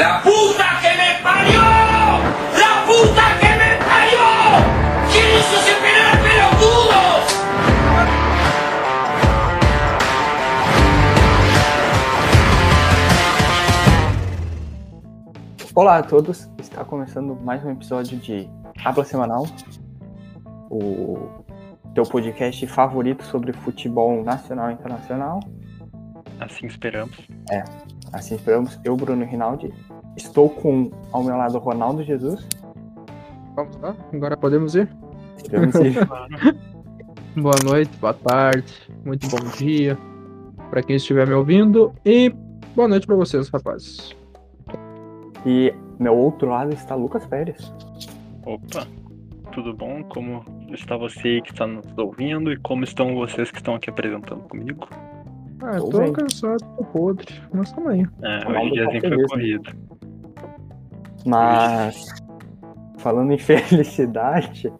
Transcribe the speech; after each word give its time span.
La 0.00 0.22
puta 0.22 0.80
que 0.80 0.88
me 0.96 1.22
parió! 1.22 1.60
La 1.60 2.86
puta 2.86 3.38
que 3.38 3.50
me 3.60 3.76
parió! 3.84 4.24
¿Quién 5.12 5.26
hizo 5.36 5.56
ese 5.60 5.74
penal 5.82 6.16
pelotudo? 6.24 6.98
Olá 15.74 15.98
a 15.98 16.02
todos, 16.02 16.48
está 16.56 16.82
começando 16.82 17.36
mais 17.44 17.62
um 17.62 17.70
episódio 17.72 18.16
de 18.20 18.48
Habla 18.82 19.04
Semanal, 19.04 19.44
o 20.70 21.28
teu 21.94 22.04
podcast 22.04 22.66
favorito 22.68 23.22
sobre 23.24 23.52
futebol 23.52 24.24
nacional 24.24 24.70
e 24.70 24.72
internacional. 24.72 25.40
Assim 26.40 26.64
esperamos. 26.66 27.18
Assim 28.12 28.34
esperamos, 28.34 28.78
eu, 28.84 28.96
Bruno 28.96 29.24
Rinaldi, 29.24 29.72
estou 30.16 30.50
com 30.50 30.90
ao 31.12 31.22
meu 31.22 31.36
lado 31.36 31.58
Ronaldo 31.58 32.02
Jesus. 32.02 32.46
Vamos 33.54 33.76
lá? 33.76 33.94
Agora 34.12 34.36
podemos 34.36 34.74
ir? 34.74 34.88
Esperamos 35.36 35.74
ir. 35.76 35.94
Boa 37.36 37.54
noite, 37.64 37.96
boa 37.98 38.12
tarde, 38.12 38.74
muito 39.04 39.28
bom 39.28 39.38
dia 39.56 39.96
para 40.68 40.82
quem 40.82 40.96
estiver 40.96 41.28
me 41.28 41.34
ouvindo 41.34 41.94
e 42.04 42.28
boa 42.74 42.88
noite 42.88 43.06
para 43.06 43.14
vocês, 43.14 43.48
rapazes. 43.48 44.16
E 45.46 45.72
meu 45.98 46.16
outro 46.16 46.48
lado 46.48 46.74
está 46.74 46.96
Lucas 46.96 47.24
Pérez. 47.26 47.72
Opa, 48.44 48.84
tudo 49.52 49.72
bom? 49.72 50.02
Como 50.04 50.44
está 50.72 50.96
você 50.96 51.40
que 51.40 51.52
está 51.52 51.68
nos 51.68 51.86
ouvindo 51.96 52.52
e 52.52 52.56
como 52.56 52.82
estão 52.82 53.14
vocês 53.14 53.48
que 53.50 53.58
estão 53.58 53.76
aqui 53.76 53.90
apresentando 53.90 54.42
comigo? 54.48 54.88
Ah, 55.62 55.76
eu 55.76 55.88
Tô 55.90 55.98
bem. 55.98 56.12
cansado, 56.12 56.58
tô 56.76 56.84
podre, 56.84 57.26
mas 57.52 57.70
tamo 57.72 57.88
aí. 57.88 58.00
É, 58.22 58.44
Ronaldo 58.44 58.72
hoje 58.72 58.82
o 58.82 58.88
diazinho 58.90 59.02
tá 59.02 59.08
foi 59.08 59.10
feliz, 59.10 59.20
né? 59.20 59.26
corrido. 59.28 59.90
Mas, 61.26 62.06
falando 62.98 63.32
em 63.32 63.38
felicidade, 63.38 64.72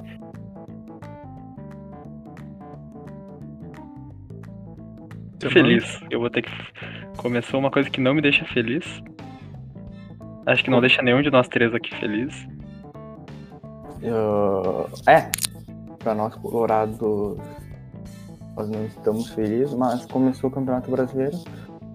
Tô 5.39 5.51
feliz. 5.51 6.01
Eu 6.11 6.21
vou 6.21 6.29
ter 6.31 6.43
que. 6.43 6.51
Começou 7.17 7.61
uma 7.61 7.71
coisa 7.71 7.89
que 7.89 8.01
não 8.01 8.15
me 8.15 8.21
deixa 8.21 8.45
feliz. 8.47 8.85
Acho 10.47 10.65
que 10.65 10.71
não 10.71 10.81
deixa 10.81 11.03
nenhum 11.03 11.23
de 11.23 11.31
nós 11.31 11.49
três 11.49 11.75
aqui 11.75 11.95
feliz. 11.97 12.47
eu- 14.03 14.89
é, 15.07 15.31
para 15.99 16.15
nós 16.15 16.35
colorados, 16.37 16.99
nós 18.57 18.69
não 18.69 18.85
estamos 18.85 19.29
felizes, 19.29 19.75
mas 19.75 20.05
começou 20.07 20.51
o 20.51 20.53
Campeonato 20.53 20.91
Brasileiro. 20.91 21.37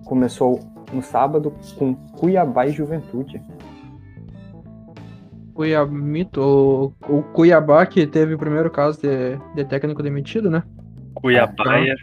Começou 0.05 0.59
no 0.93 1.01
sábado 1.01 1.53
com 1.77 1.95
Cuiabá 1.95 2.67
e 2.67 2.71
Juventude. 2.71 3.41
Cuiabito, 5.53 6.41
o, 6.41 6.93
o 7.17 7.23
Cuiabá 7.23 7.85
que 7.85 8.05
teve 8.05 8.33
o 8.33 8.37
primeiro 8.37 8.69
caso 8.69 8.99
de, 9.01 9.37
de 9.55 9.63
técnico 9.65 10.03
demitido, 10.03 10.49
né? 10.49 10.63
Cuiabaia. 11.13 11.95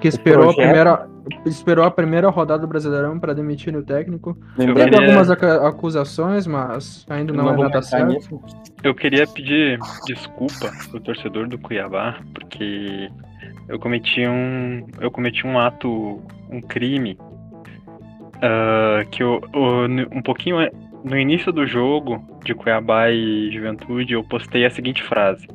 Que 0.00 0.08
esperou 0.08 0.50
a, 0.50 0.54
primeira, 0.54 1.08
esperou 1.44 1.84
a 1.84 1.90
primeira 1.90 2.28
rodada 2.30 2.60
do 2.62 2.66
Brasileirão 2.66 3.18
para 3.18 3.34
demitir 3.34 3.74
o 3.76 3.82
técnico. 3.82 4.36
Lembrando 4.56 4.76
Teve 4.76 4.90
queria- 4.90 5.18
algumas 5.18 5.30
acusações, 5.30 6.46
mas 6.46 7.04
ainda 7.08 7.32
não, 7.34 7.50
é 7.50 7.54
vou 7.54 7.64
nada 7.64 7.66
entrar 7.68 7.82
certo. 7.82 8.06
nisso. 8.08 8.40
Eu 8.82 8.94
queria 8.94 9.26
pedir 9.26 9.78
desculpa 10.06 10.70
pro 10.90 11.00
torcedor 11.00 11.48
do 11.48 11.58
Cuiabá, 11.58 12.18
porque 12.34 13.10
eu 13.70 13.78
cometi 13.78 14.26
um. 14.26 14.86
Eu 15.00 15.10
cometi 15.10 15.46
um 15.46 15.58
ato, 15.58 16.20
um 16.50 16.60
crime. 16.60 17.16
ah, 18.42 19.04
que 19.10 19.22
eu, 19.22 19.40
eu- 19.52 20.08
um 20.12 20.22
pouquinho 20.22 20.56
no 21.04 21.16
início 21.18 21.52
do 21.52 21.66
jogo 21.66 22.22
de 22.44 22.54
Cuiabá 22.54 23.10
e 23.10 23.50
Juventude, 23.52 24.14
eu 24.14 24.24
postei 24.24 24.64
a 24.64 24.70
seguinte 24.70 25.02
frase. 25.02 25.46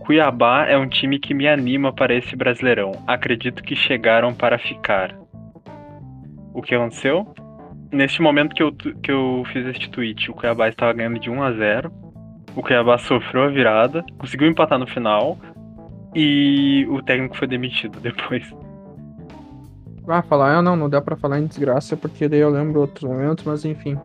Cuiabá 0.00 0.66
é 0.66 0.76
um 0.76 0.88
time 0.88 1.18
que 1.18 1.32
me 1.32 1.46
anima 1.46 1.92
para 1.92 2.14
esse 2.14 2.34
Brasileirão. 2.34 2.92
Acredito 3.06 3.62
que 3.62 3.76
chegaram 3.76 4.34
para 4.34 4.58
ficar. 4.58 5.16
O 6.52 6.60
que 6.62 6.74
aconteceu? 6.74 7.32
Neste 7.92 8.20
momento 8.22 8.54
que 8.54 8.62
eu, 8.62 8.72
que 8.72 9.10
eu 9.10 9.42
fiz 9.52 9.66
este 9.66 9.88
tweet, 9.90 10.30
o 10.30 10.34
Cuiabá 10.34 10.68
estava 10.68 10.92
ganhando 10.92 11.18
de 11.18 11.30
1 11.30 11.42
a 11.42 11.52
0 11.52 11.92
o 12.56 12.62
Cuiabá 12.62 12.98
sofreu 12.98 13.44
a 13.44 13.48
virada, 13.48 14.04
conseguiu 14.18 14.48
empatar 14.48 14.76
no 14.78 14.86
final 14.86 15.38
e 16.14 16.86
o 16.90 17.02
técnico 17.02 17.36
foi 17.36 17.46
demitido 17.48 17.98
depois. 18.00 18.44
Ah, 20.08 20.22
falar, 20.22 20.56
ah, 20.56 20.62
não, 20.62 20.74
não 20.76 20.88
dá 20.90 21.00
pra 21.00 21.16
falar 21.16 21.38
em 21.38 21.46
desgraça, 21.46 21.96
porque 21.96 22.28
daí 22.28 22.40
eu 22.40 22.50
lembro 22.50 22.80
outros 22.80 23.08
momentos, 23.08 23.44
mas 23.44 23.64
enfim. 23.64 23.96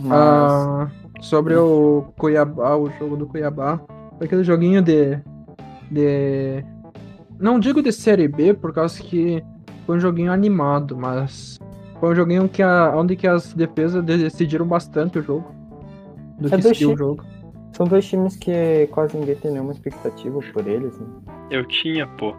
Mas, 0.00 0.12
Ah, 0.12 0.88
sobre 1.20 1.56
o 1.56 2.04
Cuiabá, 2.18 2.76
o 2.76 2.90
jogo 2.98 3.16
do 3.16 3.26
Cuiabá, 3.26 3.80
foi 4.18 4.26
aquele 4.26 4.44
joguinho 4.44 4.82
de. 4.82 5.18
de. 5.90 6.62
Não 7.38 7.58
digo 7.58 7.82
de 7.82 7.92
série 7.92 8.28
B, 8.28 8.52
por 8.52 8.74
causa 8.74 9.00
que 9.02 9.42
foi 9.86 9.96
um 9.96 10.00
joguinho 10.00 10.32
animado, 10.32 10.96
mas 10.96 11.56
foi 11.98 12.10
um 12.10 12.14
joguinho 12.14 12.48
que 12.48 12.62
a, 12.62 12.92
onde 12.94 13.16
que 13.16 13.26
as 13.26 13.54
defesas 13.54 14.04
decidiram 14.04 14.66
bastante 14.66 15.18
o 15.18 15.22
jogo. 15.22 15.50
Do 16.38 16.48
É 16.48 16.50
que 16.50 16.62
dois 16.62 16.76
seguir 16.76 16.92
o 16.92 16.96
jogo. 16.96 17.24
são 17.72 17.86
dois 17.86 18.04
times 18.06 18.36
que 18.36 18.86
quase 18.90 19.16
ninguém 19.16 19.36
tem 19.36 19.52
nenhuma 19.52 19.72
expectativa 19.72 20.38
por 20.52 20.66
eles. 20.66 20.98
Né? 20.98 21.06
Eu 21.50 21.64
tinha, 21.66 22.06
pô. 22.06 22.34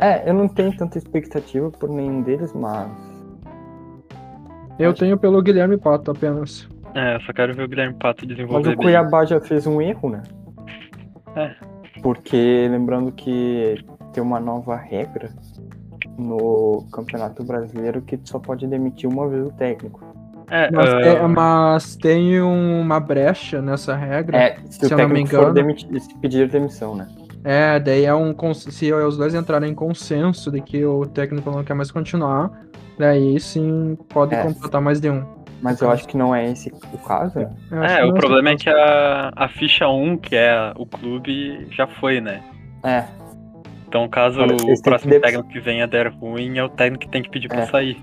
É, 0.00 0.28
eu 0.28 0.34
não 0.34 0.48
tenho 0.48 0.76
tanta 0.76 0.96
expectativa 0.98 1.70
por 1.70 1.88
nenhum 1.88 2.22
deles, 2.22 2.52
mas 2.52 2.90
Eu 4.78 4.94
tenho 4.94 5.18
pelo 5.18 5.42
Guilherme 5.42 5.76
Pato 5.76 6.10
apenas. 6.10 6.68
É, 6.94 7.16
eu 7.16 7.20
só 7.22 7.32
quero 7.32 7.54
ver 7.54 7.64
o 7.64 7.68
Guilherme 7.68 7.94
Pato 7.94 8.24
Mas 8.24 8.28
desenvolver 8.36 8.68
o 8.68 8.76
bem. 8.76 8.76
Cuiabá 8.76 9.24
já 9.24 9.40
fez 9.40 9.66
um 9.66 9.80
erro, 9.82 10.08
né? 10.10 10.22
É. 11.36 11.54
Porque 12.02 12.68
lembrando 12.70 13.10
que 13.12 13.84
tem 14.12 14.22
uma 14.22 14.38
nova 14.38 14.76
regra 14.76 15.30
no 16.16 16.86
Campeonato 16.92 17.44
Brasileiro 17.44 18.00
que 18.02 18.16
tu 18.16 18.28
só 18.28 18.38
pode 18.38 18.66
demitir 18.66 19.08
uma 19.10 19.28
vez 19.28 19.46
o 19.46 19.50
técnico. 19.52 20.00
É, 20.50 20.70
Mas, 20.70 20.88
é- 21.06 21.26
mas 21.26 21.96
tem 21.96 22.40
uma 22.40 22.98
brecha 22.98 23.60
nessa 23.60 23.94
regra. 23.94 24.38
É, 24.38 24.56
se, 24.70 24.86
Se 24.86 24.86
o 24.86 24.94
eu 24.94 24.98
não 24.98 25.08
me 25.08 25.14
técnico 25.16 25.28
for 25.30 25.36
engano. 25.42 25.54
demitir, 25.54 26.00
se 26.00 26.14
pedir 26.18 26.48
demissão, 26.48 26.94
né? 26.94 27.06
É, 27.44 27.78
daí 27.78 28.04
é 28.04 28.14
um. 28.14 28.34
Se 28.54 28.92
os 28.92 29.16
dois 29.16 29.34
entrarem 29.34 29.70
em 29.70 29.74
consenso 29.74 30.50
de 30.50 30.60
que 30.60 30.84
o 30.84 31.06
técnico 31.06 31.50
não 31.50 31.62
quer 31.64 31.74
mais 31.74 31.90
continuar, 31.90 32.50
daí 32.98 33.38
sim 33.40 33.96
pode 34.08 34.34
É. 34.34 34.42
contratar 34.42 34.80
mais 34.80 35.00
de 35.00 35.08
um. 35.10 35.24
Mas 35.62 35.80
eu 35.80 35.90
acho 35.90 36.06
que 36.06 36.16
não 36.16 36.32
é 36.34 36.50
esse 36.52 36.72
o 36.92 36.98
caso, 36.98 37.38
né? 37.38 37.50
É, 37.82 37.96
que 37.98 38.04
o 38.04 38.14
problema 38.14 38.50
é 38.50 38.56
que 38.56 38.70
a, 38.70 39.32
a 39.34 39.48
ficha 39.48 39.88
1, 39.88 40.16
que 40.18 40.36
é 40.36 40.72
o 40.76 40.86
clube, 40.86 41.66
já 41.70 41.86
foi, 41.86 42.20
né? 42.20 42.42
É, 42.84 43.04
Então, 43.88 44.06
caso 44.08 44.40
Olha, 44.40 44.54
o 44.54 44.82
próximo 44.82 45.10
deve- 45.10 45.24
técnico 45.24 45.48
que 45.48 45.58
venha 45.58 45.86
der 45.88 46.12
ruim, 46.12 46.58
é 46.58 46.62
o 46.64 46.68
técnico 46.68 47.04
que 47.06 47.08
tem 47.10 47.22
que 47.22 47.30
pedir 47.30 47.48
pra 47.48 47.62
É. 47.62 47.66
sair. 47.66 47.96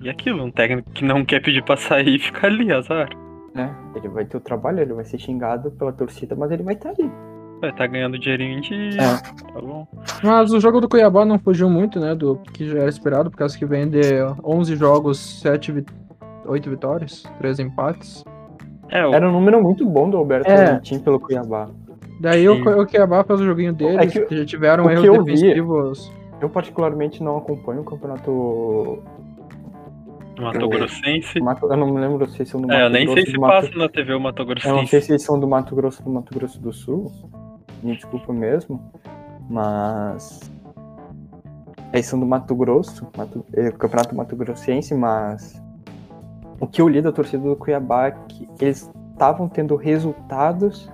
E 0.00 0.08
aquilo, 0.08 0.44
um 0.44 0.50
técnico 0.50 0.90
que 0.92 1.04
não 1.04 1.24
quer 1.24 1.40
pedir 1.42 1.64
pra 1.64 1.76
sair 1.76 2.18
fica 2.20 2.46
ali, 2.46 2.72
azar. 2.72 3.08
né? 3.54 3.74
Ele 3.96 4.08
vai 4.08 4.24
ter 4.24 4.36
o 4.36 4.40
trabalho, 4.40 4.80
ele 4.80 4.92
vai 4.92 5.04
ser 5.04 5.18
xingado 5.18 5.70
pela 5.72 5.92
torcida, 5.92 6.36
mas 6.36 6.50
ele 6.52 6.62
vai 6.62 6.74
estar 6.74 6.90
ali. 6.90 7.10
Vai 7.60 7.72
tá 7.72 7.86
ganhando 7.86 8.18
dinheirinho 8.18 8.60
dia, 8.60 9.00
É. 9.00 9.52
tá 9.52 9.60
bom. 9.60 9.86
Mas 10.22 10.52
o 10.52 10.60
jogo 10.60 10.80
do 10.80 10.88
Cuiabá 10.88 11.24
não 11.24 11.38
fugiu 11.38 11.68
muito, 11.68 11.98
né? 11.98 12.14
Do 12.14 12.36
que 12.52 12.68
já 12.68 12.78
era 12.80 12.88
esperado, 12.88 13.30
por 13.30 13.36
causa 13.36 13.58
que 13.58 13.66
vem 13.66 13.88
de 13.88 14.00
11 14.44 14.76
jogos, 14.76 15.18
7 15.40 15.72
vi 15.72 15.84
8 16.46 16.70
vitórias, 16.70 17.24
3 17.38 17.58
empates. 17.58 18.24
É, 18.88 19.04
o, 19.06 19.12
Era 19.12 19.28
um 19.28 19.32
número 19.32 19.60
muito 19.62 19.84
bom 19.84 20.08
do 20.08 20.16
Alberto 20.16 20.48
É. 20.50 20.66
Valentim 20.66 20.98
pelo 21.00 21.18
Cuiabá. 21.20 21.68
Daí 22.20 22.48
o, 22.48 22.54
o 22.54 22.86
Cuiabá 22.86 23.22
fez 23.24 23.40
o 23.40 23.44
joguinho 23.44 23.72
deles, 23.72 23.96
É 23.98 24.06
que 24.06 24.20
que 24.26 24.36
já 24.38 24.44
tiveram 24.46 24.88
erros 24.90 25.04
eu 25.04 25.24
vi- 25.24 25.34
defensivos. 25.34 26.12
Eu 26.40 26.48
particularmente 26.48 27.22
não 27.22 27.36
acompanho 27.38 27.80
o 27.80 27.84
campeonato. 27.84 29.02
Mato 30.40 30.60
eu- 30.60 30.68
Grossense. 30.68 31.40
Mato- 31.40 31.66
Eu 31.66 31.76
não 31.76 31.92
me 31.92 32.00
lembro 32.00 32.26
se 32.28 32.46
são 32.46 32.60
do 32.60 32.70
É, 32.72 32.76
eu 32.76 32.80
Mato 32.84 32.92
nem 32.92 33.04
Grosso 33.06 33.16
sei 33.16 33.24
do 33.24 33.30
se 33.32 33.38
Mato- 33.38 33.66
passa 33.66 33.78
na 33.78 33.88
TV 33.88 34.14
o 34.14 34.20
Mato 34.20 34.42
Eu 34.42 34.46
não 34.46 34.54
sei 34.56 34.70
Grossense. 34.72 35.02
se 35.02 35.12
eles 35.12 35.22
são 35.24 35.38
do 35.40 35.48
Mato 35.48 35.74
Grosso 35.74 36.02
do 36.02 36.10
Mato 36.10 36.32
Grosso 36.32 36.60
do 36.60 36.72
Sul. 36.72 37.12
Me 37.82 37.94
desculpa 37.94 38.32
mesmo. 38.32 38.80
Mas. 39.48 40.40
Eles 41.92 42.06
são 42.06 42.20
do 42.20 42.26
Mato 42.26 42.54
Grosso, 42.54 43.08
Mato, 43.16 43.44
é, 43.54 43.70
Campeonato 43.70 44.14
Mato 44.14 44.36
Grossense, 44.36 44.94
mas. 44.94 45.62
O 46.60 46.66
que 46.66 46.82
eu 46.82 46.88
li 46.88 47.00
da 47.00 47.12
torcida 47.12 47.42
do 47.42 47.56
Cuiabá 47.56 48.08
é 48.08 48.10
que 48.28 48.48
eles 48.60 48.90
estavam 49.12 49.48
tendo 49.48 49.76
resultados. 49.76 50.90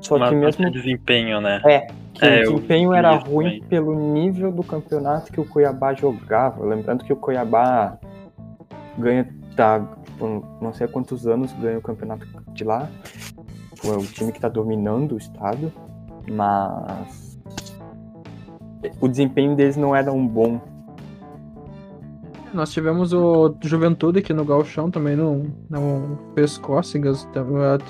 Só 0.00 0.18
Mas 0.18 0.30
que 0.30 0.34
mesmo 0.36 0.70
desempenho, 0.70 1.40
né? 1.40 1.60
que 2.12 2.24
É, 2.24 2.42
o 2.42 2.54
desempenho 2.54 2.92
era 2.92 3.14
ruim 3.16 3.44
também. 3.44 3.62
pelo 3.68 3.94
nível 3.94 4.50
do 4.50 4.62
campeonato 4.62 5.32
que 5.32 5.40
o 5.40 5.44
Cuiabá 5.44 5.94
jogava. 5.94 6.64
Lembrando 6.64 7.04
que 7.04 7.12
o 7.12 7.16
Cuiabá 7.16 7.98
ganha, 8.98 9.28
tá, 9.56 9.80
não 10.60 10.72
sei 10.72 10.86
há 10.86 10.88
quantos 10.88 11.26
anos 11.26 11.52
ganha 11.54 11.78
o 11.78 11.82
campeonato 11.82 12.26
de 12.52 12.64
lá. 12.64 12.88
É 13.84 13.88
o 13.88 14.06
time 14.06 14.30
que 14.32 14.40
tá 14.40 14.48
dominando 14.48 15.12
o 15.12 15.18
estado, 15.18 15.72
mas 16.30 17.38
o 19.00 19.08
desempenho 19.08 19.56
deles 19.56 19.76
não 19.76 19.94
era 19.94 20.12
um 20.12 20.26
bom. 20.26 20.60
Nós 22.54 22.70
tivemos 22.70 23.14
o 23.14 23.54
Juventude 23.64 24.18
aqui 24.18 24.32
no 24.34 24.44
Galchão 24.44 24.90
também 24.90 25.16
não, 25.16 25.46
não 25.70 26.18
fez 26.34 26.58
cócegas. 26.58 27.26
então, 27.30 27.46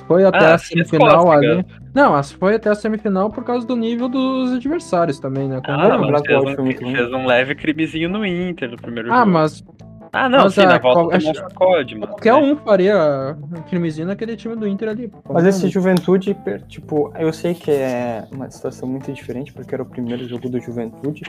Foi 0.07 0.25
até 0.25 0.47
Ah, 0.47 0.55
a 0.55 0.59
semifinal 0.59 1.25
cócegas. 1.25 1.59
ali. 1.59 1.67
Não, 1.93 2.13
mas 2.13 2.31
foi 2.31 2.55
até 2.55 2.71
a 2.71 2.75
semifinal 2.77 3.29
por 3.29 3.43
causa 3.43 3.67
do 3.67 3.75
nível 3.75 4.09
dos 4.09 4.53
adversários 4.53 5.19
também, 5.19 5.49
né? 5.49 5.61
Como- 5.67 5.79
Ah, 5.81 5.97
o 5.97 6.01
mas 6.03 6.23
Brasil 6.23 6.55
fez, 6.55 6.59
um, 6.81 6.95
fez 6.95 7.13
um 7.13 7.27
leve 7.27 7.57
crimezinho 7.57 8.09
no 8.09 8.25
Inter 8.25 8.71
no 8.71 8.77
primeiro 8.77 9.13
Ah, 9.13 9.19
jogo. 9.19 9.31
mas 9.33 9.65
Ah, 10.13 10.29
não, 10.29 10.45
mas 10.45 10.55
sim, 10.55 10.61
a- 10.61 10.67
na 10.67 10.79
volta 10.79 11.17
acho- 11.17 11.35
sacode, 11.35 11.95
mano. 11.95 12.09
qualquer 12.09 12.35
um 12.35 12.55
faria 12.57 13.35
crimezinho 13.71 14.07
naquele 14.09 14.37
time 14.37 14.55
do 14.55 14.69
Inter 14.69 14.91
ali. 14.91 15.11
Mas 15.29 15.47
esse 15.47 15.69
Juventude, 15.69 16.37
tipo, 16.69 17.11
eu 17.19 17.33
sei 17.33 17.55
que 17.55 17.71
é 17.71 18.27
uma 18.31 18.51
situação 18.51 18.87
muito 18.87 19.11
diferente, 19.11 19.53
porque 19.55 19.75
era 19.75 19.83
o 19.83 19.87
primeiro 19.87 20.29
jogo 20.29 20.51
do 20.51 20.61
Juventude, 20.61 21.23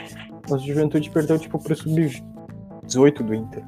mas 0.50 0.62
o 0.62 0.66
Juventude 0.68 1.10
perdeu, 1.10 1.40
tipo, 1.40 1.58
pro 1.58 1.74
sub-18 1.74 3.24
do 3.24 3.34
Inter. 3.34 3.64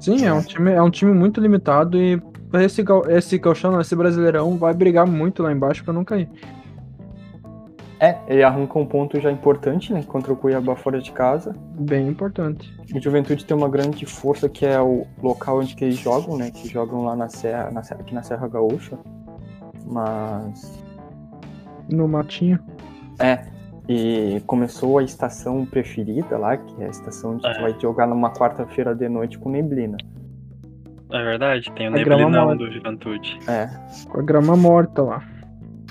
Sim, 0.00 0.24
é 0.24 0.32
um 0.32 0.42
time, 0.42 0.72
é 0.72 0.82
um 0.82 0.90
time 0.90 1.12
muito 1.12 1.38
limitado 1.40 1.96
e 1.98 2.20
esse, 2.54 2.82
esse 3.10 3.38
esse 3.80 3.94
Brasileirão 3.96 4.56
vai 4.56 4.72
brigar 4.74 5.06
muito 5.06 5.42
lá 5.42 5.52
embaixo 5.52 5.84
pra 5.84 5.92
não 5.92 6.04
cair. 6.04 6.28
É, 8.04 8.18
ele 8.26 8.42
arranca 8.42 8.76
um 8.80 8.84
ponto 8.84 9.20
já 9.20 9.30
importante, 9.30 9.92
né, 9.92 10.02
contra 10.02 10.32
o 10.32 10.36
Cuiabá 10.36 10.74
fora 10.74 11.00
de 11.00 11.12
casa. 11.12 11.54
Bem 11.78 12.08
importante. 12.08 12.68
O 12.92 13.00
Juventude 13.00 13.44
tem 13.44 13.56
uma 13.56 13.68
grande 13.68 14.04
força 14.06 14.48
que 14.48 14.66
é 14.66 14.80
o 14.80 15.06
local 15.22 15.60
onde 15.60 15.76
que 15.76 15.84
eles 15.84 15.98
jogam, 15.98 16.36
né, 16.36 16.50
que 16.50 16.68
jogam 16.68 17.04
lá 17.04 17.14
na 17.14 17.28
Serra, 17.28 17.70
na 17.70 17.84
Serra- 17.84 18.00
aqui 18.00 18.12
na 18.12 18.24
Serra 18.24 18.48
Gaúcha. 18.48 18.98
Mas 19.86 20.82
No 21.88 22.08
Matinho. 22.08 22.58
É, 23.20 23.44
e 23.88 24.42
começou 24.46 24.98
a 24.98 25.02
estação 25.04 25.64
preferida 25.64 26.36
lá, 26.38 26.56
que 26.56 26.82
é 26.82 26.86
a 26.86 26.90
estação 26.90 27.34
onde 27.34 27.46
É. 27.46 27.52
tu 27.54 27.60
vai 27.60 27.78
jogar 27.80 28.06
numa 28.08 28.32
quarta-feira 28.32 28.94
de 28.96 29.08
noite 29.08 29.38
com 29.38 29.48
neblina. 29.48 29.96
É 31.12 31.22
verdade, 31.22 31.70
tem 31.76 31.88
o 31.88 31.94
A 31.94 32.02
grama 32.02 32.24
neblinão 32.24 32.56
do 32.56 32.68
Juventude. 32.72 33.38
É. 33.46 33.68
Com 34.08 34.18
a 34.18 34.22
grama 34.22 34.56
morta 34.56 35.02
lá. 35.02 35.22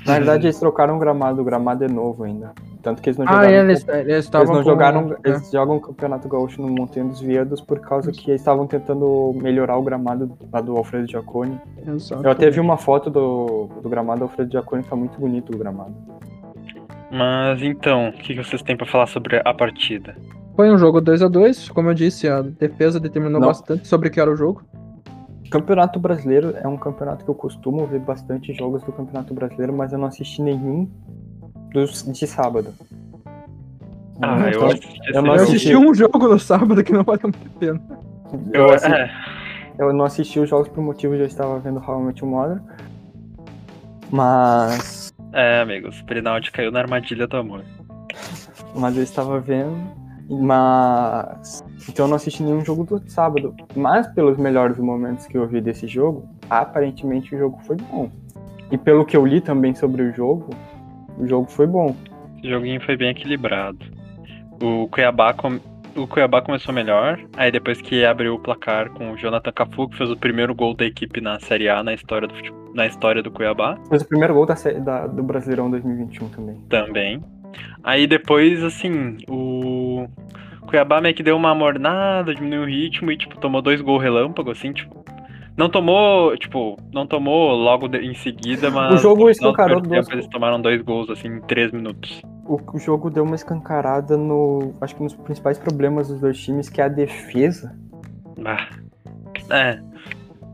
Na 0.05 0.13
verdade, 0.15 0.47
eles 0.47 0.59
trocaram 0.59 0.95
o 0.95 0.99
gramado, 0.99 1.41
o 1.41 1.45
gramado 1.45 1.83
é 1.83 1.87
novo 1.87 2.23
ainda. 2.23 2.51
Tanto 2.81 3.01
que 3.01 3.09
eles 3.09 3.17
não 3.19 3.25
Ah, 3.27 3.33
jogaram. 3.45 3.51
eles 3.69 3.83
com- 3.83 3.91
eles 3.91 4.07
eles 4.07 4.25
estavam 4.25 4.55
não 4.55 4.63
com- 4.63 4.69
jogaram. 4.69 5.15
é. 5.23 5.29
Eles 5.29 5.51
jogam 5.51 5.75
o 5.77 5.79
Campeonato 5.81 6.27
Gaúcho 6.27 6.59
no 6.61 6.67
Montanha 6.69 7.05
dos 7.05 7.21
Veados 7.21 7.61
por 7.61 7.79
causa 7.79 8.11
que 8.11 8.31
eles 8.31 8.41
estavam 8.41 8.65
tentando 8.65 9.31
melhorar 9.35 9.77
o 9.77 9.83
gramado 9.83 10.31
lá 10.51 10.59
do 10.61 10.75
Alfredo 10.75 11.07
Giacone. 11.07 11.59
Exato. 11.87 12.23
Eu 12.25 12.31
até 12.31 12.49
vi 12.49 12.59
uma 12.59 12.77
foto 12.77 13.11
do, 13.11 13.69
do 13.83 13.87
gramado 13.89 14.19
do 14.19 14.23
Alfredo 14.23 14.51
Giacone, 14.51 14.81
tá 14.83 14.95
muito 14.95 15.19
bonito 15.19 15.53
o 15.53 15.57
gramado. 15.57 15.93
Mas 17.11 17.61
então, 17.61 18.09
o 18.09 18.13
que 18.13 18.33
que 18.33 18.43
vocês 18.43 18.61
têm 18.61 18.75
pra 18.77 18.87
falar 18.87 19.05
sobre 19.07 19.41
a 19.43 19.53
partida? 19.53 20.15
Foi 20.55 20.71
um 20.71 20.77
jogo 20.77 20.99
2 21.01 21.21
a 21.21 21.27
2 21.27 21.69
como 21.69 21.89
eu 21.89 21.93
disse, 21.93 22.27
a 22.27 22.41
defesa 22.41 22.99
determinou 22.99 23.39
Não. 23.39 23.47
bastante 23.47 23.87
sobre 23.87 24.07
o 24.07 24.11
que 24.11 24.19
era 24.19 24.31
o 24.31 24.35
jogo. 24.35 24.63
Campeonato 25.51 25.99
Brasileiro 25.99 26.55
é 26.57 26.67
um 26.67 26.77
campeonato 26.77 27.23
que 27.25 27.29
eu 27.29 27.35
costumo 27.35 27.85
ver 27.85 27.99
bastante 27.99 28.53
jogos 28.53 28.81
do 28.83 28.91
Campeonato 28.93 29.33
Brasileiro, 29.33 29.73
mas 29.73 29.91
eu 29.91 29.99
não 29.99 30.07
assisti 30.07 30.41
nenhum 30.41 30.89
dos 31.73 32.03
de 32.03 32.25
sábado. 32.25 32.73
Ah, 34.21 34.39
eu 34.39 34.49
Então, 34.49 34.67
assisti 34.67 34.99
eu 35.13 35.21
não 35.21 35.31
Eu 35.33 35.39
jogo. 35.39 35.49
assisti 35.49 35.75
um 35.75 35.93
jogo 35.93 36.17
no 36.27 36.39
sábado 36.39 36.83
que 36.83 36.93
não 36.93 37.03
vale 37.03 37.19
muito 37.23 37.37
a 37.45 37.59
pena. 37.59 37.81
eu, 38.53 38.61
Eu, 38.61 38.71
assi- 38.73 38.91
é, 38.91 39.11
eu 39.77 39.93
não 39.93 40.05
assisti 40.05 40.39
os 40.39 40.49
jogos 40.49 40.69
por 40.69 40.81
motivo 40.81 41.15
de 41.15 41.21
eu 41.21 41.25
estava 41.27 41.59
vendo 41.59 41.79
How 41.85 41.99
I 41.99 42.03
Met 42.05 42.23
Your 42.23 42.31
Mother. 42.31 42.61
Mas. 44.09 45.11
é, 45.33 45.61
amigos, 45.61 45.99
o 45.99 46.05
Perinaldi 46.05 46.51
caiu 46.51 46.71
na 46.71 46.79
armadilha 46.79 47.27
do 47.27 47.37
amor. 47.37 47.63
Mas 48.75 48.95
eu 48.95 49.03
estava 49.03 49.39
vendo. 49.39 49.75
Mas. 50.31 51.63
Então 51.89 52.05
eu 52.05 52.09
não 52.09 52.15
assisti 52.15 52.41
nenhum 52.43 52.63
jogo 52.63 52.83
do 52.85 53.01
sábado. 53.09 53.53
Mas 53.75 54.07
pelos 54.13 54.37
melhores 54.37 54.77
momentos 54.77 55.25
que 55.27 55.37
eu 55.37 55.47
vi 55.47 55.59
desse 55.61 55.87
jogo, 55.87 56.27
aparentemente 56.49 57.35
o 57.35 57.37
jogo 57.37 57.59
foi 57.65 57.75
bom. 57.75 58.09
E 58.71 58.77
pelo 58.77 59.05
que 59.05 59.17
eu 59.17 59.25
li 59.25 59.41
também 59.41 59.73
sobre 59.75 60.01
o 60.03 60.13
jogo, 60.13 60.49
o 61.17 61.27
jogo 61.27 61.49
foi 61.49 61.67
bom. 61.67 61.95
Esse 62.37 62.49
joguinho 62.49 62.81
foi 62.81 62.95
bem 62.95 63.09
equilibrado. 63.09 63.79
O 64.61 64.87
Cuiabá, 64.87 65.33
com- 65.33 65.59
o 65.95 66.07
Cuiabá 66.07 66.41
começou 66.41 66.73
melhor, 66.73 67.19
aí 67.35 67.51
depois 67.51 67.81
que 67.81 68.05
abriu 68.05 68.35
o 68.35 68.39
placar 68.39 68.89
com 68.91 69.11
o 69.11 69.17
Jonathan 69.17 69.51
Cafu, 69.51 69.89
que 69.89 69.97
fez 69.97 70.09
o 70.09 70.15
primeiro 70.15 70.55
gol 70.55 70.73
da 70.73 70.85
equipe 70.85 71.19
na 71.19 71.39
Série 71.39 71.67
A 71.67 71.83
na 71.83 71.93
história 71.93 72.27
do, 72.27 72.33
fute- 72.35 72.53
na 72.73 72.85
história 72.87 73.21
do 73.21 73.29
Cuiabá 73.29 73.77
Fez 73.89 74.01
o 74.01 74.07
primeiro 74.07 74.33
gol 74.33 74.45
da, 74.45 74.53
da- 74.79 75.07
do 75.07 75.21
Brasileirão 75.23 75.69
2021 75.69 76.29
também. 76.29 76.55
também. 76.69 77.21
Aí 77.83 78.07
depois, 78.07 78.63
assim, 78.63 79.17
o 79.27 79.80
Cuiabá 80.67 81.01
meio 81.01 81.13
que 81.15 81.23
deu 81.23 81.35
uma 81.35 81.53
mornada, 81.55 82.33
diminuiu 82.33 82.61
o 82.61 82.65
ritmo 82.65 83.11
e, 83.11 83.17
tipo, 83.17 83.37
tomou 83.39 83.61
dois 83.61 83.81
gols 83.81 84.01
relâmpago, 84.01 84.51
assim, 84.51 84.71
tipo. 84.71 85.03
Não 85.57 85.69
tomou, 85.69 86.35
tipo, 86.37 86.77
não 86.93 87.05
tomou 87.05 87.53
logo 87.53 87.87
de- 87.89 87.97
em 87.99 88.13
seguida, 88.13 88.71
mas. 88.71 88.93
O 88.95 88.97
jogo 88.97 89.29
escancarou 89.29 89.81
duas 89.81 90.05
tempo, 90.07 90.15
Eles 90.17 90.27
tomaram 90.27 90.61
dois 90.61 90.81
gols, 90.81 91.09
assim, 91.09 91.27
em 91.27 91.41
três 91.41 91.71
minutos. 91.71 92.21
O, 92.45 92.57
o 92.73 92.79
jogo 92.79 93.09
deu 93.09 93.23
uma 93.23 93.35
escancarada 93.35 94.15
no. 94.15 94.73
Acho 94.79 94.95
que 94.95 95.03
nos 95.03 95.13
principais 95.13 95.57
problemas 95.57 96.07
dos 96.07 96.21
dois 96.21 96.39
times, 96.39 96.69
que 96.69 96.79
é 96.79 96.85
a 96.85 96.87
defesa. 96.87 97.75
Ah. 98.45 98.67
É. 99.49 99.79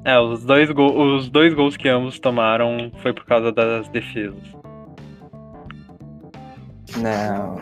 É, 0.03 0.19
os 0.19 0.43
dois, 0.45 0.71
gol, 0.71 1.15
os 1.15 1.29
dois 1.29 1.53
gols 1.53 1.75
que 1.77 1.87
ambos 1.89 2.17
tomaram 2.19 2.91
foi 3.01 3.13
por 3.13 3.25
causa 3.25 3.51
das 3.51 3.87
defesas. 3.89 4.41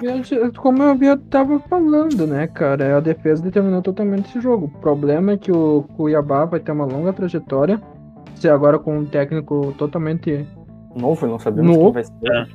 Eu- 0.04 0.54
Como 0.54 0.83
eu 0.83 0.92
havia 0.92 1.18
tava 1.18 1.60
falando, 1.60 2.27
né, 2.27 2.48
cara? 2.48 2.98
A 2.98 3.00
defesa 3.00 3.42
determinou 3.44 3.81
totalmente 3.81 4.30
esse 4.30 4.39
jogo. 4.39 4.66
O 4.66 4.80
problema 4.80 5.33
é 5.33 5.38
que 5.38 5.51
o 5.51 5.83
Cuiabá 5.98 6.45
vai 6.45 6.60
ter 6.60 6.72
uma 6.72 6.86
longa 6.86 7.12
trajetória. 7.13 7.81
Se 8.36 8.48
agora 8.50 8.77
com 8.77 8.98
um 9.00 9.06
técnico 9.06 9.74
totalmente. 9.77 10.45
Novo, 10.95 11.25
não 11.27 11.39
sabemos 11.39 11.75
Novo. 11.75 11.86
quem 11.86 11.94
vai 11.94 12.04
ser. 12.04 12.13
É. 12.31 12.45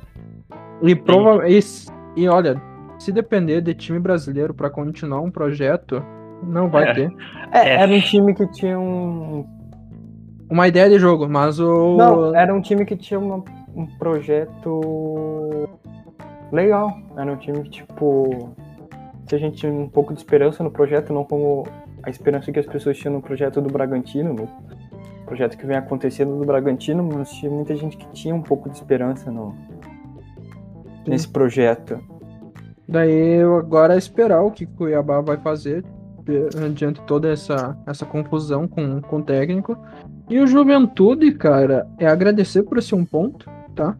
E, 0.83 0.95
prova... 0.95 1.47
e, 1.49 1.59
e 2.15 2.27
olha, 2.27 2.59
se 2.97 3.11
depender 3.11 3.61
de 3.61 3.73
time 3.73 3.99
brasileiro 3.99 4.53
pra 4.53 4.69
continuar 4.69 5.21
um 5.21 5.29
projeto, 5.29 6.03
não 6.43 6.69
vai 6.69 6.89
É. 6.89 6.93
ter. 6.93 7.11
É, 7.51 7.59
É. 7.69 7.81
era 7.81 7.91
um 7.91 7.99
time 7.99 8.33
que 8.33 8.47
tinha 8.51 8.79
um. 8.79 9.45
Uma 10.49 10.67
ideia 10.67 10.89
de 10.89 10.99
jogo, 10.99 11.27
mas 11.29 11.59
o. 11.59 11.97
Não, 11.97 12.35
era 12.35 12.53
um 12.53 12.61
time 12.61 12.85
que 12.85 12.95
tinha 12.95 13.19
uma- 13.19 13.43
um 13.75 13.85
projeto 13.97 15.69
legal. 16.51 16.97
Era 17.17 17.31
um 17.31 17.37
time 17.37 17.63
que, 17.63 17.69
tipo. 17.69 18.49
Que 19.27 19.35
a 19.35 19.37
gente 19.37 19.57
tinha 19.57 19.71
um 19.71 19.87
pouco 19.87 20.13
de 20.13 20.19
esperança 20.19 20.63
no 20.63 20.71
projeto, 20.71 21.13
não 21.13 21.23
como 21.23 21.65
a 22.03 22.09
esperança 22.09 22.51
que 22.51 22.59
as 22.59 22.65
pessoas 22.65 22.97
tinham 22.97 23.13
no 23.13 23.21
projeto 23.21 23.61
do 23.61 23.69
Bragantino, 23.69 24.33
no 24.33 24.49
projeto 25.25 25.57
que 25.57 25.65
vem 25.65 25.77
acontecendo 25.77 26.37
do 26.37 26.45
Bragantino, 26.45 27.03
mas 27.03 27.31
tinha 27.31 27.51
muita 27.51 27.75
gente 27.75 27.95
que 27.95 28.07
tinha 28.11 28.35
um 28.35 28.41
pouco 28.41 28.69
de 28.69 28.75
esperança 28.75 29.31
no, 29.31 29.55
nesse 31.07 31.27
projeto. 31.27 31.99
Daí 32.87 33.39
eu 33.39 33.55
agora 33.55 33.95
é 33.95 33.97
esperar 33.97 34.41
o 34.41 34.51
que 34.51 34.65
o 34.65 34.67
Cuiabá 34.67 35.21
vai 35.21 35.37
fazer 35.37 35.85
diante 36.73 36.99
de 36.99 37.07
toda 37.07 37.31
essa, 37.31 37.77
essa 37.85 38.05
confusão 38.05 38.67
com, 38.67 39.01
com 39.01 39.17
o 39.17 39.23
técnico. 39.23 39.77
E 40.29 40.39
o 40.39 40.47
Juventude, 40.47 41.31
cara, 41.31 41.87
é 41.97 42.07
agradecer 42.07 42.63
por 42.63 42.77
esse 42.77 42.93
um 42.93 43.05
ponto, 43.05 43.49
tá? 43.75 43.97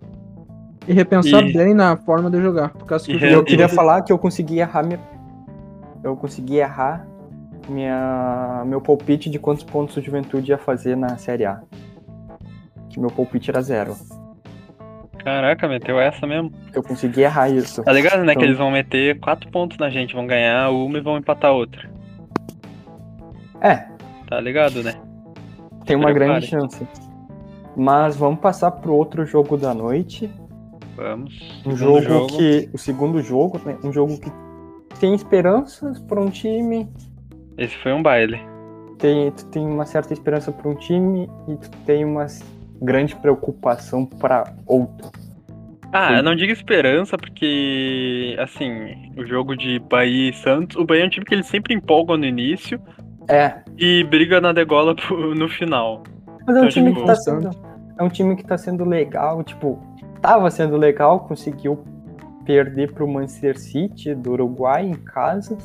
E 0.88 0.94
repensar 0.94 1.44
E- 1.44 1.54
bem 1.54 1.74
na 1.74 1.96
forma 1.96 2.30
de 2.30 2.42
jogar. 2.42 2.70
Por 2.70 2.86
causa 2.86 3.06
que 3.06 3.12
E 3.14 3.32
eu 3.32 3.44
queria 3.44 3.70
falar 3.70 4.02
que 4.02 4.12
eu 4.12 4.18
consegui 4.18 4.60
errar 4.60 4.84
minha. 4.84 5.00
Eu 6.04 6.16
consegui 6.16 6.58
errar 6.58 7.06
minha... 7.70 8.64
meu 8.66 8.82
palpite 8.82 9.30
de 9.30 9.38
quantos 9.38 9.64
pontos 9.64 9.96
o 9.98 10.02
Juventude 10.02 10.52
ia 10.52 10.58
fazer 10.58 10.96
na 10.98 11.18
Série 11.18 11.46
A. 11.46 11.62
Que 12.90 13.00
meu 13.00 13.10
palpite 13.12 13.52
era 13.52 13.62
zero. 13.62 13.96
Caraca, 15.24 15.68
meteu 15.68 16.00
essa 16.00 16.26
mesmo. 16.26 16.52
Eu 16.74 16.82
consegui 16.82 17.22
errar 17.22 17.48
isso. 17.50 17.84
Tá 17.84 17.94
ligado, 17.94 18.24
né? 18.24 18.32
Então- 18.32 18.42
Que 18.42 18.48
eles 18.48 18.58
vão 18.58 18.72
meter 18.72 19.20
quatro 19.20 19.50
pontos 19.52 19.78
na 19.78 19.90
gente, 19.92 20.16
vão 20.16 20.26
ganhar 20.26 20.72
uma 20.72 20.98
e 20.98 21.02
vão 21.02 21.16
empatar 21.18 21.52
outra. 21.54 21.88
É, 23.62 23.86
Tá 24.28 24.40
ligado, 24.40 24.82
né? 24.82 24.96
tem 25.86 25.96
uma 25.96 26.12
grande 26.12 26.48
chance. 26.48 26.88
Mas 27.76 28.16
vamos 28.16 28.40
passar 28.40 28.72
pro 28.72 28.94
outro 28.94 29.26
jogo 29.26 29.58
da 29.58 29.74
noite. 29.74 30.32
Vamos. 30.96 31.40
Um 31.66 31.76
Segundo 31.76 32.02
jogo, 32.04 32.38
que. 32.38 32.70
O 32.74 32.78
segundo 32.78 33.22
jogo, 33.22 33.62
né? 33.66 33.78
Um 33.84 33.92
jogo 33.92 34.20
que 34.20 34.32
tem 35.00 35.14
esperanças 35.16 36.00
para 36.00 36.20
um 36.20 36.30
time. 36.30 36.88
Esse 37.58 37.76
foi 37.78 37.94
um 37.94 38.02
baile. 38.04 38.40
Tem, 38.98 39.32
tu 39.32 39.46
tem 39.48 39.66
uma 39.66 39.86
certa 39.86 40.14
esperança 40.14 40.52
para 40.52 40.70
um 40.70 40.76
time 40.76 41.30
e 41.48 41.56
tu 41.56 41.70
tem 41.86 42.06
uma 42.06 42.28
grande 42.82 43.16
preocupação 43.16 44.06
para 44.06 44.54
outro. 44.68 45.10
Ah, 45.94 46.10
Sim. 46.10 46.16
eu 46.18 46.24
não 46.24 46.36
digo 46.36 46.54
esperança, 46.54 47.18
porque, 47.18 48.36
assim, 48.40 49.12
o 49.18 49.26
jogo 49.26 49.58
de 49.58 49.78
Bahia 49.80 50.30
e 50.30 50.34
Santos, 50.34 50.78
o 50.78 50.86
Bahia 50.86 51.04
é 51.04 51.06
um 51.06 51.10
time 51.10 51.26
que 51.26 51.34
eles 51.34 51.48
sempre 51.48 51.74
empolgam 51.74 52.16
no 52.16 52.26
início 52.26 52.80
É, 53.28 53.56
e 53.78 54.04
briga 54.06 54.40
na 54.40 54.54
degola 54.54 54.96
no 55.36 55.50
final. 55.50 56.04
Mas 56.48 56.56
é 56.56 56.62
um 56.62 56.64
Eu 56.64 56.70
time 56.70 56.90
digo, 56.90 57.02
que 57.02 57.08
tá 57.08 57.16
sendo. 57.16 57.50
É 58.00 58.04
um 58.04 58.10
time 58.10 58.36
que 58.36 58.44
tá 58.46 58.58
sendo 58.58 58.86
legal, 58.86 59.44
tipo, 59.44 59.80
tava 60.22 60.50
sendo 60.52 60.78
legal, 60.78 61.22
conseguiu 61.22 61.84
perder 62.46 62.92
pro 62.94 63.08
Manchester 63.08 63.60
City 63.60 64.14
do 64.16 64.32
Uruguai 64.32 64.86
em 64.86 64.94
casa. 64.96 65.58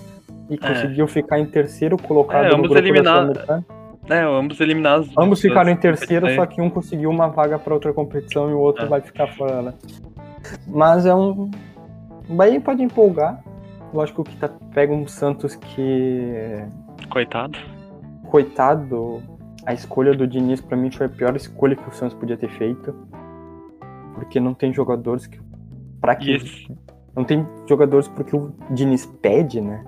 e 0.49 0.57
conseguiu 0.57 1.09
ficar 1.09 1.41
em 1.41 1.47
terceiro 1.47 1.97
colocado 1.97 2.45
É, 2.45 2.49
no 2.51 2.59
ambos 2.59 2.71
eliminaram- 2.77 3.35
Sul-Americana. 3.35 3.65
É, 4.09 4.21
ambos 4.23 4.61
eliminados. 4.61 5.11
Ambos 5.19 5.41
ficaram 5.41 5.71
em 5.73 5.77
terceiro, 5.77 6.33
só 6.37 6.47
que 6.47 6.63
um 6.63 6.71
conseguiu 6.71 7.11
uma 7.11 7.27
vaga 7.27 7.59
para 7.59 7.75
outra 7.75 7.93
competição 7.93 8.49
e 8.49 8.53
o 8.55 8.59
outro 8.61 8.85
É. 8.85 8.89
vai 8.89 9.01
ficar 9.01 9.27
fora, 9.27 9.61
né? 9.61 9.75
Mas 10.69 11.05
é 11.05 11.13
um. 11.13 11.51
O 12.29 12.35
Bahia 12.35 12.61
pode 12.61 12.81
empolgar. 12.81 13.43
Lógico 13.93 14.23
que 14.23 14.37
tá... 14.37 14.49
pega 14.73 14.93
um 14.95 15.09
Santos 15.09 15.57
que. 15.57 16.63
Coitado. 17.11 17.59
Coitado, 18.31 19.21
a 19.65 19.75
escolha 19.75 20.15
do 20.15 20.29
Diniz 20.29 20.61
pra 20.61 20.77
mim 20.77 20.93
foi 20.93 21.07
a 21.07 21.09
pior 21.09 21.35
escolha 21.35 21.75
que 21.75 21.89
o 21.89 21.93
Santos 21.93 22.15
podia 22.17 22.37
ter 22.37 22.51
feito. 22.51 22.95
Porque 24.17 24.41
não 24.41 24.53
tem 24.55 24.73
jogadores 24.75 25.27
que. 25.29 25.39
Pra 26.01 26.17
que. 26.17 26.33
Esse- 26.33 26.69
Não 27.15 27.23
tem 27.25 27.47
jogadores 27.69 28.09
porque 28.09 28.35
o 28.37 28.53
Diniz 28.71 29.07
pede, 29.07 29.61
né? 29.61 29.83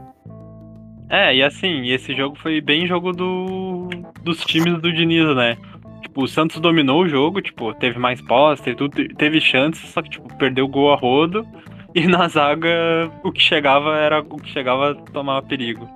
É, 1.10 1.34
e 1.34 1.42
assim, 1.42 1.86
esse 1.88 2.14
jogo 2.14 2.36
foi 2.38 2.60
bem 2.60 2.86
jogo 2.86 3.12
do 3.12 3.88
dos 4.22 4.38
times 4.44 4.80
do 4.80 4.92
Diniz, 4.92 5.34
né? 5.34 5.56
Tipo, 6.02 6.22
o 6.24 6.28
Santos 6.28 6.60
dominou 6.60 7.02
o 7.02 7.08
jogo, 7.08 7.40
tipo, 7.42 7.74
teve 7.74 7.98
mais 7.98 8.20
posse, 8.22 8.62
teve, 8.62 8.76
tudo, 8.76 9.08
teve 9.16 9.40
chances, 9.40 9.90
só 9.90 10.00
que, 10.02 10.10
tipo, 10.10 10.32
perdeu 10.36 10.66
o 10.66 10.68
gol 10.68 10.92
a 10.92 10.96
rodo. 10.96 11.44
E 11.94 12.06
na 12.06 12.28
zaga, 12.28 12.68
o 13.24 13.32
que 13.32 13.40
chegava 13.42 13.96
era 13.96 14.20
o 14.20 14.36
que 14.36 14.48
chegava 14.50 14.94
tomava 15.12 15.44
perigo. 15.44 15.88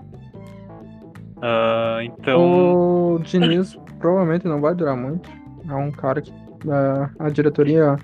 Ah, 1.40 1.98
então. 2.02 3.14
O 3.14 3.18
Diniz 3.20 3.78
provavelmente 3.98 4.46
não 4.46 4.60
vai 4.60 4.74
durar 4.74 4.96
muito. 4.96 5.30
É 5.68 5.74
um 5.74 5.90
cara 5.90 6.20
que 6.20 6.32
a, 6.68 7.10
a 7.26 7.28
diretoria, 7.28 7.96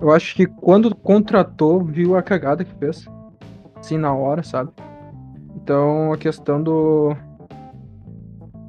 eu 0.00 0.12
acho 0.12 0.34
que 0.34 0.46
quando 0.46 0.94
contratou, 0.94 1.84
viu 1.84 2.16
a 2.16 2.22
cagada 2.22 2.64
que 2.64 2.74
fez. 2.74 3.06
Assim, 3.76 3.98
na 3.98 4.14
hora, 4.14 4.42
sabe? 4.42 4.70
Então 5.56 6.12
a 6.12 6.18
questão 6.18 6.62
do. 6.62 7.16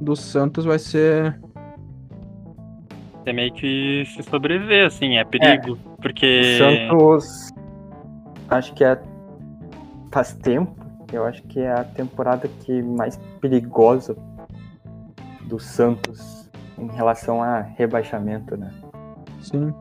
Do 0.01 0.15
Santos 0.15 0.65
vai 0.65 0.79
ser. 0.79 1.39
É 3.25 3.33
meio 3.33 3.53
que 3.53 4.03
se 4.07 4.23
sobreviver, 4.23 4.87
assim, 4.87 5.17
é 5.17 5.23
perigo. 5.23 5.77
O 5.85 6.01
Porque. 6.01 6.57
Santos. 6.57 7.49
Acho 8.49 8.73
que 8.73 8.83
é. 8.83 8.99
Faz 10.11 10.33
tempo. 10.33 10.75
Eu 11.11 11.25
acho 11.25 11.41
que 11.43 11.59
é 11.59 11.71
a 11.71 11.83
temporada 11.83 12.47
que 12.47 12.81
mais 12.81 13.17
perigosa 13.41 14.15
do 15.45 15.59
Santos 15.59 16.49
em 16.77 16.87
relação 16.87 17.41
a 17.41 17.61
rebaixamento, 17.61 18.55
né? 18.55 18.71
Sim. 19.41 19.73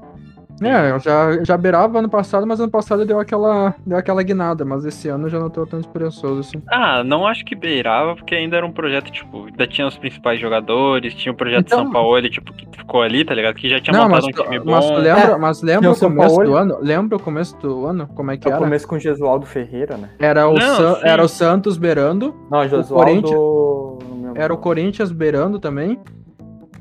É, 0.62 0.90
eu 0.90 0.98
já, 0.98 1.44
já 1.44 1.56
beirava 1.56 1.98
ano 1.98 2.08
passado, 2.08 2.46
mas 2.46 2.58
ano 2.60 2.70
passado 2.70 3.04
deu 3.04 3.20
aquela, 3.20 3.74
deu 3.86 3.96
aquela 3.98 4.22
guinada, 4.22 4.64
mas 4.64 4.84
esse 4.84 5.08
ano 5.08 5.26
eu 5.26 5.30
já 5.30 5.38
não 5.38 5.48
tô 5.50 5.66
tão 5.66 5.78
esperançoso 5.78 6.40
assim. 6.40 6.62
Ah, 6.68 7.02
não 7.04 7.26
acho 7.26 7.44
que 7.44 7.54
beirava, 7.54 8.16
porque 8.16 8.34
ainda 8.34 8.56
era 8.56 8.66
um 8.66 8.72
projeto, 8.72 9.10
tipo, 9.10 9.46
ainda 9.46 9.66
tinha 9.66 9.86
os 9.86 9.96
principais 9.96 10.40
jogadores, 10.40 11.14
tinha 11.14 11.32
o 11.32 11.36
projeto 11.36 11.66
Então- 11.66 11.84
São 11.84 11.90
Paulo, 11.92 12.28
tipo, 12.28 12.52
que 12.52 12.66
ficou 12.76 13.02
ali, 13.02 13.24
tá 13.24 13.34
ligado? 13.34 13.54
Que 13.54 13.68
já 13.68 13.80
tinha 13.80 13.96
Não, 13.96 14.08
mas, 14.08 14.24
montado 14.24 14.40
um 14.40 14.44
time 14.50 14.58
bom. 14.60 14.70
mas 14.72 14.90
lembra, 14.90 15.38
mas 15.38 15.62
lembra 15.62 15.90
o 15.90 15.92
o 15.92 15.98
começo 15.98 16.34
Paulo. 16.36 16.50
do 16.50 16.56
ano? 16.56 16.78
Lembra 16.80 17.16
o 17.16 17.20
começo 17.22 17.56
do 17.58 17.86
ano? 17.86 18.08
Como 18.14 18.30
é 18.30 18.36
que 18.36 18.48
É 18.48 18.50
o 18.50 18.52
era? 18.54 18.60
começo 18.60 18.88
com 18.88 18.96
o 18.96 18.98
Gesualdo 18.98 19.46
Ferreira, 19.46 19.96
né? 19.96 20.10
Era 20.18 20.48
o, 20.48 20.54
Não, 20.54 20.76
San- 20.76 20.98
era 21.02 21.22
o 21.24 21.28
Santos 21.28 21.76
beirando, 21.76 22.34
Não, 22.50 22.62
Gesualdo. 22.68 22.94
Corinthians- 22.94 23.32
não 23.40 23.98
me 24.16 24.22
lembro. 24.26 24.42
era 24.42 24.52
o 24.54 24.58
Corinthians 24.58 25.12
beirando 25.12 25.58
também. 25.58 25.98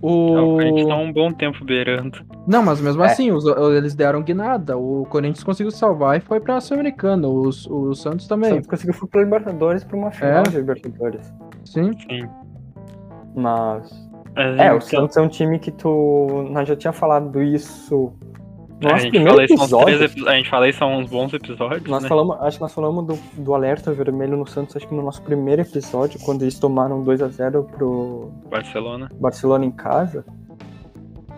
É, 0.01 0.05
O... 0.05 0.53
o 0.53 0.55
Corinthians 0.57 0.87
tá 0.87 0.95
um 0.95 1.11
bom 1.11 1.31
tempo 1.31 1.65
beirando. 1.65 2.19
Não, 2.47 2.61
mas 2.63 2.79
mesmo 2.79 3.03
É. 3.03 3.07
assim, 3.07 3.31
os- 3.31 3.45
eles 3.75 3.95
deram 3.95 4.21
guinada. 4.21 4.77
O 4.77 5.05
Corinthians 5.09 5.43
conseguiu 5.43 5.71
salvar 5.71 6.17
e 6.17 6.19
foi 6.21 6.39
pra 6.39 6.61
Sul-Americana. 6.61 7.27
Os- 7.27 7.65
O, 7.67 7.93
Santos 7.95 8.25
O 8.25 8.29
também. 8.29 8.51
Santos 8.51 8.67
conseguiu 8.67 8.93
ir 8.95 9.07
pra 9.07 9.21
Libertadores 9.23 9.83
pra 9.83 9.97
uma 9.97 10.11
final 10.11 10.39
É. 10.39 10.43
de 10.43 10.57
Libertadores. 10.57 11.33
Sim. 11.65 11.91
Sim. 11.93 12.27
Mas. 13.35 14.07
Mas, 14.35 14.59
É, 14.59 14.71
o 14.71 14.77
então, 14.77 14.81
Santos 14.81 15.17
é 15.17 15.21
um 15.21 15.27
time 15.27 15.57
que 15.57 15.71
tu. 15.71 16.47
Nós 16.51 16.67
já 16.67 16.75
tinha 16.75 16.93
falado 16.93 17.41
isso. 17.41 18.13
No 18.79 18.89
a 18.93 18.97
gente 18.99 19.11
primeiro 19.11 19.41
episódio. 19.41 20.03
epi- 20.03 20.27
A 20.27 20.35
gente 20.35 20.49
fala 20.49 20.69
isso 20.69 20.83
há 20.83 20.87
uns 20.87 21.09
bons 21.09 21.33
episódios. 21.33 21.83
Nós 21.89 22.03
né? 22.03 22.09
falamos, 22.09 22.37
acho 22.41 22.57
que 22.57 22.61
nós 22.61 22.73
falamos 22.73 23.05
do, 23.07 23.19
do 23.43 23.53
alerta 23.55 23.91
vermelho 23.91 24.37
no 24.37 24.45
Santos, 24.45 24.75
acho 24.75 24.87
que 24.87 24.93
no 24.93 25.01
nosso 25.01 25.21
primeiro 25.23 25.61
episódio, 25.63 26.19
quando 26.23 26.43
eles 26.43 26.59
tomaram 26.59 27.01
2 27.03 27.21
a 27.23 27.27
0 27.27 27.63
pro 27.63 28.31
Barcelona. 28.49 29.09
Barcelona 29.19 29.65
em 29.65 29.71
casa. 29.71 30.23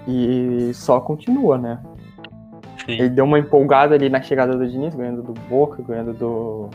E 0.08 0.72
só 0.74 1.00
continua, 1.00 1.58
né? 1.58 1.80
Sim. 2.86 2.94
Ele 2.94 3.10
deu 3.10 3.26
uma 3.26 3.40
empolgada 3.40 3.96
ali 3.96 4.10
na 4.10 4.22
chegada 4.22 4.58
do 4.58 4.68
Diniz, 4.68 4.94
ganhando 4.96 5.22
do 5.22 5.34
Boca, 5.50 5.82
ganhando 5.84 6.14
do. 6.14 6.70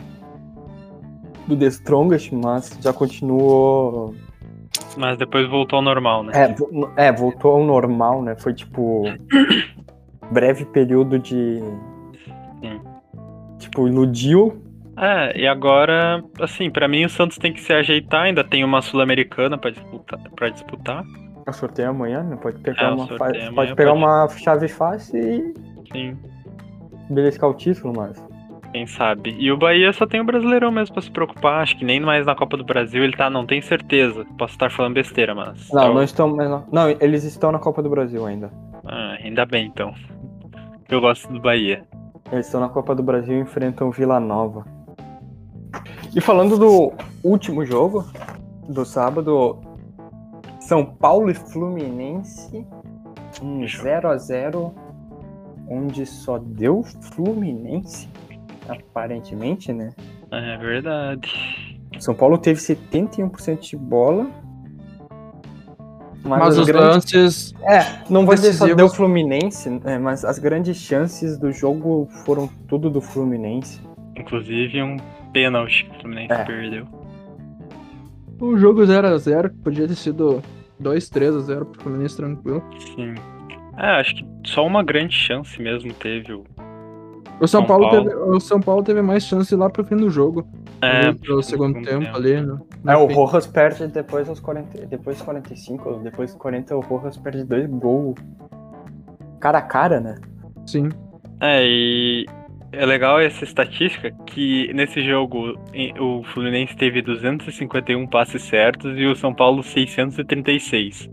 do 1.47 1.57
The 1.57 1.65
Strongest, 1.67 2.31
mas 2.31 2.77
já 2.81 2.93
continuou. 2.93 4.15
Mas 4.97 5.17
depois 5.17 5.47
voltou 5.49 5.77
ao 5.77 5.83
normal, 5.83 6.23
né? 6.23 6.31
É, 6.97 7.07
é, 7.07 7.11
voltou 7.11 7.51
ao 7.57 7.63
normal, 7.63 8.21
né? 8.21 8.35
Foi 8.35 8.53
tipo. 8.53 9.03
breve 10.31 10.65
período 10.65 11.17
de. 11.19 11.59
Sim. 12.61 12.81
Tipo, 13.59 13.87
iludiu. 13.87 14.61
É, 14.97 15.37
e 15.41 15.45
agora, 15.47 16.23
assim, 16.39 16.69
pra 16.69 16.87
mim 16.87 17.03
o 17.03 17.09
Santos 17.09 17.37
tem 17.37 17.51
que 17.51 17.59
se 17.61 17.73
ajeitar, 17.73 18.23
ainda 18.23 18.43
tem 18.45 18.63
uma 18.63 18.81
Sul-Americana 18.81 19.57
pra 19.57 19.69
disputar, 19.71 20.19
pra 20.35 20.49
disputar. 20.49 21.03
O 21.47 21.51
sorteio 21.51 21.87
é 21.87 21.89
amanhã, 21.89 22.23
né? 22.23 22.37
Pode 22.41 22.59
pegar, 22.59 22.83
É, 22.83 22.89
uma, 22.91 23.05
fa- 23.07 23.27
é 23.27 23.47
amanhã, 23.47 23.53
pode 23.53 23.75
pegar 23.75 23.91
pode. 23.91 24.03
uma 24.03 24.27
chave 24.29 24.67
fácil 24.69 25.19
e 25.19 25.53
Sim, 25.91 26.17
beliscar 27.09 27.49
o 27.49 27.53
título, 27.53 27.93
mas. 27.95 28.23
quem 28.71 28.87
sabe. 28.87 29.35
E 29.37 29.51
o 29.51 29.57
Bahia 29.57 29.91
só 29.93 30.05
tem 30.07 30.21
o 30.21 30.23
Brasileirão 30.23 30.71
mesmo 30.71 30.93
pra 30.93 31.01
se 31.01 31.11
preocupar, 31.11 31.61
acho 31.61 31.77
que 31.77 31.83
nem 31.85 31.99
mais 31.99 32.25
na 32.25 32.33
Copa 32.33 32.55
do 32.55 32.63
Brasil 32.63 33.03
ele 33.03 33.15
tá, 33.17 33.29
não 33.29 33.45
tenho 33.45 33.61
certeza. 33.63 34.25
Posso 34.37 34.53
estar 34.53 34.71
falando 34.71 34.93
besteira, 34.93 35.35
mas. 35.35 35.69
Não, 35.73 35.87
eu- 35.87 35.93
não 35.93 36.03
estão. 36.03 36.29
não, 36.71 36.89
eles 37.01 37.23
estão 37.25 37.51
na 37.51 37.59
Copa 37.59 37.83
do 37.83 37.89
Brasil 37.89 38.25
ainda. 38.25 38.49
Ah, 38.85 39.17
ainda 39.21 39.45
bem 39.45 39.65
então. 39.67 39.93
Eu 40.87 41.01
gosto 41.01 41.31
do 41.33 41.41
Bahia. 41.41 41.83
Eles 42.31 42.45
estão 42.45 42.61
na 42.61 42.69
Copa 42.69 42.93
do 42.93 43.01
Brasil 43.01 43.37
e 43.37 43.41
enfrentam 43.41 43.89
Vila 43.89 44.19
Nova. 44.19 44.65
E 46.15 46.21
falando 46.21 46.57
do 46.59 46.93
último 47.23 47.65
jogo 47.65 48.05
do 48.69 48.85
sábado, 48.85 49.59
São 50.59 50.85
Paulo 50.85 51.31
e 51.31 51.33
Fluminense, 51.33 52.65
um 53.41 53.67
0 53.67 54.09
a 54.09 54.17
0 54.17 54.73
onde 55.67 56.05
só 56.05 56.37
deu 56.37 56.83
Fluminense, 56.83 58.07
aparentemente, 58.69 59.73
né? 59.73 59.91
É 60.31 60.57
verdade. 60.57 61.79
São 61.99 62.13
Paulo 62.13 62.37
teve 62.37 62.59
71% 62.59 63.59
de 63.59 63.75
bola. 63.75 64.29
Mas 66.25 66.41
as 66.53 66.57
os 66.59 66.65
grandes- 66.67 66.89
lances. 67.13 67.53
É, 67.63 67.79
não 68.09 68.25
vou 68.25 68.33
dizer 68.35 68.53
só 68.53 68.65
decisivos- 68.65 68.75
deu 68.77 68.89
Fluminense, 68.89 69.81
é, 69.85 69.97
mas 69.99 70.25
as 70.25 70.39
grandes 70.39 70.75
chances 70.77 71.37
do 71.37 71.51
jogo 71.51 72.07
foram 72.25 72.47
tudo 72.67 72.89
do 72.89 72.99
Fluminense. 72.99 73.79
Inclusive 74.17 74.81
um 74.81 74.97
pênalti 75.31 75.85
que 75.85 75.97
o 75.97 76.01
Fluminense 76.01 76.33
É. 76.33 76.43
perdeu. 76.43 76.87
O 78.39 78.57
jogo 78.57 78.85
0x0, 78.85 79.49
podia 79.63 79.87
ter 79.87 79.95
sido 79.95 80.41
2-3x0 80.79 81.65
pro 81.65 81.83
Fluminense 81.83 82.17
tranquilo. 82.17 82.63
Sim. 82.95 83.13
É, 83.77 83.99
acho 83.99 84.15
que 84.15 84.25
só 84.45 84.65
uma 84.65 84.83
grande 84.83 85.13
chance 85.15 85.61
mesmo 85.61 85.93
teve 85.93 86.33
o. 86.33 86.43
O 87.39 87.47
São, 87.47 87.59
São 87.61 87.65
Paulo, 87.65 87.89
Paulo. 87.89 88.03
Teve, 88.09 88.15
o 88.15 88.39
São 88.39 88.59
Paulo 88.61 88.83
teve 88.83 89.01
mais 89.01 89.23
chance 89.23 89.53
lá 89.55 89.69
pro 89.69 89.83
fim 89.83 89.97
do 89.97 90.09
jogo. 90.09 90.47
É, 90.81 91.07
ali 91.07 91.15
pro 91.19 91.41
segundo 91.41 91.81
tempo, 91.81 92.15
ali. 92.15 92.41
No, 92.41 92.67
no 92.83 92.91
É, 92.91 92.97
o. 92.97 93.05
Rojas 93.05 93.47
perde 93.47 93.87
depois 93.87 94.27
aos 94.29 94.39
40, 94.39 94.85
depois 94.87 95.17
dos 95.17 95.25
45, 95.25 95.89
ou 95.89 95.99
depois 95.99 96.31
dos 96.31 96.39
40 96.39 96.75
o 96.75 96.79
Rojas 96.81 97.17
perde 97.17 97.43
dois 97.43 97.67
gols 97.69 98.15
cara 99.39 99.59
a 99.59 99.61
cara, 99.61 99.99
né? 99.99 100.15
Sim. 100.65 100.89
É, 101.39 101.63
e 101.63 102.25
é 102.71 102.85
legal 102.85 103.19
essa 103.19 103.43
estatística 103.43 104.11
que 104.25 104.71
nesse 104.73 105.03
jogo 105.03 105.53
o 105.99 106.23
Fluminense 106.23 106.75
teve 106.75 107.01
251 107.01 108.07
passes 108.07 108.41
certos 108.43 108.97
e 108.97 109.05
o 109.05 109.15
São 109.15 109.33
Paulo 109.33 109.61
636. 109.61 111.09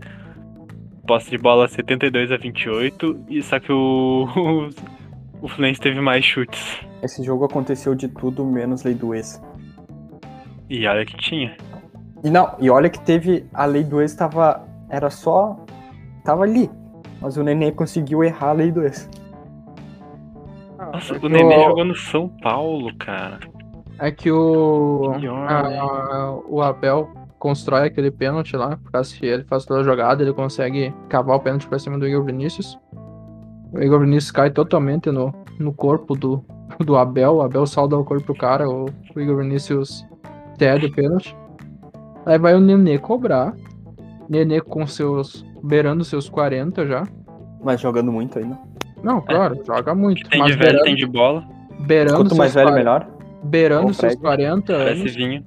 Posse 1.05 1.29
de 1.29 1.37
bola 1.37 1.67
72 1.67 2.31
a 2.31 2.37
28, 2.37 3.25
e 3.29 3.43
só 3.43 3.59
que 3.59 3.71
o, 3.71 4.25
o, 5.41 5.47
Fluminense 5.47 5.81
teve 5.81 5.99
mais 5.99 6.23
chutes. 6.23 6.79
Esse 7.03 7.23
jogo 7.23 7.45
aconteceu 7.45 7.93
de 7.93 8.07
tudo 8.07 8.45
menos 8.45 8.83
lei 8.83 8.95
do 8.95 9.13
ex. 9.13 9.41
E 10.75 10.87
olha 10.87 11.05
que 11.05 11.15
tinha. 11.17 11.55
E 12.23 12.31
não, 12.31 12.55
e 12.59 12.67
olha 12.69 12.89
que 12.89 12.99
teve 12.99 13.45
a 13.53 13.63
lei 13.65 13.83
do 13.83 14.01
ex 14.01 14.15
tava 14.15 14.63
era 14.89 15.09
só 15.11 15.55
tava 16.25 16.41
ali, 16.43 16.67
mas 17.21 17.37
o 17.37 17.43
Nenê 17.43 17.71
conseguiu 17.71 18.23
errar 18.23 18.49
a 18.49 18.53
lei 18.53 18.71
do 18.71 18.81
ex. 18.81 19.07
Nossa, 20.77 21.15
é 21.15 21.19
o 21.19 21.29
Nenê 21.29 21.63
jogou 21.63 21.85
no 21.85 21.95
São 21.95 22.27
Paulo, 22.41 22.91
cara. 22.97 23.39
É 23.99 24.09
que 24.11 24.31
o. 24.31 25.11
A- 25.47 25.59
a- 25.67 26.39
o 26.49 26.61
Abel 26.61 27.09
constrói 27.37 27.85
aquele 27.87 28.09
pênalti 28.09 28.55
lá, 28.55 28.77
por 28.77 28.91
causa 28.91 29.13
que 29.15 29.25
ele 29.25 29.43
faz 29.43 29.65
toda 29.65 29.81
a 29.81 29.83
jogada, 29.83 30.23
ele 30.23 30.33
consegue 30.33 30.91
cavar 31.09 31.35
o 31.35 31.39
pênalti 31.39 31.67
pra 31.67 31.77
cima 31.77 31.99
do 31.99 32.07
Igor 32.07 32.23
Vinícius. 32.23 32.79
O 33.71 33.79
Igor 33.79 33.99
Vinícius 33.99 34.31
cai 34.31 34.49
totalmente 34.49 35.11
no, 35.11 35.31
no 35.59 35.71
corpo 35.73 36.15
do, 36.15 36.43
do 36.79 36.95
Abel. 36.95 37.35
O 37.35 37.41
Abel 37.41 37.65
salda 37.67 37.95
o 37.97 38.03
corpo 38.03 38.25
do 38.33 38.35
cara, 38.35 38.67
o, 38.69 38.85
o 39.15 39.19
Igor 39.19 39.37
Vinícius 39.37 40.05
cede 40.57 40.85
o 40.87 40.91
pênalti. 40.91 41.35
Aí 42.25 42.37
vai 42.37 42.55
o 42.55 42.59
Nenê 42.59 42.97
cobrar. 42.97 43.53
Nenê 44.29 44.61
com 44.61 44.85
seus. 44.87 45.45
beirando 45.63 46.03
seus 46.03 46.29
40 46.29 46.85
já. 46.85 47.03
Mas 47.63 47.81
jogando 47.81 48.11
muito 48.11 48.37
ainda. 48.39 48.57
Não, 49.01 49.21
claro, 49.21 49.61
joga 49.65 49.93
muito. 49.93 50.29
Tem 50.29 50.39
mas 50.39 50.51
de 50.51 50.57
velho, 50.57 50.69
beirando, 50.69 50.85
tem 50.85 50.95
de 50.95 51.05
bola. 51.05 51.43
beirando 51.81 52.17
Quanto 52.17 52.35
mais 52.35 52.51
seus 52.53 52.63
velho, 52.63 52.75
40 52.75 52.77
melhor. 52.77 53.07
Beirando 53.43 53.93
seus 53.93 54.13
Fred. 54.13 54.17
40 54.21 54.73
Parece 54.73 55.01
anos. 55.01 55.15
vinho. 55.15 55.45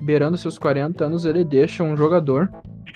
beirando 0.00 0.36
seus 0.38 0.58
40 0.58 1.04
anos, 1.04 1.24
ele 1.26 1.44
deixa 1.44 1.82
um 1.82 1.96
jogador, 1.96 2.50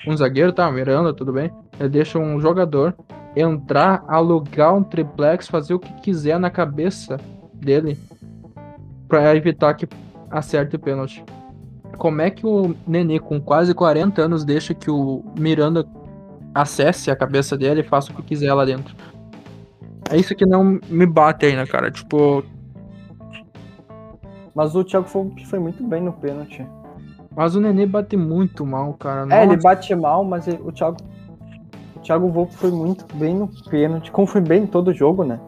um 0.07 0.17
zagueiro, 0.17 0.53
tá, 0.53 0.71
Miranda, 0.71 1.13
tudo 1.13 1.33
bem? 1.33 1.51
Ele 1.79 1.89
deixa 1.91 2.19
um 2.19 2.41
jogador 2.41 2.95
entrar, 3.37 4.03
alugar 4.09 4.75
um 4.75 4.83
triplex, 4.83 5.47
fazer 5.49 5.75
o 5.75 5.79
que 5.79 5.93
quiser 6.01 6.39
na 6.39 6.51
cabeça 6.51 7.19
dele 7.55 7.99
pra 9.07 9.35
evitar 9.37 9.75
que 9.75 9.87
acerte 10.31 10.77
o 10.77 10.79
pênalti. 10.79 11.23
Como 11.97 12.21
é 12.21 12.31
que 12.31 12.47
o 12.47 12.75
Nenê, 12.87 13.19
com 13.19 13.41
quase 13.41 13.75
40 13.75 14.23
anos, 14.23 14.45
deixa 14.45 14.73
que 14.75 14.91
o 14.91 15.25
Miranda 15.39 15.85
acesse 16.55 17.11
a 17.11 17.17
cabeça 17.17 17.57
dele 17.57 17.81
e 17.81 17.85
faça 17.85 18.13
o 18.13 18.15
que 18.15 18.23
quiser 18.23 18.53
lá 18.55 18.65
dentro? 18.65 18.95
É 20.11 20.17
isso 20.17 20.35
que 20.35 20.47
não 20.47 20.79
me 20.89 21.07
bate 21.07 21.47
ainda, 21.47 21.67
cara. 21.67 21.91
Tipo, 21.91 22.43
Mas 24.55 24.75
o 24.75 24.83
Thiago 24.85 25.07
foi, 25.09 25.31
foi 25.47 25.59
muito 25.59 25.83
bem 25.85 26.03
no 26.03 26.13
pênalti. 26.13 26.67
mas 27.37 27.55
o 27.55 27.61
Nenê 27.61 27.87
bate 27.87 28.17
muito 28.17 28.67
mal, 28.67 28.95
cara. 28.95 29.27
É, 29.35 29.43
ele 29.45 29.55
Nossa. 29.57 29.69
bate 29.69 29.95
mal, 29.95 30.25
mas 30.25 30.49
ele- 30.49 30.61
o 30.65 30.73
Thiago. 30.73 30.97
O 31.97 32.01
Thiago 32.01 32.29
Volpe 32.29 32.55
foi 32.57 32.71
muito 32.71 33.05
bem 33.17 33.35
no 33.37 33.49
pênalti. 33.71 34.11
Como 34.11 34.27
foi 34.27 34.41
bem 34.41 34.63
em 34.63 34.67
todo 34.67 34.89
o 34.89 34.95
jogo, 34.95 35.25
né? 35.25 35.39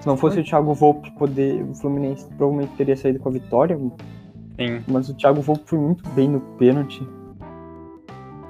Se 0.00 0.06
não 0.06 0.16
fosse 0.16 0.40
o 0.40 0.44
Thiago 0.44 0.72
Volpe 0.72 1.10
poder. 1.12 1.62
O 1.62 1.74
Fluminense 1.74 2.26
provavelmente 2.36 2.74
teria 2.76 2.96
saído 2.96 3.18
com 3.20 3.28
a 3.28 3.32
vitória. 3.32 3.78
Sim. 4.58 4.82
Mas 4.88 5.08
o 5.08 5.14
Thiago 5.14 5.40
Volpe 5.40 5.62
foi 5.66 5.78
muito 5.78 6.08
bem 6.10 6.28
no 6.28 6.40
pênalti. 6.40 7.06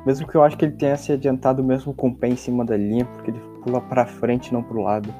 Mesmo 0.05 0.27
que 0.27 0.37
eu 0.37 0.43
acho 0.45 0.57
que 0.57 0.65
ele 0.65 0.75
tenha 0.77 0.97
se 0.97 1.11
adiantado 1.13 1.65
mesmo 1.65 1.93
com 1.93 2.09
o 2.09 2.15
pé 2.15 2.29
em 2.29 2.37
cima 2.37 2.65
da 2.65 2.77
linha, 2.77 3.05
porque 3.07 3.31
ele 3.33 3.41
pula 3.65 3.81
pra 3.81 4.07
frente, 4.07 4.53
não 4.53 4.63
pro 4.63 4.81
lado. 4.83 5.13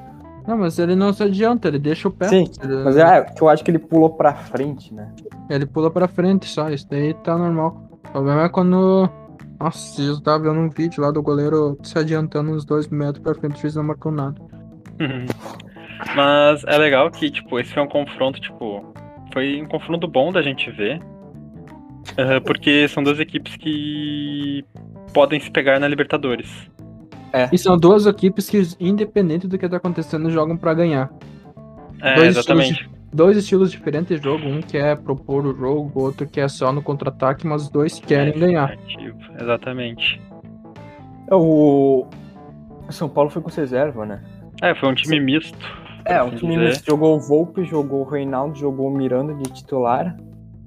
Não, 0.47 0.57
mas 0.57 0.79
ele 0.79 0.95
não 0.95 1.11
se 1.11 1.21
adianta, 1.23 1.67
ele 1.67 1.77
deixa 1.77 2.07
o 2.07 2.11
pé. 2.11 2.29
Sim, 2.29 2.45
Ele- 2.63 2.83
Mas 2.85 2.95
é 2.95 3.21
que 3.23 3.41
eu 3.41 3.49
acho 3.49 3.65
que 3.65 3.69
ele 3.71 3.79
pulou 3.79 4.11
pra 4.11 4.33
frente, 4.33 4.93
né? 4.93 5.11
Ele 5.49 5.65
pula 5.65 5.91
pra 5.91 6.07
frente 6.07 6.45
só, 6.47 6.69
isso 6.69 6.87
daí 6.89 7.13
tá 7.15 7.37
normal. 7.37 7.89
O 8.07 8.11
problema 8.13 8.43
é 8.43 8.49
quando. 8.49 9.09
Nossa, 9.59 10.01
eu 10.01 10.21
tava 10.21 10.43
vendo 10.43 10.59
um 10.61 10.69
vídeo 10.69 11.01
lá 11.03 11.11
do 11.11 11.21
goleiro 11.21 11.77
se 11.83 11.97
adiantando 11.99 12.51
uns 12.51 12.63
dois 12.63 12.87
metros 12.87 13.21
pra 13.21 13.35
frente, 13.35 13.57
o 13.57 13.59
juiz 13.59 13.75
não 13.75 13.83
marcou 13.83 14.11
nada. 14.11 14.39
Mas 16.15 16.63
é 16.65 16.77
legal 16.77 17.09
que, 17.11 17.29
tipo, 17.29 17.59
esse 17.59 17.73
foi 17.73 17.83
um 17.83 17.87
confronto, 17.87 18.39
tipo, 18.39 18.85
foi 19.37 19.61
um 19.61 19.67
confronto 19.67 20.07
bom 20.07 20.31
da 20.31 20.41
gente 20.41 20.71
ver. 20.71 20.99
Aham, 22.17 22.41
porque 22.41 22.87
são 22.87 23.03
duas 23.03 23.19
equipes 23.19 23.55
que 23.55 24.65
podem 25.13 25.39
se 25.39 25.51
pegar 25.51 25.79
na 25.79 25.87
Libertadores. 25.87 26.49
E 27.53 27.57
são 27.57 27.77
duas 27.77 28.07
equipes 28.07 28.49
que, 28.49 28.59
independente 28.79 29.47
do 29.47 29.55
que 29.55 29.69
tá 29.69 29.77
acontecendo, 29.77 30.31
jogam 30.31 30.57
pra 30.57 30.73
ganhar. 30.73 31.11
É, 32.01 32.15
Dois 32.15 32.29
exatamente. 32.29 32.89
Dois 33.13 33.37
estilos 33.37 33.69
diferentes 33.69 34.17
de 34.17 34.23
jogo, 34.23 34.47
um 34.47 34.59
que 34.59 34.75
é 34.75 34.95
propor 34.95 35.45
o 35.45 35.55
jogo, 35.55 35.91
o 35.93 36.03
outro 36.03 36.25
que 36.25 36.39
é 36.39 36.47
só 36.47 36.73
no 36.73 36.81
contra-ataque, 36.81 37.45
mas 37.45 37.63
os 37.63 37.69
dois 37.69 37.99
querem 37.99 38.33
É, 38.33 38.37
ganhar. 38.39 38.75
Exatamente. 39.39 40.19
É, 41.29 41.35
O 41.35 42.07
o 42.87 42.91
São 42.91 43.07
Paulo 43.07 43.29
foi 43.29 43.41
com 43.41 43.51
reserva, 43.51 44.03
né? 44.03 44.19
É, 44.63 44.73
foi 44.73 44.89
um 44.89 44.95
time 44.95 45.19
misto. 45.19 45.86
É, 46.07 46.21
o 46.23 46.31
time 46.31 46.57
dizer. 46.57 46.81
jogou 46.85 47.15
o 47.15 47.19
Volpe, 47.19 47.63
jogou 47.65 48.01
o 48.01 48.09
Reinaldo, 48.09 48.57
jogou 48.57 48.87
o 48.87 48.91
Miranda 48.91 49.33
de 49.33 49.43
titular, 49.51 50.15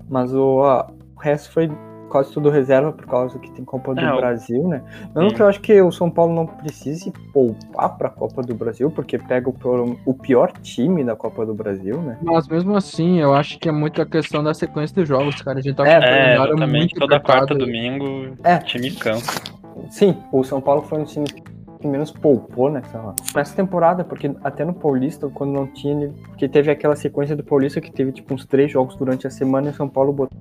mas 0.09 0.35
o, 0.35 0.63
a- 0.65 0.91
o 1.17 1.21
resto 1.21 1.53
foi 1.53 1.71
quase 2.09 2.33
tudo 2.33 2.51
reserva 2.51 2.91
por 2.93 3.07
causa 3.07 3.39
que 3.39 3.49
tem 3.53 3.65
Copa 3.65 3.95
do 3.95 4.01
É, 4.01 4.13
o- 4.13 4.17
Brasil, 4.17 4.67
né? 4.67 4.83
Mesmo 5.15 5.33
que 5.33 5.41
eu 5.41 5.47
acho 5.47 5.61
que 5.61 5.81
o 5.81 5.93
São 5.93 6.11
Paulo 6.11 6.35
não 6.35 6.45
precise 6.45 7.13
poupar 7.33 7.97
pra 7.97 8.11
Copa 8.11 8.43
do 8.43 8.53
Brasil, 8.53 8.91
porque 8.91 9.17
pega 9.17 9.49
o 9.49 9.53
pior, 9.53 9.97
o 10.05 10.13
pior 10.15 10.51
time 10.61 11.05
da 11.05 11.15
Copa 11.15 11.47
do 11.47 11.55
Brasil, 11.55 11.99
né? 12.03 12.19
Mas 12.21 12.49
mesmo 12.49 12.75
assim, 12.77 13.21
eu 13.21 13.33
acho 13.33 13.59
que 13.61 13.69
é 13.69 13.73
muito 13.73 14.03
a 14.03 14.07
questão 14.07 14.43
da 14.43 14.53
sequência 14.53 15.01
de 15.01 15.09
jogos, 15.09 15.41
cara. 15.41 15.61
A 15.61 15.63
gente 15.63 15.77
tá 15.77 15.87
É, 15.87 16.01
com 16.01 16.05
É, 16.07 16.35
exatamente. 16.35 16.77
muito 16.79 16.99
Toda 16.99 17.21
quarta, 17.21 17.55
domingo, 17.55 18.37
É. 18.43 18.59
time 18.59 18.91
cansa. 18.91 19.41
Sim, 19.89 20.17
o 20.33 20.43
São 20.43 20.61
Paulo 20.61 20.83
foi 20.83 20.99
um 21.01 21.05
time 21.05 21.27
que 21.27 21.43
menos 21.87 22.11
poupou 22.11 22.71
nessa, 22.71 23.15
nessa 23.35 23.57
temporada, 23.57 24.05
porque 24.05 24.35
até 24.43 24.65
no 24.65 24.73
Paulista, 24.73 25.29
quando 25.29 25.53
não 25.53 25.67
tinha, 25.67 26.13
porque 26.29 26.49
teve 26.49 26.71
aquela 26.71 26.97
sequência 26.97 27.37
do 27.37 27.45
Paulista 27.45 27.81
que 27.81 27.91
teve 27.91 28.13
tipo 28.13 28.35
uns 28.35 28.45
três 28.45 28.71
jogos 28.71 28.97
durante 28.97 29.27
a 29.27 29.31
semana 29.31 29.69
e 29.69 29.71
o 29.71 29.75
São 29.75 29.89
Paulo 29.89 30.13
botou 30.13 30.39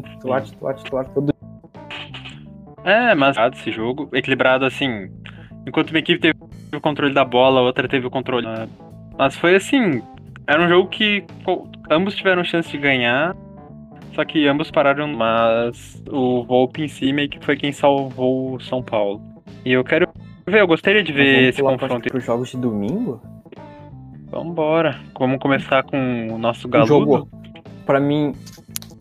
titular, 0.00 0.42
titular, 0.42 0.74
titular, 0.74 1.08
todo 1.10 1.34
É, 2.84 3.14
mas 3.14 3.36
esse 3.54 3.70
jogo, 3.70 4.08
equilibrado 4.12 4.64
assim. 4.64 5.10
Enquanto 5.66 5.90
uma 5.90 5.98
equipe 5.98 6.20
teve 6.20 6.38
o 6.74 6.80
controle 6.80 7.12
da 7.12 7.24
bola, 7.24 7.60
a 7.60 7.62
outra 7.62 7.86
teve 7.86 8.06
o 8.06 8.10
controle. 8.10 8.46
Mas 9.18 9.36
foi 9.36 9.54
assim. 9.54 10.02
Era 10.46 10.62
um 10.62 10.68
jogo 10.68 10.88
que 10.88 11.24
ambos 11.90 12.16
tiveram 12.16 12.42
chance 12.42 12.70
de 12.70 12.78
ganhar. 12.78 13.36
Só 14.14 14.24
que 14.24 14.46
ambos 14.46 14.70
pararam, 14.70 15.08
mas 15.08 16.02
o 16.10 16.44
Volpe 16.44 16.82
em 16.82 16.88
si 16.88 17.12
que 17.28 17.42
foi 17.44 17.56
quem 17.56 17.72
salvou 17.72 18.54
o 18.54 18.60
São 18.60 18.82
Paulo. 18.82 19.31
E 19.64 19.72
eu 19.72 19.84
quero 19.84 20.08
ver, 20.46 20.60
eu 20.60 20.66
gostaria 20.66 21.02
de 21.02 21.12
ver 21.12 21.48
esse 21.50 21.62
confronto. 21.62 22.08
para 22.08 22.18
os 22.18 22.24
jogos 22.24 22.50
de 22.50 22.56
domingo? 22.56 23.20
Vambora. 24.30 24.98
Vamos 25.18 25.38
começar 25.38 25.82
com 25.84 26.28
o 26.32 26.38
nosso 26.38 26.66
O 26.66 26.70
galudo. 26.70 26.88
jogo, 26.88 27.28
pra 27.86 28.00
mim, 28.00 28.34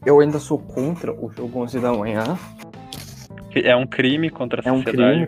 eu 0.05 0.19
ainda 0.19 0.39
sou 0.39 0.59
contra 0.59 1.11
o 1.13 1.29
jogo 1.31 1.59
11 1.61 1.79
da 1.79 1.91
manhã. 1.93 2.23
É 3.55 3.75
um 3.75 3.85
crime 3.87 4.29
contra 4.29 4.61
a 4.61 4.69
É 4.69 4.71
um 4.71 4.77
sociedade. 4.83 5.27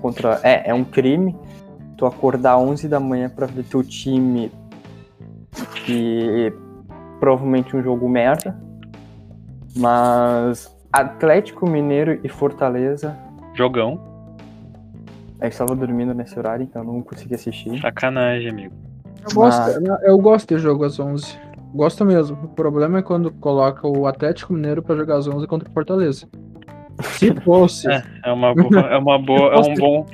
contra, 0.00 0.40
é, 0.42 0.70
é 0.70 0.74
um 0.74 0.84
crime. 0.84 1.34
Tu 1.96 2.06
acordar 2.06 2.58
11 2.58 2.88
da 2.88 2.98
manhã 3.00 3.28
pra 3.28 3.46
ver 3.46 3.64
teu 3.64 3.82
time 3.82 4.50
que 5.84 6.52
provavelmente 7.20 7.76
um 7.76 7.82
jogo 7.82 8.08
merda. 8.08 8.58
Mas 9.76 10.74
Atlético 10.92 11.68
Mineiro 11.68 12.20
e 12.22 12.28
Fortaleza, 12.28 13.16
Jogão. 13.54 14.13
Eu 15.46 15.50
estava 15.50 15.74
dormindo 15.74 16.12
nesse 16.14 16.38
horário, 16.38 16.62
então 16.64 16.82
não 16.84 17.02
consegui 17.02 17.34
assistir. 17.34 17.80
Sacanagem, 17.80 18.50
amigo. 18.50 18.74
Eu 19.28 19.34
gosto, 19.34 19.70
eu 20.02 20.18
gosto 20.18 20.54
de 20.54 20.60
jogo 20.60 20.84
às 20.84 20.98
11. 21.00 21.38
Gosto 21.74 22.04
mesmo. 22.04 22.36
O 22.44 22.48
problema 22.48 22.98
é 22.98 23.02
quando 23.02 23.32
coloca 23.32 23.86
o 23.86 24.06
Atlético 24.06 24.52
Mineiro 24.52 24.82
pra 24.82 24.94
jogar 24.96 25.16
às 25.16 25.26
11 25.26 25.46
contra 25.46 25.68
o 25.68 25.72
Fortaleza. 25.72 26.26
Se 27.02 27.34
fosse, 27.42 27.88
É, 27.90 28.02
é 28.26 28.32
uma 28.32 28.54
boa, 28.54 28.80
é 28.80 28.96
uma 28.98 29.18
boa, 29.18 29.54
é 29.54 29.58
um 29.60 29.74
bom. 29.74 30.06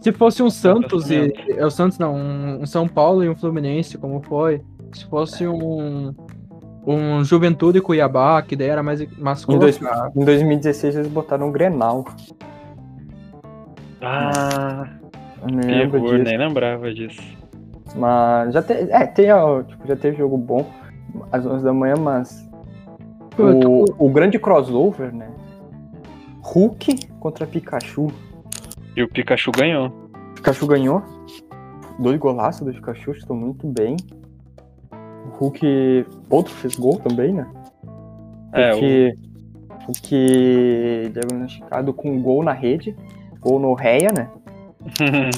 se 0.00 0.12
fosse 0.12 0.42
um 0.42 0.48
Santos 0.50 1.10
e 1.10 1.28
Gosto 1.28 1.50
é 1.60 1.66
o 1.66 1.70
Santos 1.70 1.98
não, 1.98 2.14
um, 2.14 2.62
um 2.62 2.66
São 2.66 2.86
Paulo 2.88 3.22
e 3.24 3.28
um 3.28 3.34
Fluminense, 3.36 3.98
como 3.98 4.22
foi. 4.22 4.62
Se 4.92 5.04
fosse 5.06 5.46
um 5.46 6.14
um 6.84 7.22
Juventude 7.22 7.78
e 7.78 7.80
Cuiabá, 7.80 8.42
que 8.42 8.56
daí 8.56 8.68
era 8.68 8.82
mais 8.82 9.06
mais 9.18 9.44
Em, 9.48 9.58
dois- 9.58 9.80
em 10.16 10.24
2016 10.24 10.96
eles 10.96 11.08
botaram 11.08 11.48
o 11.48 11.52
Grenal. 11.52 12.04
Ah, 14.02 14.88
me 15.50 15.62
lembro 15.62 16.00
terror, 16.00 16.18
disso. 16.18 16.24
nem 16.24 16.38
lembrava 16.38 16.92
disso. 16.92 17.22
Mas 17.96 18.52
já, 18.54 18.62
te, 18.62 18.72
é, 18.72 19.06
tem, 19.06 19.30
ó, 19.32 19.62
tipo, 19.62 19.86
já 19.86 19.96
teve 19.96 20.16
jogo 20.16 20.36
bom 20.36 20.66
às 21.30 21.44
11 21.44 21.64
da 21.64 21.72
manhã, 21.72 21.94
mas 21.96 22.48
o, 23.38 23.84
o 24.06 24.10
grande 24.10 24.38
crossover, 24.38 25.14
né? 25.14 25.28
Hulk 26.42 27.06
contra 27.20 27.46
Pikachu. 27.46 28.08
E 28.96 29.02
o 29.02 29.08
Pikachu 29.08 29.52
ganhou. 29.52 29.90
Pikachu 30.34 30.66
ganhou. 30.66 31.02
Dois 31.98 32.18
golaços 32.18 32.66
do 32.66 32.72
Pikachu, 32.72 33.12
estou 33.12 33.36
muito 33.36 33.66
bem. 33.66 33.96
O 35.26 35.36
Hulk. 35.38 36.06
Outro 36.30 36.52
fez 36.54 36.74
gol 36.74 36.98
também, 36.98 37.32
né? 37.32 37.46
É, 38.52 38.74
o- 38.74 38.80
Hulk. 38.80 39.18
Hulk 39.86 41.10
diagnosticado 41.12 41.92
com 41.92 42.20
gol 42.22 42.42
na 42.42 42.52
rede. 42.52 42.96
Gol 43.42 43.58
no 43.60 43.74
Reia, 43.74 44.10
né? 44.16 44.28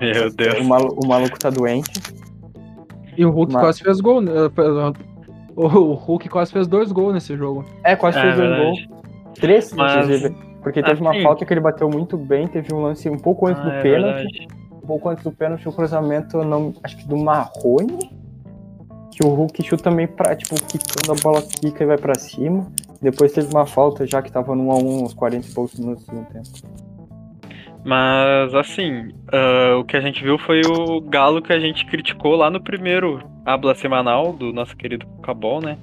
Meu 0.00 0.30
Deus. 0.32 0.60
O, 0.60 0.64
malu- 0.64 0.96
o 1.02 1.06
maluco 1.08 1.38
tá 1.38 1.50
doente. 1.50 1.90
E 3.16 3.24
o 3.24 3.30
Hulk 3.30 3.52
Mas- 3.52 3.62
quase 3.62 3.80
fez 3.82 4.00
gol. 4.00 4.20
né? 4.20 4.32
O 5.56 5.66
Hulk 5.94 6.28
quase 6.28 6.52
fez 6.52 6.68
dois 6.68 6.92
gols 6.92 7.14
nesse 7.14 7.36
jogo. 7.36 7.64
É, 7.82 7.96
quase 7.96 8.16
É 8.18 8.22
fez 8.22 8.38
um 8.38 8.56
gol. 8.56 8.74
Três, 9.34 9.72
Mas- 9.72 10.04
inclusive. 10.04 10.36
Porque 10.62 10.82
teve 10.82 11.00
uma 11.00 11.10
assim- 11.10 11.22
falta 11.22 11.44
que 11.46 11.52
ele 11.52 11.60
bateu 11.60 11.88
muito 11.88 12.16
bem, 12.16 12.46
teve 12.46 12.72
um 12.74 12.82
lance 12.82 13.08
um 13.08 13.16
pouco 13.16 13.46
antes 13.46 13.60
Ah, 13.62 13.64
do 13.64 13.70
é 13.72 13.82
pênalti. 13.82 14.14
verdade. 14.22 14.48
Um 14.72 14.86
pouco 14.86 15.08
antes 15.08 15.24
do 15.24 15.32
pênalti, 15.32 15.68
o 15.68 15.72
cruzamento, 15.72 16.38
não, 16.44 16.72
acho 16.82 16.96
que 16.96 17.08
do 17.08 17.16
Marrone. 17.16 18.10
Que 19.10 19.26
o 19.26 19.30
Hulk 19.30 19.62
chuta 19.64 19.90
meio 19.90 20.08
pra, 20.08 20.36
tipo, 20.36 20.54
quicando 20.54 21.18
a 21.18 21.22
bola 21.22 21.42
quica 21.42 21.82
e 21.82 21.86
vai 21.86 21.96
pra 21.98 22.14
cima. 22.14 22.70
Depois 23.02 23.32
teve 23.32 23.48
uma 23.52 23.66
falta 23.66 24.06
já 24.06 24.22
que 24.22 24.30
tava 24.30 24.54
no 24.54 24.64
1x1, 24.70 25.02
uns 25.04 25.14
40 25.14 25.46
e 25.48 25.50
poucos 25.52 25.78
minutos 25.78 26.04
do 26.04 26.10
segundo 26.10 26.26
tempo. 26.28 26.48
Mas 27.84 28.54
assim, 28.54 29.08
ah, 29.32 29.76
o 29.78 29.84
que 29.84 29.96
a 29.96 30.00
gente 30.00 30.22
viu 30.22 30.38
foi 30.38 30.60
o 30.66 31.00
Galo 31.00 31.40
que 31.40 31.52
a 31.52 31.60
gente 31.60 31.86
criticou 31.86 32.36
lá 32.36 32.50
no 32.50 32.60
primeiro 32.60 33.22
habla 33.46 33.74
semanal 33.74 34.32
do 34.32 34.52
nosso 34.52 34.76
querido 34.76 35.06
Cabol, 35.22 35.60
né? 35.60 35.78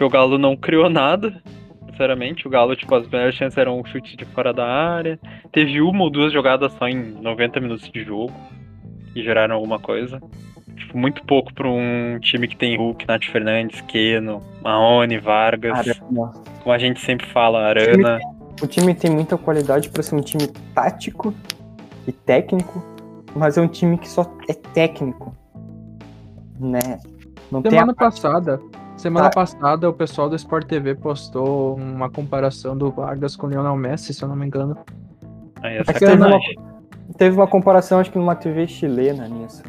porque 0.00 0.04
o 0.04 0.08
Galo 0.08 0.38
não 0.38 0.56
criou 0.56 0.88
nada, 0.88 1.42
sinceramente. 1.90 2.46
O 2.46 2.50
Galo, 2.50 2.74
tipo, 2.74 2.94
as 2.94 3.06
melhores 3.06 3.34
chances 3.34 3.58
eram 3.58 3.78
um 3.78 3.84
chute 3.84 4.16
de 4.16 4.24
fora 4.24 4.50
da 4.50 4.66
área. 4.66 5.20
Teve 5.52 5.82
uma 5.82 6.04
ou 6.04 6.10
duas 6.10 6.32
jogadas 6.32 6.72
só 6.72 6.88
em 6.88 6.96
90 7.20 7.60
minutos 7.60 7.90
de 7.90 8.02
jogo 8.02 8.32
e 9.14 9.22
geraram 9.22 9.56
alguma 9.56 9.78
coisa. 9.78 10.18
Tipo, 10.74 10.96
muito 10.96 11.22
pouco 11.24 11.52
para 11.52 11.68
um 11.68 12.18
time 12.18 12.48
que 12.48 12.56
tem 12.56 12.78
Hulk, 12.78 13.06
Nath 13.06 13.26
Fernandes, 13.26 13.82
Keno, 13.82 14.42
Maone, 14.62 15.18
Vargas. 15.18 15.78
Arana. 15.78 16.32
Como 16.62 16.74
a 16.74 16.78
gente 16.78 16.98
sempre 17.00 17.26
fala, 17.26 17.60
Arana. 17.60 18.18
O 18.62 18.66
time 18.66 18.94
tem 18.94 19.10
muita 19.10 19.36
qualidade 19.38 19.88
para 19.88 20.02
ser 20.02 20.14
um 20.14 20.20
time 20.20 20.46
tático 20.74 21.32
e 22.06 22.12
técnico, 22.12 22.82
mas 23.34 23.56
é 23.56 23.60
um 23.62 23.68
time 23.68 23.96
que 23.96 24.08
só 24.08 24.30
é 24.48 24.52
técnico. 24.52 25.34
Né? 26.58 26.98
Não 27.50 27.62
tem 27.62 27.70
a 27.70 27.80
Semana 27.80 27.94
passada, 27.94 28.60
semana 28.96 29.30
Tá. 29.30 29.34
passada, 29.40 29.88
o 29.88 29.92
pessoal 29.94 30.28
do 30.28 30.36
Sport 30.36 30.66
TV 30.66 30.94
postou 30.94 31.74
uma 31.76 32.10
comparação 32.10 32.76
do 32.76 32.90
Vargas 32.90 33.34
com 33.34 33.46
o 33.46 33.50
Lionel 33.50 33.76
Messi, 33.76 34.12
se 34.12 34.22
eu 34.22 34.28
não 34.28 34.36
me 34.36 34.46
engano. 34.46 34.76
Aí 35.62 35.78
é 35.78 35.84
que 35.84 35.94
teve 35.94 36.14
uma, 36.22 36.38
teve 37.16 37.36
uma 37.36 37.46
comparação, 37.46 37.98
acho 37.98 38.10
que 38.12 38.18
numa 38.18 38.34
TV 38.36 38.66
chilena 38.66 39.26
nisso. 39.26 39.62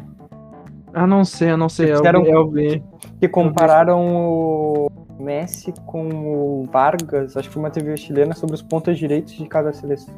Ah, 0.92 1.06
não 1.06 1.24
sei, 1.24 1.50
eu 1.52 1.56
não 1.56 1.70
sei. 1.70 1.90
Eu, 1.92 1.96
Fizeram- 1.96 2.22
vi- 2.22 2.30
eu 2.30 2.48
vi. 2.50 2.84
Que 3.18 3.26
compararam 3.26 3.98
o 4.14 4.90
Messi 5.22 5.72
com 5.86 6.08
o 6.08 6.68
Vargas, 6.72 7.36
acho 7.36 7.48
que 7.48 7.54
foi 7.54 7.62
uma 7.62 7.70
TV 7.70 7.96
chilena, 7.96 8.34
sobre 8.34 8.54
os 8.54 8.62
pontos 8.62 8.98
direitos 8.98 9.32
de 9.34 9.46
cada 9.46 9.72
seleção. 9.72 10.14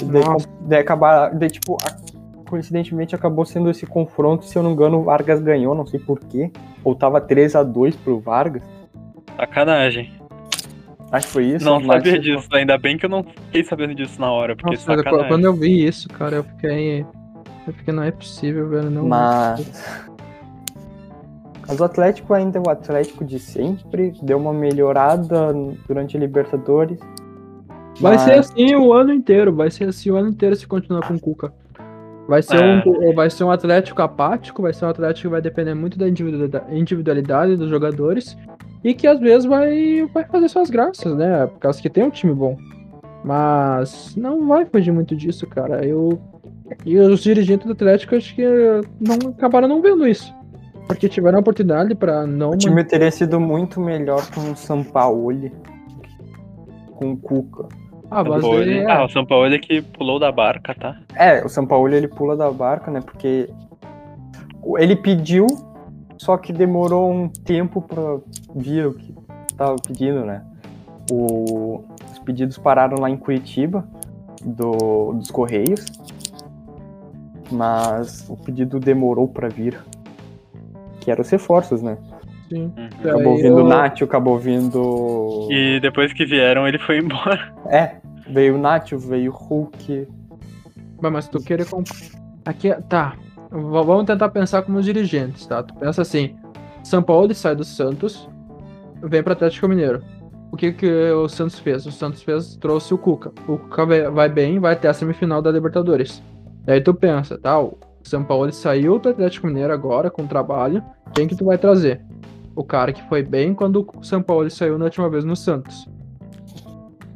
E 0.00 0.04
daí, 0.04 0.22
daí 0.62 0.80
acabar, 0.80 1.34
daí, 1.34 1.50
tipo, 1.50 1.76
a- 1.82 1.96
coincidentemente 2.48 3.14
acabou 3.14 3.44
sendo 3.44 3.68
esse 3.70 3.84
confronto, 3.86 4.44
se 4.46 4.56
eu 4.56 4.62
não 4.62 4.70
me 4.70 4.76
engano, 4.76 4.98
o 5.00 5.04
Vargas 5.04 5.40
ganhou, 5.42 5.74
não 5.74 5.86
sei 5.86 6.00
porquê. 6.00 6.50
Ou 6.82 6.94
tava 6.94 7.20
3 7.20 7.54
a 7.54 7.62
2 7.62 7.94
pro 7.96 8.18
Vargas. 8.20 8.62
Sacanagem. 9.36 10.12
Acho 11.10 11.26
que 11.26 11.32
foi 11.32 11.44
isso. 11.46 11.64
não 11.64 11.82
sabia 11.84 12.18
disso. 12.18 12.48
Ainda 12.52 12.76
bem 12.78 12.96
que 12.98 13.06
eu 13.06 13.10
não 13.10 13.22
fiquei 13.22 13.64
sabendo 13.64 13.94
disso 13.94 14.20
na 14.20 14.30
hora, 14.30 14.54
porque 14.56 14.74
Nossa, 14.74 14.96
sacanagem. 14.96 15.28
quando 15.28 15.44
eu 15.44 15.54
vi 15.54 15.86
isso, 15.86 16.08
cara, 16.08 16.36
eu 16.36 16.44
fiquei. 16.44 17.04
Eu 17.66 17.72
fiquei, 17.74 17.92
não 17.94 18.02
é 18.02 18.10
possível, 18.10 18.68
velho. 18.68 18.90
Não, 18.90 19.06
Mas. 19.06 20.07
Mas 21.68 21.80
o 21.80 21.84
Atlético 21.84 22.32
ainda 22.32 22.58
é 22.58 22.62
o 22.66 22.70
Atlético 22.70 23.24
de 23.24 23.38
sempre, 23.38 24.14
deu 24.22 24.38
uma 24.38 24.54
melhorada 24.54 25.54
durante 25.86 26.16
a 26.16 26.20
Libertadores. 26.20 26.98
Vai 28.00 28.14
mas- 28.14 28.22
ser 28.22 28.38
assim 28.38 28.74
o 28.74 28.92
ano 28.92 29.12
inteiro, 29.12 29.54
vai 29.54 29.70
ser 29.70 29.88
assim 29.88 30.10
o 30.10 30.16
ano 30.16 30.30
inteiro 30.30 30.56
se 30.56 30.66
continuar 30.66 31.06
com 31.06 31.14
o 31.14 31.20
Cuca. 31.20 31.52
Vai 32.26 32.42
ser, 32.42 32.58
um, 32.62 33.14
vai 33.14 33.30
ser 33.30 33.44
um 33.44 33.50
Atlético 33.50 34.02
apático, 34.02 34.62
vai 34.62 34.72
ser 34.72 34.84
um 34.84 34.88
Atlético 34.88 35.28
que 35.28 35.32
vai 35.32 35.40
depender 35.40 35.74
muito 35.74 35.98
da 35.98 36.08
individualidade, 36.08 36.78
individualidade 36.78 37.56
dos 37.56 37.70
jogadores 37.70 38.36
e 38.84 38.92
que 38.94 39.06
às 39.06 39.18
vezes 39.18 39.46
vai, 39.46 40.06
vai 40.12 40.24
fazer 40.24 40.48
suas 40.48 40.68
graças, 40.70 41.14
né? 41.16 41.46
Por 41.46 41.58
causa 41.58 41.80
que 41.80 41.88
tem 41.88 42.04
um 42.04 42.10
time 42.10 42.34
bom. 42.34 42.56
Mas 43.24 44.14
não 44.16 44.46
vai 44.46 44.64
fugir 44.66 44.92
muito 44.92 45.16
disso, 45.16 45.46
cara. 45.46 45.84
Eu, 45.84 46.20
e 46.84 46.98
os 46.98 47.20
dirigentes 47.20 47.66
do 47.66 47.72
Atlético 47.72 48.14
acho 48.14 48.34
que 48.34 48.44
não 49.00 49.30
acabaram 49.30 49.66
não 49.66 49.82
vendo 49.82 50.06
isso. 50.06 50.32
Porque 50.88 51.08
tiveram 51.08 51.36
a 51.38 51.40
oportunidade 51.40 51.94
pra 51.94 52.26
não. 52.26 52.50
O 52.50 52.56
time 52.56 52.82
teria 52.82 53.10
sido 53.10 53.38
muito 53.38 53.78
melhor 53.80 54.26
com 54.30 54.50
o 54.52 54.56
Sampaoli, 54.56 55.52
com 56.96 57.12
o 57.12 57.16
Cuca. 57.16 57.68
Ah, 58.10 58.24
mas 58.24 58.40
Sampaoli- 58.40 58.78
é, 58.78 58.90
Ah, 58.90 59.04
o 59.04 59.08
São 59.08 59.24
Paulo 59.26 59.52
é 59.54 59.58
que 59.58 59.82
pulou 59.82 60.18
da 60.18 60.32
barca, 60.32 60.74
tá? 60.74 60.98
É, 61.14 61.44
o 61.44 61.48
Sampaoli 61.48 61.94
ele 61.94 62.08
pula 62.08 62.34
da 62.36 62.50
barca, 62.50 62.90
né? 62.90 63.00
Porque 63.02 63.50
ele 64.78 64.96
pediu, 64.96 65.46
só 66.16 66.38
que 66.38 66.52
demorou 66.52 67.12
um 67.12 67.28
tempo 67.28 67.82
pra 67.82 68.16
vir 68.56 68.86
o 68.86 68.94
que 68.94 69.14
tava 69.58 69.76
pedindo, 69.86 70.24
né? 70.24 70.42
O- 71.12 71.84
os 72.10 72.18
pedidos 72.20 72.56
pararam 72.56 72.98
lá 72.98 73.10
em 73.10 73.16
Curitiba, 73.18 73.86
do- 74.42 75.12
dos 75.12 75.30
Correios, 75.30 75.84
mas 77.50 78.26
o 78.28 78.36
pedido 78.36 78.80
demorou 78.80 79.28
pra 79.28 79.48
vir. 79.48 79.78
Que 81.08 81.12
eram 81.12 81.22
os 81.22 81.30
reforços, 81.30 81.80
né? 81.82 81.96
sim. 82.50 82.70
Uhum. 82.76 82.88
Acabou 83.02 83.36
vindo 83.36 83.46
eu- 83.46 83.64
o 83.64 83.68
Nacho, 83.68 84.04
acabou 84.04 84.38
vindo. 84.38 85.48
E 85.50 85.80
depois 85.80 86.12
que 86.12 86.26
vieram, 86.26 86.68
ele 86.68 86.78
foi 86.78 86.98
embora. 86.98 87.50
É, 87.66 87.96
veio 88.28 88.56
o 88.56 88.58
Nacho, 88.58 88.98
veio 88.98 89.32
o 89.32 89.34
Hulk. 89.34 90.06
Mas, 91.00 91.28
tu 91.28 91.38
querer 91.40 91.66
comp... 91.66 91.86
Aqui, 92.44 92.70
é- 92.70 92.80
tá. 92.82 93.14
V- 93.50 93.58
vamos 93.84 94.04
tentar 94.04 94.28
pensar 94.28 94.60
como 94.62 94.78
os 94.78 94.84
dirigentes, 94.84 95.46
tá? 95.46 95.62
Tu 95.62 95.74
pensa 95.76 96.02
assim: 96.02 96.36
São 96.84 97.02
Paulo 97.02 97.32
sai 97.34 97.54
do 97.56 97.64
Santos, 97.64 98.28
vem 99.02 99.22
pro 99.22 99.32
Atlético 99.32 99.66
Mineiro. 99.68 100.02
O 100.52 100.56
que 100.56 100.72
que 100.72 100.86
o 101.12 101.26
Santos 101.28 101.58
fez? 101.58 101.86
O 101.86 101.92
Santos 101.92 102.22
fez, 102.22 102.56
trouxe 102.56 102.92
o 102.92 102.98
Cuca. 102.98 103.30
O 103.46 103.56
Cuca 103.58 103.86
vai- 103.86 104.10
vai 104.10 104.28
bem, 104.28 104.58
vai 104.58 104.72
até 104.74 104.88
a 104.88 104.92
semifinal 104.94 105.40
da 105.40 105.50
Libertadores. 105.50 106.22
Daí 106.64 106.80
tu 106.82 106.92
pensa, 106.92 107.38
tá? 107.38 107.58
O 107.60 107.78
São 108.02 108.24
Paulo 108.24 108.50
saiu 108.52 108.98
do 108.98 109.08
Atlético 109.10 109.46
Mineiro 109.46 109.72
agora 109.72 110.10
com 110.10 110.26
trabalho. 110.26 110.82
Quem 111.14 111.26
que 111.26 111.36
tu 111.36 111.44
vai 111.44 111.58
trazer? 111.58 112.00
O 112.56 112.64
cara 112.64 112.92
que 112.92 113.02
foi 113.08 113.22
bem 113.22 113.54
quando 113.54 113.86
o 113.96 114.02
São 114.02 114.22
Paulo 114.22 114.50
saiu 114.50 114.78
na 114.78 114.86
última 114.86 115.08
vez 115.08 115.24
no 115.24 115.36
Santos. 115.36 115.88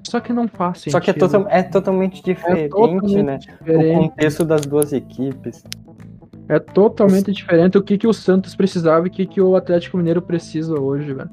Só 0.07 0.21
que 0.21 0.33
não 0.33 0.47
faz 0.47 0.79
sentido. 0.79 0.92
Só 0.92 1.01
que 1.01 1.11
é, 1.11 1.12
total- 1.14 1.47
é 1.49 1.62
totalmente 1.62 2.21
É 2.21 2.35
diferente, 2.35 2.68
totalmente 2.71 3.23
né? 3.23 3.37
O 3.37 3.38
diferente. 3.64 3.95
contexto 4.11 4.45
das 4.45 4.61
duas 4.66 4.92
equipes. 4.92 5.64
É 6.49 6.59
totalmente 6.59 7.33
diferente 7.33 7.79
o 7.79 7.83
que, 7.83 7.97
que 7.97 8.07
o 8.07 8.12
Santos 8.12 8.55
precisava 8.55 9.07
e 9.07 9.09
o 9.09 9.12
que, 9.12 9.25
que 9.25 9.40
o 9.40 9.57
Atlético 9.57 9.97
Mineiro 9.97 10.21
precisa 10.21 10.79
hoje, 10.79 11.14
velho. 11.14 11.31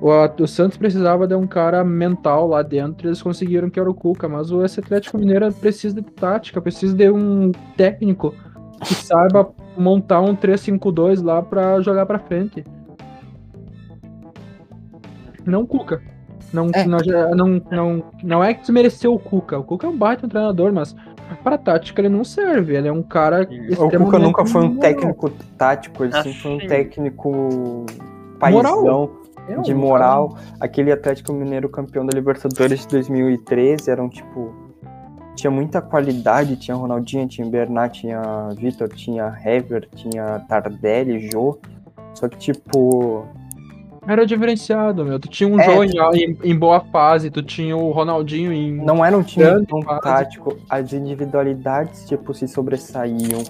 O, 0.00 0.10
o 0.42 0.46
Santos 0.46 0.76
precisava 0.76 1.26
de 1.26 1.34
um 1.34 1.46
cara 1.46 1.82
mental 1.82 2.46
lá 2.48 2.62
dentro, 2.62 3.08
eles 3.08 3.22
conseguiram 3.22 3.70
que 3.70 3.80
era 3.80 3.90
o 3.90 3.94
Cuca, 3.94 4.28
mas 4.28 4.50
o 4.50 4.64
esse 4.64 4.80
Atlético 4.80 5.16
Mineiro 5.18 5.50
precisa 5.54 5.94
de 5.94 6.02
tática, 6.02 6.60
precisa 6.60 6.94
de 6.94 7.10
um 7.10 7.50
técnico 7.76 8.34
que 8.84 8.94
saiba 8.94 9.48
montar 9.76 10.20
um 10.20 10.36
3-5-2 10.36 11.22
lá 11.24 11.40
pra 11.42 11.80
jogar 11.80 12.04
pra 12.04 12.18
frente. 12.18 12.62
Não 15.44 15.62
o 15.62 15.66
Cuca. 15.66 16.02
Não, 16.52 16.68
É. 16.72 16.84
não, 16.84 16.98
não, 17.34 17.62
não, 17.70 18.04
não 18.22 18.44
é 18.44 18.54
que 18.54 18.60
desmereceu 18.60 19.14
o 19.14 19.18
Cuca. 19.18 19.58
O 19.58 19.64
Cuca 19.64 19.86
é 19.86 19.90
um 19.90 19.96
baita 19.96 20.28
treinador, 20.28 20.72
mas 20.72 20.94
pra 21.42 21.56
tática 21.58 22.00
ele 22.00 22.08
não 22.08 22.24
serve. 22.24 22.76
Ele 22.76 22.88
é 22.88 22.92
um 22.92 23.02
cara. 23.02 23.48
O 23.78 23.84
O 23.84 23.90
Cuca 23.90 24.18
nunca 24.18 24.44
foi 24.46 24.62
um 24.64 24.76
técnico 24.76 25.30
tático, 25.56 26.04
ele 26.04 26.12
Ah, 26.14 26.22
sempre 26.22 26.38
foi 26.38 26.52
um 26.52 26.66
técnico 26.66 27.86
paizão, 28.38 28.82
Moral. 28.82 29.10
É 29.48 29.60
de 29.60 29.74
moral. 29.74 30.36
Aquele 30.60 30.90
Atlético 30.92 31.32
Mineiro 31.32 31.68
campeão 31.68 32.04
da 32.04 32.14
Libertadores 32.16 32.80
de 32.80 32.88
2013 32.88 33.90
era 33.90 34.02
um 34.02 34.08
tipo. 34.08 34.54
Tinha 35.34 35.50
muita 35.50 35.82
qualidade, 35.82 36.56
tinha 36.56 36.74
Ronaldinho, 36.76 37.28
tinha 37.28 37.46
Bernat, 37.46 38.00
tinha 38.00 38.48
Vitor, 38.56 38.88
tinha 38.88 39.36
Hever, 39.44 39.86
tinha 39.94 40.40
Tardelli, 40.48 41.28
Jô. 41.30 41.58
Só 42.14 42.26
que, 42.26 42.38
tipo, 42.38 43.26
Era 44.08 44.24
diferenciado, 44.24 45.04
meu. 45.04 45.20
Tu 45.20 45.28
tinha 45.28 45.46
um 45.48 45.60
É, 45.60 45.64
jogo 45.88 46.14
em, 46.16 46.38
em- 46.42 46.56
boa 46.58 46.80
fase, 46.80 47.28
tu 47.30 47.42
tinha 47.42 47.76
o 47.76 47.90
Ronaldinho 47.90 48.50
em. 48.52 48.72
não 48.72 49.04
era 49.04 49.18
um 49.18 49.22
time 49.22 49.44
tão 49.66 49.82
fase. 49.82 50.00
tático. 50.00 50.56
As 50.70 50.92
individualidades, 50.94 52.06
tipo, 52.08 52.32
se 52.32 52.48
sobressaíam. 52.48 53.42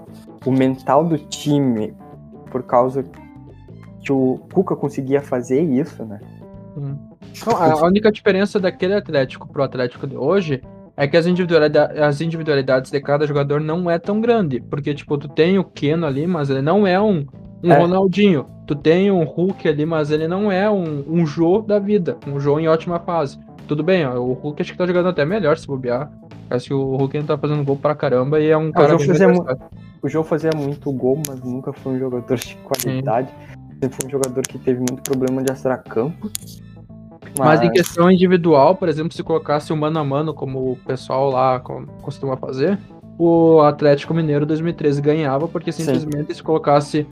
O 0.44 0.50
mental 0.50 1.04
do 1.04 1.18
time, 1.18 1.94
por 2.50 2.62
causa 2.64 3.04
que 4.06 4.12
o 4.12 4.38
Cuca 4.52 4.76
conseguia 4.76 5.20
fazer 5.20 5.60
isso, 5.60 6.04
né? 6.04 6.20
Hum. 6.76 6.96
A, 7.44 7.84
única 7.84 8.12
diferença 8.12 8.60
daquele 8.60 8.94
Atlético 8.94 9.48
pro 9.48 9.64
Atlético 9.64 10.06
de 10.06 10.16
hoje 10.16 10.62
é 10.96 11.08
que 11.08 11.16
as, 11.16 11.26
individualidade, 11.26 11.98
as 11.98 12.20
individualidades 12.20 12.90
de 12.90 13.00
cada 13.00 13.26
jogador 13.26 13.60
não 13.60 13.90
é 13.90 13.98
tão 13.98 14.20
grande. 14.20 14.60
Porque, 14.60 14.94
tipo, 14.94 15.18
tu 15.18 15.28
tem 15.28 15.58
o 15.58 15.64
Keno 15.64 16.06
ali, 16.06 16.24
mas 16.26 16.48
ele 16.48 16.62
não 16.62 16.86
é 16.86 17.00
um, 17.00 17.26
um 17.64 17.72
É. 17.72 17.78
Ronaldinho. 17.78 18.46
Tu 18.64 18.76
tem 18.76 19.10
um 19.10 19.24
Hulk 19.24 19.66
ali, 19.68 19.84
mas 19.84 20.10
ele 20.12 20.28
não 20.28 20.52
é 20.52 20.70
um, 20.70 21.04
um 21.08 21.26
Jô 21.26 21.60
da 21.60 21.80
vida. 21.80 22.16
Um 22.26 22.38
Jô 22.38 22.60
em 22.60 22.68
ótima 22.68 23.00
fase. 23.00 23.38
Tudo 23.66 23.82
bem, 23.82 24.06
ó, 24.06 24.16
o 24.20 24.32
Hulk 24.32 24.62
acho 24.62 24.72
que 24.72 24.78
tá 24.78 24.86
jogando 24.86 25.08
até 25.08 25.24
melhor 25.24 25.58
se 25.58 25.66
bobear. 25.66 26.10
Acho 26.48 26.68
que 26.68 26.74
o 26.74 26.96
Hulk 26.96 27.16
ainda 27.16 27.34
tá 27.34 27.38
fazendo 27.38 27.64
gol 27.64 27.76
pra 27.76 27.96
caramba 27.96 28.38
e 28.38 28.48
é 28.48 28.56
um 28.56 28.70
cara 28.70 28.90
Jô 28.90 28.98
bem 28.98 29.06
fazia 29.08 29.28
mu-. 29.28 29.44
O 30.00 30.08
João 30.08 30.22
fazia 30.22 30.50
muito 30.54 30.92
gol, 30.92 31.20
mas 31.26 31.40
nunca 31.40 31.72
foi 31.72 31.94
um 31.94 31.98
jogador 31.98 32.36
de 32.36 32.56
qualidade. 32.56 33.28
Sempre 33.80 33.96
foi 33.96 34.06
um 34.06 34.10
jogador 34.10 34.42
que 34.42 34.58
teve 34.58 34.78
muito 34.78 35.02
problema 35.02 35.42
de 35.42 35.52
extracampo. 35.52 36.30
Mas 37.38 37.60
em 37.62 37.70
questão 37.70 38.10
individual, 38.10 38.74
por 38.76 38.88
exemplo, 38.88 39.12
se 39.12 39.22
colocasse 39.22 39.72
o 39.72 39.76
mano 39.76 39.98
a 39.98 40.04
mano, 40.04 40.32
como 40.32 40.72
o 40.72 40.76
pessoal 40.76 41.30
lá 41.30 41.60
co- 41.60 41.84
costuma 42.00 42.36
fazer, 42.36 42.78
o 43.18 43.60
Atlético 43.60 44.14
Mineiro 44.14 44.46
2013 44.46 45.02
ganhava, 45.02 45.46
porque 45.46 45.70
Sim. 45.70 45.84
simplesmente 45.84 46.34
se 46.34 46.42
colocasse 46.42 47.06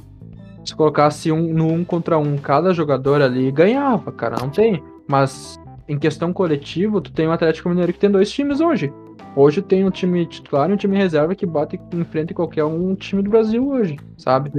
se 0.64 0.74
colocasse 0.74 1.30
um 1.30 1.52
no 1.52 1.66
um 1.70 1.84
contra 1.84 2.16
um 2.16 2.38
cada 2.38 2.72
jogador 2.72 3.20
ali, 3.20 3.50
ganhava, 3.52 4.10
cara, 4.10 4.36
não 4.40 4.48
tem. 4.48 4.82
Mas 5.06 5.60
em 5.86 5.98
questão 5.98 6.32
coletiva, 6.32 7.02
tu 7.02 7.12
tem 7.12 7.26
o 7.28 7.32
Atlético 7.32 7.68
Mineiro 7.68 7.92
que 7.92 7.98
tem 7.98 8.10
dois 8.10 8.30
times 8.30 8.62
hoje. 8.62 8.90
Hoje 9.36 9.60
tem 9.60 9.84
um 9.84 9.90
time 9.90 10.24
titular 10.24 10.70
e 10.70 10.72
um 10.72 10.76
time 10.76 10.96
reserva 10.96 11.34
que 11.34 11.44
bate 11.44 11.78
em 11.92 12.04
frente 12.04 12.32
a 12.32 12.36
qualquer 12.36 12.64
um 12.64 12.94
time 12.94 13.20
do 13.22 13.28
Brasil 13.28 13.68
hoje, 13.68 13.98
sabe? 14.16 14.50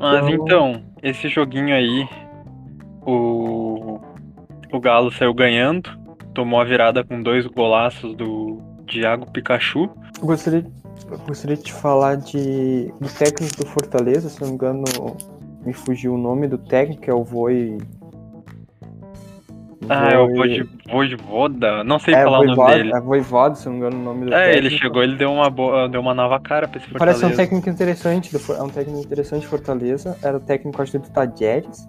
Mas 0.00 0.26
Então- 0.28 0.44
então, 0.46 0.82
esse 1.02 1.28
joguinho 1.28 1.74
aí, 1.74 2.08
o, 3.06 4.00
o 4.72 4.80
Galo 4.80 5.10
saiu 5.12 5.34
ganhando, 5.34 5.90
tomou 6.34 6.60
a 6.60 6.64
virada 6.64 7.04
com 7.04 7.22
dois 7.22 7.46
golaços 7.46 8.14
do 8.16 8.58
Thiago 8.86 9.30
Pikachu. 9.30 9.90
Gostaria, 10.20 10.64
gostaria 11.26 11.56
de 11.56 11.62
te 11.64 11.72
falar 11.72 12.16
de, 12.16 12.92
do 13.00 13.08
técnico 13.18 13.56
do 13.58 13.66
Fortaleza, 13.66 14.28
se 14.28 14.40
não 14.40 14.48
me 14.48 14.54
engano, 14.54 14.84
me 15.64 15.72
fugiu 15.72 16.14
o 16.14 16.18
nome 16.18 16.48
do 16.48 16.56
técnico, 16.58 17.02
que 17.02 17.10
é 17.10 17.14
o 17.14 17.22
Voi. 17.22 17.78
Ah, 19.88 20.10
é 20.10 20.18
o 20.18 20.28
Voj- 20.34 20.68
Vojvoda, 20.90 21.82
não 21.82 21.98
sei 21.98 22.14
é, 22.14 22.22
falar 22.22 22.40
o 22.40 22.44
nome 22.44 22.54
Voivoda, 22.56 22.76
dele. 22.76 22.92
é 22.94 23.00
Voivoda, 23.00 23.54
se 23.54 23.66
não 23.66 23.72
me 23.72 23.78
engano 23.78 23.96
o 23.96 24.04
nome 24.04 24.26
do 24.26 24.34
É, 24.34 24.54
ele 24.56 24.70
chegou, 24.70 25.02
ele 25.02 25.16
deu 25.16 25.32
uma 25.32 25.48
boa, 25.48 25.88
deu 25.88 26.00
uma 26.00 26.12
nova 26.14 26.38
cara 26.38 26.68
pra 26.68 26.78
esse 26.78 26.90
Parece 26.90 27.18
um 27.18 27.20
Fortaleza. 27.20 27.42
técnico 27.42 27.68
interessante, 27.70 28.30
do 28.36 28.52
é 28.52 28.62
um 28.62 28.68
técnico 28.68 29.00
interessante 29.00 29.40
de 29.40 29.46
Fortaleza. 29.48 30.18
Era 30.22 30.36
o 30.36 30.40
técnico, 30.40 30.82
acho, 30.82 30.98
do 30.98 31.10
Tadjeres. 31.10 31.88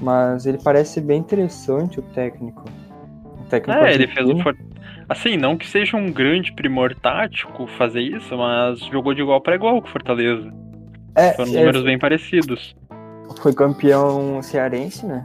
Mas 0.00 0.46
ele 0.46 0.58
parece 0.62 1.00
bem 1.00 1.18
interessante, 1.18 1.98
o 1.98 2.02
técnico. 2.02 2.64
O 3.40 3.44
técnico 3.48 3.80
É, 3.80 3.94
ele 3.94 4.06
fez 4.06 4.28
o. 4.28 4.34
Assim, 5.08 5.36
não 5.38 5.56
que 5.56 5.66
seja 5.66 5.96
um 5.96 6.12
grande 6.12 6.52
primor 6.52 6.94
tático 6.94 7.66
fazer 7.78 8.02
isso, 8.02 8.36
mas 8.36 8.78
jogou 8.80 9.14
de 9.14 9.22
igual 9.22 9.40
pra 9.40 9.54
igual 9.54 9.80
com 9.80 9.88
o 9.88 9.90
Fortaleza. 9.90 10.52
É, 11.16 11.32
Foram 11.32 11.50
é, 11.52 11.54
números 11.56 11.82
bem 11.82 11.98
parecidos. 11.98 12.76
foi 13.40 13.52
campeão 13.54 14.40
cearense, 14.42 15.06
né? 15.06 15.24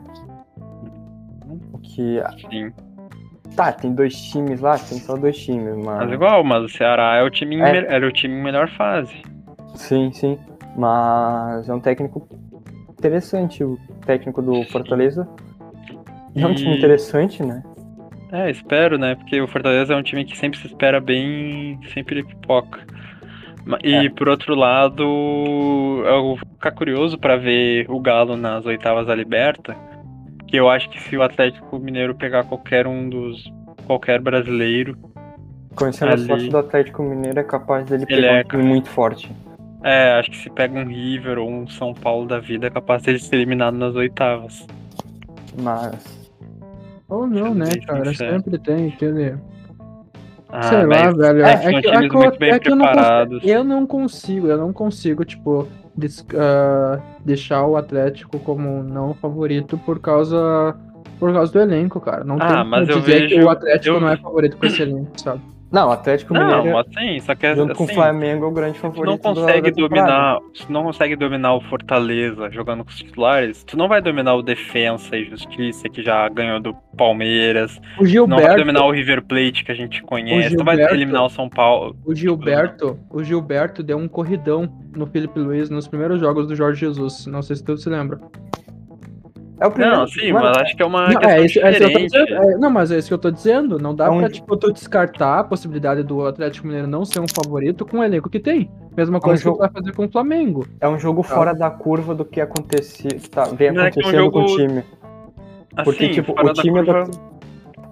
Que, 1.95 2.21
Sim. 2.49 2.71
tá, 3.56 3.71
tem 3.71 3.93
dois 3.93 4.15
times 4.15 4.60
lá, 4.62 4.77
tem 4.77 4.97
só 4.99 5.15
dois 5.15 5.38
times, 5.38 5.75
mas... 5.77 5.99
Mas 6.06 6.12
igual, 6.12 6.43
mas 6.43 6.63
o 6.63 6.69
Ceará 6.69 7.15
é 7.17 7.23
o 7.23 7.29
time 7.29 7.56
em 7.56 7.62
É. 7.62 7.71
me- 7.71 7.88
era 7.88 8.08
o 8.08 8.12
time 8.12 8.34
em 8.36 8.41
melhor 8.41 8.67
fase. 8.69 9.13
Sim, 9.75 10.12
sim. 10.12 10.38
Mas 10.75 11.69
é 11.69 11.73
um 11.73 11.79
técnico 11.79 12.27
interessante, 12.97 13.63
o 13.63 13.77
técnico 14.06 14.41
do 14.41 14.63
Fortaleza. 14.65 15.27
E 16.36 16.41
é 16.41 16.47
um 16.47 16.53
time 16.56 16.75
interessante, 16.77 17.43
né? 17.43 17.62
É, 18.32 18.49
espero, 18.49 18.97
né? 18.97 19.13
Porque 19.13 19.39
o 19.39 19.47
Fortaleza 19.47 19.93
é 19.93 19.95
um 19.97 20.01
time 20.01 20.25
que 20.25 20.36
sempre 20.36 20.58
se 20.60 20.65
espera 20.65 20.99
bem, 20.99 21.79
sempre 21.93 22.23
pipoca. 22.23 22.79
E 23.84 24.08
É. 24.08 24.10
por 24.10 24.27
outro 24.27 24.56
lado, 24.56 25.03
eu 25.03 26.23
vou 26.23 26.38
ficar 26.38 26.71
curioso 26.71 27.17
pra 27.19 27.38
ver 27.38 27.86
o 27.89 27.99
Galo 27.99 28.36
nas 28.36 28.65
oitavas 28.65 29.06
da 29.06 29.13
Liberta, 29.15 29.75
que 30.54 30.58
eu 30.60 30.70
acho 30.70 30.88
que 30.92 31.02
se 31.02 31.18
o 31.18 31.24
Atlético 31.24 31.80
Mineiro 31.80 32.13
pegar 32.13 32.44
qualquer 32.44 32.86
um 32.86 33.10
dos 33.10 33.52
qualquer 33.88 34.22
brasileiro, 34.22 34.96
Conhecendo 35.76 36.12
Ali- 36.12 36.22
a 36.26 36.28
sorte 36.28 36.48
do 36.50 36.58
Atlético 36.60 37.02
Mineiro, 37.02 37.39
é 37.39 37.44
capaz 37.44 37.84
dele 37.88 38.06
Ele 38.08 38.22
pegar 38.22 38.34
é, 38.36 38.42
um 38.42 38.44
time 38.44 38.62
muito 38.63 38.88
forte. 38.88 39.32
é, 39.84 40.12
acho 40.20 40.30
que 40.30 40.38
se 40.38 40.52
pega 40.52 40.78
um 40.78 40.86
River 40.86 41.39
ou 41.39 41.50
um 41.50 41.68
São 41.68 41.92
Paulo 41.92 42.28
da 42.28 42.39
vida, 42.39 42.68
é 42.68 42.70
capaz 42.70 43.02
dele 43.02 43.18
ser 43.18 43.38
eliminado 43.38 43.74
nas 43.76 43.96
oitavas. 43.96 44.68
Mas 45.60 46.30
Ou 47.10 47.26
não, 47.26 47.56
né, 47.56 47.66
cara? 47.88 48.06
sincero. 48.06 48.34
Sempre 48.34 48.60
tem 48.60 48.89
aquele. 48.89 49.34
Ah, 50.50 50.62
Sei 50.62 50.86
lá, 50.86 51.06
mas 51.06 51.18
velho. 51.18 51.46
é 51.46 51.58
que 51.58 51.82
que 51.82 51.88
eu- 51.88 51.94
é 51.94 52.60
que 52.60 52.70
eu 52.70 52.76
não 52.76 52.86
consigo- 52.86 53.02
preparados. 53.02 53.42
Eu 53.44 53.63
não 53.63 53.88
consigo, 53.88 54.48
eu 54.48 54.58
não 54.60 54.72
consigo, 54.72 55.26
tipo, 55.26 55.68
ah, 56.36 56.99
deixar 57.23 57.65
o 57.65 57.75
Atlético 57.77 58.39
como 58.39 58.84
não 58.84 59.13
favorito 59.13 59.77
por 59.77 59.99
causa. 59.99 60.75
Por 61.19 61.32
causa 61.32 61.53
do 61.53 61.60
elenco, 61.62 62.01
cara. 62.01 62.23
Não 62.23 62.36
Ah, 62.36 62.47
tem 62.47 62.58
como 62.58 62.69
mas 62.69 62.89
eu 62.89 62.99
dizer 62.99 63.27
que 63.27 63.36
vejo- 63.36 63.47
o 63.47 63.49
Atlético 63.49 63.95
eu- 63.95 64.01
não 64.01 64.10
é 64.10 64.17
favorito 64.17 64.58
com 64.58 64.65
esse 64.65 64.82
elenco, 64.82 65.12
sabe? 65.15 65.41
Não, 65.74 65.90
o 65.90 65.92
Atlético 65.92 66.34
Não, 66.36 66.46
Mineiro, 66.60 66.78
mas 66.78 66.86
sim, 66.94 67.20
só 67.20 67.34
que 67.34 67.56
junto 67.56 67.74
com 67.74 67.84
o 67.84 67.86
assim, 67.88 67.96
Flamengo, 67.96 68.46
é 68.46 68.48
o 68.48 68.52
grande 68.52 68.76
tu 68.78 68.82
favorito 68.82 69.06
não 69.10 69.18
consegue 69.18 69.72
temporada. 69.72 69.90
dominar, 70.06 70.40
tu 70.54 70.72
não 70.72 70.84
consegue 70.84 71.16
dominar 71.16 71.56
o 71.56 71.62
Fortaleza 71.62 72.52
jogando 72.52 72.84
com 72.84 72.92
os 72.92 72.96
titulares, 72.98 73.64
tu 73.64 73.76
não 73.76 73.88
vai 73.88 74.00
dominar 74.00 74.36
o 74.36 74.44
Defensa 74.44 75.18
e 75.18 75.26
Justiça 75.26 75.90
que 75.90 76.04
já 76.04 76.30
ganhou 76.30 76.60
do 76.60 76.76
Palmeiras, 76.96 77.82
O 77.98 78.06
tu 78.06 78.28
não 78.28 78.38
vai 78.38 78.46
Gilberto, 78.46 78.58
dominar 78.60 78.86
o 78.86 78.92
River 78.92 79.24
Plate 79.24 79.64
que 79.66 79.72
a 79.72 79.76
gente 79.76 80.04
conhece, 80.04 80.52
tu 80.52 80.60
não 80.60 80.66
vai 80.66 80.76
Gilberto- 80.76 80.96
eliminar 80.96 81.26
o 81.26 81.30
São 81.30 81.50
Paulo. 81.50 81.96
o 82.06 82.14
Gilberto, 82.14 83.00
o 83.10 83.24
Gilberto 83.24 83.82
deu 83.82 83.98
um 83.98 84.08
corridão 84.08 84.72
no 84.96 85.08
Felipe 85.08 85.40
Luiz 85.40 85.72
nos 85.72 85.88
primeiros 85.88 86.20
jogos 86.20 86.46
do 86.48 86.56
Jorge 86.56 86.82
Jesus. 86.82 87.26
Não 87.26 87.42
sei 87.42 87.56
se 87.56 87.64
tu 87.64 87.76
se 87.78 87.90
lembra. 87.90 88.20
É 89.60 89.68
o 89.68 89.72
primeiro. 89.72 89.98
Não, 89.98 90.08
sim, 90.08 90.34
mas 90.34 90.58
acho 90.58 90.76
que 90.76 90.82
é 90.82 90.86
uma 90.86 91.02
Não, 91.10 91.20
questão 91.20 91.30
é 91.30 91.46
isso, 91.46 91.60
é 91.60 91.72
diferente. 91.72 92.12
dizendo. 92.12 92.34
É, 92.34 92.58
não, 92.58 92.70
mas 92.70 92.92
é 92.92 92.98
isso 92.98 93.08
que 93.08 93.13
eu 93.13 93.18
tô 93.20 93.30
dizendo. 93.32 93.78
Não 93.80 93.94
dá 93.96 94.08
É 94.08 94.10
um- 94.10 94.20
pra, 94.20 94.30
tipo, 94.30 94.58
tu 94.58 94.74
descartar 94.74 95.39
a 95.39 95.44
possibilidade 95.44 96.04
do 96.04 96.26
Atlético 96.26 96.66
Mineiro 96.68 96.88
não 96.88 97.06
ser 97.06 97.20
um 97.20 97.28
favorito 97.28 97.86
com 97.86 98.00
o 98.00 98.04
elenco 98.04 98.30
que 98.30 98.39
tem. 98.39 98.70
Mesma 98.98 99.20
coisa 99.20 99.42
que 99.42 99.44
jogo- 99.46 99.58
tu 99.58 99.62
vai 99.62 99.70
fazer 99.72 99.94
com 99.94 100.06
o 100.06 100.12
Flamengo. 100.12 100.68
É 100.82 100.88
um 100.89 100.98
jogo 101.00 101.22
fora 101.24 101.54
da 101.54 101.70
curva 101.70 102.13
do 102.16 102.26
que 102.26 102.42
acontecia, 102.42 103.12
tá, 103.32 103.44
vem 103.46 103.72
Mas 103.72 103.86
é 103.86 103.92
que 103.92 104.00
é 104.00 104.04
um 104.22 104.28
acontecendo 104.28 104.32
com 104.32 104.39
o 104.44 104.48
jogo- 104.48 104.60
time. 104.68 104.84
Porque, 105.84 106.04
Assim, 106.06 106.13
tipo, 106.13 106.34
fora 106.34 106.46
o 106.52 106.54
da 106.54 106.62
time 106.62 106.84
curva- 106.86 107.06
da- 107.06 107.34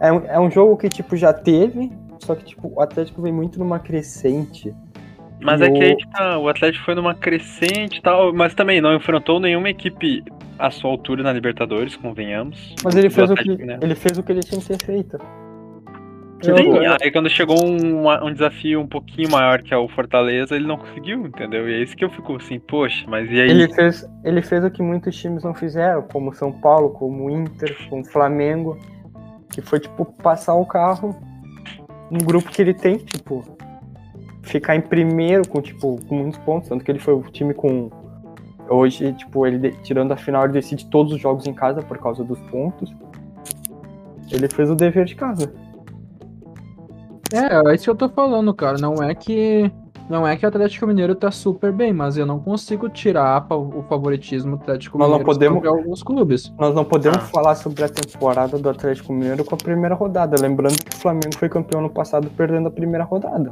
É 0.08 0.12
um, 0.12 0.22
é 0.26 0.40
um 0.40 0.50
jogo 0.50 0.76
que, 0.78 0.90
tipo, 0.90 1.16
já 1.16 1.32
teve, 1.32 1.92
só 2.20 2.34
que, 2.36 2.44
tipo, 2.44 2.72
o 2.76 2.82
Atlético 2.82 3.22
vem 3.22 3.32
muito 3.32 3.60
numa 3.60 3.78
crescente. 3.80 4.74
Mas 5.44 5.60
E 5.62 5.66
é 5.66 5.72
que 5.72 5.84
aí 5.84 5.96
que 5.96 6.08
tá, 6.10 6.38
o 6.38 6.48
Atlético 6.48 6.86
foi 6.86 6.96
numa 6.96 7.16
crescente 7.16 7.98
e 7.98 8.02
tal, 8.02 8.34
mas 8.34 8.54
também 8.54 8.80
não 8.80 8.96
enfrentou 8.96 9.40
nenhuma 9.40 9.70
equipe 9.70 10.24
à 10.60 10.70
sua 10.70 10.92
altura 10.92 11.24
na 11.24 11.34
Libertadores, 11.34 11.96
convenhamos. 11.96 12.76
Mas 12.84 12.96
ele 12.96 13.10
fez, 13.10 13.30
o 13.30 13.34
que, 13.34 13.42
Atlético, 13.42 13.66
né? 13.66 13.80
ele 13.82 13.96
fez 13.96 14.18
o 14.18 14.24
que 14.24 14.32
ele 14.32 14.42
tinha 14.42 14.62
que 14.62 14.68
ter 14.68 14.86
feito. 14.86 15.18
Sim, 16.44 16.52
eu- 16.52 16.98
aí 17.00 17.12
quando 17.12 17.30
chegou 17.30 17.56
um, 17.64 18.08
um 18.26 18.34
desafio 18.34 18.82
um 18.82 18.88
pouquinho 18.88 19.30
maior 19.30 19.62
que 19.62 19.74
é 19.74 19.78
o 19.78 19.88
Fortaleza, 19.88 20.56
ele 20.56 20.66
não 20.66 20.76
conseguiu, 20.78 21.26
entendeu? 21.28 21.70
E 21.70 21.74
é 21.74 21.84
isso 21.84 21.96
que 21.96 22.04
eu 22.04 22.10
fico 22.10 22.36
assim, 22.36 22.60
poxa, 22.60 23.06
mas 23.08 23.30
e 23.30 23.40
aí? 23.42 23.50
Ele 23.50 23.72
fez, 23.72 24.10
ele 24.24 24.42
fez 24.42 24.64
o 24.64 24.72
que 24.72 24.82
muitos 24.82 25.16
times 25.16 25.44
não 25.44 25.54
fizeram, 25.54 26.02
como 26.02 26.34
São 26.34 26.52
Paulo, 26.52 26.90
como 26.92 27.30
Inter, 27.30 27.78
como 27.90 28.04
Flamengo, 28.06 28.76
que 29.54 29.62
foi, 29.62 29.80
tipo, 29.80 30.04
passar 30.04 30.56
o 30.56 30.66
carro 30.66 31.16
no 32.10 32.20
grupo 32.26 32.50
que 32.50 32.60
ele 32.62 32.74
tem, 32.74 32.98
tipo, 32.98 33.46
ficar 34.42 34.76
em 34.76 34.82
primeiro 34.82 35.48
com, 35.48 35.62
tipo, 35.62 36.00
com 36.08 36.16
muitos 36.16 36.40
pontos, 36.40 36.70
tanto 36.70 36.84
que 36.84 36.92
ele 36.92 37.00
foi 37.00 37.14
o 37.14 37.22
time 37.24 37.54
com... 37.54 37.90
Hoje, 38.70 39.12
tipo, 39.14 39.46
ele 39.46 39.72
tirando 39.84 40.12
a 40.14 40.18
final, 40.18 40.46
ele 40.46 40.54
decide 40.54 40.86
todos 40.86 41.12
os 41.14 41.20
jogos 41.20 41.46
em 41.46 41.54
casa 41.54 41.82
por 41.82 41.98
causa 41.98 42.24
dos 42.24 42.40
pontos. 42.44 42.94
Ele 44.32 44.48
fez 44.48 44.70
o 44.70 44.76
dever 44.76 45.04
de 45.06 45.14
casa. 45.16 45.52
É, 47.34 47.70
é 47.70 47.76
isso 47.76 47.84
que 47.86 47.90
eu 47.90 47.96
tô 47.96 48.08
falando, 48.10 48.54
cara. 48.54 48.78
Não 48.78 48.96
é 49.04 49.14
que. 49.14 49.70
Não 50.10 50.28
é 50.28 50.36
que 50.36 50.46
o 50.46 50.50
Atlético 50.50 50.86
Mineiro 50.88 51.16
tá 51.16 51.32
super 51.32 51.72
bem, 51.72 51.94
mas 51.94 52.18
eu 52.18 52.26
não 52.26 52.38
consigo 52.40 52.90
tirar 52.90 53.46
o 53.50 53.82
favoritismo 53.84 54.58
do 54.58 54.62
Atlético 54.64 54.98
Nós 54.98 55.08
não 55.10 55.18
Mineiro 55.20 55.34
podemos- 55.34 55.56
sobre 55.64 55.70
alguns 55.70 56.04
clubes. 56.04 56.54
Nós 56.60 56.76
não 56.76 56.84
podemos 56.84 57.18
Ah. 57.20 57.28
falar 57.28 57.56
sobre 57.56 57.84
a 57.84 57.90
temporada 57.90 58.58
do 58.58 58.70
Atlético 58.70 59.14
Mineiro 59.14 59.46
com 59.46 59.56
a 59.56 59.58
primeira 59.58 59.96
rodada, 59.96 60.36
lembrando 60.42 60.76
que 60.84 60.94
o 60.94 61.00
Flamengo 61.00 61.36
foi 61.38 61.48
campeão 61.48 61.80
no 61.82 61.90
passado 61.90 62.30
perdendo 62.36 62.68
a 62.68 62.72
primeira 62.72 63.06
rodada. 63.06 63.52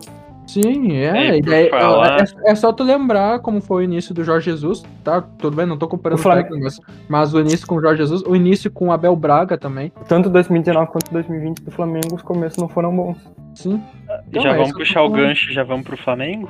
Sim, 0.53 0.93
é. 0.93 1.37
É, 1.39 1.69
falar- 1.69 2.21
é, 2.45 2.51
é 2.51 2.55
só 2.55 2.73
tu 2.73 2.83
lembrar 2.83 3.39
como 3.39 3.61
foi 3.61 3.83
o 3.83 3.85
início 3.85 4.13
do 4.15 4.23
Jorge 4.23 4.49
Jesus, 4.49 4.83
tá? 5.03 5.21
Tudo 5.21 5.55
bem, 5.55 5.65
não 5.65 5.77
tô 5.77 5.87
comparando 5.87 6.19
O 6.19 6.23
Flamengo- 6.23 6.47
técnicos, 6.49 6.79
mas 7.07 7.33
o 7.33 7.39
início 7.39 7.67
com 7.67 7.75
o 7.75 7.81
Jorge 7.81 7.97
Jesus, 8.01 8.23
o 8.23 8.35
início 8.35 8.71
com 8.71 8.87
o 8.87 8.91
Abel 8.91 9.15
Braga 9.15 9.57
também. 9.57 9.91
Tanto 10.07 10.29
2019 10.29 10.91
quanto 10.91 11.11
2020 11.11 11.59
do 11.61 11.71
Flamengo, 11.71 12.15
os 12.15 12.21
começos 12.21 12.57
não 12.57 12.67
foram 12.67 12.95
bons. 12.95 13.17
Sim. 13.53 13.81
E 14.07 14.29
Então, 14.29 14.41
já 14.43 14.49
é 14.53 14.57
vamos 14.57 14.73
puxar 14.73 15.03
o 15.03 15.09
gancho, 15.09 15.53
já 15.53 15.63
vamos 15.63 15.85
pro 15.85 15.97
Flamengo? 15.97 16.49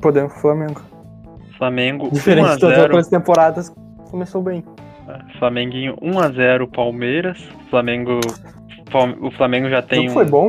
Podemos 0.00 0.32
pro 0.32 0.40
Flamengo. 0.42 0.80
Flamengo 1.56 2.10
Diferente 2.12 2.58
das 2.60 2.62
1x0. 2.62 2.82
outras 2.82 3.08
temporadas, 3.08 3.72
começou 4.10 4.42
bem. 4.42 4.64
Flamenguinho 5.38 5.96
1x0 6.02 6.66
Palmeiras. 6.66 7.38
Flamengo. 7.70 8.20
O 9.20 9.30
Flamengo 9.30 9.68
já 9.68 9.80
O 9.80 9.82
tem 9.82 10.08
jogo 10.08 10.10
um, 10.10 10.14
foi 10.14 10.24
bom. 10.24 10.48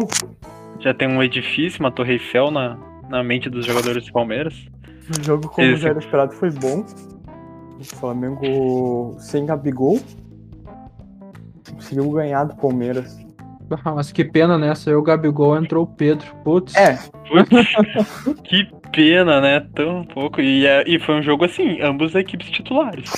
Já 0.80 0.94
tem 0.94 1.08
um 1.08 1.22
edifício, 1.22 1.80
uma 1.80 1.92
Torre 1.92 2.14
Eiffel 2.14 2.52
na, 2.52 2.78
na 3.10 3.24
mente 3.24 3.50
dos 3.50 3.66
jogadores 3.66 4.06
do 4.06 4.12
Palmeiras. 4.14 4.54
O 5.20 5.24
jogo, 5.24 5.48
como 5.50 5.68
Esse- 5.68 5.82
já 5.82 5.90
era 5.90 6.00
esperado, 6.00 6.34
foi 6.34 6.52
bom. 6.52 6.86
O 7.80 7.84
Flamengo 7.84 9.16
sem 9.20 9.46
Gabigol 9.46 10.00
conseguiu 11.74 12.10
ganhar 12.12 12.44
do 12.46 12.56
Palmeiras. 12.56 13.18
Ah, 13.86 13.94
mas 13.94 14.12
que 14.12 14.26
pena, 14.26 14.58
né? 14.58 14.74
Saiu 14.74 15.00
o 15.00 15.04
Gabigol, 15.04 15.56
entrou 15.58 15.84
o 15.84 15.88
Pedro. 15.88 16.26
Putz. 16.44 16.76
É, 16.76 16.98
Putz, 17.28 18.42
que 18.44 18.68
pena, 18.92 19.40
né? 19.40 19.60
Tão 19.76 20.04
pouco. 20.06 20.42
E, 20.42 20.66
é- 20.66 20.84
e 20.88 21.00
foi 21.00 21.16
um 21.20 21.22
jogo 21.22 21.46
assim, 21.46 21.80
ambos 21.82 22.16
equipes 22.16 22.50
titulares. 22.50 23.12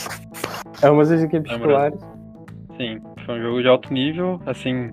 ambas 0.83 1.09
as 1.11 1.23
equipes 1.23 1.49
Lembrando. 1.51 1.95
titulares. 1.97 2.21
Sim, 2.77 2.99
foi 3.25 3.39
um 3.39 3.41
jogo 3.41 3.61
de 3.61 3.67
alto 3.69 3.93
nível, 3.93 4.41
assim. 4.45 4.91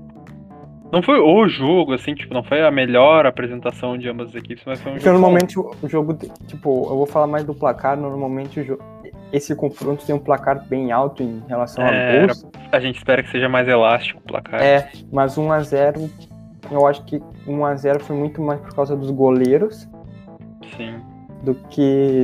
Não 0.91 1.03
foi 1.03 1.21
o 1.21 1.47
jogo, 1.49 1.93
assim, 1.93 2.15
tipo, 2.15 2.33
não 2.33 2.43
foi 2.43 2.63
a 2.63 2.71
melhor 2.71 3.27
apresentação 3.27 3.99
de 3.99 4.09
ambas 4.09 4.29
as 4.31 4.37
equipes, 4.37 4.65
mas 4.67 4.81
foi 4.81 4.93
um 4.93 4.95
Porque 4.95 5.05
jogo. 5.07 5.19
bom. 5.19 5.23
normalmente 5.23 5.59
o 5.59 5.89
jogo, 5.89 6.15
tipo, 6.47 6.87
eu 6.91 6.97
vou 6.97 7.07
falar 7.07 7.27
mais 7.27 7.45
do 7.45 7.55
placar, 7.55 7.97
normalmente 7.97 8.61
o 8.61 8.65
jogo, 8.65 8.83
esse 9.31 9.55
confronto 9.55 10.05
tem 10.07 10.15
um 10.15 10.19
placar 10.19 10.67
bem 10.67 10.91
alto 10.91 11.23
em 11.23 11.43
relação 11.47 11.85
É, 11.85 12.23
a 12.23 12.27
gols. 12.27 12.47
A 12.73 12.81
gente 12.81 12.97
espera 12.97 13.23
que 13.23 13.31
seja 13.31 13.49
mais 13.49 13.69
elástico 13.69 14.21
o 14.21 14.27
placar. 14.27 14.63
É, 14.63 14.91
mas 15.13 15.37
1x0, 15.37 16.09
eu 16.71 16.87
acho 16.87 17.05
que 17.05 17.21
1x0 17.47 18.01
foi 18.01 18.17
muito 18.17 18.41
mais 18.41 18.59
por 18.61 18.75
causa 18.75 18.97
dos 18.97 19.11
goleiros 19.11 19.87
Sim. 20.77 21.01
do 21.43 21.55
que 21.55 22.23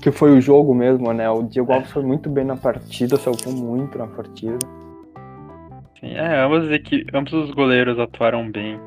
que 0.00 0.10
foi 0.10 0.36
o 0.36 0.40
jogo 0.40 0.74
mesmo, 0.74 1.12
né? 1.12 1.30
O 1.30 1.44
Diego 1.44 1.72
Alves 1.72 1.92
foi 1.92 2.02
muito 2.02 2.28
bem 2.28 2.44
na 2.44 2.56
partida, 2.56 3.16
salvou 3.16 3.52
muito 3.52 3.96
na 3.96 4.08
partida. 4.08 4.58
Sim, 6.02 6.14
é, 6.16 6.40
ambos, 6.42 6.68
equi... 6.70 7.06
ambos 7.14 7.32
os 7.32 7.50
goleiros 7.52 7.98
atuaram 7.98 8.50
bem. 8.50 8.78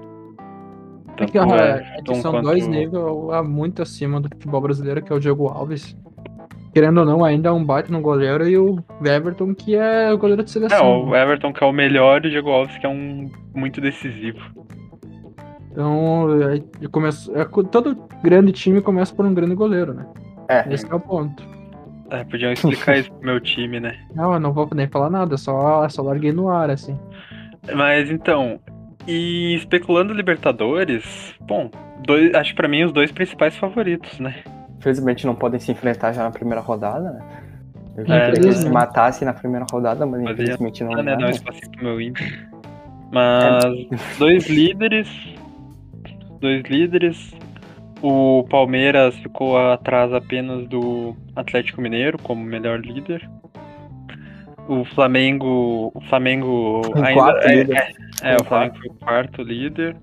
É 1.17 1.25
que, 1.25 1.32
Tanto 1.32 1.56
é 1.56 2.01
que 2.04 2.15
são 2.15 2.32
quanto 2.34 2.43
dois 2.43 2.67
níveis 2.67 3.01
muito 3.47 3.82
acima 3.82 4.19
do 4.19 4.28
futebol 4.28 4.60
brasileiro, 4.60 5.01
que 5.01 5.13
é 5.13 5.15
o 5.15 5.19
Diego 5.19 5.47
Alves. 5.47 5.95
Querendo 6.73 6.97
ou 6.99 7.06
não, 7.06 7.23
ainda 7.23 7.47
é 7.47 7.51
um 7.54 7.63
baita 7.63 7.89
no 7.89 8.01
goleiro, 8.01 8.45
e 8.49 8.58
o 8.58 8.84
Everton, 9.01 9.56
que 9.56 9.75
é 9.78 10.12
o 10.12 10.17
goleiro 10.17 10.43
de 10.43 10.49
É, 10.49 10.54
seleção. 10.54 11.06
o 11.08 11.15
Everton 11.15 11.54
que 11.54 11.63
é 11.63 11.67
o 11.67 11.71
melhor 11.71 12.25
e 12.25 12.28
o 12.28 12.32
Diego 12.32 12.49
Alves 12.49 12.78
que 12.78 12.86
é 12.86 12.89
um 12.89 13.32
muito 13.56 13.80
decisivo. 13.80 14.39
Então, 15.71 16.28
é, 16.49 16.62
e 16.82 16.88
começa, 16.89 17.32
é, 17.34 17.45
co- 17.45 17.63
todo 17.63 17.97
grande 18.21 18.51
time 18.51 18.82
começa 18.82 19.15
por 19.15 19.25
um 19.25 19.34
grande 19.34 19.56
goleiro, 19.56 19.93
né? 19.93 20.06
É, 20.49 20.73
Esse 20.73 20.86
é 20.91 20.93
o 20.93 20.99
ponto. 20.99 21.43
É, 22.12 22.24
podiam 22.24 22.52
explicar 22.52 22.98
isso 23.00 23.12
pro 23.12 23.26
meu 23.26 23.39
time, 23.39 23.80
né? 23.80 23.98
Não, 24.13 24.34
eu 24.34 24.39
não 24.39 24.54
vou 24.54 24.70
nem 24.74 24.88
falar 24.88 25.10
nada, 25.10 25.38
só, 25.38 25.88
só 25.89 26.02
larguei 26.02 26.32
no 26.32 26.50
ar, 26.50 26.70
assim. 26.70 26.98
Mas 27.74 28.10
então, 28.12 28.60
e 29.08 29.56
especulando 29.56 30.13
Libertadores, 30.13 31.34
bom, 31.41 31.70
dois, 32.06 32.34
acho 32.36 32.52
que 32.52 32.56
pra 32.58 32.68
mim 32.68 32.84
os 32.84 32.91
dois 32.91 33.12
principais 33.12 33.56
favoritos, 33.58 34.20
né? 34.20 34.36
infelizmente 34.78 35.26
não 35.26 35.34
podem 35.34 35.60
se 35.60 35.72
enfrentar 35.72 36.13
já 36.13 36.22
na 36.22 36.30
primeira 36.30 36.62
rodada, 36.62 37.10
né? 37.12 37.20
Eu 37.98 38.04
É, 38.04 38.06
queria 38.06 38.20
que 38.22 38.30
eles 38.30 38.34
se 38.36 38.39
infelizmente. 38.44 38.74
matassem 38.74 39.26
na 39.26 39.34
primeira 39.34 39.65
rodada, 39.72 40.06
mas 40.06 40.22
Mas 40.22 40.38
ia- 40.38 40.44
infelizmente 40.44 40.84
não 40.84 40.94
Ah, 40.94 41.02
né. 41.02 41.15
Não, 41.15 41.22
né? 41.22 41.32
espacinho 41.32 41.72
pro 41.72 41.84
meu 41.86 42.02
Inter. 42.02 42.48
Mas 43.12 43.88
dois 44.20 44.48
líderes. 44.48 45.10
Dois 46.39 46.62
líderes. 46.65 47.34
O 48.08 48.44
Palmeiras 48.52 49.15
ficou 49.15 49.58
atrás 49.58 50.13
apenas 50.13 50.68
do 50.68 51.15
Atlético 51.36 51.82
Mineiro 51.82 52.20
como 52.22 52.39
melhor 52.46 52.80
líder. 52.80 53.28
O 54.70 54.86
Flamengo. 54.86 55.91
O 55.91 56.02
Flamengo 56.02 56.84
Em 56.96 57.04
ainda. 57.04 57.13
quarto 57.20 57.48
é, 57.48 57.56
líder. 57.56 57.78
é, 58.22 58.30
é, 58.30 58.34
Em 58.34 58.36
o 58.39 58.44
Flamengo 58.44 58.76
foi 58.78 58.89
o 58.89 58.94
quarto 58.94 59.41
líder. 59.41 59.98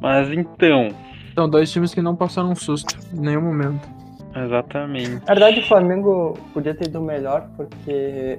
Mas 0.00 0.32
então, 0.32 0.88
São 1.36 1.48
dois 1.48 1.70
times 1.70 1.94
que 1.94 2.02
não 2.02 2.16
passaram 2.16 2.50
um 2.50 2.56
susto 2.56 2.98
em 3.14 3.20
nenhum 3.20 3.42
momento. 3.42 3.88
exatamente. 4.34 5.20
Na 5.24 5.34
verdade, 5.34 5.60
o 5.60 5.68
Flamengo 5.68 6.36
podia 6.52 6.74
ter 6.74 6.88
ido 6.88 7.00
melhor, 7.00 7.48
porque. 7.56 8.36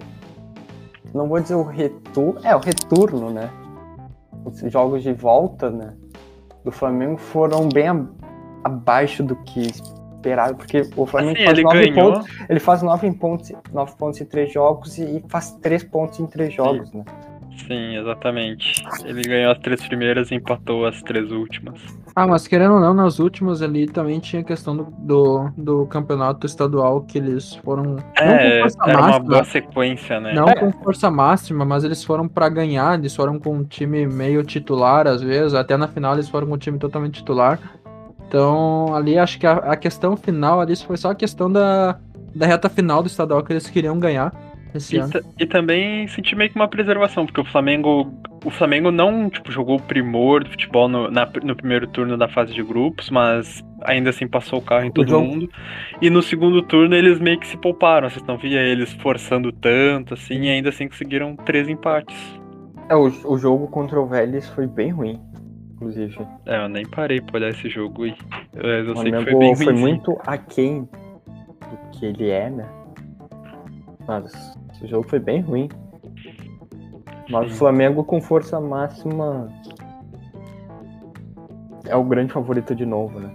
Não 1.14 1.30
vou 1.30 1.40
dizer 1.40 1.56
o 1.56 1.64
retorno. 1.64 2.42
É, 2.44 2.54
o 2.54 2.60
retorno, 2.60 3.30
né? 3.30 3.50
Os 4.44 4.60
jogos 4.70 5.04
de 5.04 5.14
volta, 5.14 5.70
né? 5.70 5.94
Do 6.66 6.72
Flamengo 6.72 7.16
foram 7.18 7.70
bem 7.70 7.88
abaixo 8.64 9.24
do 9.24 9.36
que 9.44 9.62
esperado, 10.16 10.56
porque 10.56 10.82
o 10.96 11.06
Flamengo 11.06 11.34
Assim, 11.36 11.46
faz 11.46 11.58
ele 11.58 11.64
nove 11.64 11.92
ganhou. 11.92 12.14
pontos. 12.14 12.30
Ele 12.50 12.60
faz 12.60 12.82
nove 12.82 13.12
pontos, 13.12 13.52
nove 13.74 13.96
pontos 13.98 14.22
em 14.22 14.26
três 14.26 14.52
jogos 14.54 14.98
e 14.98 15.24
faz 15.28 15.52
três 15.62 15.84
pontos 15.84 16.20
em 16.20 16.28
três 16.28 16.54
jogos, 16.54 16.92
né? 16.94 17.04
Sim, 17.68 17.98
exatamente. 17.98 18.84
Ele 19.06 19.22
ganhou 19.22 19.52
as 19.52 19.60
três 19.60 19.86
primeiras 19.88 20.32
e 20.32 20.36
empatou 20.36 20.88
as 20.88 21.02
três 21.04 21.32
últimas. 21.32 21.80
Ah, 22.16 22.26
mas 22.26 22.48
querendo 22.48 22.74
ou 22.76 22.80
não, 22.80 22.96
nas 22.96 23.20
últimas 23.20 23.62
ali 23.62 23.86
também 23.86 24.20
tinha 24.20 24.42
a 24.42 24.46
questão 24.46 24.76
do, 24.76 24.86
do, 24.98 25.50
do 25.56 25.86
campeonato 25.86 26.48
estadual 26.48 27.02
que 27.02 27.18
eles 27.20 27.54
foram. 27.58 27.84
não 27.84 27.98
É, 28.18 28.56
com 28.56 28.70
força 28.70 28.78
era 28.88 28.98
uma 28.98 29.08
máxima, 29.08 29.30
boa 29.30 29.44
sequência, 29.44 30.20
né? 30.20 30.34
não 30.34 30.46
com 30.56 30.72
força 30.84 31.12
máxima, 31.12 31.64
mas 31.64 31.84
eles 31.84 32.04
foram 32.04 32.28
pra 32.28 32.50
ganhar, 32.50 32.98
eles 32.98 33.16
foram 33.16 33.38
com 33.40 33.54
um 33.54 33.64
time 33.64 34.08
meio 34.08 34.44
titular 34.44 35.06
às 35.08 35.22
vezes, 35.22 35.54
até 35.54 35.78
na 35.78 35.88
final 35.88 36.14
eles 36.14 36.30
foram 36.30 36.48
com 36.48 36.56
um 36.56 36.58
time 36.58 36.80
totalmente 36.80 37.16
titular. 37.20 37.60
Então, 38.34 38.96
ali 38.96 39.18
acho 39.18 39.40
que 39.40 39.46
a, 39.46 39.54
a 39.58 39.78
questão 39.78 40.18
final 40.18 40.60
ali 40.60 40.76
foi 40.76 40.98
só 40.98 41.12
a 41.12 41.16
questão 41.16 41.52
da, 41.52 42.00
da 42.34 42.48
reta 42.48 42.68
final 42.70 43.04
do 43.04 43.08
estadual 43.08 43.44
que 43.44 43.54
eles 43.54 43.70
queriam 43.70 44.00
ganhar 44.00 44.34
esse 44.74 44.96
E, 44.96 44.98
ano. 44.98 45.14
e 45.40 45.46
também 45.48 46.08
senti 46.08 46.36
meio 46.36 46.50
que 46.52 46.56
uma 46.56 46.68
preservação, 46.68 47.26
porque 47.26 47.42
o 47.42 47.46
Flamengo. 47.46 48.14
O 48.46 48.52
Flamengo 48.52 48.92
não 48.92 49.30
tipo, 49.30 49.52
jogou 49.52 49.78
o 49.78 49.82
primor 49.82 50.44
do 50.44 50.50
futebol 50.52 50.90
no, 50.90 51.10
na- 51.10 51.32
no 51.44 51.56
primeiro 51.56 51.88
turno 51.88 52.18
da 52.18 52.28
fase 52.28 52.54
de 52.54 52.62
grupos, 52.62 53.10
mas 53.10 53.62
ainda 53.84 54.10
assim 54.10 54.28
passou 54.28 54.60
o 54.60 54.62
carro 54.62 54.86
em 54.86 54.92
todo 54.92 55.14
mundo. 55.14 55.50
E 56.02 56.10
no 56.10 56.22
segundo 56.22 56.62
turno 56.62 56.94
eles 56.96 57.20
meio 57.20 57.40
que 57.40 57.48
se 57.48 57.58
pouparam. 57.58 58.10
Vocês 58.10 58.26
não 58.28 58.38
via 58.38 58.60
eles 58.62 58.92
forçando 58.94 59.52
tanto, 59.54 60.14
assim, 60.14 60.42
e 60.44 60.50
ainda 60.50 60.70
assim 60.70 60.88
conseguiram 60.90 61.36
três 61.38 61.70
empates. 61.70 62.16
É, 62.90 62.96
o, 62.96 63.06
o 63.26 63.38
jogo 63.38 63.68
contra 63.68 64.00
o 64.00 64.08
Vélez 64.08 64.48
foi 64.50 64.68
bem 64.68 64.92
ruim, 64.92 65.22
inclusive. 65.90 66.28
É, 66.46 66.64
eu 66.64 66.70
nem 66.70 66.86
parei 66.88 67.20
pra 67.22 67.38
olhar 67.38 67.50
esse 67.50 67.70
jogo. 67.70 68.04
Mas 68.54 68.88
eu 68.88 68.94
O 68.94 68.98
sei 68.98 69.12
que 69.12 69.18
foi 69.18 69.32
Flamengo 69.32 69.40
bem 69.40 69.56
foi, 69.56 69.66
ruim. 69.66 69.80
muito 69.80 70.18
aquém 70.26 70.82
do 70.82 71.90
que 71.92 72.06
ele 72.06 72.30
é, 72.30 72.50
né? 72.50 72.70
Mas 74.08 74.32
o 74.82 74.88
jogo 74.88 75.08
foi 75.08 75.20
bem 75.20 75.42
ruim. 75.42 75.70
Mas 77.30 77.48
Sim. 77.48 77.54
o 77.54 77.58
Flamengo 77.58 78.04
com 78.04 78.20
força 78.22 78.60
máxima 78.60 79.50
é 81.88 81.96
o 81.96 82.04
grande 82.04 82.34
favorito 82.34 82.76
de 82.76 82.86
novo, 82.86 83.20
né? 83.20 83.30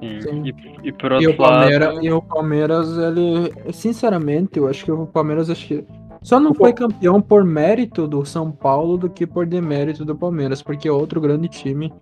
Sim. 0.00 0.20
Sim. 0.22 0.42
E, 0.44 0.88
e 0.88 0.92
por 0.92 1.12
E 1.12 1.26
outro 1.26 1.32
o, 1.32 1.36
Palmeiras, 1.36 1.94
lado. 1.94 2.04
e 2.06 2.12
o 2.12 2.22
Palmeiras, 2.22 2.98
ele. 2.98 3.72
Sinceramente, 3.72 4.58
eu 4.58 4.66
acho 4.68 4.84
que 4.84 4.90
o 4.92 5.06
Palmeiras 5.06 5.48
acho 5.50 5.66
que 5.66 5.84
só 6.24 6.40
não 6.40 6.54
foi 6.54 6.72
campeão 6.72 7.20
por 7.20 7.44
mérito 7.44 8.08
do 8.08 8.24
São 8.24 8.50
Paulo 8.50 8.96
do 8.96 9.10
que 9.10 9.26
por 9.26 9.44
demérito 9.44 10.06
do 10.06 10.16
Palmeiras, 10.16 10.62
porque 10.62 10.88
é 10.88 10.90
outro 10.90 11.20
grande 11.20 11.48
time. 11.48 11.92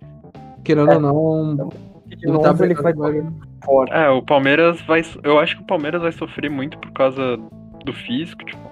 Querendo 0.63 0.91
É. 0.91 0.95
ou 0.95 1.45
não. 1.45 1.69
De 2.07 2.25
não 2.25 2.39
tá 2.39 2.55
ele 2.63 2.73
vai 2.73 2.93
fora. 3.65 3.93
É, 3.93 4.09
o 4.09 4.21
Palmeiras 4.21 4.81
vai. 4.83 5.01
Eu 5.23 5.39
acho 5.39 5.57
que 5.57 5.63
o 5.63 5.65
Palmeiras 5.65 6.01
vai 6.01 6.13
sofrer 6.13 6.49
muito 6.49 6.77
por 6.77 6.91
causa 6.93 7.37
do 7.83 7.91
físico, 7.91 8.45
tipo. 8.45 8.63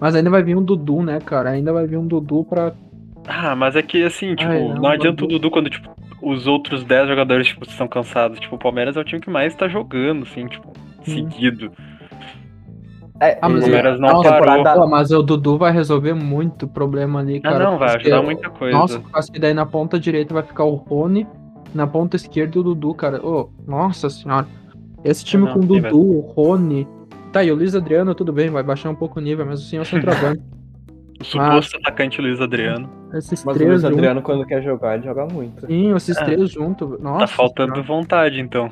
Mas 0.00 0.16
ainda 0.16 0.30
vai 0.30 0.42
vir 0.42 0.56
um 0.56 0.64
Dudu, 0.64 1.00
né, 1.00 1.20
cara? 1.20 1.50
Ainda 1.50 1.72
vai 1.72 1.86
vir 1.86 1.96
um 1.96 2.06
Dudu 2.06 2.44
pra. 2.44 2.72
Ah, 3.24 3.54
mas 3.54 3.76
é 3.76 3.82
que 3.82 4.02
assim, 4.02 4.34
tipo, 4.34 4.50
Ai, 4.50 4.66
não, 4.66 4.74
não, 4.74 4.88
adianta 4.88 5.24
o 5.24 5.28
Dudu. 5.28 5.48
Quando, 5.48 5.70
tipo, 5.70 5.88
os 6.20 6.48
outros 6.48 6.82
10 6.82 7.08
jogadores, 7.08 7.46
tipo, 7.46 7.64
estão 7.64 7.86
cansados. 7.86 8.40
Tipo, 8.40 8.56
o 8.56 8.58
Palmeiras 8.58 8.96
é 8.96 9.00
o 9.00 9.04
time 9.04 9.20
que 9.20 9.30
mais 9.30 9.54
tá 9.54 9.68
jogando, 9.68 10.24
assim, 10.24 10.48
tipo, 10.48 10.72
seguido. 11.04 11.70
É, 13.20 13.36
Ah, 13.42 13.48
mas 13.48 13.58
O 13.58 13.60
Palmeiras 13.62 13.98
não 14.00 14.08
Nossa, 14.08 14.28
parou. 14.30 14.46
temporada- 14.46 14.80
Pô, 14.80 14.86
mas 14.86 15.10
o 15.10 15.22
Dudu 15.22 15.58
vai 15.58 15.72
resolver 15.72 16.14
muito 16.14 16.68
problema 16.68 17.18
ali, 17.20 17.38
Ah, 17.44 17.50
cara. 17.50 17.64
não, 17.64 17.78
vai 17.78 17.90
porque- 17.92 18.08
ajudar 18.08 18.22
muita 18.22 18.50
coisa. 18.50 18.76
Nossa, 18.78 19.00
por 19.00 19.10
causa 19.10 19.32
que 19.32 19.40
daí 19.40 19.52
na 19.54 19.66
ponta 19.66 19.98
direita 19.98 20.32
vai 20.32 20.42
ficar 20.44 20.64
o 20.64 20.74
Rony, 20.74 21.26
na 21.74 21.86
ponta 21.86 22.14
esquerda 22.16 22.60
o 22.60 22.62
Dudu, 22.62 22.94
cara. 22.94 23.20
Ô, 23.26 23.50
nossa 23.66 24.08
senhora. 24.08 24.46
Esse 25.04 25.24
time 25.24 25.46
Não, 25.46 25.52
com 25.54 25.58
o 25.60 25.62
Dudu, 25.66 25.98
o 26.00 26.20
Rony. 26.20 26.86
Tá, 27.32 27.42
e 27.44 27.50
o 27.50 27.54
Luiz 27.56 27.74
Adriano, 27.74 28.14
tudo 28.14 28.32
bem, 28.32 28.48
vai 28.50 28.62
baixar 28.62 28.88
um 28.90 28.94
pouco 28.94 29.18
o 29.18 29.22
nível, 29.22 29.44
mas 29.44 29.60
assim 29.60 29.76
é 29.76 29.80
o 29.80 29.84
centroavante. 29.84 30.40
o 31.20 31.24
suposto 31.24 31.76
atacante 31.78 32.20
Luiz 32.20 32.40
Adriano. 32.40 32.88
Esses 33.12 33.44
Mas 33.44 33.54
o 33.54 33.58
três 33.58 33.70
Luiz 33.70 33.82
juntos. 33.82 33.96
Adriano, 33.98 34.22
quando 34.22 34.46
quer 34.46 34.62
jogar, 34.62 34.94
ele 34.94 35.04
joga 35.04 35.26
muito. 35.26 35.66
Sim, 35.66 35.94
esses 35.94 36.16
É. 36.16 36.24
três 36.24 36.50
juntos. 36.50 37.00
Nossa. 37.00 37.20
tá 37.20 37.26
faltando 37.26 37.72
Senhora. 37.74 37.86
vontade, 37.86 38.40
então. 38.40 38.68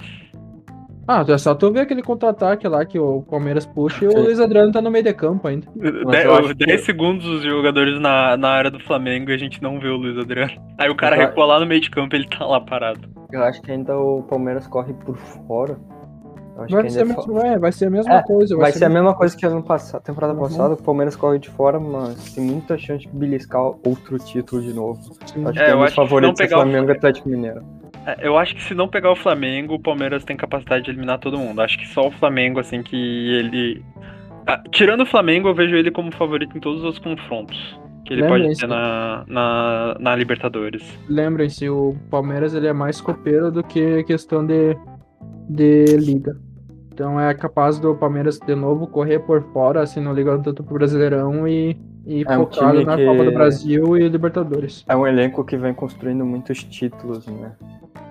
Ah, 1.09 1.25
é 1.29 1.38
só 1.38 1.55
tu 1.55 1.71
ver 1.71 1.81
aquele 1.81 2.03
contra-ataque 2.03 2.66
lá 2.66 2.85
que 2.85 2.99
o 2.99 3.23
Palmeiras 3.23 3.64
puxa 3.64 4.05
e 4.05 4.09
o 4.09 4.11
Sim. 4.11 4.19
Luiz 4.25 4.40
Adriano 4.40 4.73
tá 4.73 4.81
no 4.81 4.90
meio 4.90 5.05
de 5.05 5.14
campo 5.14 5.47
ainda. 5.47 5.66
Mas 6.05 6.25
eu 6.25 6.35
acho 6.35 6.55
10 6.55 6.81
que- 6.81 6.87
segundos 6.87 7.25
os 7.27 7.42
jogadores 7.42 8.01
na, 8.01 8.37
na 8.37 8.49
área 8.49 8.71
do 8.71 8.81
Flamengo 8.81 9.31
e 9.31 9.35
a 9.35 9.38
gente 9.38 9.62
não 9.62 9.79
vê 9.79 9.88
o 9.88 9.97
Luiz 9.97 10.19
Adriano. 10.19 10.53
Aí 10.77 10.90
o 10.90 10.97
cara 10.97 11.16
eu- 11.16 11.21
recua 11.21 11.45
lá 11.47 11.61
no 11.61 11.66
meio 11.66 11.81
de 11.81 11.90
campo 11.90 12.14
e 12.14 12.19
ele 12.19 12.29
tá 12.29 12.45
lá 12.45 12.61
parado. 12.61 13.01
Eu 13.33 13.42
acho 13.45 13.62
que 13.62 13.71
ainda 13.71 13.97
o 13.97 14.23
Palmeiras 14.25 14.66
corre 14.66 14.92
por 14.95 15.16
fora. 15.16 15.79
Vai 16.71 16.85
que 16.85 16.90
ser, 16.90 17.05
mesma, 17.05 17.23
fa- 17.23 17.47
é, 17.47 17.59
vai 17.59 17.71
ser 17.71 17.85
a 17.85 17.90
mesma 17.90 18.14
É, 18.14 18.23
coisa. 18.23 18.57
Vai 18.57 18.73
ser 18.73 18.87
a 18.87 18.88
mesma 18.88 19.14
coisa 19.14 19.37
que 19.37 19.45
ano 19.45 19.62
passado, 19.62 20.03
temporada 20.03 20.33
Uhum. 20.33 20.40
passada, 20.40 20.73
o 20.73 20.83
Palmeiras 20.83 21.14
corre 21.14 21.38
de 21.38 21.51
fora, 21.51 21.79
mas 21.79 22.33
tem 22.35 22.42
muita 22.42 22.79
chance 22.79 23.07
de 23.07 23.12
beliscar 23.14 23.61
outro 23.62 24.19
título 24.19 24.62
de 24.62 24.73
novo. 24.73 24.99
Acho 25.23 25.61
É, 25.61 25.66
que 25.66 25.71
eu 25.73 25.79
um 25.79 25.85
dos 25.85 25.92
favoritos 25.95 26.38
não 26.40 26.45
é 26.45 26.49
pegar 26.49 26.57
o- 26.57 26.62
Flamengo 26.62 26.88
e 26.90 26.92
Atlético 26.92 27.29
Mineiro. 27.29 27.61
É, 28.07 28.27
Eu 28.27 28.38
acho 28.38 28.55
que 28.55 28.62
se 28.62 28.75
não 28.75 28.88
pegar 28.88 29.11
o 29.11 29.16
Flamengo, 29.16 29.75
o 29.75 29.81
Palmeiras 29.81 30.25
tem 30.25 30.37
capacidade 30.37 30.85
de 30.85 30.90
eliminar 30.90 31.19
todo 31.19 31.38
mundo. 31.38 31.61
Acho 31.61 31.79
que 31.79 31.88
só 31.88 32.07
o 32.07 32.11
Flamengo, 32.11 32.61
assim, 32.61 32.83
que 32.83 32.97
ele. 32.97 33.85
Ah, 34.47 34.62
tirando 34.70 35.03
o 35.03 35.07
Flamengo, 35.07 35.49
eu 35.49 35.55
vejo 35.55 35.74
ele 35.74 35.91
como 35.91 36.14
favorito 36.14 36.57
em 36.57 36.61
todos 36.61 36.85
os 36.85 36.99
confrontos 36.99 37.76
que 38.07 38.14
ele 38.14 38.22
Lembra 38.22 38.39
pode 38.39 38.53
isso? 38.53 38.61
ter 38.61 38.68
na, 38.68 39.24
na, 39.26 39.97
na 39.99 40.16
Libertadores. 40.16 40.99
Lembrem-se, 41.09 41.68
o 41.68 41.97
Palmeiras 42.09 42.55
ele 42.55 42.68
é 42.68 42.72
mais 42.72 43.01
copeiro 43.01 43.51
do 43.51 43.62
que 43.62 44.05
questão 44.05 44.47
de, 44.47 44.76
de 45.49 45.85
liga. 45.97 46.37
Então 46.93 47.20
é 47.20 47.35
capaz 47.35 47.78
do 47.78 47.95
Palmeiras 47.95 48.39
de 48.39 48.55
novo 48.55 48.87
correr 48.87 49.18
por 49.18 49.43
fora, 49.53 49.83
assim, 49.83 50.01
não 50.01 50.14
ligando 50.14 50.45
tanto 50.45 50.62
pro 50.62 50.74
Brasileirão 50.74 51.47
e, 51.47 51.76
e 52.07 52.23
É 52.27 52.39
um 52.39 52.43
focado 52.47 52.83
na 52.85 52.97
que- 52.97 53.05
Copa 53.05 53.25
do 53.25 53.33
Brasil 53.33 53.97
e 53.97 54.09
Libertadores. 54.09 54.85
É 54.89 54.97
um 54.97 55.07
elenco 55.07 55.45
que 55.45 55.57
vem 55.57 55.75
construindo 55.75 56.25
muitos 56.25 56.63
títulos, 56.63 57.27
né? 57.27 57.53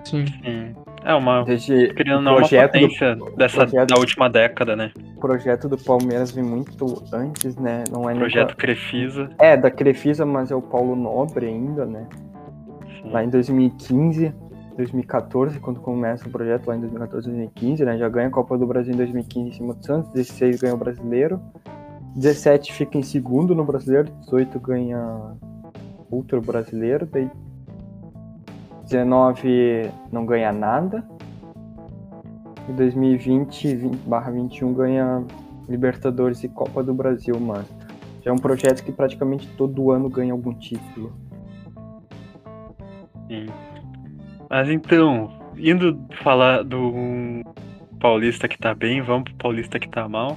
Sim. 0.04 0.24
Sim. 0.26 0.74
É 1.04 1.14
uma. 1.14 1.44
Desde 1.44 1.88
Criando 1.94 2.22
não, 2.22 2.32
uma 2.32 2.38
projeto 2.40 2.72
do- 2.72 2.80
potência 2.80 3.16
dessa, 3.36 3.66
projeto- 3.66 3.88
da 3.88 3.98
última 3.98 4.28
década, 4.28 4.76
né? 4.76 4.92
o 5.16 5.20
projeto 5.20 5.68
do 5.68 5.78
Palmeiras 5.78 6.30
vem 6.32 6.44
muito 6.44 7.02
antes, 7.12 7.56
né? 7.56 7.84
Não 7.92 8.02
é 8.08 8.12
nem 8.12 8.18
Projeto 8.20 8.56
Crefisa. 8.56 9.24
da- 9.38 9.44
É, 9.44 9.56
da 9.56 9.70
Crefisa, 9.70 10.26
mas 10.26 10.50
é 10.50 10.54
o 10.54 10.62
Paulo 10.62 10.94
Nobre 10.96 11.46
ainda, 11.46 11.84
né? 11.86 12.06
Sim. 13.02 13.10
Lá 13.10 13.24
em 13.24 13.28
2015. 13.30 14.32
2014, 14.76 15.58
quando 15.58 15.80
começa 15.80 16.28
o 16.28 16.30
projeto 16.30 16.66
lá 16.66 16.76
em 16.76 16.80
2014, 16.80 17.26
2015, 17.28 17.82
né? 17.84 17.96
Já 17.96 18.08
ganha 18.10 18.28
a 18.28 18.30
Copa 18.30 18.58
do 18.58 18.66
Brasil 18.66 18.92
em 18.92 18.96
2015 18.96 19.48
em 19.48 19.52
cima 19.52 19.72
do 19.72 19.82
Santos, 19.82 20.10
16 20.12 20.60
ganha 20.60 20.74
o 20.74 20.76
Brasileiro, 20.76 21.40
17 22.16 22.72
fica 22.72 22.96
em 22.96 23.02
segundo 23.02 23.54
no 23.54 23.62
Brasileiro, 23.62 24.10
18 24.22 24.58
ganha 24.58 25.36
outro 26.10 26.40
Brasileiro, 26.40 27.04
daí 27.04 27.30
19 28.84 29.90
não 30.10 30.24
ganha 30.24 30.50
nada. 30.50 31.06
E 32.68 32.72
2020 32.72 33.76
20 33.76 33.96
barra 34.08 34.30
21 34.30 34.72
ganha 34.72 35.24
Libertadores 35.68 36.42
e 36.42 36.48
Copa 36.48 36.82
do 36.82 36.94
Brasil, 36.94 37.38
mas 37.38 37.66
já 38.24 38.30
é 38.30 38.34
um 38.34 38.38
projeto 38.38 38.82
que 38.82 38.90
praticamente 38.90 39.46
todo 39.56 39.90
ano 39.90 40.08
ganha 40.08 40.32
algum 40.32 40.54
título. 40.54 41.12
Sim. 43.28 43.46
Mas 44.48 44.70
então, 44.70 45.30
indo 45.56 45.98
falar 46.22 46.62
do 46.62 47.44
paulista 48.00 48.48
que 48.48 48.56
tá 48.56 48.74
bem, 48.74 49.02
vamos 49.02 49.24
pro 49.24 49.34
paulista 49.34 49.78
que 49.78 49.88
tá 49.88 50.08
mal. 50.08 50.36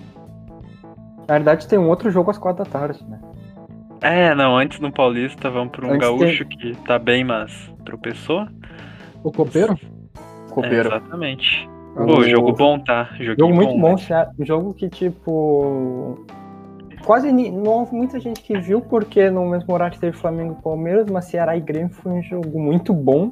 Na 1.29 1.35
verdade 1.35 1.67
tem 1.67 1.77
um 1.77 1.87
outro 1.87 2.09
jogo 2.09 2.31
às 2.31 2.39
quatro 2.39 2.63
da 2.65 2.69
tarde, 2.69 3.05
né? 3.07 3.19
É, 4.01 4.33
não, 4.33 4.57
antes 4.57 4.79
no 4.79 4.91
paulista, 4.91 5.47
vamos 5.51 5.71
pro 5.71 5.85
um 5.85 5.91
Antes 5.91 5.99
gaúcho 5.99 6.43
que 6.45 6.75
tá 6.87 6.97
bem, 6.97 7.23
mas 7.23 7.71
tropeçou. 7.85 8.47
O 9.23 9.31
copeiro? 9.31 9.77
É, 10.17 10.49
Copeiro. 10.51 10.87
exatamente. 10.87 11.69
Ah, 11.95 12.03
Pô, 12.03 12.17
o- 12.17 12.23
jogo 12.23 12.53
bom, 12.53 12.79
tá? 12.79 13.09
Joguinho 13.19 13.35
Jogo 13.37 13.53
muito 13.53 13.77
bom. 13.77 13.95
um 14.39 14.45
jogo 14.45 14.73
que, 14.73 14.89
tipo. 14.89 16.25
Quase 17.05 17.31
não 17.31 17.71
houve 17.73 17.95
muita 17.95 18.19
gente 18.19 18.41
que 18.41 18.57
viu, 18.57 18.81
porque 18.81 19.29
no 19.29 19.47
mesmo 19.47 19.71
horário 19.71 19.99
teve 19.99 20.17
Flamengo 20.17 20.57
e 20.59 20.63
Palmeiras, 20.63 21.05
mas 21.11 21.25
Ceará 21.25 21.55
e 21.55 21.61
Grêmio 21.61 21.89
foi 21.93 22.11
um 22.11 22.23
jogo 22.23 22.59
muito 22.59 22.91
bom. 22.91 23.31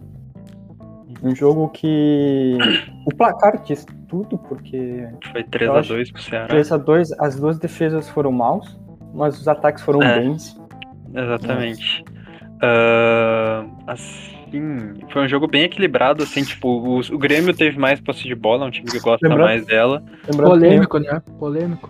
Um 1.23 1.35
jogo 1.35 1.69
que. 1.69 2.57
O 3.05 3.15
placar 3.15 3.61
diz 3.63 3.85
tudo, 4.07 4.37
porque 4.37 5.07
Foi 5.31 5.41
Eu 5.41 5.45
3x2 5.47 6.11
pro 6.13 6.21
Ceará. 6.21 6.47
3x2, 6.47 7.09
as 7.19 7.35
duas 7.39 7.57
defesas 7.57 8.07
foram 8.09 8.31
maus, 8.31 8.79
mas 9.13 9.39
os 9.39 9.47
ataques 9.47 9.83
foram 9.83 10.01
É. 10.03 10.19
bens. 10.19 10.55
Exatamente. 11.13 12.03
Ah, 12.61 13.65
assim, 13.87 14.93
foi 15.11 15.23
um 15.23 15.27
jogo 15.27 15.47
bem 15.47 15.63
equilibrado, 15.63 16.23
assim, 16.23 16.43
tipo, 16.43 16.67
o, 16.67 16.99
o 16.99 17.17
Grêmio 17.17 17.53
teve 17.55 17.77
mais 17.79 17.99
posse 17.99 18.23
de 18.23 18.35
bola, 18.35 18.65
é 18.65 18.67
um 18.67 18.71
time 18.71 18.87
que 18.87 18.99
gosta 18.99 19.27
Lembrando- 19.27 19.47
mais 19.47 19.65
dela. 19.65 20.03
Polêmico, 20.35 20.97
né? 20.99 21.21
Polêmico. 21.39 21.89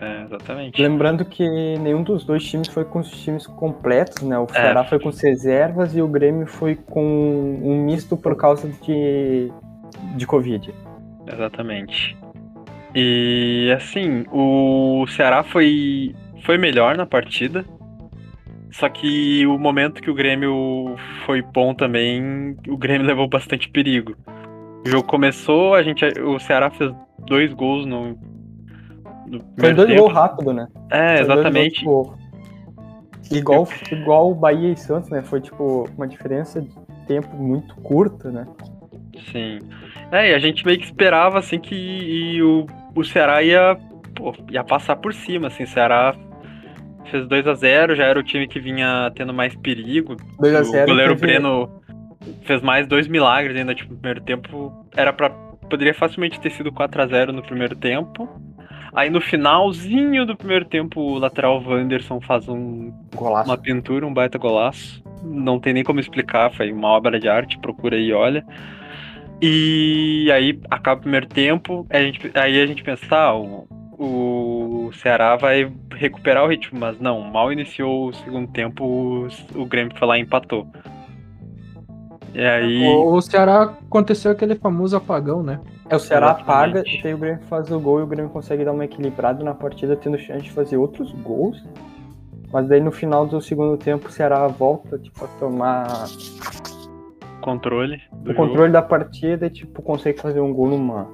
É, 0.00 0.22
exatamente. 0.22 0.80
lembrando 0.80 1.24
que 1.26 1.46
nenhum 1.78 2.02
dos 2.02 2.24
dois 2.24 2.42
times 2.42 2.68
foi 2.68 2.84
com 2.86 3.00
os 3.00 3.10
times 3.10 3.46
completos, 3.46 4.22
né? 4.22 4.38
O 4.38 4.44
É. 4.44 4.54
Ceará 4.54 4.84
foi 4.84 4.98
com 4.98 5.10
as 5.10 5.20
reservas 5.20 5.94
e 5.94 6.00
o 6.00 6.08
Grêmio 6.08 6.46
foi 6.46 6.74
com 6.74 7.04
um 7.62 7.84
misto 7.84 8.16
por 8.16 8.34
causa 8.34 8.66
de, 8.82 9.52
de 10.16 10.26
Covid. 10.26 10.72
Exatamente. 11.30 12.16
E 12.94 13.70
assim, 13.76 14.24
o 14.32 15.06
Ceará 15.08 15.42
foi, 15.42 16.14
foi 16.44 16.56
melhor 16.56 16.96
na 16.96 17.04
partida. 17.04 17.64
Só 18.72 18.88
que 18.88 19.46
o 19.46 19.58
momento 19.58 20.00
que 20.00 20.10
o 20.10 20.14
Grêmio 20.14 20.94
foi 21.26 21.42
bom 21.42 21.74
também, 21.74 22.56
o 22.68 22.76
Grêmio 22.76 23.04
levou 23.06 23.28
bastante 23.28 23.68
perigo. 23.68 24.16
O 24.86 24.88
jogo 24.88 25.06
começou, 25.06 25.74
a 25.74 25.82
gente, 25.82 26.04
o 26.20 26.38
Ceará 26.38 26.70
fez 26.70 26.90
dois 27.26 27.52
gols 27.52 27.84
no, 27.84 28.18
no 29.30 29.40
Foi 29.58 29.74
dois 29.74 29.94
gols 29.96 30.12
rápido, 30.12 30.52
né? 30.52 30.66
É, 30.90 31.16
Foi 31.16 31.24
exatamente. 31.24 31.84
gols, 31.84 32.08
tipo, 33.22 33.34
igual, 33.36 33.68
igual 33.92 34.30
o 34.30 34.34
Bahia 34.34 34.72
e 34.72 34.76
Santos, 34.76 35.08
né? 35.10 35.22
Foi 35.22 35.40
tipo 35.40 35.88
uma 35.96 36.06
diferença 36.08 36.60
de 36.60 36.70
tempo 37.06 37.36
muito 37.36 37.74
curta, 37.76 38.30
né? 38.30 38.46
Sim. 39.32 39.58
É, 40.12 40.30
e 40.30 40.34
a 40.34 40.38
gente 40.38 40.64
meio 40.64 40.78
que 40.78 40.84
esperava 40.84 41.38
assim 41.38 41.58
que 41.58 41.74
e 41.74 42.42
o, 42.42 42.66
o 42.94 43.04
Ceará 43.04 43.42
ia, 43.42 43.76
pô, 44.14 44.34
ia 44.50 44.64
passar 44.64 44.96
por 44.96 45.12
cima, 45.14 45.48
assim, 45.48 45.64
o 45.64 45.68
Ceará 45.68 46.14
fez 47.10 47.26
2 47.28 47.46
a 47.46 47.54
0 47.54 47.94
já 47.96 48.04
era 48.04 48.18
o 48.18 48.22
time 48.22 48.46
que 48.48 48.58
vinha 48.60 49.10
tendo 49.14 49.32
mais 49.34 49.54
perigo. 49.56 50.16
2 50.38 50.54
a 50.54 50.60
o 50.60 50.64
0 50.64 50.86
goleiro 50.86 51.14
teve- 51.16 51.26
Breno 51.26 51.80
fez 52.42 52.60
mais 52.62 52.86
dois 52.86 53.08
milagres 53.08 53.56
ainda, 53.56 53.74
tipo, 53.74 53.92
no 53.92 53.98
primeiro 53.98 54.22
tempo. 54.22 54.86
Era 54.96 55.12
para 55.12 55.30
poderia 55.68 55.94
facilmente 55.94 56.40
ter 56.40 56.50
sido 56.50 56.72
4 56.72 57.00
a 57.00 57.06
0 57.06 57.32
no 57.32 57.42
primeiro 57.42 57.76
tempo. 57.76 58.28
Aí 58.92 59.08
no 59.08 59.20
finalzinho 59.20 60.26
do 60.26 60.36
primeiro 60.36 60.64
tempo, 60.64 61.00
o 61.00 61.18
lateral 61.18 61.62
Wanderson 61.64 62.20
faz 62.20 62.48
um, 62.48 62.92
Golaço. 63.14 63.48
uma 63.48 63.56
pintura, 63.56 64.06
um 64.06 64.12
baita 64.12 64.38
golaço. 64.38 65.02
Não 65.22 65.60
tem 65.60 65.72
nem 65.72 65.84
como 65.84 66.00
explicar, 66.00 66.52
foi 66.52 66.72
uma 66.72 66.88
obra 66.88 67.20
de 67.20 67.28
arte, 67.28 67.58
procura 67.58 67.96
aí, 67.96 68.08
e 68.08 68.12
olha. 68.12 68.44
E 69.40 70.30
aí 70.32 70.58
acaba 70.70 70.98
o 70.98 71.02
primeiro 71.02 71.26
tempo, 71.26 71.86
a 71.88 71.98
gente, 72.00 72.30
aí 72.34 72.60
a 72.60 72.66
gente 72.66 72.82
pensa, 72.82 73.06
tá, 73.06 73.34
o, 73.34 73.66
o 73.98 74.90
Ceará 74.94 75.36
vai 75.36 75.70
recuperar 75.94 76.44
o 76.44 76.48
ritmo, 76.48 76.78
mas 76.80 76.98
não, 76.98 77.20
mal 77.22 77.52
iniciou 77.52 78.08
o 78.08 78.12
segundo 78.12 78.50
tempo, 78.50 78.84
o, 78.84 79.28
o 79.54 79.64
Grêmio 79.66 79.96
foi 79.96 80.08
lá 80.08 80.18
e 80.18 80.22
empatou. 80.22 80.66
E 82.34 82.42
aí. 82.42 82.82
O, 82.84 83.14
o 83.14 83.22
Ceará 83.22 83.62
aconteceu 83.62 84.30
aquele 84.30 84.54
famoso 84.54 84.96
apagão, 84.96 85.42
né? 85.42 85.60
É, 85.90 85.96
o 85.96 85.98
Ceará 85.98 86.30
apaga 86.30 86.82
e 86.86 87.02
daí 87.02 87.12
o 87.12 87.18
Grêmio 87.18 87.42
faz 87.48 87.70
o 87.70 87.80
gol 87.80 88.00
e 88.00 88.02
o 88.02 88.06
Grêmio 88.06 88.30
consegue 88.30 88.64
dar 88.64 88.72
uma 88.72 88.84
equilibrada 88.84 89.42
na 89.42 89.52
partida, 89.54 89.96
tendo 89.96 90.16
chance 90.18 90.42
de 90.44 90.50
fazer 90.52 90.76
outros 90.76 91.12
gols. 91.12 91.62
Mas 92.52 92.68
daí 92.68 92.80
no 92.80 92.90
final 92.92 93.26
do 93.26 93.40
segundo 93.40 93.76
tempo 93.76 94.08
o 94.08 94.10
Ceará 94.10 94.46
volta 94.46 94.98
tipo, 94.98 95.24
a 95.24 95.28
tomar 95.38 95.86
Controle. 97.40 98.00
do 98.12 98.32
o 98.32 98.34
controle 98.34 98.72
da 98.72 98.82
partida 98.82 99.46
e 99.46 99.50
tipo, 99.50 99.82
consegue 99.82 100.20
fazer 100.20 100.40
um 100.40 100.52
gol 100.52 100.68
numa 100.68 101.08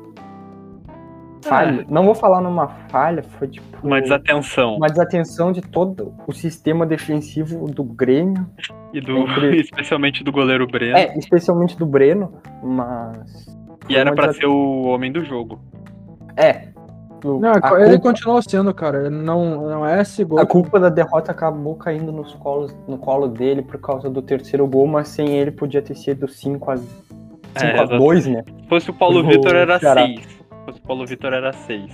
falha. 1.42 1.86
Não 1.88 2.04
vou 2.04 2.14
falar 2.14 2.40
numa 2.40 2.68
falha, 2.88 3.22
foi 3.22 3.48
tipo 3.48 3.76
jogo. 3.76 3.86
Uma 3.86 4.00
desatenção. 4.00 4.76
uma 4.76 4.88
desatenção 4.88 5.52
de 5.52 5.60
todo 5.62 6.14
o 6.26 6.32
sistema 6.32 6.84
defensivo 6.84 7.66
do 7.66 7.84
Grêmio. 7.84 8.46
E 8.92 9.00
do, 9.00 9.18
entre- 9.18 9.60
especialmente 9.60 10.24
do 10.24 10.32
goleiro 10.32 10.66
Breno. 10.66 10.96
É, 10.96 11.16
especialmente 11.16 11.76
do 11.78 11.86
Breno, 11.86 12.32
mas. 12.62 13.56
E 13.88 13.96
era 13.96 14.10
desat- 14.14 14.36
ser 14.36 14.46
o 14.46 14.82
homem 14.84 15.10
do 15.12 15.24
jogo. 15.24 15.60
É. 16.36 16.68
o- 17.24 17.40
Não, 17.40 17.50
a, 17.52 17.80
ele 17.80 17.90
culpa, 17.92 17.98
continuou 18.10 18.42
sendo, 18.42 18.72
cara. 18.74 19.06
Ele 19.06 19.10
Não, 19.10 19.68
não 19.68 19.86
é 19.86 20.00
esse 20.02 20.22
gol. 20.24 20.38
a 20.38 20.46
culpa 20.46 20.78
da 20.78 20.88
derrota 20.88 21.32
acabou 21.32 21.74
caindo 21.74 22.12
nos 22.12 22.34
colos, 22.34 22.74
no 22.86 22.98
colo 22.98 23.26
dele 23.28 23.62
por 23.62 23.80
causa 23.80 24.08
do 24.10 24.20
terceiro 24.22 24.66
gol, 24.66 24.86
mas 24.86 25.08
sem 25.08 25.28
ele 25.36 25.50
podia 25.50 25.80
ter 25.82 25.94
sido 25.96 26.28
5 26.28 26.70
a, 26.70 26.76
5 26.76 26.94
É, 27.64 27.78
a 27.80 27.84
2, 27.84 28.26
né? 28.26 28.44
Se 28.62 28.68
fosse 28.68 28.90
o 28.90 28.94
Paulo 28.94 29.20
O 29.20 29.26
Vitor 29.26 29.54
era 29.54 29.78
Ceará. 29.78 30.06
6. 30.06 30.20
Se 30.20 30.38
fosse 30.66 30.78
o 30.78 30.82
Paulo 30.82 31.06
Vitor 31.06 31.32
era 31.32 31.52
6. 31.52 31.90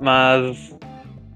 Mas. 0.00 0.76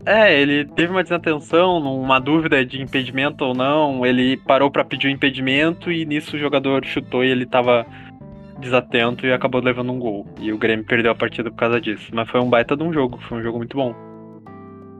É, 0.04 0.40
ele 0.40 0.64
teve 0.66 0.92
uma 0.92 1.02
desatenção, 1.02 1.78
uma 1.78 2.20
dúvida 2.20 2.64
de 2.64 2.80
impedimento 2.80 3.44
ou 3.44 3.54
não. 3.54 4.06
Ele 4.06 4.36
parou 4.36 4.70
pra 4.70 4.84
pedir 4.84 5.08
o 5.08 5.10
impedimento 5.10 5.90
e 5.90 6.04
nisso 6.06 6.36
o 6.36 6.38
jogador 6.38 6.84
chutou 6.84 7.24
e 7.24 7.28
ele 7.30 7.44
tava 7.44 7.84
desatento 8.58 9.26
e 9.26 9.32
acabou 9.32 9.60
levando 9.62 9.92
um 9.92 9.98
gol. 9.98 10.26
E 10.40 10.52
o 10.52 10.58
Grêmio 10.58 10.84
perdeu 10.84 11.12
a 11.12 11.14
partida 11.14 11.50
por 11.50 11.56
causa 11.56 11.80
disso. 11.80 12.10
Mas 12.14 12.28
foi 12.28 12.40
um 12.40 12.48
baita 12.48 12.76
de 12.76 12.82
um 12.82 12.92
jogo, 12.92 13.18
foi 13.28 13.38
um 13.38 13.42
jogo 13.42 13.58
muito 13.58 13.76
bom. 13.76 13.94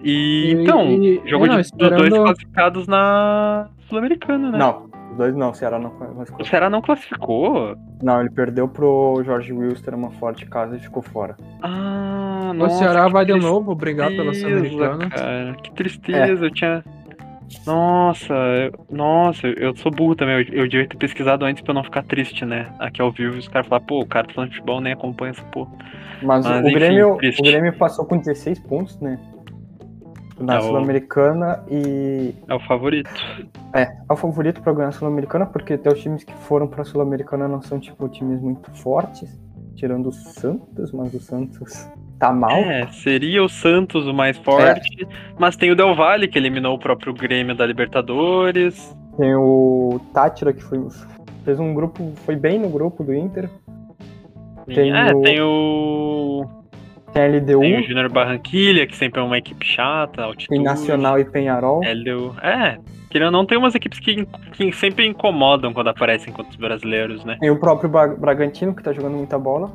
E, 0.03 0.11
E- 0.11 0.63
então, 0.63 0.85
e- 0.91 1.21
jogo 1.25 1.47
é, 1.47 1.49
não, 1.49 1.57
de, 1.57 1.63
dos 1.63 1.71
dois 1.73 1.93
esperando- 1.93 2.23
classificados 2.25 2.87
na 2.87 3.69
Sul-Americana, 3.89 4.51
né? 4.53 4.59
Não, 4.59 4.87
os 5.11 5.17
dois 5.17 5.35
não, 5.35 5.51
o 5.51 5.55
Ceará 5.55 5.79
não 5.79 5.91
classificou. 5.91 6.41
O 6.41 6.49
Ceará 6.49 6.71
não 6.71 6.83
classificou? 6.83 7.77
Não, 8.03 8.21
ele 8.21 8.31
perdeu 8.31 8.69
pro 8.69 9.23
Jorge 9.25 9.53
Wilster, 9.53 9.95
uma 9.95 10.11
forte 10.13 10.45
casa 10.47 10.77
e 10.77 10.79
ficou 10.81 11.03
fora. 11.03 11.37
Ah, 11.63 12.49
O 12.51 12.55
nossa. 12.55 12.79
Ceará 12.79 13.07
que 13.07 13.13
vai 13.13 13.25
de 13.25 13.35
novo 13.35 13.75
brigar 13.75 14.11
pela 14.11 14.33
Sul-Americana. 14.35 15.09
cara. 15.09 15.57
Que 15.63 15.73
tristeza, 15.73 16.45
eu 16.45 16.51
tinha. 16.53 16.85
Nossa, 17.67 18.35
nossa, 18.91 19.47
eu 19.47 19.75
sou 19.77 19.91
burro 19.93 20.15
também. 20.15 20.35
Eu, 20.49 20.55
eu 20.63 20.69
devia 20.69 20.89
ter 20.89 20.97
pesquisado 20.97 21.45
antes 21.45 21.63
pra 21.63 21.75
não 21.75 21.85
ficar 21.85 22.03
triste, 22.03 22.45
né? 22.45 22.73
Aqui 22.79 23.01
ao 23.03 23.11
vivo, 23.11 23.37
os 23.39 23.49
caras 23.49 23.67
falam, 23.69 23.85
pô, 23.85 24.01
o 24.01 24.07
cara 24.07 24.27
tá 24.27 24.35
falando 24.35 24.51
de 24.51 24.57
futebol, 24.57 24.81
nem 24.81 24.93
acompanha 24.93 25.31
essa 25.31 25.43
porra. 25.45 25.71
Mas, 26.23 26.45
Mas, 26.47 26.65
o, 26.65 26.67
enfim, 26.67 26.75
Grêmio, 26.75 27.17
triste. 27.17 27.41
o 27.41 27.45
Grêmio 27.45 27.77
passou 27.77 28.05
com 28.05 28.19
16 28.19 28.59
pontos, 28.61 28.99
né? 29.01 29.19
Na 30.39 30.57
É 30.57 30.59
o- 30.59 30.63
Sul-Americana 30.63 31.65
e 31.71 32.35
É 32.49 32.55
o 32.55 32.61
favorito. 32.61 33.11
é, 33.73 33.83
é 33.83 34.13
o 34.13 34.17
favorito 34.17 34.61
pra 34.63 34.73
ganhar 34.73 34.89
a 34.89 34.93
Sul-Americana, 34.93 35.47
porque 35.47 35.75
até 35.75 35.91
os 35.91 36.01
times 36.03 36.25
que 36.25 36.35
foram 36.35 36.67
pra 36.69 36.85
Sul-Americana 36.85 37.49
não 37.49 37.63
são, 37.63 37.79
tipo, 37.81 38.07
times 38.09 38.41
muito 38.41 38.71
fortes, 38.83 39.41
tirando 39.75 40.09
o 40.09 40.13
Santos, 40.13 40.93
mas 40.93 41.13
o 41.15 41.21
Santos 41.21 41.89
tá 42.19 42.33
mal. 42.33 42.51
É, 42.51 42.87
seria 42.89 43.43
o 43.43 43.49
Santos 43.49 44.07
o 44.07 44.13
mais 44.15 44.37
forte, 44.39 45.07
mas 45.39 45.57
tem 45.57 45.71
o 45.71 45.77
Del 45.77 45.95
Valle, 45.95 46.29
que 46.29 46.39
eliminou 46.39 46.75
o 46.75 46.79
próprio 46.79 47.13
Grêmio 47.13 47.55
da 47.55 47.67
Libertadores. 47.67 48.97
Tem 49.17 49.35
o 49.35 50.01
Tátira, 50.13 50.53
que 50.53 50.63
foi, 50.63 50.79
fez 51.45 51.59
um 51.59 51.73
grupo, 51.75 52.13
foi 52.25 52.37
bem 52.37 52.59
no 52.59 52.69
grupo 52.69 53.03
do 53.03 53.15
Inter. 53.15 53.49
Tem 54.67 54.91
é, 54.91 55.13
o- 55.15 55.23
tem 55.23 55.41
o. 55.41 56.45
Tem 57.13 57.23
a 57.23 57.27
LDU, 57.29 57.61
Tem 57.61 57.81
o 57.81 57.83
Júnior 57.83 58.11
Barranquilha, 58.13 58.87
que 58.87 58.95
sempre 58.95 59.21
é 59.21 59.23
uma 59.25 59.39
equipe 59.39 59.65
chata, 59.65 60.23
altitude. 60.23 60.49
tem 60.49 60.63
Nacional 60.63 61.19
e 61.19 61.25
Penharol. 61.25 61.81
LDU. 61.83 62.35
É, 62.43 62.77
querendo 63.09 63.27
ou 63.27 63.33
não, 63.33 63.47
tem 63.47 63.57
umas 63.57 63.75
equipes 63.75 63.99
que, 64.01 64.27
que 64.53 64.71
sempre 64.73 65.07
incomodam 65.07 65.73
quando 65.73 65.89
aparecem 65.89 66.31
contra 66.33 66.51
os 66.51 66.57
brasileiros, 66.57 67.25
né? 67.25 67.39
Tem 67.41 67.49
o 67.49 67.59
próprio 67.59 67.89
Bra- 67.89 68.09
Bragantino, 68.09 68.75
que 68.75 68.83
tá 68.83 68.93
jogando 68.93 69.17
muita 69.17 69.39
bola. 69.39 69.71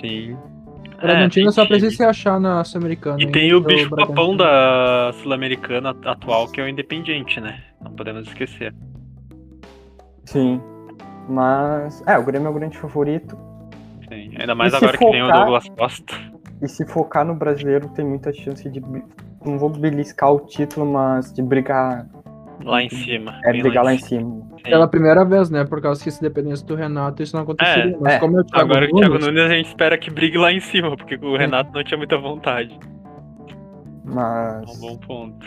Sim. 0.00 0.34
O 0.98 1.00
Bragantino 1.02 1.48
É, 1.48 1.52
só 1.52 1.64
precisa 1.66 1.94
se 1.96 2.02
achar 2.04 2.40
na 2.40 2.62
Sul-Americana. 2.64 3.18
E 3.20 3.24
hein, 3.24 3.30
tem 3.32 3.54
o 3.54 3.60
do 3.60 3.66
bicho 3.68 3.88
papão 3.90 4.36
Bragantino. 4.36 4.36
da 4.38 5.12
Sul-Americana 5.22 5.90
atual, 6.04 6.48
que 6.48 6.60
é 6.60 6.64
o 6.64 6.68
Independiente, 6.68 7.40
né? 7.40 7.60
Não 7.80 7.92
podemos 7.92 8.26
esquecer. 8.26 8.74
Sim. 10.24 10.60
Mas. 11.28 12.02
É, 12.06 12.18
o 12.18 12.24
Grêmio 12.24 12.46
é 12.48 12.50
o 12.50 12.54
grande 12.54 12.76
favorito. 12.78 13.36
Sim. 14.08 14.32
Ainda 14.38 14.54
mais 14.54 14.72
E 14.72 14.76
agora 14.76 14.98
que 14.98 15.04
tem 15.10 15.22
o 15.22 15.26
focar- 15.26 15.40
Douglas 15.40 15.68
Costa. 15.76 16.14
E 16.60 16.68
se 16.68 16.84
focar 16.86 17.24
no 17.24 17.34
brasileiro, 17.34 17.88
tem 17.90 18.04
muita 18.04 18.32
chance 18.32 18.68
de. 18.68 18.80
Não 19.44 19.56
vou 19.58 19.70
beliscar 19.70 20.32
o 20.32 20.40
título, 20.40 20.84
mas 20.90 21.32
de 21.32 21.40
brigar. 21.42 22.06
Lá 22.64 22.82
em 22.82 22.90
cima. 22.90 23.40
É, 23.44 23.52
brigar 23.52 23.84
lá 23.84 23.94
em 23.94 23.98
cima. 23.98 24.42
Sim. 24.56 24.62
Pela 24.64 24.88
primeira 24.88 25.24
vez, 25.24 25.48
né? 25.50 25.64
Por 25.64 25.80
causa 25.80 26.02
que 26.02 26.10
se 26.10 26.20
dependesse 26.20 26.64
do 26.66 26.74
Renato, 26.74 27.22
isso 27.22 27.36
não 27.36 27.42
aconteceria. 27.44 27.94
É, 27.94 27.98
Mas 28.00 28.14
é. 28.14 28.18
como 28.18 28.38
é 28.38 28.40
o 28.40 28.44
Thiago 28.44 28.70
Agora 28.70 28.86
o 28.86 28.96
Thiago 28.96 29.14
Nunes, 29.14 29.26
Nunes 29.26 29.44
a 29.44 29.54
gente 29.54 29.66
espera 29.66 29.96
que 29.96 30.10
brigue 30.10 30.36
lá 30.36 30.52
em 30.52 30.60
cima, 30.60 30.96
porque 30.96 31.16
o 31.16 31.36
Renato 31.36 31.72
não 31.72 31.84
tinha 31.84 31.96
muita 31.96 32.18
vontade. 32.18 32.72
É 32.72 34.10
um 34.10 34.14
Mas. 34.14 34.80
bom 34.80 34.96
ponto. 34.98 35.46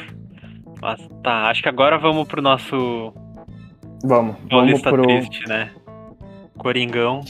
Mas 0.82 1.08
tá, 1.22 1.50
acho 1.50 1.62
que 1.62 1.70
agora 1.70 1.98
vamos 1.98 2.28
pro 2.28 2.42
nosso 2.42 3.14
Vamos. 4.04 4.36
Vamos 4.36 4.50
Paulista 4.50 4.90
pro 4.90 5.04
triste, 5.04 5.48
né? 5.48 5.72
Coringão. 6.58 7.22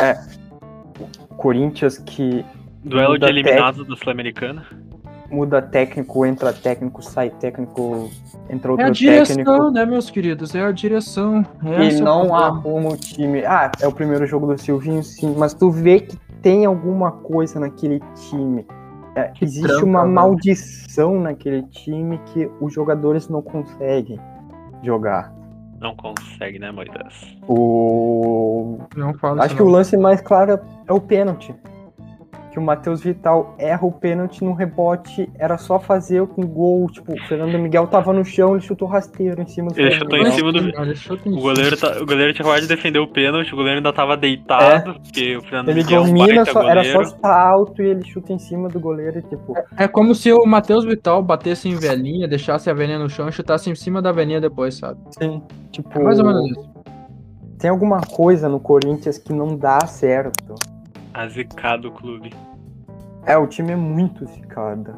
Corinthians 1.37 1.97
que 1.97 2.45
Duelo 2.83 3.17
de 3.17 3.25
eliminados 3.25 3.87
da 3.87 3.95
Sul-Americana. 3.95 4.65
Muda 5.31 5.61
técnico, 5.61 6.25
entra 6.25 6.51
técnico, 6.53 7.01
sai 7.01 7.29
técnico, 7.29 8.09
entra 8.49 8.71
outro 8.71 8.85
É 8.85 8.89
a 8.89 8.91
direção, 8.91 9.35
técnico. 9.37 9.71
né, 9.71 9.85
meus 9.85 10.09
queridos? 10.09 10.53
É 10.53 10.61
a 10.61 10.71
direção. 10.71 11.45
E 11.63 11.95
é 11.97 11.99
o 11.99 12.03
não 12.03 12.35
arruma 12.35 12.89
o 12.89 12.97
time. 12.97 13.43
Ah, 13.45 13.71
é 13.81 13.87
o 13.87 13.91
primeiro 13.91 14.25
jogo 14.25 14.47
do 14.47 14.57
Silvinho, 14.59 15.03
sim, 15.03 15.33
mas 15.37 15.53
tu 15.53 15.71
vê 15.71 16.01
que 16.01 16.17
tem 16.41 16.65
alguma 16.65 17.11
coisa 17.11 17.59
naquele 17.59 18.01
time. 18.29 18.65
É, 19.15 19.23
Que 19.25 19.43
existe 19.43 19.67
tranca, 19.67 19.85
uma 19.85 20.05
né? 20.05 20.09
maldição 20.11 21.19
naquele 21.19 21.63
time 21.63 22.17
que 22.27 22.49
os 22.61 22.73
jogadores 22.73 23.27
não 23.27 23.41
conseguem 23.41 24.19
jogar. 24.83 25.33
Não 25.81 25.95
consegue, 25.95 26.59
né, 26.59 26.71
Moidas? 26.71 27.35
O... 27.47 28.77
Não 28.95 29.13
fala 29.15 29.43
Acho 29.43 29.55
que 29.55 29.63
o 29.63 29.67
lance 29.67 29.97
mais 29.97 30.21
claro 30.21 30.59
é 30.87 30.93
o 30.93 31.01
pênalti. 31.01 31.53
Que 32.51 32.59
o 32.59 32.61
Matheus 32.61 33.01
Vital 33.01 33.55
erra 33.57 33.85
o 33.87 33.91
pênalti 33.93 34.43
no 34.43 34.51
rebote, 34.53 35.29
era 35.39 35.57
só 35.57 35.79
fazer 35.79 36.27
com 36.27 36.45
gol. 36.45 36.87
Tipo, 36.91 37.13
o 37.13 37.19
Fernando 37.27 37.57
Miguel 37.57 37.87
tava 37.87 38.11
no 38.11 38.25
chão, 38.25 38.51
ele 38.55 38.61
chutou 38.61 38.87
rasteiro 38.89 39.41
em 39.41 39.47
cima 39.47 39.69
do 39.71 39.79
Ele 39.79 39.91
chutou 39.91 40.19
em 40.19 40.31
cima 40.31 40.51
do- 40.51 40.71
Olha, 40.77 40.93
chuta 40.95 41.29
em 41.29 41.33
O 41.33 41.39
goleiro, 41.39 41.77
tá, 41.77 41.97
o 42.01 42.05
goleiro 42.05 42.33
tinha 42.33 42.43
acabado 42.45 42.61
de 42.63 42.67
defender 42.67 42.99
o 42.99 43.07
pênalti, 43.07 43.53
o 43.53 43.55
goleiro 43.55 43.77
ainda 43.77 43.93
tava 43.93 44.17
deitado, 44.17 44.95
porque 44.99 45.37
o 45.37 45.41
Fernando 45.43 45.69
Ele 45.69 45.81
Miguel 45.83 45.97
é 45.97 46.01
um 46.01 46.07
domina, 46.13 46.45
só, 46.45 46.61
era 46.69 46.83
só 46.83 47.01
estar 47.01 47.47
alto 47.49 47.81
e 47.81 47.85
ele 47.87 48.03
chuta 48.05 48.33
em 48.33 48.39
cima 48.39 48.67
do 48.67 48.79
goleiro 48.81 49.19
e 49.19 49.21
tipo. 49.21 49.53
É 49.77 49.87
como 49.87 50.13
se 50.13 50.33
o 50.33 50.45
Matheus 50.45 50.83
Vital 50.83 51.23
batesse 51.23 51.69
em 51.69 51.75
velhinha, 51.75 52.27
deixasse 52.27 52.69
a 52.69 52.73
velhinha 52.73 52.99
no 52.99 53.09
chão 53.09 53.29
e 53.29 53.31
chutasse 53.31 53.69
em 53.69 53.75
cima 53.75 54.01
da 54.01 54.11
velhinha 54.11 54.41
depois, 54.41 54.75
sabe? 54.75 54.99
Sim. 55.17 55.41
Tipo, 55.71 55.99
É 55.99 56.03
mais 56.03 56.19
ou 56.19 56.25
menos 56.25 56.51
isso. 56.51 56.69
tem 57.57 57.69
alguma 57.69 58.01
coisa 58.01 58.49
no 58.49 58.59
Corinthians 58.59 59.17
que 59.17 59.31
não 59.31 59.55
dá 59.55 59.79
certo. 59.85 60.55
A 61.13 61.27
zicado 61.27 61.83
do 61.83 61.91
clube. 61.91 62.33
É, 63.25 63.37
o 63.37 63.47
time 63.47 63.71
é 63.71 63.75
muito 63.75 64.25
zicado. 64.25 64.95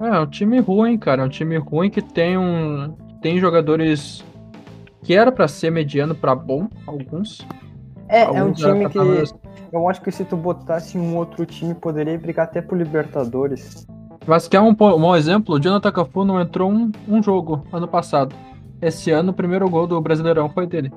É, 0.00 0.08
é 0.08 0.20
um 0.20 0.26
time 0.26 0.58
ruim, 0.60 0.98
cara. 0.98 1.22
É 1.22 1.24
um 1.24 1.28
time 1.28 1.56
ruim 1.56 1.90
que 1.90 2.02
tem 2.02 2.36
um. 2.38 2.94
Tem 3.20 3.38
jogadores 3.38 4.24
que 5.02 5.14
era 5.14 5.30
pra 5.30 5.48
ser 5.48 5.70
mediano 5.70 6.14
pra 6.14 6.34
bom, 6.34 6.68
alguns. 6.86 7.46
É, 8.08 8.22
é 8.22 8.30
um 8.30 8.38
Alguns 8.38 8.62
era 8.62 8.72
time 8.72 8.88
pra 8.88 9.04
tá 9.04 9.06
que 9.06 9.76
eu 9.76 9.88
acho 9.88 10.00
que 10.00 10.10
se 10.10 10.24
tu 10.24 10.36
botasse 10.36 10.96
um 10.96 11.16
outro 11.16 11.44
time, 11.44 11.74
poderia 11.74 12.18
brigar 12.18 12.46
até 12.46 12.62
pro 12.62 12.76
Libertadores. 12.76 13.86
Mas 14.26 14.48
que 14.48 14.56
é 14.56 14.60
um, 14.60 14.68
um 14.68 14.74
bom 14.74 15.16
exemplo, 15.16 15.54
o 15.54 15.60
Jonathan 15.60 15.92
Cafu 15.92 16.24
não 16.24 16.40
entrou 16.40 16.70
um, 16.70 16.90
um 17.06 17.22
jogo 17.22 17.66
ano 17.72 17.86
passado. 17.86 18.34
Esse 18.80 19.10
ano, 19.10 19.30
o 19.30 19.34
primeiro 19.34 19.68
gol 19.68 19.86
do 19.86 20.00
Brasileirão 20.00 20.48
foi 20.48 20.66
dele, 20.66 20.92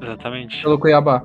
Exatamente. 0.00 0.62
pelo 0.62 0.78
Cuiabá. 0.78 1.24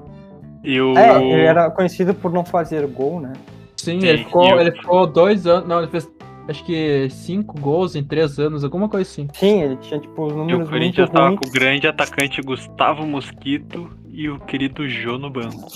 E 0.69 0.81
o. 0.81 0.97
É, 0.97 1.23
ele 1.23 1.45
era 1.45 1.71
conhecido 1.71 2.13
por 2.13 2.31
não 2.31 2.43
fazer 2.43 2.85
gol, 2.87 3.21
né? 3.21 3.31
Sim, 3.77 4.01
Sim, 4.01 4.07
ele, 4.07 4.17
ficou, 4.25 4.43
e 4.49 4.53
o- 4.53 4.59
ele 4.59 4.71
ficou 4.73 5.07
dois 5.07 5.47
anos. 5.47 5.67
Não, 5.69 5.77
ele 5.79 5.87
fez 5.87 6.09
acho 6.49 6.63
que 6.65 7.09
cinco 7.09 7.59
gols 7.59 7.95
em 7.95 8.03
três 8.03 8.37
anos, 8.39 8.63
alguma 8.63 8.89
coisa 8.89 9.09
assim. 9.09 9.27
Sim, 9.33 9.61
ele 9.61 9.77
tinha 9.77 9.99
tipo 9.99 10.25
os 10.25 10.31
E 10.31 10.35
o 10.35 10.37
números 10.39 10.57
muito 10.59 10.71
Corinthians 10.71 11.09
tava 11.09 11.27
ruins. 11.27 11.39
com 11.39 11.47
o 11.47 11.51
grande 11.51 11.87
atacante 11.87 12.41
Gustavo 12.41 13.05
Mosquito 13.05 13.89
e 14.11 14.29
o 14.29 14.39
querido 14.39 14.87
Jô 14.89 15.17
no 15.17 15.29
banco. 15.29 15.67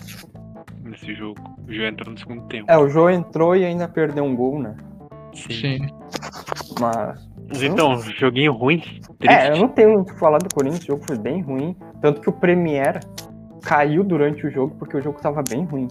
Nesse 0.83 1.13
jogo. 1.13 1.39
O 1.67 1.71
Jô 1.71 1.83
entrou 1.83 2.11
no 2.11 2.17
segundo 2.19 2.41
tempo. 2.47 2.69
É, 2.69 2.77
o 2.77 2.89
Jô 2.89 3.09
entrou 3.09 3.55
e 3.55 3.63
ainda 3.63 3.87
perdeu 3.87 4.25
um 4.25 4.35
gol, 4.35 4.59
né? 4.59 4.75
Sim. 5.33 5.79
Mas. 6.79 7.29
Mas 7.47 7.63
então, 7.63 7.97
joguinho 8.01 8.51
ruim. 8.53 8.79
Triste. 9.19 9.27
É, 9.29 9.51
eu 9.51 9.57
não 9.57 9.67
tenho 9.69 9.91
muito 9.93 10.09
o 10.09 10.13
que 10.13 10.19
falar 10.19 10.37
do 10.39 10.53
Corinthians, 10.53 10.83
o 10.83 10.87
jogo 10.87 11.03
foi 11.05 11.17
bem 11.17 11.41
ruim. 11.41 11.75
Tanto 12.01 12.19
que 12.21 12.29
o 12.29 12.33
Premier 12.33 12.99
caiu 13.61 14.03
durante 14.03 14.45
o 14.45 14.51
jogo 14.51 14.75
porque 14.77 14.97
o 14.97 15.01
jogo 15.01 15.19
tava 15.21 15.41
bem 15.47 15.63
ruim. 15.65 15.87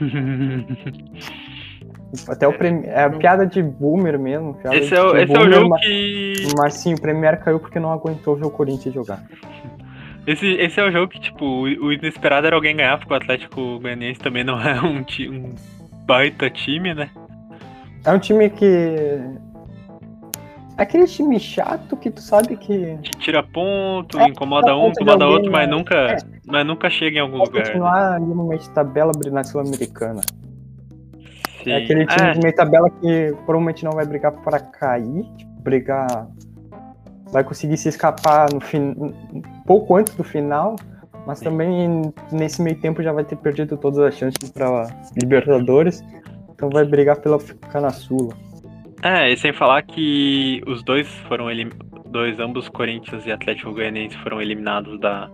Até 2.28 2.46
o 2.46 2.52
Premier. 2.52 2.88
É 2.88 3.04
a 3.04 3.10
piada 3.10 3.44
de 3.46 3.62
boomer 3.62 4.18
mesmo. 4.18 4.56
esse 4.72 4.88
de 4.88 4.94
é 4.94 5.02
o, 5.02 5.16
esse 5.16 5.32
é 5.32 5.36
o 5.36 5.38
boomer, 5.40 5.52
jogo 5.54 5.68
mas- 5.70 5.80
que. 5.84 6.34
Mas 6.56 6.74
sim, 6.74 6.94
o 6.94 7.00
Premier 7.00 7.40
caiu 7.42 7.58
porque 7.58 7.80
não 7.80 7.90
aguentou 7.92 8.36
ver 8.36 8.46
o 8.46 8.50
Corinthians 8.50 8.94
jogar. 8.94 9.22
Esse, 10.26 10.46
esse 10.54 10.80
é 10.80 10.88
o 10.88 10.90
jogo 10.90 11.08
que, 11.08 11.20
tipo, 11.20 11.44
o, 11.44 11.64
o 11.64 11.92
inesperado 11.92 12.46
era 12.46 12.56
alguém 12.56 12.74
ganhar, 12.74 12.96
porque 12.96 13.12
o 13.12 13.16
Atlético 13.16 13.78
Goianiense 13.78 14.20
também 14.20 14.42
não 14.42 14.56
é 14.66 14.80
um, 14.80 15.02
ti- 15.04 15.28
um 15.28 15.50
baita 16.06 16.48
time, 16.48 16.94
né? 16.94 17.10
É 18.06 18.10
um 18.10 18.18
time 18.18 18.48
que. 18.48 18.64
É 20.78 20.82
aquele 20.82 21.04
time 21.06 21.38
chato 21.38 21.94
que 21.98 22.10
tu 22.10 22.22
sabe 22.22 22.56
que 22.56 22.96
Te 23.02 23.10
tira 23.18 23.42
ponto, 23.42 24.18
É, 24.18 24.26
incomoda 24.28 24.74
um, 24.74 24.88
incomoda 24.88 25.24
alguém, 25.26 25.36
outro, 25.40 25.52
mas 25.52 25.68
né? 25.68 25.76
nunca, 25.76 25.94
É. 25.94 26.16
mas 26.46 26.66
nunca 26.66 26.90
chega 26.90 27.18
em 27.18 27.20
algum 27.20 27.38
vai 27.38 27.46
lugar. 27.46 27.60
né? 27.60 27.66
continuar 27.66 28.12
ali 28.14 28.26
no 28.26 28.46
meio 28.46 28.60
de 28.60 28.70
tabela 28.70 29.12
na 29.30 29.44
Sul-Americana. 29.44 30.20
É 31.66 31.76
aquele 31.76 32.06
time 32.06 32.28
É, 32.28 32.32
de 32.32 32.40
meio 32.40 32.54
tabela 32.54 32.90
que 32.90 33.34
provavelmente 33.46 33.84
não 33.84 33.92
vai 33.92 34.04
brigar 34.04 34.32
para 34.32 34.60
cair, 34.60 35.24
tipo, 35.36 35.62
brigar. 35.62 36.28
Vai 37.32 37.42
conseguir 37.42 37.76
se 37.76 37.88
escapar 37.88 38.52
no 38.52 38.60
fin... 38.60 38.94
pouco 39.66 39.96
antes 39.96 40.14
do 40.14 40.22
final, 40.22 40.76
mas 41.26 41.38
Sim. 41.38 41.46
também 41.46 42.12
nesse 42.30 42.60
meio 42.62 42.78
tempo 42.78 43.02
já 43.02 43.12
vai 43.12 43.24
ter 43.24 43.36
perdido 43.36 43.76
todas 43.76 43.98
as 43.98 44.14
chances 44.14 44.50
para 44.50 44.86
Libertadores. 45.20 46.04
Então 46.54 46.68
vai 46.70 46.84
brigar 46.84 47.16
pela 47.16 47.40
ficar 47.40 47.80
na 47.80 47.90
Sula. 47.90 48.34
É, 49.02 49.30
e 49.32 49.36
sem 49.36 49.52
falar 49.52 49.82
que 49.82 50.62
os 50.66 50.82
dois 50.82 51.08
foram 51.28 51.50
elim... 51.50 51.70
dois, 52.06 52.38
ambos 52.38 52.68
Corinthians 52.68 53.26
e 53.26 53.32
Atlético 53.32 53.72
Goianiense 53.72 54.16
foram 54.18 54.40
eliminados 54.40 55.00
da 55.00 55.28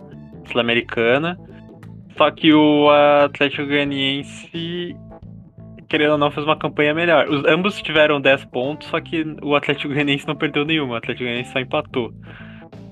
Sul-Americana. 0.51 1.38
Só 2.16 2.30
que 2.30 2.53
o 2.53 2.88
Atlético 3.24 3.66
Goianiense, 3.66 4.96
querendo 5.88 6.12
ou 6.12 6.18
não, 6.18 6.30
fez 6.30 6.44
uma 6.46 6.57
campanha 6.57 6.92
melhor. 6.92 7.28
Os, 7.28 7.44
ambos 7.46 7.80
tiveram 7.80 8.20
10 8.20 8.44
pontos, 8.46 8.88
só 8.88 9.01
que 9.01 9.24
o 9.42 9.55
Atlético 9.55 9.92
Goianiense 9.92 10.26
não 10.26 10.36
perdeu 10.36 10.64
nenhuma. 10.64 10.94
O 10.94 10.96
Atlético 10.96 11.24
Goianiense 11.24 11.53
só 11.53 11.61
empatou. 11.61 12.12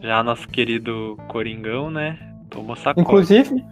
Já 0.01 0.23
nosso 0.23 0.49
querido 0.49 1.17
Coringão, 1.29 1.91
né? 1.91 2.19
Tomou 2.49 2.77
sacode. 2.77 3.01
Inclusive, 3.07 3.65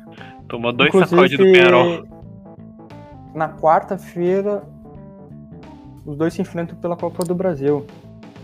Tomou 0.49 0.73
dois 0.73 0.89
inclusive 0.89 1.11
sacodes 1.11 1.39
do 1.39 1.45
Penharol. 1.45 2.05
na 3.35 3.49
quarta-feira 3.49 4.63
os 6.05 6.17
dois 6.17 6.33
se 6.35 6.41
enfrentam 6.41 6.79
pela 6.79 6.97
Copa 6.97 7.25
do 7.25 7.35
Brasil. 7.35 7.85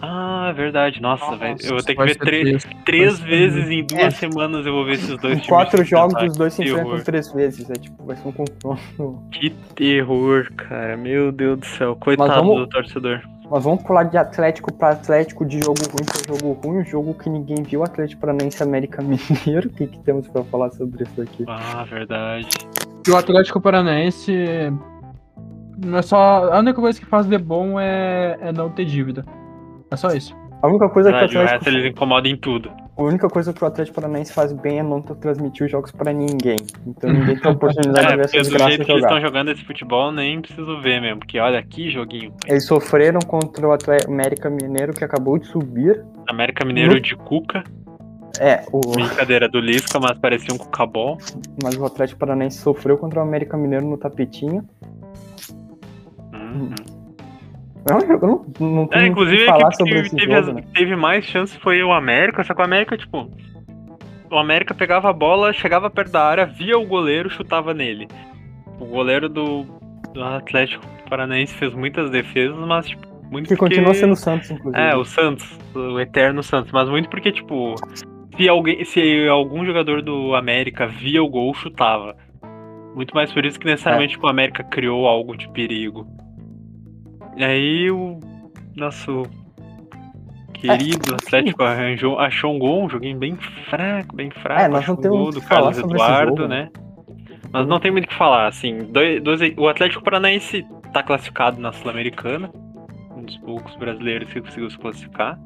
Ah, 0.04 0.48
é 0.50 0.52
verdade. 0.52 1.00
Nossa, 1.00 1.36
velho. 1.36 1.56
Eu 1.62 1.70
vou 1.74 1.82
ter 1.82 1.94
que 1.94 2.04
ver 2.04 2.16
três, 2.16 2.66
três 2.84 3.20
vezes 3.20 3.70
em 3.70 3.84
duas 3.86 4.02
É. 4.02 4.10
semanas 4.10 4.66
eu 4.66 4.72
vou 4.72 4.84
ver 4.84 4.94
esses 4.94 5.16
dois 5.18 5.38
Em 5.38 5.46
quatro 5.46 5.84
jogos, 5.84 6.20
os 6.20 6.36
dois 6.36 6.52
se 6.54 6.64
enfrentam 6.64 7.00
três 7.04 7.32
vezes. 7.32 7.70
É 7.70 7.74
tipo, 7.74 8.04
vai 8.04 8.16
ser 8.16 8.28
um 8.28 8.32
confronto. 8.32 9.22
Que 9.30 9.50
terror, 9.76 10.52
cara. 10.56 10.96
Meu 10.96 11.30
Deus 11.30 11.60
do 11.60 11.66
céu. 11.66 11.94
Coitado 11.96 12.34
vamos- 12.34 12.56
do 12.58 12.66
torcedor. 12.66 13.20
Mas 13.48 13.64
vamos 13.64 13.82
pular 13.82 14.04
de 14.04 14.16
Atlético 14.16 14.72
para 14.72 14.94
Atlético, 14.94 15.44
de 15.44 15.58
jogo 15.60 15.78
ruim 15.82 16.04
para 16.06 16.26
jogo 16.36 16.52
ruim, 16.64 16.78
um 16.78 16.84
jogo 16.86 17.12
que 17.14 17.28
ninguém 17.28 17.62
viu, 17.62 17.84
Atlético 17.84 18.22
Paranaense 18.22 18.62
América 18.62 19.02
Mineiro. 19.02 19.68
O 19.70 19.72
que, 19.74 19.86
que 19.86 19.98
temos 20.00 20.26
para 20.26 20.42
falar 20.44 20.70
sobre 20.70 21.04
isso 21.04 21.20
aqui? 21.20 21.44
Ah, 21.46 21.84
verdade. 21.84 22.48
E 23.06 23.10
o 23.10 23.16
Atlético 23.16 23.60
Paranaense. 23.60 24.32
Não 25.84 25.98
é 25.98 26.02
só. 26.02 26.50
A 26.52 26.58
única 26.60 26.80
coisa 26.80 26.98
que 26.98 27.06
faz 27.06 27.26
de 27.26 27.36
bom 27.38 27.78
é, 27.78 28.38
é 28.40 28.52
não 28.52 28.70
ter 28.70 28.84
dívida. 28.86 29.24
É 29.92 29.96
só 29.96 30.08
isso. 30.12 30.34
A 30.62 30.68
única 30.68 30.88
coisa 30.88 31.10
que 31.10 31.16
o 31.16 31.18
verdade 31.18 31.36
o 31.36 31.40
resto 31.40 31.54
Atlético, 31.56 31.78
eles 31.80 31.90
incomodam 31.92 32.30
em 32.30 32.36
tudo. 32.36 32.70
A 32.96 33.02
única 33.02 33.28
coisa 33.28 33.52
que 33.52 33.64
o 33.64 33.66
Atlético 33.66 33.96
Paranaense 33.96 34.32
faz 34.32 34.52
bem 34.52 34.78
é 34.78 34.82
não 34.82 35.02
transmitir 35.02 35.64
os 35.66 35.72
jogos 35.72 35.90
pra 35.90 36.12
ninguém. 36.12 36.56
Então 36.86 37.10
ninguém 37.12 37.36
tem 37.36 37.50
a 37.50 37.54
oportunidade 37.54 38.06
de 38.06 38.12
É, 38.12 38.16
ver 38.16 38.22
porque 38.22 38.38
essas 38.38 38.52
do 38.52 38.58
jeito 38.58 38.68
graças 38.68 38.86
que 38.86 38.92
eles 38.92 39.02
estão 39.02 39.20
jogando 39.20 39.50
esse 39.50 39.64
futebol, 39.64 40.12
nem 40.12 40.40
preciso 40.40 40.80
ver 40.80 41.00
mesmo. 41.00 41.18
Porque 41.18 41.38
olha 41.40 41.60
que 41.62 41.90
joguinho. 41.90 42.32
Eles 42.46 42.64
sofreram 42.64 43.18
contra 43.20 43.66
o 43.66 43.72
Atlético 43.72 44.12
América 44.12 44.48
Mineiro, 44.48 44.92
que 44.92 45.02
acabou 45.04 45.36
de 45.38 45.46
subir. 45.48 46.04
América 46.28 46.64
Mineiro 46.64 46.94
No- 46.94 47.00
de 47.00 47.16
Cuca. 47.16 47.64
É, 48.40 48.64
o, 48.72 48.80
Brincadeira 48.92 49.48
do 49.48 49.58
Lisca, 49.60 49.98
mas 50.00 50.16
parecia 50.18 50.54
um 50.54 50.58
Cucabol. 50.58 51.18
mas 51.62 51.76
o 51.76 51.84
Atlético 51.84 52.20
Paranaense 52.20 52.58
sofreu 52.58 52.96
contra 52.96 53.18
o 53.20 53.22
América 53.22 53.56
Mineiro 53.56 53.86
no 53.86 53.98
tapetinho. 53.98 54.64
Uhum. 56.32 56.74
É 57.88 58.06
jogo, 58.06 58.26
eu 58.26 58.44
não, 58.60 58.72
não 58.74 58.82
É, 58.84 58.86
tenho 58.86 59.04
o 59.04 59.06
inclusive 59.08 59.38
que 59.38 59.46
falar 59.46 59.58
equipe 59.60 59.76
sobre 59.76 59.92
que 59.94 60.00
esse 60.00 60.16
teve, 60.16 60.32
jogo, 60.40 60.52
né? 60.52 60.64
teve 60.74 60.96
mais 60.96 61.24
chance 61.24 61.58
foi 61.58 61.82
o 61.82 61.92
América, 61.92 62.44
só 62.44 62.54
que 62.54 62.60
o 62.60 62.64
América, 62.64 62.96
tipo. 62.96 63.30
O 64.30 64.38
América 64.38 64.72
pegava 64.72 65.10
a 65.10 65.12
bola, 65.12 65.52
chegava 65.52 65.90
perto 65.90 66.12
da 66.12 66.24
área, 66.24 66.46
via 66.46 66.78
o 66.78 66.86
goleiro, 66.86 67.28
chutava 67.28 67.74
nele. 67.74 68.08
O 68.80 68.86
goleiro 68.86 69.28
do, 69.28 69.64
do 70.14 70.24
Atlético 70.24 70.84
Paranaense 71.08 71.54
fez 71.54 71.74
muitas 71.74 72.10
defesas, 72.10 72.56
mas, 72.56 72.88
tipo, 72.88 73.06
muito 73.30 73.48
Que 73.48 73.56
porque... 73.56 73.74
continua 73.74 73.94
sendo 73.94 74.12
o 74.12 74.16
Santos, 74.16 74.50
inclusive. 74.50 74.82
É, 74.82 74.96
o 74.96 75.04
Santos, 75.04 75.58
o 75.74 76.00
eterno 76.00 76.42
Santos, 76.42 76.72
mas 76.72 76.88
muito 76.88 77.10
porque, 77.10 77.30
tipo, 77.30 77.74
se, 78.36 78.48
alguém, 78.48 78.84
se 78.84 79.28
algum 79.28 79.64
jogador 79.66 80.00
do 80.00 80.34
América 80.34 80.86
via 80.86 81.22
o 81.22 81.28
gol, 81.28 81.52
chutava. 81.52 82.16
Muito 82.94 83.14
mais 83.14 83.32
por 83.32 83.44
isso 83.44 83.58
que 83.58 83.66
necessariamente 83.66 84.12
tipo, 84.14 84.26
o 84.26 84.30
América 84.30 84.62
criou 84.64 85.06
algo 85.06 85.36
de 85.36 85.48
perigo. 85.50 86.06
E 87.36 87.44
aí 87.44 87.90
o 87.90 88.18
nosso 88.76 89.22
querido 90.54 91.14
Atlético 91.14 91.62
arranjou, 91.62 92.18
achou 92.18 92.54
um 92.54 92.58
gol, 92.58 92.84
um 92.84 92.88
joguinho 92.88 93.18
bem 93.18 93.36
fraco, 93.68 94.14
bem 94.14 94.30
fraco. 94.30 94.62
É, 94.62 94.68
nós 94.68 94.86
não 94.86 94.94
um 94.94 95.00
temos 95.00 95.18
gol 95.18 95.28
o 95.28 95.32
do 95.32 95.42
Carlos 95.42 95.78
Eduardo, 95.78 96.46
né? 96.48 96.70
Mas 97.52 97.66
não 97.66 97.78
tem 97.80 97.90
muito 97.90 98.04
o 98.04 98.08
que 98.08 98.14
falar, 98.14 98.46
assim. 98.46 98.78
Dois, 98.78 99.22
dois- 99.22 99.54
o 99.56 99.68
Atlético 99.68 100.02
Paranaense 100.02 100.64
tá 100.92 101.02
classificado 101.02 101.60
na 101.60 101.72
Sul-Americana. 101.72 102.50
Um 103.16 103.22
dos 103.22 103.36
poucos 103.38 103.74
brasileiros 103.76 104.32
que 104.32 104.40
conseguiu 104.40 104.70
se 104.70 104.78
classificar. 104.78 105.38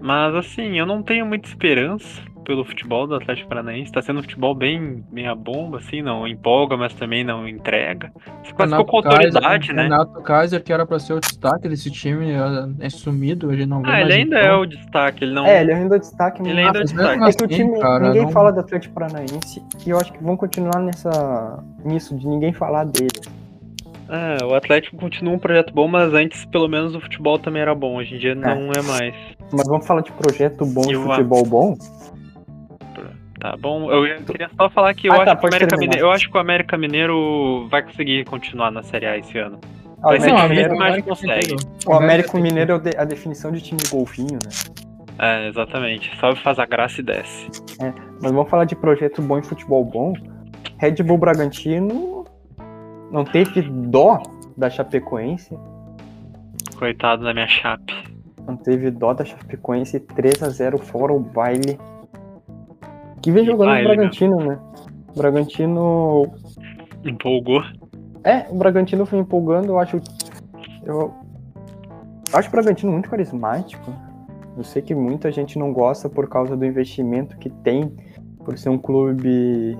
Mas 0.00 0.34
assim, 0.34 0.78
eu 0.78 0.84
não 0.84 1.02
tenho 1.02 1.24
muita 1.24 1.48
esperança 1.48 2.20
pelo 2.44 2.64
futebol 2.64 3.06
do 3.06 3.14
Atlético 3.14 3.48
Paranaense. 3.48 3.92
Tá 3.92 4.02
sendo 4.02 4.18
um 4.18 4.22
futebol 4.22 4.54
bem 4.54 5.04
meia 5.10 5.34
bomba, 5.34 5.78
assim, 5.78 6.02
não 6.02 6.26
empolga, 6.26 6.76
mas 6.76 6.92
também 6.94 7.24
não 7.24 7.46
entrega. 7.48 8.12
Se 8.44 8.52
classificou 8.54 8.84
com 8.86 8.96
autoridade, 9.08 9.40
Kaiser, 9.68 9.74
né? 9.74 9.82
Renato 9.84 10.22
Kaiser, 10.22 10.62
que 10.62 10.72
era 10.72 10.84
pra 10.86 10.98
ser 10.98 11.14
o 11.14 11.20
destaque 11.20 11.68
desse 11.68 11.90
time, 11.90 12.30
é, 12.32 12.86
é 12.86 12.90
sumido, 12.90 13.50
a 13.50 13.56
gente 13.56 13.68
não 13.68 13.82
vê 13.82 13.90
Ah, 13.90 14.00
ele 14.00 14.12
ainda 14.12 14.40
em 14.40 14.46
é 14.46 14.54
o 14.54 14.66
destaque, 14.66 15.24
ele 15.24 15.32
não. 15.34 15.46
É, 15.46 15.60
ele 15.60 15.72
ainda 15.72 15.96
é 15.96 15.98
destaque, 15.98 16.42
Ele 16.42 16.54
mas 16.54 16.66
ainda 16.66 16.78
é 16.78 16.82
destaque. 16.82 17.02
mesmo 17.08 17.24
é 17.28 17.32
que 17.32 17.42
o 17.42 17.46
assim, 17.46 17.54
time, 17.54 17.80
cara, 17.80 18.06
ninguém 18.06 18.22
não- 18.22 18.30
fala 18.30 18.52
do 18.52 18.60
Atlético 18.60 18.94
Paranaense 18.94 19.62
e 19.86 19.90
eu 19.90 19.96
acho 19.98 20.12
que 20.12 20.22
vão 20.22 20.36
continuar 20.36 20.80
nessa 20.80 21.62
nisso 21.84 22.16
de 22.16 22.26
ninguém 22.26 22.52
falar 22.52 22.84
dele. 22.84 23.08
É, 24.08 24.44
o 24.44 24.54
Atlético 24.54 24.96
continua 24.98 25.34
um 25.34 25.38
projeto 25.38 25.72
bom, 25.72 25.88
mas 25.88 26.12
antes 26.12 26.44
pelo 26.46 26.68
menos 26.68 26.94
o 26.94 27.00
futebol 27.00 27.38
também 27.38 27.62
era 27.62 27.74
bom. 27.74 27.96
Hoje 27.96 28.14
em 28.14 28.18
dia 28.18 28.34
não 28.34 28.70
é 28.70 28.82
mais. 28.82 29.14
Mas 29.50 29.66
vamos 29.66 29.86
falar 29.86 30.02
de 30.02 30.12
projeto 30.12 30.66
bom 30.66 30.82
e 30.90 30.94
futebol 30.94 31.46
bom? 31.46 31.74
Tá 33.42 33.56
bom? 33.56 33.90
Eu 33.90 34.06
ia- 34.06 34.22
queria 34.22 34.48
só 34.56 34.70
falar 34.70 34.94
que 34.94 35.08
eu, 35.08 35.12
Ah, 35.12 35.16
acho, 35.16 35.24
tá, 35.24 35.36
que 35.36 35.46
América. 35.48 35.76
Mineiro, 35.76 36.06
eu 36.06 36.10
acho 36.12 36.30
que 36.30 36.36
o 36.36 36.40
América 36.40 36.78
Mineiro 36.78 37.66
vai 37.68 37.82
conseguir 37.82 38.24
continuar 38.24 38.70
na 38.70 38.84
Série 38.84 39.04
A 39.04 39.18
esse 39.18 39.36
ano. 39.36 39.58
Ah, 40.00 40.10
Vai 40.10 40.20
ser 40.20 40.32
difícil, 40.32 40.76
mas 40.76 41.02
consegue. 41.04 41.56
o 41.84 41.92
América 41.92 42.38
Mineiro 42.38 42.80
é 42.84 43.00
a 43.00 43.04
definição 43.04 43.50
de 43.50 43.60
time 43.60 43.80
golfinho, 43.90 44.34
né? 44.44 44.50
É, 45.18 45.48
exatamente. 45.48 46.16
Só 46.20 46.36
faz 46.36 46.60
a 46.60 46.64
graça 46.66 47.00
e 47.00 47.04
desce. 47.04 47.48
Mas 48.22 48.30
vamos 48.30 48.48
falar 48.48 48.64
de 48.64 48.76
projeto 48.76 49.20
bom 49.20 49.38
e 49.38 49.42
futebol 49.44 49.84
bom. 49.84 50.12
Red 50.78 51.02
Bull 51.02 51.18
Bragantino 51.18 52.24
não 53.10 53.24
teve 53.24 53.62
dó 53.62 54.22
da 54.56 54.70
Chapecoense, 54.70 55.58
Coitado 56.78 57.24
da 57.24 57.34
minha 57.34 57.48
chape. 57.48 57.92
não 58.46 58.56
teve 58.56 58.88
dó 58.90 59.12
da 59.14 59.24
Chapecoense 59.24 59.98
3 59.98 60.42
a 60.44 60.48
0 60.48 60.78
fora 60.78 61.12
o 61.12 61.18
baile. 61.18 61.76
Que 63.22 63.30
vem 63.30 63.44
jogando 63.44 63.68
baile, 63.68 63.86
o 63.86 63.88
Bragantino, 63.88 64.36
né? 64.36 64.58
O 65.14 65.18
Bragantino 65.18 66.32
Empolgou. 67.04 67.62
É, 68.24 68.46
o 68.50 68.54
Bragantino 68.54 69.04
foi 69.04 69.18
empolgando, 69.18 69.68
eu 69.68 69.78
acho. 69.78 70.00
Eu 70.84 71.12
acho 72.32 72.48
o 72.48 72.52
Bragantino 72.52 72.92
muito 72.92 73.10
carismático. 73.10 73.92
Eu 74.56 74.64
sei 74.64 74.82
que 74.82 74.94
muita 74.94 75.32
gente 75.32 75.58
não 75.58 75.72
gosta 75.72 76.08
por 76.08 76.28
causa 76.28 76.56
do 76.56 76.64
investimento 76.64 77.36
que 77.38 77.48
tem, 77.48 77.92
por 78.44 78.58
ser 78.58 78.68
um 78.68 78.78
clube 78.78 79.76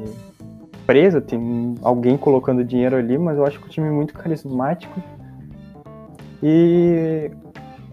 preso, 0.87 1.21
tem 1.21 1.75
alguém 1.83 2.17
colocando 2.17 2.65
dinheiro 2.65 2.97
ali, 2.97 3.19
mas 3.19 3.37
eu 3.37 3.47
acho 3.47 3.61
que 3.61 3.67
o 3.67 3.71
time 3.71 3.89
é 3.89 3.91
muito 3.91 4.15
carismático. 4.15 5.01
E 6.43 7.31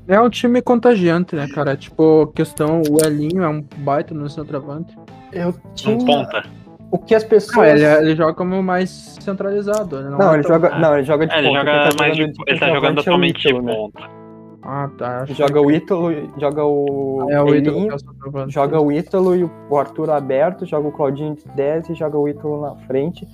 É 0.10 0.20
um 0.20 0.30
time 0.30 0.60
contagiante, 0.62 1.36
né, 1.36 1.48
cara? 1.54 1.78
Tipo, 1.78 2.28
questão, 2.36 2.82
o 2.90 3.06
Elinho 3.06 3.44
é 3.44 3.48
um 3.48 3.62
baita 3.78 4.14
no 4.14 4.28
centroavante. 4.30 4.98
eu 5.32 5.54
tinha 5.76 5.96
Não 5.96 6.04
ponta. 6.04 6.44
o 6.92 6.98
que 6.98 7.14
as 7.14 7.22
Não, 7.22 7.30
pessoas. 7.30 7.68
ele, 7.80 7.86
ele 7.86 8.16
joga 8.16 8.34
como 8.34 8.62
mais 8.64 8.90
centralizado. 9.22 9.98
Ele 9.98 10.10
não, 10.10 10.18
Não, 10.18 10.32
é 10.32 10.34
ele 10.38 10.44
tão- 10.44 10.56
joga, 10.56 10.80
não, 10.80 10.96
ele 10.96 11.04
joga 11.04 11.28
de 11.28 11.34
É, 11.34 11.38
ele 11.38 11.48
ponta. 11.50 11.60
joga 11.60 11.72
quem 11.82 11.90
tá 11.92 11.96
mais 12.04 12.16
de, 12.16 12.22
jogando 12.24 12.44
Ele 12.48 12.60
tá 12.60 12.66
jogando 12.68 12.74
centroavante 12.74 12.98
é 12.98 13.00
o 13.00 13.02
atualmente 13.02 13.40
de 13.42 13.48
Ítalo, 13.50 13.62
né? 13.64 13.76
ponta. 13.76 14.20
Ah, 14.64 14.90
tá. 14.98 15.22
acho 15.22 15.34
Joga 15.36 15.54
que- 15.54 15.60
o 15.60 15.72
Ítalo, 15.72 16.12
joga 16.40 16.66
o 16.66 17.28
É 17.30 17.42
o 17.42 17.56
Ítalo 17.56 17.56
Elinho, 17.56 17.86
que 17.88 17.92
é 17.94 17.96
o 17.96 18.00
centroavante. 18.00 18.54
Joga 18.54 18.82
o 18.82 18.92
Ítalo 18.92 19.36
e 19.36 19.44
o 19.44 19.78
Arthur 19.78 20.10
aberto, 20.10 20.66
joga 20.66 20.88
o 20.88 20.92
Claudinho 20.92 21.36
de 21.36 21.46
10 21.56 21.90
e 21.90 21.94
joga 21.94 22.18
o 22.18 22.28
Ítalo 22.28 22.62
na 22.62 22.76
frente. 22.88 23.28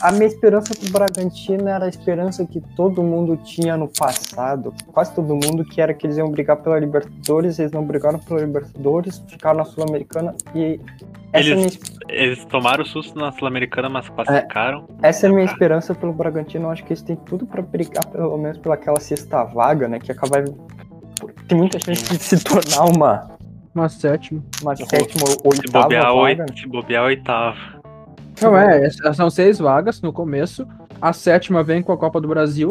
A 0.00 0.12
minha 0.12 0.26
esperança 0.26 0.74
pro 0.74 0.90
Bragantino 0.90 1.68
era 1.68 1.84
a 1.86 1.88
esperança 1.88 2.44
que 2.46 2.60
todo 2.76 3.02
mundo 3.02 3.36
tinha 3.38 3.76
no 3.76 3.88
passado. 3.88 4.72
Quase 4.92 5.14
todo 5.14 5.34
mundo 5.34 5.64
que 5.64 5.80
era 5.80 5.92
que 5.94 6.06
eles 6.06 6.16
iam 6.16 6.30
brigar 6.30 6.56
pela 6.58 6.78
Libertadores, 6.78 7.58
eles 7.58 7.72
não 7.72 7.84
brigaram 7.84 8.18
pela 8.18 8.40
Libertadores, 8.40 9.22
ficaram 9.28 9.58
na 9.58 9.64
Sul-Americana 9.64 10.34
e 10.54 10.80
essa, 11.32 11.48
Eles- 11.48 11.50
é 11.50 11.54
minha, 11.56 11.70
Eles 12.08 12.44
tomaram 12.44 12.82
o 12.84 12.86
susto 12.86 13.18
na 13.18 13.32
Sul-Americana, 13.32 13.88
mas 13.88 14.08
classificaram. 14.08 14.86
essa 15.02 15.26
é 15.26 15.30
a 15.30 15.32
minha 15.32 15.44
esperança 15.44 15.94
pelo 15.94 16.12
Bragantino. 16.12 16.66
Eu 16.66 16.70
acho 16.70 16.84
que 16.84 16.92
eles 16.92 17.02
têm 17.02 17.16
tudo 17.16 17.46
pra 17.46 17.60
brigar 17.62 18.06
pelo 18.06 18.36
menos 18.38 18.58
pelaquela 18.58 19.00
sexta 19.00 19.42
vaga, 19.44 19.88
né? 19.88 19.98
Que 19.98 20.12
acabar. 20.12 20.44
Tem 21.48 21.56
muita 21.58 21.78
chance 21.78 22.04
de 22.16 22.22
se 22.22 22.44
tornar 22.44 22.84
uma, 22.94 23.30
Uma 23.74 23.88
sétima. 23.88 24.42
uma 24.62 24.76
sétima 24.76 25.22
ou 25.44 25.52
Se 25.52 25.60
oitava 25.62 25.84
bobear, 25.84 26.02
vaga. 26.04 26.14
oit... 26.14 26.38
né? 26.38 26.46
se 26.56 26.68
bobear 26.68 27.04
oitava. 27.04 27.56
Não, 28.42 28.56
é, 28.56 28.84
essas 28.86 29.16
são 29.16 29.30
seis 29.30 29.58
vagas 29.58 30.00
no 30.02 30.12
começo. 30.12 30.66
A 31.00 31.12
sétima 31.12 31.62
vem 31.62 31.82
com 31.82 31.92
a 31.92 31.96
Copa 31.96 32.20
do 32.20 32.28
Brasil. 32.28 32.68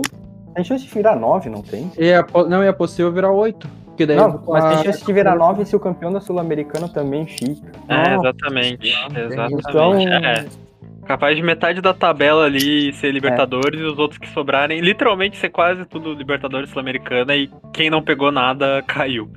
Tem 0.54 0.64
chance 0.64 0.86
de 0.86 0.94
virar 0.94 1.16
nove, 1.16 1.50
não 1.50 1.62
tem? 1.62 1.92
E 1.98 2.08
é, 2.08 2.24
não 2.48 2.64
é 2.64 2.72
possível 2.72 3.12
virar 3.12 3.32
oito. 3.32 3.68
Porque 3.88 4.06
daí 4.06 4.18
Não, 4.18 4.42
mas 4.48 4.64
a- 4.66 4.70
tem 4.76 4.84
chance 4.86 5.06
de 5.06 5.14
virar 5.14 5.36
nove 5.36 5.66
se 5.66 5.76
o 5.76 5.80
campeão 5.80 6.12
da 6.12 6.20
Sul-Americana 6.20 6.88
também 6.90 7.26
fica. 7.26 7.72
É, 7.88 8.16
exatamente. 8.16 8.88
Exatamente. 9.16 9.64
Então, 9.70 9.94
É. 10.00 10.46
Capaz 11.06 11.36
de 11.38 11.44
metade 11.44 11.82
da 11.82 11.94
tabela 11.94 12.46
ali 12.46 12.92
ser 12.94 13.12
Libertadores 13.12 13.80
e 13.80 13.84
os 13.84 14.00
outros 14.00 14.18
que 14.18 14.28
sobrarem, 14.30 14.80
literalmente 14.82 15.38
ser 15.38 15.50
quase 15.50 15.86
tudo 15.86 16.14
Libertadores 16.14 16.72
Sul-Americana 16.72 17.36
e 17.36 17.48
quem 17.72 17.92
não 17.92 18.02
pegou 18.02 18.32
nada 18.32 18.82
caiu. 18.88 19.30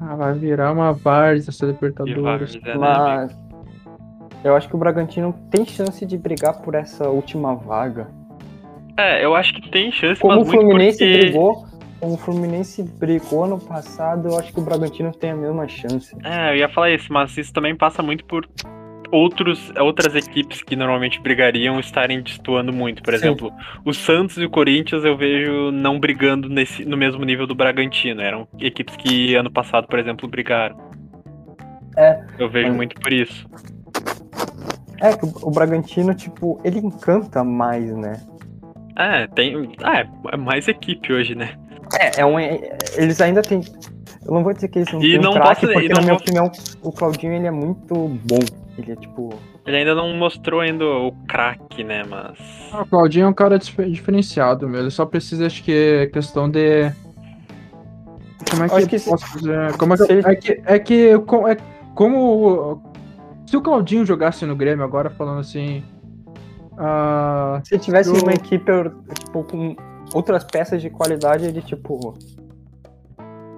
Ah, 0.00 0.14
vai 0.14 0.34
virar 0.34 0.70
uma 0.72 0.92
várzea 0.92 1.50
essa 1.50 1.66
Libertadores. 1.66 2.22
Vargas, 2.22 2.54
é, 2.54 2.58
né, 2.60 2.72
amigo? 2.74 2.80
mas 2.80 3.36
eu 4.44 4.54
acho 4.54 4.68
que 4.68 4.74
o 4.76 4.78
Bragantino 4.78 5.34
tem 5.50 5.64
chance 5.64 6.04
de 6.06 6.16
brigar 6.16 6.60
por 6.62 6.74
essa 6.74 7.08
última 7.08 7.54
vaga. 7.54 8.08
É, 8.96 9.24
eu 9.24 9.34
acho 9.34 9.52
que 9.54 9.70
tem 9.70 9.90
chance, 9.92 10.20
Como 10.20 10.40
o 10.40 10.44
Fluminense 10.44 10.98
porque... 10.98 11.18
brigou, 11.18 11.66
como 12.00 12.14
o 12.14 12.16
Fluminense 12.16 12.82
brigou 12.82 13.46
no 13.46 13.58
passado, 13.58 14.28
eu 14.28 14.38
acho 14.38 14.52
que 14.52 14.58
o 14.58 14.62
Bragantino 14.62 15.12
tem 15.12 15.30
a 15.30 15.36
mesma 15.36 15.68
chance. 15.68 16.16
É, 16.24 16.52
eu 16.52 16.56
ia 16.56 16.68
falar 16.68 16.90
isso, 16.90 17.12
mas 17.12 17.36
isso 17.36 17.52
também 17.52 17.74
passa 17.76 18.02
muito 18.02 18.24
por 18.24 18.48
outros, 19.12 19.70
outras 19.78 20.14
equipes 20.14 20.62
que 20.62 20.74
normalmente 20.74 21.20
brigariam 21.20 21.78
estarem 21.78 22.22
destoando 22.22 22.72
muito. 22.72 23.02
Por 23.02 23.12
Sim. 23.12 23.16
exemplo, 23.18 23.52
o 23.84 23.92
Santos 23.92 24.38
e 24.38 24.44
o 24.44 24.50
Corinthians 24.50 25.04
eu 25.04 25.16
vejo 25.16 25.70
não 25.70 26.00
brigando 26.00 26.48
nesse, 26.48 26.84
no 26.84 26.96
mesmo 26.96 27.22
nível 27.24 27.46
do 27.46 27.54
Bragantino. 27.54 28.20
Eram 28.22 28.48
equipes 28.58 28.96
que 28.96 29.34
ano 29.34 29.50
passado, 29.50 29.86
por 29.88 29.98
exemplo, 29.98 30.26
brigaram. 30.28 30.76
É, 31.96 32.18
Eu 32.38 32.48
vejo 32.48 32.68
mas- 32.68 32.76
muito 32.76 33.00
por 33.00 33.12
isso. 33.12 33.46
É 35.00 35.12
que 35.16 35.26
o, 35.42 35.50
Bragantino, 35.50 36.14
tipo, 36.14 36.58
ele 36.64 36.78
encanta 36.78 37.44
mais, 37.44 37.94
né? 37.96 38.20
É, 38.96 39.26
tem. 39.26 39.72
Ah, 39.82 40.00
é, 40.00 40.08
é 40.32 40.36
mais 40.36 40.66
equipe 40.68 41.12
hoje, 41.12 41.34
né? 41.34 41.54
É, 42.00 42.22
é 42.22 42.26
um, 42.26 42.38
é- 42.38 42.76
eles 42.96 43.20
ainda 43.20 43.42
têm. 43.42 43.60
Eu 44.24 44.32
não 44.34 44.42
vou 44.42 44.52
dizer 44.54 44.68
que 44.68 44.78
eles 44.78 44.90
não 44.92 45.00
E 45.02 45.12
têm 45.12 45.20
não 45.20 45.30
um 45.30 45.34
craque, 45.34 45.60
posso- 45.66 45.72
porque 45.74 45.88
não 45.88 45.96
na 45.96 46.00
minha 46.02 46.14
vou- 46.14 46.20
opinião 46.22 46.50
o 46.82 46.90
Claudinho 46.90 47.32
ele 47.34 47.46
é 47.46 47.50
muito 47.50 47.94
bom. 47.94 48.40
Ele 48.78 48.92
é 48.92 48.96
tipo. 48.96 49.34
Ele 49.66 49.76
ainda 49.76 49.94
não 49.94 50.14
mostrou 50.16 50.60
ainda 50.60 50.84
o 50.84 51.12
craque, 51.28 51.84
né? 51.84 52.02
Mas. 52.08 52.38
Ah, 52.72 52.82
o 52.82 52.86
Claudinho 52.86 53.26
é 53.26 53.28
um 53.28 53.34
cara 53.34 53.58
dif- 53.58 53.84
diferenciado, 53.90 54.68
meu. 54.68 54.80
Ele 54.80 54.90
só 54.90 55.04
precisa, 55.04 55.46
acho 55.46 55.62
que, 55.62 56.08
questão 56.12 56.48
de. 56.50 56.90
Como 58.50 58.64
é 58.64 58.68
que 58.68 58.74
eu 58.82 58.88
que 58.88 58.98
se- 58.98 59.10
posso 59.10 59.38
dizer? 59.38 59.76
Como 59.76 59.94
é 59.94 59.96
que, 59.96 60.04
se 60.04 60.12
ele- 60.12 60.22
é 60.26 60.34
que 60.36 60.62
é 60.64 60.78
que 60.78 61.08
é- 61.10 61.56
como. 61.94 62.82
Se 63.46 63.56
o 63.56 63.60
Claudinho 63.60 64.04
jogasse 64.04 64.44
no 64.44 64.56
Grêmio 64.56 64.84
agora, 64.84 65.08
falando 65.10 65.40
assim. 65.40 65.82
ah, 66.76 67.60
Se 67.64 67.78
tivesse 67.78 68.10
Eu- 68.10 68.22
uma 68.22 68.32
equipe 68.32 68.72
tipo, 69.24 69.44
com 69.44 69.76
outras 70.14 70.44
peças 70.44 70.82
de 70.82 70.90
qualidade, 70.90 71.46
ele, 71.46 71.62
tipo. 71.62 72.14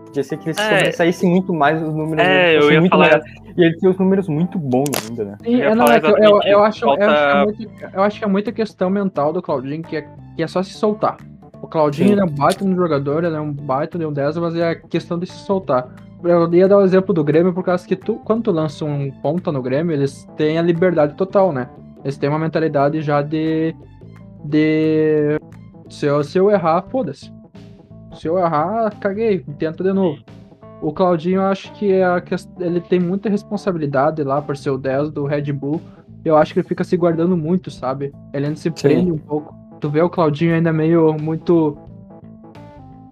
Podia 0.07 0.25
ser 0.25 0.37
que 0.39 0.51
ele 0.51 0.59
É. 0.59 0.63
sobressaísse 0.79 1.27
muito 1.27 1.53
mais 1.53 1.83
os 1.83 1.93
números. 1.95 2.25
É, 2.25 2.57
eu 2.59 2.71
ia 2.73 2.81
muito 2.81 2.91
falar-. 2.93 3.21
E 3.57 3.63
ele 3.63 3.77
tem 3.77 3.91
os 3.91 3.99
números 3.99 4.29
muito 4.29 4.59
bons 4.59 4.89
ainda, 5.09 5.25
né? 5.25 5.37
sim, 5.43 5.57
Eu 5.57 5.71
é, 5.71 5.75
não, 5.75 5.87
é 5.87 5.97
acho, 5.97 6.07
eu, 6.47 6.63
acho 6.63 6.81
que 6.81 7.03
é 7.03 7.07
Falta- 7.07 7.45
muito, 7.45 7.71
eu 7.93 8.03
acho 8.03 8.19
que 8.19 8.25
é 8.25 8.29
muita 8.29 8.53
questão 8.53 8.89
mental 8.89 9.33
do 9.33 9.43
Claudinho, 9.43 9.83
que 9.83 9.97
é, 9.97 10.09
que 10.37 10.43
é 10.43 10.47
só 10.47 10.63
se 10.63 10.73
soltar. 10.75 11.17
O 11.61 11.67
Claudinho 11.67 12.07
Sim. 12.09 12.13
ele 12.13 12.21
é 12.21 12.25
um 12.25 12.29
baita 12.31 12.65
no 12.65 12.77
jogador, 12.77 13.25
ele 13.25 13.35
é 13.35 13.41
um 13.41 13.53
baita 13.53 13.99
de 13.99 14.07
um 14.07 14.13
10, 14.13 14.39
mas 14.39 14.55
é 14.55 14.71
a 14.71 14.75
questão 14.77 15.19
de 15.19 15.27
se 15.27 15.39
soltar. 15.45 15.89
Eu 16.23 16.53
ia 16.53 16.67
dar 16.67 16.79
o 16.79 16.85
exemplo 16.85 17.15
do 17.15 17.23
Grêmio, 17.23 17.53
por 17.53 17.63
causa 17.63 17.87
que 17.87 17.95
tu, 17.95 18.17
quando 18.25 18.45
tu 18.45 18.51
lança 18.51 18.85
um 18.85 19.11
ponta 19.23 19.53
no 19.53 19.63
Grêmio, 19.63 19.95
eles 19.95 20.29
têm 20.37 20.59
a 20.59 20.63
liberdade 20.63 21.15
total, 21.15 21.53
né? 21.53 21.69
Eles 22.03 22.17
têm 22.17 22.29
uma 22.29 22.39
mentalidade 22.39 23.01
já 23.03 23.23
de. 23.23 23.75
de. 24.45 25.39
Se 25.89 26.07
eu, 26.07 26.23
se 26.25 26.39
eu 26.39 26.51
errar, 26.51 26.83
foda-se. 26.83 27.33
Se 28.15 28.27
eu 28.27 28.39
errar, 28.39 28.91
caguei, 28.99 29.45
tenta 29.59 29.85
de 29.85 29.93
novo. 29.93 30.19
O 30.81 30.93
Claudinho, 30.93 31.37
eu 31.37 31.47
acho 31.47 31.73
que, 31.73 31.93
é 31.93 32.05
a 32.05 32.23
ele 32.61 32.81
tem 32.81 33.01
muita 33.01 33.29
responsabilidade 33.29 34.23
lá 34.23 34.41
por 34.41 34.57
ser 34.57 34.71
o 34.71 34.79
10 34.79 35.11
do 35.11 35.25
Red 35.25 35.53
Bull. 35.53 35.81
Eu 36.25 36.37
acho 36.37 36.53
que 36.53 36.61
ele 36.61 36.69
fica 36.69 36.85
se 36.85 36.97
guardando 36.97 37.37
muito, 37.37 37.71
sabe? 37.71 38.13
Ele 38.33 38.47
ainda 38.47 38.59
se 38.59 38.71
prende 38.71 39.11
um 39.11 39.19
pouco. 39.19 39.55
Tu 39.81 39.89
vê 39.89 40.03
o 40.03 40.11
Claudinho 40.11 40.55
ainda 40.55 40.73
meio 40.73 41.17
muito. 41.21 41.77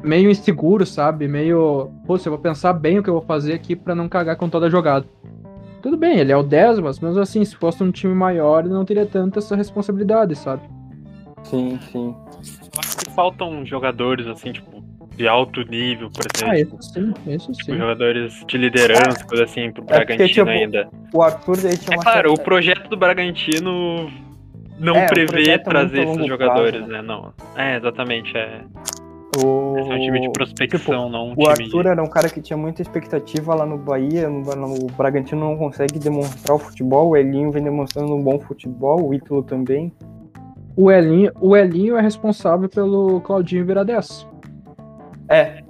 Meio 0.07 0.31
inseguro, 0.31 0.87
sabe? 0.87 1.27
Meio. 1.29 1.91
Pô, 2.07 2.17
eu 2.17 2.23
vou 2.31 2.39
pensar 2.39 2.73
bem 2.73 2.99
o 2.99 3.03
que 3.03 3.11
eu 3.11 3.15
vou 3.15 3.23
fazer 3.23 3.53
aqui 3.55 3.75
pra 3.77 3.95
não 3.95 4.09
cagar 4.09 4.37
com 4.37 4.49
toda 4.49 4.67
a 4.67 4.71
jogada. 4.71 5.05
Tudo 5.83 5.97
bem, 5.97 6.19
ele 6.19 6.33
é 6.33 6.37
o 6.37 6.43
10, 6.43 6.81
mas 6.81 6.99
mesmo 6.99 7.21
assim, 7.21 7.45
se 7.45 7.55
fosse 7.57 7.83
um 7.83 7.91
time 7.93 8.15
maior, 8.15 8.65
ele 8.65 8.73
não 8.75 8.85
teria 8.85 9.07
tanta 9.07 9.39
essa 9.39 9.55
responsabilidade, 9.55 10.35
sabe? 10.35 10.63
Sim, 11.45 11.79
sim. 11.93 12.15
Eu 12.75 12.81
acho 12.81 12.97
que 12.97 13.11
faltam 13.13 13.65
jogadores, 13.65 14.27
assim, 14.27 14.51
tipo, 14.53 14.83
de 15.17 15.29
alto 15.29 15.63
nível, 15.63 16.11
por 16.11 16.27
Ah, 16.45 16.59
exemplo. 16.59 16.79
isso 16.81 16.93
sim, 16.93 17.15
isso 17.29 17.53
Tipo, 17.53 17.73
sim. 17.73 17.79
jogadores 17.79 18.45
de 18.49 18.59
liderança, 18.59 19.25
coisa 19.25 19.45
assim, 19.45 19.71
pro 19.71 19.85
É 19.85 19.87
porque, 20.01 20.17
Bragantino 20.17 20.29
tipo, 20.29 20.49
ainda. 20.49 20.89
O 21.13 21.23
Arthur 21.23 21.57
daí 21.59 21.77
tinha 21.79 21.95
É 21.95 21.99
uma 21.99 22.03
claro, 22.03 22.33
o 22.33 22.39
projeto 22.41 22.89
do 22.89 22.97
Bragantino 22.97 24.11
não 24.81 24.97
É, 24.97 25.07
prevê 25.07 25.51
é 25.51 25.59
trazer 25.59 26.03
esses 26.03 26.27
jogadores, 26.27 26.81
prazo, 26.85 26.93
né? 26.93 27.01
Não. 27.03 27.33
É, 27.55 27.77
exatamente. 27.77 28.37
É, 28.37 28.63
o... 29.45 29.79
esse 29.79 29.91
é 29.91 29.95
um 29.95 29.99
time 29.99 30.21
de 30.21 30.31
prospecção, 30.31 31.09
não 31.09 31.29
um 31.29 31.33
O 31.33 31.35
time 31.35 31.65
Arthur 31.65 31.87
era 31.87 32.03
um 32.03 32.09
cara 32.09 32.29
que 32.29 32.41
tinha 32.41 32.57
muita 32.57 32.83
expectativa 32.83 33.55
lá 33.55 33.67
no 33.67 33.79
Bahia, 33.79 34.29
no, 34.29 34.41
no 34.41 34.87
Bragantino 34.93 35.41
não 35.41 35.57
consegue 35.57 35.99
demonstrar 35.99 36.57
o 36.57 36.59
futebol, 36.59 37.11
o 37.11 37.17
Elinho 37.17 37.51
vem 37.51 37.63
demonstrando 37.63 38.15
um 38.15 38.23
bom 38.23 38.39
futebol, 38.39 39.09
o 39.09 39.15
Ítalo 39.15 39.43
também. 39.43 39.93
O 40.77 40.91
Elinho, 40.91 41.33
o 41.41 41.57
Elinho 41.57 41.97
é 41.97 42.03
responsável 42.03 42.69
pelo 42.69 43.21
Claudinho 43.23 43.65
virar 43.65 43.85
10. 43.85 44.29
É, 45.29 45.63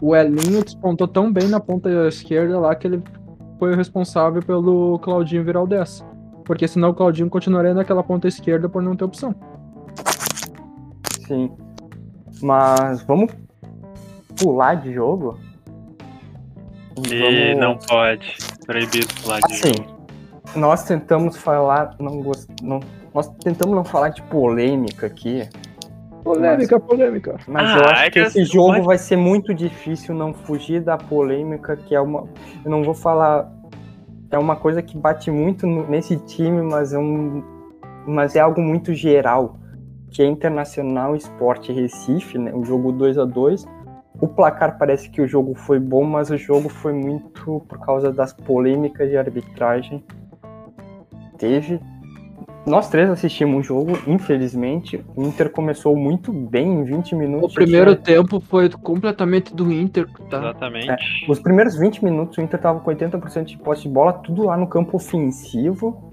O 0.00 0.14
Elinho 0.14 0.62
despontou 0.62 1.08
tão 1.08 1.32
bem 1.32 1.48
na 1.48 1.58
ponta 1.58 1.88
esquerda 2.08 2.58
lá 2.58 2.74
que 2.74 2.86
ele 2.86 3.02
foi 3.58 3.72
o 3.72 3.76
responsável 3.76 4.42
pelo 4.42 4.98
Claudinho 4.98 5.44
virar 5.44 5.62
o 5.62 5.66
10. 5.66 6.04
Porque 6.44 6.68
senão 6.68 6.90
o 6.90 6.94
Claudinho 6.94 7.30
continuaria 7.30 7.74
naquela 7.74 8.02
ponta 8.02 8.28
esquerda 8.28 8.68
por 8.68 8.82
não 8.82 8.96
ter 8.96 9.04
opção. 9.04 9.34
sim. 11.26 11.50
Mas 12.42 13.02
vamos 13.02 13.32
pular 14.38 14.74
de 14.76 14.92
jogo? 14.92 15.38
E 17.08 17.18
Vamos- 17.54 17.60
não 17.60 17.76
pode. 17.78 18.36
Proibido 18.66 19.08
lá 19.26 19.40
de 19.40 19.52
Assim, 19.54 19.72
nós 20.56 20.84
tentamos 20.84 21.36
falar, 21.36 21.94
não 21.98 22.20
gost... 22.22 22.48
não, 22.62 22.80
nós 23.14 23.28
tentamos 23.42 23.74
não 23.74 23.84
falar 23.84 24.10
de 24.10 24.22
polêmica 24.22 25.06
aqui, 25.06 25.48
Polêmica, 26.22 26.78
polêmica. 26.78 27.36
mas 27.48 27.70
Ah, 27.70 27.76
eu 27.78 27.84
acho 27.86 28.02
é 28.02 28.04
que 28.10 28.10
que 28.10 28.18
esse 28.20 28.44
jogo 28.44 28.72
mas- 28.72 28.84
vai 28.84 28.98
ser 28.98 29.16
muito 29.16 29.54
difícil 29.54 30.14
não 30.14 30.34
fugir 30.34 30.82
da 30.82 30.98
polêmica, 30.98 31.76
que 31.76 31.94
é 31.94 32.00
uma, 32.00 32.28
eu 32.62 32.70
não 32.70 32.82
vou 32.84 32.92
falar, 32.94 33.50
é 34.30 34.38
uma 34.38 34.54
coisa 34.54 34.82
que 34.82 34.96
bate 34.98 35.30
muito 35.30 35.66
nesse 35.66 36.16
time, 36.18 36.60
mas 36.62 36.92
é 36.92 36.98
um, 36.98 37.42
mas 38.06 38.36
é 38.36 38.40
algo 38.40 38.60
muito 38.60 38.92
geral, 38.92 39.56
que 40.10 40.22
é 40.22 40.26
Internacional 40.26 41.14
Esporte 41.16 41.72
Recife, 41.72 42.36
né, 42.38 42.52
o 42.54 42.64
jogo 42.64 42.90
2 42.92 43.16
a 43.18 43.24
2 43.24 43.66
O 44.20 44.28
placar 44.28 44.76
parece 44.76 45.08
que 45.08 45.22
o 45.22 45.26
jogo 45.26 45.54
foi 45.54 45.78
bom, 45.78 46.04
mas 46.04 46.30
o 46.30 46.36
jogo 46.36 46.68
foi 46.68 46.92
muito 46.92 47.60
por 47.68 47.78
causa 47.78 48.12
das 48.12 48.32
polêmicas 48.34 49.08
de 49.08 49.16
arbitragem. 49.16 50.02
Teve. 51.38 51.80
Nós 52.66 52.90
três 52.90 53.08
assistimos 53.08 53.60
o 53.60 53.62
jogo, 53.62 53.92
infelizmente. 54.06 55.02
O 55.16 55.22
Inter 55.22 55.48
começou 55.50 55.96
muito 55.96 56.30
bem 56.32 56.68
em 56.80 56.84
20 56.84 57.14
O 57.14 57.18
minutos. 57.18 57.54
primeiro 57.54 57.92
já 57.92 57.96
tinha- 57.96 58.16
tempo 58.18 58.38
foi 58.40 58.68
completamente 58.68 59.54
do 59.54 59.72
Inter, 59.72 60.06
tá? 60.28 60.38
Exatamente. 60.38 61.26
Os 61.26 61.40
primeiros 61.40 61.74
20 61.78 62.04
minutos 62.04 62.36
o 62.36 62.42
Inter 62.42 62.60
tava 62.60 62.78
com 62.80 62.90
80% 62.90 63.44
de 63.46 63.56
posse 63.56 63.84
de 63.84 63.88
bola, 63.88 64.12
tudo 64.12 64.44
lá 64.44 64.56
no 64.58 64.66
campo 64.66 64.96
ofensivo. 64.98 66.09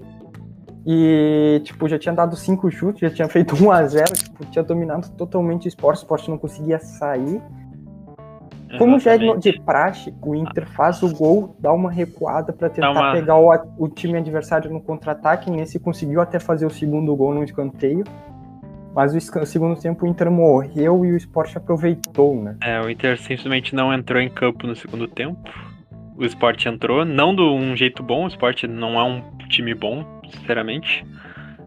E, 0.86 1.60
tipo, 1.64 1.88
já 1.88 1.98
tinha 1.98 2.14
dado 2.14 2.34
cinco 2.36 2.70
chutes, 2.70 3.00
já 3.00 3.10
tinha 3.10 3.28
feito 3.28 3.54
1 3.62 3.70
a 3.72 3.86
0 3.86 4.12
tipo, 4.14 4.44
tinha 4.46 4.62
dominado 4.64 5.08
totalmente 5.10 5.66
o 5.66 5.68
esporte, 5.68 5.98
o 5.98 6.02
esporte 6.02 6.30
não 6.30 6.38
conseguia 6.38 6.78
sair. 6.78 7.40
Como 8.76 8.98
já 9.00 9.12
é 9.12 9.14
Exatamente. 9.16 9.50
de 9.52 9.60
praxe, 9.62 10.14
o 10.20 10.34
Inter 10.34 10.68
faz 10.68 11.02
o 11.02 11.10
gol, 11.14 11.56
dá 11.58 11.72
uma 11.72 11.90
recuada 11.90 12.52
pra 12.52 12.68
tentar 12.68 12.90
uma- 12.90 13.12
pegar 13.12 13.36
o, 13.36 13.48
o 13.78 13.88
time 13.88 14.18
adversário 14.18 14.70
no 14.70 14.78
contra-ataque. 14.80 15.50
Nesse 15.50 15.78
conseguiu 15.78 16.20
até 16.20 16.38
fazer 16.38 16.66
o 16.66 16.70
segundo 16.70 17.16
gol 17.16 17.32
no 17.34 17.42
escanteio. 17.42 18.04
Mas 18.94 19.14
o 19.14 19.16
esca- 19.18 19.46
segundo 19.46 19.78
tempo 19.80 20.04
o 20.04 20.08
Inter 20.08 20.30
morreu 20.30 21.02
e 21.04 21.12
o 21.12 21.16
esporte 21.16 21.56
aproveitou, 21.56 22.36
né? 22.42 22.56
É, 22.62 22.78
o 22.80 22.90
Inter 22.90 23.18
simplesmente 23.18 23.74
não 23.74 23.92
entrou 23.92 24.20
em 24.20 24.28
campo 24.28 24.66
no 24.66 24.76
segundo 24.76 25.08
tempo. 25.08 25.38
O 26.18 26.24
Sport 26.24 26.66
entrou, 26.66 27.04
não 27.04 27.34
de 27.34 27.42
um 27.42 27.76
jeito 27.76 28.02
bom, 28.02 28.24
o 28.24 28.28
Sport 28.28 28.64
não 28.64 28.98
é 28.98 29.04
um 29.04 29.22
time 29.48 29.72
bom, 29.74 30.04
sinceramente. 30.28 31.04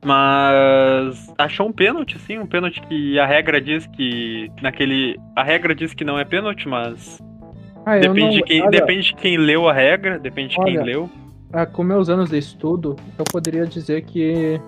Mas 0.04 1.34
achou 1.38 1.68
um 1.68 1.72
pênalti, 1.72 2.18
sim, 2.20 2.38
um 2.38 2.46
pênalti 2.46 2.82
que 2.82 3.18
a 3.20 3.26
regra 3.26 3.62
diz 3.62 3.86
que 3.88 4.52
naquele. 4.62 5.18
A 5.36 5.44
regra 5.44 5.74
diz 5.76 5.94
que 5.94 6.04
não 6.04 6.18
é 6.20 6.26
pênalti, 6.26 6.68
mas 6.68 7.20
Ah, 7.86 7.96
eu 7.98 8.02
depende, 8.14 8.22
não- 8.22 8.30
de 8.32 8.44
quem, 8.44 8.62
olha, 8.62 8.72
depende 8.72 9.02
de 9.08 9.16
quem 9.16 9.38
leu 9.38 9.70
a 9.70 9.74
regra, 9.74 10.20
depende 10.20 10.50
de 10.56 10.64
quem 10.64 10.78
Olha, 10.80 10.84
leu. 10.86 11.10
ah, 11.54 11.66
com 11.66 11.84
meus 11.84 12.10
anos 12.10 12.30
de 12.30 12.38
estudo, 12.38 12.96
eu 13.18 13.24
poderia 13.32 13.66
dizer 13.66 14.02
que, 14.02 14.60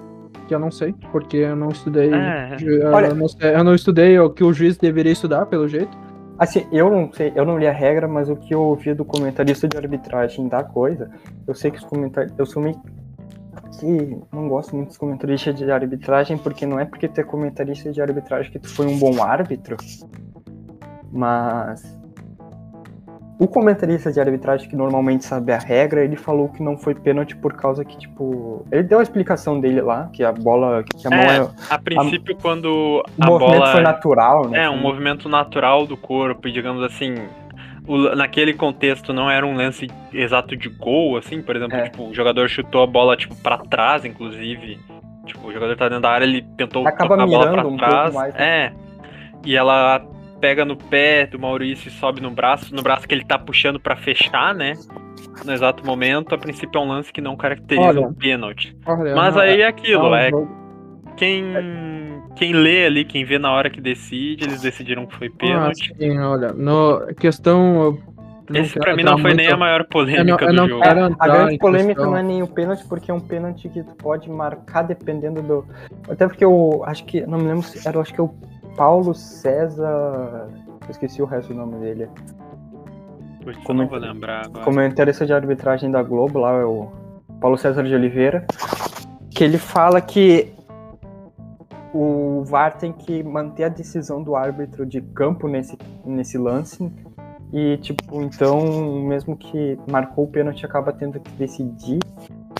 que 0.48 0.54
eu 0.56 0.60
não 0.60 0.72
sei, 0.72 0.94
porque 1.12 1.38
eu 1.38 1.56
não 1.56 1.70
estudei. 1.70 2.12
É. 2.14 2.56
eu, 2.62 2.92
Olha- 2.92 3.14
não, 3.14 3.28
eu 3.42 3.64
não 3.64 3.74
estudei 3.76 4.18
o 4.20 4.30
que 4.30 4.44
o 4.44 4.54
juiz 4.54 4.78
deveria 4.78 5.12
estudar, 5.12 5.46
pelo 5.48 5.68
jeito. 5.68 5.98
Assim, 6.44 6.68
eu 6.74 6.89
não 6.89 7.10
sei, 7.14 7.32
eu 7.38 7.46
não 7.46 7.58
li 7.58 7.66
a 7.66 7.72
regra, 7.72 8.06
mas 8.06 8.30
o 8.30 8.36
que 8.36 8.54
eu 8.54 8.62
ouvi 8.62 8.94
do 8.94 9.06
comentarista 9.06 9.66
de 9.66 9.78
arbitragem 9.78 10.50
da 10.50 10.62
coisa, 10.62 11.10
eu 11.48 11.56
sei 11.56 11.72
que 11.72 11.78
os 11.78 11.86
comentários. 11.86 12.34
Eu 12.38 12.46
sou 12.46 12.62
meio. 12.62 12.76
que 13.80 14.20
não 14.30 14.50
gosto 14.50 14.76
muito 14.76 14.89
dos 14.89 14.98
comentaristas 14.98 15.56
de 15.56 15.72
arbitragem, 15.72 16.38
porque 16.38 16.66
não 16.66 16.78
é 16.78 16.84
porque 16.84 17.08
tu 17.08 17.22
é 17.22 17.24
comentarista 17.24 17.94
de 17.94 18.02
arbitragem 18.02 18.52
que 18.52 18.60
tu 18.60 18.68
foi 18.68 18.88
um 18.88 19.00
bom 19.00 19.24
árbitro. 19.24 19.78
Mas. 21.10 21.98
O 23.40 23.48
comentarista 23.48 24.12
de 24.12 24.20
arbitragem 24.20 24.70
que 24.70 24.76
normalmente 24.76 25.26
sabe 25.26 25.52
a 25.52 25.58
regra, 25.58 26.04
ele 26.04 26.16
falou 26.16 26.50
que 26.50 26.62
não 26.62 26.78
foi 26.78 26.94
pênalti 26.96 27.36
por 27.36 27.54
causa 27.54 27.84
que, 27.84 27.98
tipo. 27.98 28.66
Ele 28.72 28.84
deu 28.84 29.00
a 29.00 29.04
explicação 29.04 29.60
dele 29.60 29.82
lá, 29.82 30.08
que 30.14 30.24
a 30.24 30.32
bola. 30.32 30.84
que 30.84 31.08
a 31.08 31.10
mão 31.10 31.20
É, 31.20 31.38
é. 31.40 31.48
A 31.70 31.80
princípio, 31.80 32.36
quando 32.42 32.68
O 32.68 33.04
a 33.24 33.26
movimento 33.28 33.58
bola. 33.60 33.72
foi 33.72 33.82
natural, 33.82 34.50
né? 34.50 34.64
É, 34.66 34.70
um 34.70 34.78
movimento 34.80 35.28
natural 35.28 35.86
do 35.88 35.98
corpo, 35.98 36.48
e 36.48 36.52
digamos 36.52 36.84
assim, 36.84 37.16
o- 37.88 38.16
naquele 38.16 38.54
contexto 38.54 39.12
não 39.12 39.30
era 39.30 39.46
um 39.46 39.56
lance 39.56 39.88
exato 40.14 40.56
de 40.56 40.70
gol, 40.70 41.18
assim, 41.18 41.42
por 41.42 41.56
exemplo, 41.56 41.76
É. 41.76 41.90
tipo, 41.90 42.04
o 42.10 42.14
jogador 42.14 42.48
chutou 42.48 42.84
a 42.84 42.88
bola, 42.88 43.18
tipo, 43.18 43.36
pra 43.36 43.58
trás, 43.58 44.06
inclusive. 44.06 44.80
Tipo, 45.26 45.48
o 45.48 45.52
jogador 45.52 45.76
tá 45.76 45.86
dentro 45.90 46.02
da 46.04 46.12
área, 46.12 46.26
ele 46.26 46.44
tentou 46.56 46.88
Acaba 46.88 47.18
tocar 47.18 47.24
a 47.24 47.26
bola 47.26 47.52
pra 47.52 47.68
um 47.68 47.78
trás. 47.78 48.14
mais, 48.14 48.34
né? 48.36 48.40
É. 48.68 48.74
E 49.46 49.56
ela 49.58 50.06
pega 50.44 50.66
no 50.66 50.76
pé 50.76 51.26
do 51.26 51.39
Maurício 51.39 51.88
e 51.88 51.91
sobe 51.91 52.20
no 52.20 52.30
braço, 52.30 52.76
no 52.76 52.84
braço 52.84 53.08
que 53.08 53.16
ele 53.16 53.24
tá 53.24 53.39
puxando 53.39 53.80
pra 53.80 53.96
fechar, 53.96 54.54
né? 54.54 54.74
No 55.46 55.54
exato 55.54 55.86
momento, 55.86 56.36
a 56.36 56.38
princípio 56.38 56.78
é 56.82 56.84
um 56.84 56.88
lance 56.89 57.14
que 57.14 57.22
não 57.22 57.38
caracteriza 57.38 57.88
Olha, 57.88 58.02
um 58.02 58.14
pênalti. 58.14 58.76
Olha, 58.86 59.16
Mas 59.16 59.36
não, 59.36 59.41
aí 59.41 59.62
é 59.62 59.68
aquilo, 59.68 60.04
não, 60.10 60.16
é 60.16 60.32
quem, 61.16 61.46
quem 62.36 62.52
lê 62.52 62.86
ali, 62.86 63.06
quem 63.06 63.24
vê 63.24 63.39
na 63.39 63.54
hora 63.54 63.70
que 63.70 63.80
decide, 63.80 64.44
eles 64.44 64.62
decidiram 64.62 65.06
que 65.06 65.16
foi 65.16 65.28
Ah, 65.28 65.38
pênalti. 65.39 65.96
sim, 65.98 66.20
olha, 66.20 66.52
no 66.52 67.06
questão. 67.16 67.98
Esse 68.54 68.78
pra 68.78 68.94
mim 68.98 69.04
não 69.04 69.18
foi 69.18 69.34
nem 69.34 69.46
muito- 69.46 69.54
a 69.56 69.58
maior 69.58 69.80
Eu 69.80 69.84
não, 69.84 69.88
polêmica 69.89 70.44
eu 70.44 70.50
do 70.50 70.54
não 70.54 70.68
jogo. 70.68 70.84
É, 70.84 70.89
a 71.20 71.28
grande 71.30 71.58
polêmica 71.58 71.94
questão- 72.02 72.12
não 72.12 72.18
é 72.18 72.22
nem 72.24 72.44
o 72.44 72.48
pênalti, 72.48 72.84
porque 72.89 73.10
é 73.10 73.14
um 73.14 73.22
pênalti 73.22 73.70
que 73.70 73.82
tu 73.82 73.96
pode 73.96 74.30
marcar 74.30 74.82
dependendo 74.82 75.41
do. 75.41 75.66
Até 76.10 76.28
porque 76.28 76.44
eu 76.44 76.84
acho 76.86 77.06
que. 77.06 77.22
Não 77.26 77.38
me 77.38 77.46
lembro 77.46 77.64
se 77.64 77.88
era, 77.88 77.96
eu 77.96 78.02
acho 78.02 78.14
que 78.14 78.20
é 78.20 78.24
o 78.24 78.30
Paulo 78.76 79.13
César. 79.13 80.49
Esqueci 80.89 81.21
o 81.21 81.26
resto 81.26 81.53
do 81.53 81.59
nome 81.59 81.78
dele. 81.80 82.09
Putz, 83.43 83.57
eu 83.57 83.63
Como 83.63 83.80
não 83.80 83.86
é 83.86 83.89
vou 83.89 83.99
lembrar 83.99 84.45
agora. 84.45 84.63
comentarista 84.65 85.26
de 85.26 85.34
arbitragem 85.34 85.91
da 85.91 86.01
Globo, 86.01 86.39
lá 86.39 86.53
é 86.53 86.65
o 86.65 86.89
Paulo 87.39 87.57
César 87.57 87.84
de 87.84 87.93
Oliveira, 87.93 88.45
que 89.30 89.43
ele 89.43 89.57
fala 89.57 89.99
que 90.01 90.53
o 91.93 92.43
VAR 92.45 92.78
tem 92.78 92.91
que 92.91 93.21
manter 93.21 93.65
a 93.65 93.69
decisão 93.69 94.24
do 94.24 94.36
árbitro 94.36 94.86
de 94.86 95.01
campo 95.01 95.47
nesse, 95.47 95.78
nesse 96.05 96.38
lance. 96.38 96.91
E, 97.51 97.78
tipo, 97.78 98.19
então, 98.21 99.03
mesmo 99.03 99.38
que 99.38 99.78
marcou 99.88 100.24
o 100.26 100.28
pênalti, 100.28 100.65
acaba 100.65 100.91
tendo 100.91 101.19
que 101.19 101.30
decidir 101.34 101.99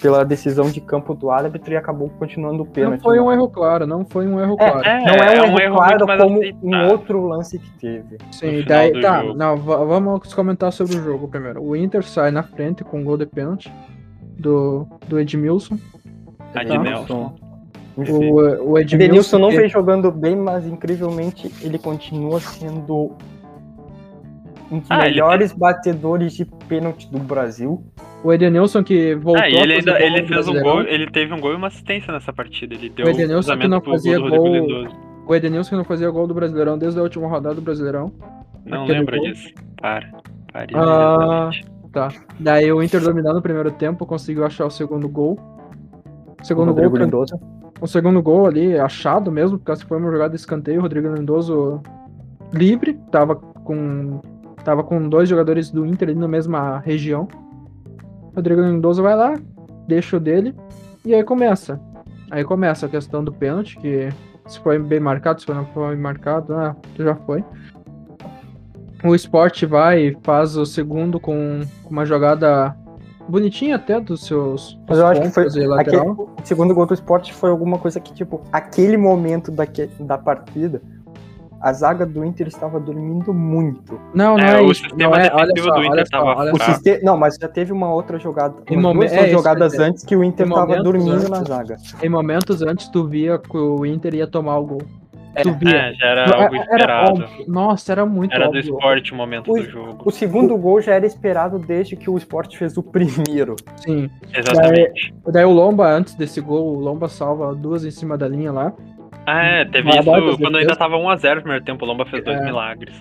pela 0.04 0.26
decisão 0.26 0.70
de 0.70 0.82
campo 0.82 1.14
do 1.16 1.32
árbitro 1.32 1.72
e 1.74 1.78
acabou 1.78 2.10
continuando 2.20 2.62
o 2.64 2.66
Não 2.66 2.72
pênalti. 2.74 3.02
foi 3.02 3.20
um 3.22 3.32
erro 3.32 3.48
claro, 3.50 3.88
não 3.88 4.04
foi 4.04 4.28
um 4.28 4.38
erro 4.40 4.58
É, 4.60 4.70
claro. 4.70 4.86
É, 4.86 5.00
não 5.06 5.14
é, 5.16 5.36
é 5.38 5.42
um 5.42 5.46
um 5.46 5.48
erro 5.48 5.60
erro 5.62 5.76
claro 5.78 6.06
como 6.06 6.36
um 6.36 6.40
aceitável. 6.42 6.92
outro 6.92 7.26
lance 7.26 7.58
que 7.58 7.70
teve. 7.80 8.18
Sim, 8.32 8.64
daí 8.68 9.00
tá. 9.02 9.22
jogo. 9.24 9.34
Não, 9.34 9.56
va- 9.58 9.84
vamos 9.86 10.34
comentar 10.34 10.74
sobre 10.74 10.98
o 10.98 11.02
jogo 11.04 11.30
primeiro. 11.30 11.64
O 11.64 11.74
Inter 11.76 12.04
sai 12.04 12.32
na 12.32 12.44
frente 12.44 12.84
com 12.84 13.00
um 13.00 13.04
gol 13.06 13.18
de 13.18 13.26
pênalti 13.26 13.72
do, 14.38 14.86
do 15.08 15.18
Edmilson. 15.18 15.78
Adnelson. 16.54 17.34
Enfim. 17.98 18.12
O, 18.32 18.72
o 18.72 18.78
Edmilson. 18.80 18.98
Denilson 18.98 19.40
não 19.40 19.52
vem 19.52 19.70
jogando 19.70 20.12
bem, 20.12 20.36
mas 20.36 20.68
incrivelmente 20.68 21.50
ele 21.62 21.78
continua 21.80 22.40
sendo 22.42 23.12
um 24.72 24.80
dos 24.80 24.90
Ah, 24.90 25.06
ele 25.06 25.12
melhores 25.12 25.52
batedores 25.54 26.34
de 26.34 26.46
pênalti 26.68 27.10
do 27.12 27.20
Brasil. 27.20 27.84
O 28.24 28.32
Edenilson 28.32 28.84
que 28.84 29.16
voltou 29.16 29.42
Ah, 29.44 29.50
e 29.50 29.56
ele 29.56 29.74
a 29.74 29.76
fazer 29.78 29.92
ainda 29.92 29.92
gol 29.92 30.18
ele 30.18 30.28
fez 30.28 30.48
um 30.48 30.62
gol, 30.62 30.82
ele 30.82 31.12
teve 31.12 31.34
um 31.34 31.40
gol 31.40 31.52
e 31.52 31.56
uma 31.56 31.68
assistência 31.68 32.12
nessa 32.14 32.32
partida. 32.32 32.74
Ele 32.74 32.90
deu 32.90 33.06
O 33.06 33.10
Edenilson 33.10 33.58
que 33.58 33.68
não 33.68 33.82
fazia 33.82 34.20
gol 34.20 34.30
gol-. 34.30 34.88
O 35.28 35.36
Edenilson 35.36 35.70
que 35.72 35.76
não 35.76 35.84
fazia 35.84 36.10
gol 36.10 36.28
do 36.28 36.34
Brasileirão 36.34 36.78
desde 36.78 37.00
a 37.00 37.04
última 37.04 37.28
rodada 37.28 37.56
do 37.56 37.62
Brasileirão. 37.62 38.12
Não 38.66 38.86
lembra 38.86 39.18
gol. 39.18 39.26
disso. 39.28 39.50
Para. 39.82 40.10
Para 40.52 40.68
Ah. 40.76 41.50
Tá. 41.92 42.10
Daí 42.40 42.72
o 42.72 42.82
Inter 42.82 43.02
dominando 43.02 43.38
o 43.38 43.42
primeiro 43.42 43.70
tempo, 43.72 44.06
conseguiu 44.06 44.44
achar 44.46 44.66
o 44.66 44.70
segundo 44.72 45.08
gol. 45.08 45.38
O 46.42 46.46
segundo 46.46 46.72
o 46.72 46.74
gol, 46.74 46.98
Lindoso. 46.98 47.40
o 47.80 47.88
segundo 47.88 48.22
gol 48.22 48.48
ali, 48.48 48.78
achado 48.78 49.32
mesmo, 49.32 49.60
porque 49.60 49.86
foi 49.86 49.98
uma 49.98 50.12
jogada 50.12 50.32
de 50.32 50.38
escanteio, 50.38 50.80
o 50.80 50.82
Rodrigo 50.82 51.14
Lindoso 51.14 51.82
livre, 52.52 52.96
tava 53.12 53.36
com 53.36 54.20
tava 54.64 54.84
com 54.84 55.08
dois 55.08 55.30
jogadores 55.30 55.70
do 55.70 55.86
Inter 55.86 56.10
ali 56.10 56.18
na 56.18 56.28
mesma 56.28 56.80
região. 56.80 57.28
Rodrigo 58.36 58.62
Lindoso 58.62 59.04
vai 59.04 59.16
lá, 59.16 59.40
deixa 59.88 60.18
o 60.18 60.20
dele 60.20 60.56
e 61.06 61.14
aí 61.14 61.24
começa. 61.24 61.80
Aí 62.32 62.44
começa 62.44 62.86
a 62.86 62.90
questão 62.90 63.24
do 63.24 63.32
pênalti, 63.32 63.78
que 63.78 64.10
se 64.48 64.60
foi 64.60 64.80
bem 64.80 65.00
marcado, 65.00 65.40
se 65.40 65.46
foi 65.46 65.56
não 65.56 65.66
foi 65.68 65.96
marcado, 65.96 66.56
ah, 66.56 66.76
já 66.98 67.16
foi. 67.16 67.44
O 69.04 69.14
Sport 69.16 69.64
vai 69.66 70.08
e 70.08 70.18
faz 70.24 70.56
o 70.56 70.66
segundo 70.66 71.20
com 71.20 71.62
uma 71.90 72.06
jogada 72.06 72.76
bonitinha 73.28 73.76
até 73.76 74.00
dos 74.00 74.26
seus 74.26 74.80
Mas 74.88 74.98
eu 74.98 75.08
acho 75.08 75.22
que 75.22 75.30
foi. 75.30 75.46
Aquele, 75.78 75.98
o 75.98 76.28
segundo 76.44 76.74
gol 76.74 76.86
do 76.86 76.94
esporte 76.94 77.34
foi 77.34 77.50
alguma 77.50 77.78
coisa 77.78 78.00
que, 78.00 78.14
tipo, 78.14 78.42
aquele 78.52 78.98
momento 78.98 79.52
daque, 79.52 79.90
da 80.00 80.18
partida, 80.18 80.82
a 81.64 81.72
zaga 81.74 82.06
do 82.06 82.24
Inter 82.26 82.48
estava 82.48 82.80
dormindo 82.80 83.34
muito. 83.34 84.00
Não, 84.14 84.38
não 84.38 84.44
É, 84.46 84.60
é, 84.60 84.62
o 84.62 84.70
isso. 84.72 84.82
sistema 84.82 85.16
Não 85.16 85.24
é, 85.24 85.32
olha 85.34 85.54
só, 85.58 85.72
do 85.72 85.80
Inter 85.80 85.92
olha 85.92 86.06
só, 86.06 86.24
olha 86.24 86.54
O 86.54 86.58
só. 86.58 86.66
Sistema, 86.66 87.00
não, 87.04 87.18
mas 87.18 87.36
já 87.42 87.48
teve 87.48 87.72
uma 87.72 87.92
outra 87.94 88.20
jogada. 88.20 88.56
Em 88.70 88.74
umas 88.76 88.84
momen- 88.84 89.08
duas 89.10 89.14
é, 89.14 89.30
jogadas 89.30 89.72
dizer, 89.72 89.84
antes 89.86 90.04
que 90.04 90.16
o 90.16 90.24
Inter 90.24 90.46
em 90.46 90.50
tava 90.50 90.62
momentos 90.68 90.84
dormindo 90.84 91.14
antes- 91.14 91.30
na 91.30 91.44
zaga. 91.44 91.78
Em 92.04 92.10
momentos 92.10 92.62
antes, 92.62 92.88
tu 92.90 93.08
via 93.08 93.40
que 93.40 93.58
o 93.58 93.86
Inter 93.86 94.14
ia 94.16 94.28
tomar 94.28 94.58
o 94.60 94.66
gol. 94.66 94.82
É. 95.36 95.42
É, 95.42 95.94
já 95.96 96.06
era 96.06 96.22
Era- 96.26 96.44
algo 96.44 96.56
era 96.56 96.64
esperado. 96.64 97.12
óbvio. 97.24 97.28
Nossa, 97.48 97.92
era 97.92 98.06
muito 98.06 98.36
Era 98.36 98.44
do 98.44 98.50
óbvio. 98.50 98.62
esporte 98.76 99.14
o 99.14 99.16
momento 99.16 99.52
O- 99.52 99.56
do 99.56 99.64
jogo. 99.68 99.98
O 100.06 100.12
segundo 100.12 100.56
gol 100.58 100.80
já 100.80 100.94
era 100.94 101.08
esperado 101.08 101.58
desde 101.58 101.96
que 101.96 102.08
o 102.08 102.16
Sport 102.20 102.56
fez 102.56 102.78
o 102.78 102.84
primeiro. 102.84 103.56
Sim. 103.78 104.12
Exatamente. 104.32 105.12
Daí 105.26 105.44
o 105.44 105.52
Lomba, 105.52 105.88
antes 105.90 106.14
desse 106.14 106.40
gol, 106.40 106.76
o 106.76 106.80
Lomba 106.80 107.08
salva 107.10 107.56
duas 107.56 107.84
em 107.84 107.90
cima 107.90 108.16
da 108.16 108.28
linha 108.28 108.52
lá. 108.52 108.74
Ah, 109.26 109.44
é, 109.46 109.66
teve 109.66 109.90
isso 109.90 110.04
quando 110.04 110.38
defesa. 110.38 110.58
ainda 110.58 110.76
tava 110.76 110.98
1x0 110.98 111.36
no 111.36 111.42
primeiro 111.42 111.64
tempo. 111.66 111.86
O 111.86 111.88
Lomba 111.88 112.06
fez 112.06 112.24
dois 112.24 112.38
É. 112.40 112.44
milagres. 112.44 112.94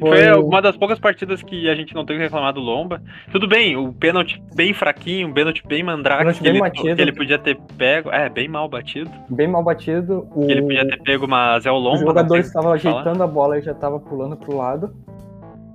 Foi- 0.00 0.24
Foi 0.24 0.32
uma 0.42 0.60
das 0.60 0.76
poucas 0.76 0.98
partidas 0.98 1.40
que 1.42 1.68
a 1.68 1.74
gente 1.74 1.94
não 1.94 2.04
tem 2.04 2.16
que 2.16 2.22
reclamar 2.24 2.52
do 2.52 2.60
Lomba. 2.60 3.00
Tudo 3.30 3.46
bem, 3.46 3.76
o 3.76 3.92
pênalti 3.92 4.42
bem 4.56 4.72
fraquinho, 4.72 5.28
o 5.28 5.32
pênalti 5.32 5.62
bem 5.66 5.84
mandrake, 5.84 6.18
Pênalti 6.22 6.38
que, 6.38 6.42
bem 6.42 6.52
ele, 6.52 6.60
batido. 6.60 6.96
que 6.96 7.02
ele 7.02 7.12
podia 7.12 7.38
ter 7.38 7.56
pego. 7.78 8.10
É, 8.10 8.28
bem 8.28 8.48
mal 8.48 8.68
batido. 8.68 9.08
Bem 9.30 9.46
mal 9.46 9.62
batido. 9.62 10.26
O, 10.34 10.46
Que 10.46 10.52
ele 10.52 10.62
podia 10.62 10.88
ter 10.88 11.00
pego, 11.02 11.28
mas 11.28 11.64
é 11.64 11.70
o 11.70 11.74
o 11.74 11.78
Lomba. 11.78 11.98
jogador 11.98 12.38
estava 12.38 12.62
falar. 12.64 12.74
ajeitando 12.74 13.22
a 13.22 13.26
bola 13.26 13.58
e 13.58 13.62
já 13.62 13.70
estava 13.72 14.00
pulando 14.00 14.36
pro 14.36 14.56
lado. 14.56 14.90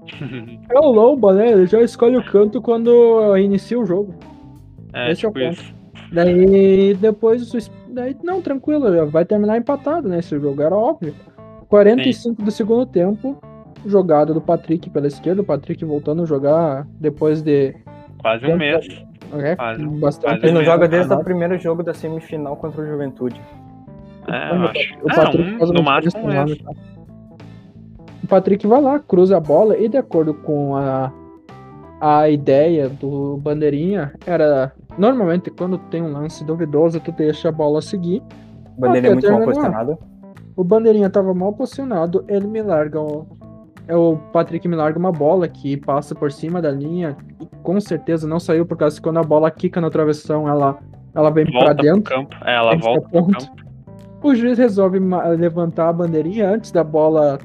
É 0.70 0.80
o 0.80 0.92
Lomba, 0.92 1.34
né? 1.34 1.52
Ele 1.52 1.68
já 1.68 1.82
escolhe 1.82 2.18
o 2.18 2.24
canto 2.24 2.62
quando 2.62 3.38
inicia 3.38 3.80
o 3.80 3.86
jogo. 3.86 4.16
É, 4.94 5.12
Esse 5.12 5.26
é 5.26 5.30
o 5.30 5.32
tipo 5.32 5.46
ponto. 5.46 5.54
isso. 5.62 5.74
Daí 6.12 6.94
depois. 6.96 7.70
Daí, 8.00 8.16
não, 8.24 8.42
tranquilo, 8.42 8.94
já 8.96 9.04
vai 9.04 9.26
terminar 9.26 9.58
empatado, 9.58 10.08
né? 10.08 10.20
Esse 10.20 10.40
jogo 10.40 10.62
era 10.62 10.74
óbvio. 10.74 11.14
45 11.68 12.42
do 12.42 12.50
segundo 12.50 12.86
tempo, 12.86 13.38
jogada 13.86 14.34
do 14.34 14.40
Patrick 14.40 14.90
pela 14.90 15.06
esquerda, 15.08 15.42
o 15.42 15.46
Patrick 15.46 15.84
voltando 15.84 16.24
a 16.24 16.26
jogar 16.26 16.88
depois 17.00 17.42
de. 17.42 17.76
Quase 18.22 18.46
um 18.48 18.56
mês. 18.56 18.88
É, 19.34 19.56
Quase, 19.58 19.86
bastante. 19.86 20.32
quase 20.32 20.46
Ele 20.46 20.54
não 20.54 20.64
joga 20.64 20.88
desde 20.88 21.14
o 21.14 21.24
primeiro 21.24 21.58
jogo 21.60 21.84
da 21.84 21.94
semifinal 21.94 22.56
contra 22.56 22.82
o 22.82 22.88
Juventude. 22.88 23.40
É, 24.28 24.50
eu 24.50 24.64
acho. 24.64 24.96
O 25.04 25.12
É, 25.12 25.16
Patrick 25.16 25.64
um, 25.64 25.68
no 25.68 25.84
máximo 25.84 26.24
um 26.24 26.28
mês. 26.28 26.58
tá? 26.58 26.72
O 28.24 28.28
Patrick 28.28 28.66
vai 28.66 28.82
lá, 28.82 28.98
cruza 29.00 29.36
a 29.36 29.40
bola 29.42 29.78
e 29.78 29.90
de 29.90 29.98
acordo 29.98 30.34
com 30.34 30.76
a, 30.78 31.12
a 32.00 32.30
ideia 32.30 32.88
do 32.88 33.38
Bandeirinha, 33.38 34.14
era 34.26 34.72
normalmente 35.00 35.50
quando 35.50 35.78
tem 35.78 36.02
um 36.02 36.12
lance 36.12 36.44
duvidoso, 36.44 37.00
tu 37.00 37.12
deixa 37.12 37.50
a 37.50 37.52
bola 37.52 37.82
seguir. 37.82 38.22
O 38.78 38.82
Bandeira 38.82 39.08
é 39.08 39.14
muito 39.14 39.32
mal 39.32 39.44
posicionado. 39.44 39.98
O 40.56 40.64
Bandeirinha 40.64 41.10
tava 41.10 41.34
mal 41.34 41.54
posicionado, 41.54 42.26
ele 42.28 42.46
me 42.46 42.62
larga 42.62 43.00
o, 43.00 43.26
é 43.88 43.96
o 43.96 44.18
Patrick 44.34 44.68
me 44.68 44.76
larga 44.76 45.00
uma 45.00 45.12
bola 45.12 45.48
que 45.48 45.78
passa 45.78 46.14
por 46.14 46.32
cima 46.32 46.62
da 46.62 46.70
linha 46.70 47.16
e 47.40 47.48
com 47.64 47.80
certeza 47.80 48.28
não 48.28 48.40
saiu 48.40 48.66
por 48.66 48.78
causa 48.78 48.98
que 48.98 49.02
quando 49.02 49.20
a 49.20 49.24
bola 49.24 49.50
quica 49.50 49.80
na 49.80 49.90
travessão, 49.90 50.48
ela 50.48 50.78
ela 51.16 51.30
vem 51.30 51.46
pro 51.46 51.74
dentro. 51.74 52.14
campo. 52.14 52.36
É, 52.46 52.56
ela 52.56 52.76
volta 52.76 53.08
o 53.08 53.10
pro 53.10 53.26
campo. 53.28 53.70
O 54.22 54.36
juiz 54.36 54.58
resolve 54.58 55.00
levantar 55.38 55.90
a 55.90 55.94
bandeirinha 55.94 56.50
antes 56.50 56.72
da 56.72 56.84
bola 56.84 57.40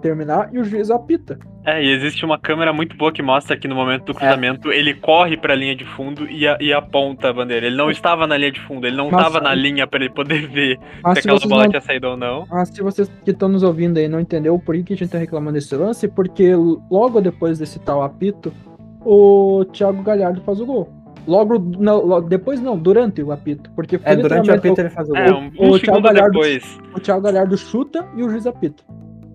terminar 0.00 0.48
e 0.52 0.58
o 0.58 0.64
juiz 0.64 0.90
apita. 0.90 1.38
É, 1.66 1.82
e 1.82 1.90
existe 1.90 2.24
uma 2.26 2.38
câmera 2.38 2.72
muito 2.74 2.94
boa 2.96 3.10
que 3.10 3.22
mostra 3.22 3.56
que 3.56 3.66
no 3.66 3.74
momento 3.74 4.02
É. 4.02 4.04
do 4.06 4.14
cruzamento 4.14 4.70
ele 4.70 4.92
corre 4.92 5.36
pra 5.36 5.54
linha 5.54 5.74
de 5.74 5.84
fundo 5.84 6.28
e, 6.30 6.46
a- 6.46 6.58
e 6.60 6.72
aponta 6.72 7.30
a 7.30 7.32
bandeira. 7.32 7.66
Ele 7.66 7.76
não 7.76 7.90
estava 7.90 8.26
na 8.26 8.36
linha 8.36 8.52
de 8.52 8.60
fundo, 8.60 8.86
ele 8.86 8.96
não 8.96 9.06
estava 9.06 9.40
na 9.40 9.54
linha 9.54 9.86
pra 9.86 9.98
ele 10.00 10.10
poder 10.12 10.46
ver 10.52 10.78
se 10.78 11.22
se 11.22 11.28
aquela 11.30 11.40
bola 11.48 11.62
não, 11.64 11.70
tinha 11.70 11.80
saído 11.80 12.08
ou 12.08 12.16
não. 12.18 12.46
mas 12.50 12.68
se 12.68 12.82
vocês 12.82 13.10
que 13.24 13.30
estão 13.30 13.48
nos 13.48 13.62
ouvindo 13.62 13.96
aí 13.98 14.08
não 14.08 14.20
entendeu 14.20 14.58
por 14.58 14.74
que 14.76 14.82
que 14.84 14.92
a 14.92 14.96
gente 14.96 15.10
tá 15.10 15.16
reclamando 15.18 15.54
desse 15.54 15.74
lance, 15.74 16.06
porque 16.06 16.52
logo 16.90 17.20
depois 17.20 17.58
desse 17.58 17.78
tal 17.78 18.02
apito, 18.02 18.52
o 19.00 19.64
Thiago 19.72 20.02
Galhardo 20.02 20.40
faz 20.42 20.60
o 20.60 20.66
gol. 20.66 20.90
Logo, 21.26 21.58
não, 21.78 22.04
lo- 22.04 22.20
depois 22.20 22.60
não, 22.60 22.76
durante 22.76 23.22
o 23.22 23.32
apito. 23.32 23.70
Porque 23.74 23.96
foi 23.98 24.12
É, 24.12 24.16
durante 24.16 24.50
o 24.50 24.54
apito 24.54 24.78
ele 24.82 24.90
faz 24.90 25.08
o 25.08 25.16
É, 25.16 25.30
gol. 25.30 25.40
um, 25.40 25.44
o 25.44 25.46
um 25.46 25.50
Thiago 25.50 25.78
segundo 25.78 26.02
Galhardo- 26.02 26.32
depois. 26.32 26.78
o 26.94 27.00
Thiago 27.00 27.22
Galhardo 27.22 27.56
chuta 27.56 28.06
e 28.14 28.22
o 28.22 28.28
juiz 28.28 28.46
apita. 28.46 28.82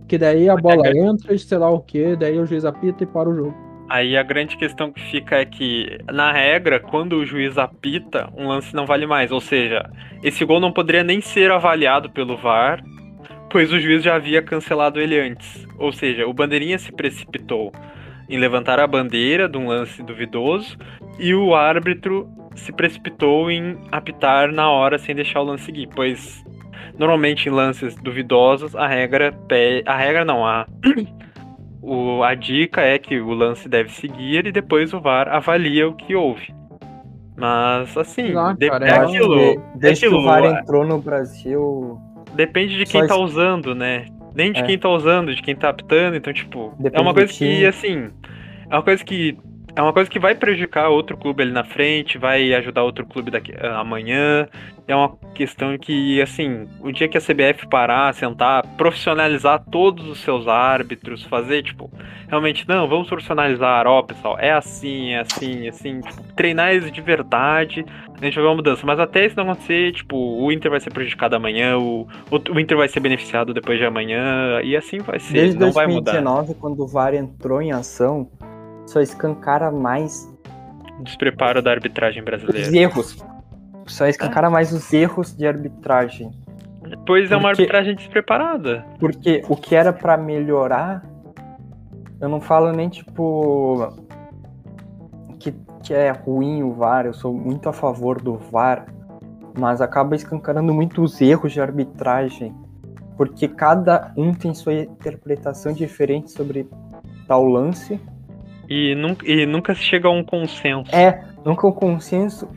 Que 0.09 0.17
daí 0.17 0.49
a 0.49 0.55
bola 0.55 0.89
entra, 0.89 1.37
sei 1.37 1.57
lá 1.59 1.69
o 1.69 1.79
que, 1.79 2.15
daí 2.15 2.39
o 2.39 2.45
juiz 2.45 2.65
apita 2.65 3.03
e 3.03 3.07
para 3.07 3.29
o 3.29 3.35
jogo. 3.35 3.55
Aí 3.87 4.17
a 4.17 4.23
grande 4.23 4.57
questão 4.57 4.91
que 4.91 5.01
fica 5.01 5.35
é 5.35 5.45
que, 5.45 5.99
na 6.11 6.31
regra, 6.31 6.79
quando 6.79 7.13
o 7.13 7.25
juiz 7.25 7.59
apita, 7.59 8.27
um 8.35 8.47
lance 8.47 8.75
não 8.75 8.87
vale 8.87 9.05
mais. 9.05 9.31
Ou 9.31 9.39
seja, 9.39 9.87
esse 10.23 10.43
gol 10.43 10.59
não 10.59 10.71
poderia 10.71 11.03
nem 11.03 11.21
ser 11.21 11.51
avaliado 11.51 12.09
pelo 12.09 12.35
VAR, 12.35 12.83
pois 13.51 13.71
o 13.71 13.79
juiz 13.79 14.03
já 14.03 14.15
havia 14.15 14.41
cancelado 14.41 14.99
ele 14.99 15.19
antes. 15.19 15.67
Ou 15.77 15.91
seja, 15.91 16.25
o 16.27 16.33
bandeirinha 16.33 16.79
se 16.79 16.91
precipitou 16.91 17.71
em 18.27 18.39
levantar 18.39 18.79
a 18.79 18.87
bandeira 18.87 19.47
de 19.47 19.59
um 19.59 19.67
lance 19.67 20.01
duvidoso 20.01 20.75
e 21.19 21.35
o 21.35 21.53
árbitro 21.53 22.27
se 22.55 22.71
precipitou 22.71 23.49
em 23.51 23.77
apitar 23.91 24.51
na 24.51 24.69
hora 24.71 24.97
sem 24.97 25.15
deixar 25.15 25.41
o 25.41 25.45
lance 25.45 25.65
seguir, 25.65 25.87
pois 25.95 26.43
normalmente 26.99 27.47
em 27.47 27.51
lances 27.51 27.95
duvidosos 27.95 28.75
a 28.75 28.85
regra 28.85 29.31
pe- 29.47 29.81
a 29.85 29.95
regra 29.95 30.23
não 30.25 30.45
a 30.45 30.67
o, 31.81 32.21
a 32.23 32.35
dica 32.35 32.81
é 32.81 32.99
que 32.99 33.19
o 33.19 33.31
lance 33.33 33.67
deve 33.69 33.89
seguir 33.91 34.45
e 34.45 34.51
depois 34.51 34.93
o 34.93 34.99
VAR 34.99 35.27
avalia 35.29 35.87
o 35.87 35.93
que 35.95 36.13
houve. 36.15 36.53
Mas 37.37 37.97
assim, 37.97 38.35
Ah, 38.35 38.53
de- 38.57 38.69
cara, 38.69 38.85
é 38.87 38.91
aquilo, 38.99 39.35
De- 39.35 39.41
é 39.57 39.61
Desde 39.75 40.01
que 40.01 40.05
aquilo, 40.07 40.21
o 40.21 40.25
VAR 40.25 40.43
é- 40.43 40.59
entrou 40.59 40.85
no 40.85 40.99
Brasil, 40.99 41.97
depende 42.35 42.77
de 42.77 42.85
Só 42.85 42.91
quem 42.99 43.07
tá 43.07 43.15
isso. 43.15 43.23
usando, 43.23 43.73
né? 43.73 44.05
Nem 44.35 44.51
de 44.51 44.59
É. 44.59 44.63
quem 44.63 44.77
tá 44.77 44.89
usando, 44.89 45.33
de 45.33 45.41
quem 45.41 45.55
tá 45.55 45.69
apitando, 45.69 46.15
então 46.17 46.33
tipo, 46.33 46.73
é 46.79 46.83
Depende 46.83 47.01
uma 47.03 47.13
do 47.13 47.15
coisa 47.15 47.33
que 47.33 47.65
assim, 47.65 48.09
é 48.69 48.75
uma 48.75 48.83
coisa 48.83 49.03
que 49.03 49.37
é 49.75 49.81
uma 49.81 49.93
coisa 49.93 50.09
que 50.09 50.19
vai 50.19 50.35
prejudicar 50.35 50.89
outro 50.89 51.15
clube 51.17 51.43
ali 51.43 51.51
na 51.51 51.63
frente, 51.63 52.17
vai 52.17 52.53
ajudar 52.53 52.83
outro 52.83 53.05
clube 53.05 53.31
daqui 53.31 53.53
ah, 53.59 53.79
amanhã. 53.79 54.47
É 54.87 54.95
uma 54.95 55.15
questão 55.35 55.77
que, 55.77 56.19
assim, 56.19 56.67
o 56.81 56.91
dia 56.91 57.07
que 57.07 57.17
a 57.17 57.21
CBF 57.21 57.67
parar, 57.69 58.13
sentar, 58.15 58.65
profissionalizar 58.75 59.63
todos 59.71 60.07
os 60.07 60.19
seus 60.19 60.47
árbitros, 60.47 61.23
fazer, 61.25 61.61
tipo, 61.61 61.91
realmente, 62.27 62.67
não, 62.67 62.87
vamos 62.87 63.07
profissionalizar, 63.07 63.85
ó, 63.85 64.01
pessoal, 64.01 64.39
é 64.39 64.51
assim, 64.51 65.11
é 65.11 65.19
assim, 65.19 65.67
é 65.67 65.69
assim, 65.69 66.01
tipo, 66.01 66.23
treinar 66.35 66.73
isso 66.73 66.89
de 66.89 67.01
verdade, 67.01 67.85
a 68.19 68.25
gente 68.25 68.33
vai 68.33 68.43
ver 68.43 68.49
uma 68.49 68.55
mudança. 68.55 68.83
Mas 68.83 68.99
até 68.99 69.27
isso 69.27 69.35
não 69.35 69.43
acontecer, 69.43 69.91
tipo, 69.91 70.17
o 70.17 70.51
Inter 70.51 70.71
vai 70.71 70.79
ser 70.79 70.91
prejudicado 70.91 71.35
amanhã, 71.35 71.77
o, 71.77 72.07
o 72.31 72.59
Inter 72.59 72.77
vai 72.77 72.87
ser 72.87 72.99
beneficiado 72.99 73.53
depois 73.53 73.77
de 73.77 73.85
amanhã, 73.85 74.59
e 74.63 74.75
assim 74.75 74.97
vai 74.99 75.19
ser, 75.19 75.33
Desde 75.33 75.59
não 75.59 75.71
vai 75.71 75.85
mudar. 75.85 76.13
2019, 76.13 76.55
quando 76.55 76.81
o 76.81 76.87
VAR 76.87 77.13
entrou 77.13 77.61
em 77.61 77.71
ação, 77.71 78.27
só 78.89 79.01
escancara 79.01 79.71
mais 79.71 80.27
Despreparo 81.01 81.61
da 81.61 81.71
arbitragem 81.71 82.21
os 82.21 82.25
brasileira. 82.25 82.75
erros. 82.77 83.23
Só 83.85 84.05
escancara 84.07 84.49
mais 84.49 84.73
os 84.73 84.91
erros 84.93 85.35
de 85.35 85.47
arbitragem. 85.47 86.31
Pois 87.05 87.31
é 87.31 87.35
uma 87.35 87.49
Porque- 87.49 87.61
arbitragem 87.61 87.95
despreparada. 87.95 88.85
Porque 88.99 89.43
o 89.47 89.55
que 89.55 89.75
era 89.75 89.93
pra 89.93 90.17
melhorar, 90.17 91.03
eu 92.19 92.27
não 92.27 92.41
falo 92.41 92.71
nem 92.71 92.89
tipo 92.89 93.93
que, 95.39 95.53
que 95.83 95.93
é 95.93 96.11
ruim 96.11 96.63
o 96.63 96.73
VAR, 96.73 97.05
eu 97.05 97.13
sou 97.13 97.33
muito 97.33 97.69
a 97.69 97.73
favor 97.73 98.19
do 98.21 98.35
VAR, 98.35 98.85
mas 99.57 99.81
acaba 99.81 100.15
escancarando 100.15 100.73
muito 100.73 101.01
os 101.01 101.21
erros 101.21 101.53
de 101.53 101.61
arbitragem, 101.61 102.53
porque 103.15 103.47
cada 103.47 104.11
um 104.17 104.33
tem 104.33 104.53
sua 104.53 104.73
interpretação 104.73 105.71
diferente 105.71 106.31
sobre 106.31 106.67
tal 107.27 107.45
lance. 107.45 107.99
E 108.69 108.93
nunca, 108.93 109.27
e 109.27 109.45
nunca 109.45 109.73
se 109.73 109.81
chega 109.81 110.07
a 110.07 110.11
um 110.11 110.23
consenso. 110.23 110.93
É, 110.93 111.23
nunca 111.43 111.65
o 111.65 111.73
consenso. 111.73 112.47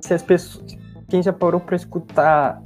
Se 0.00 0.12
as 0.12 0.22
pessoas. 0.22 0.76
Quem 1.08 1.22
já 1.22 1.32
parou 1.32 1.60
pra 1.60 1.76
escutar 1.76 2.60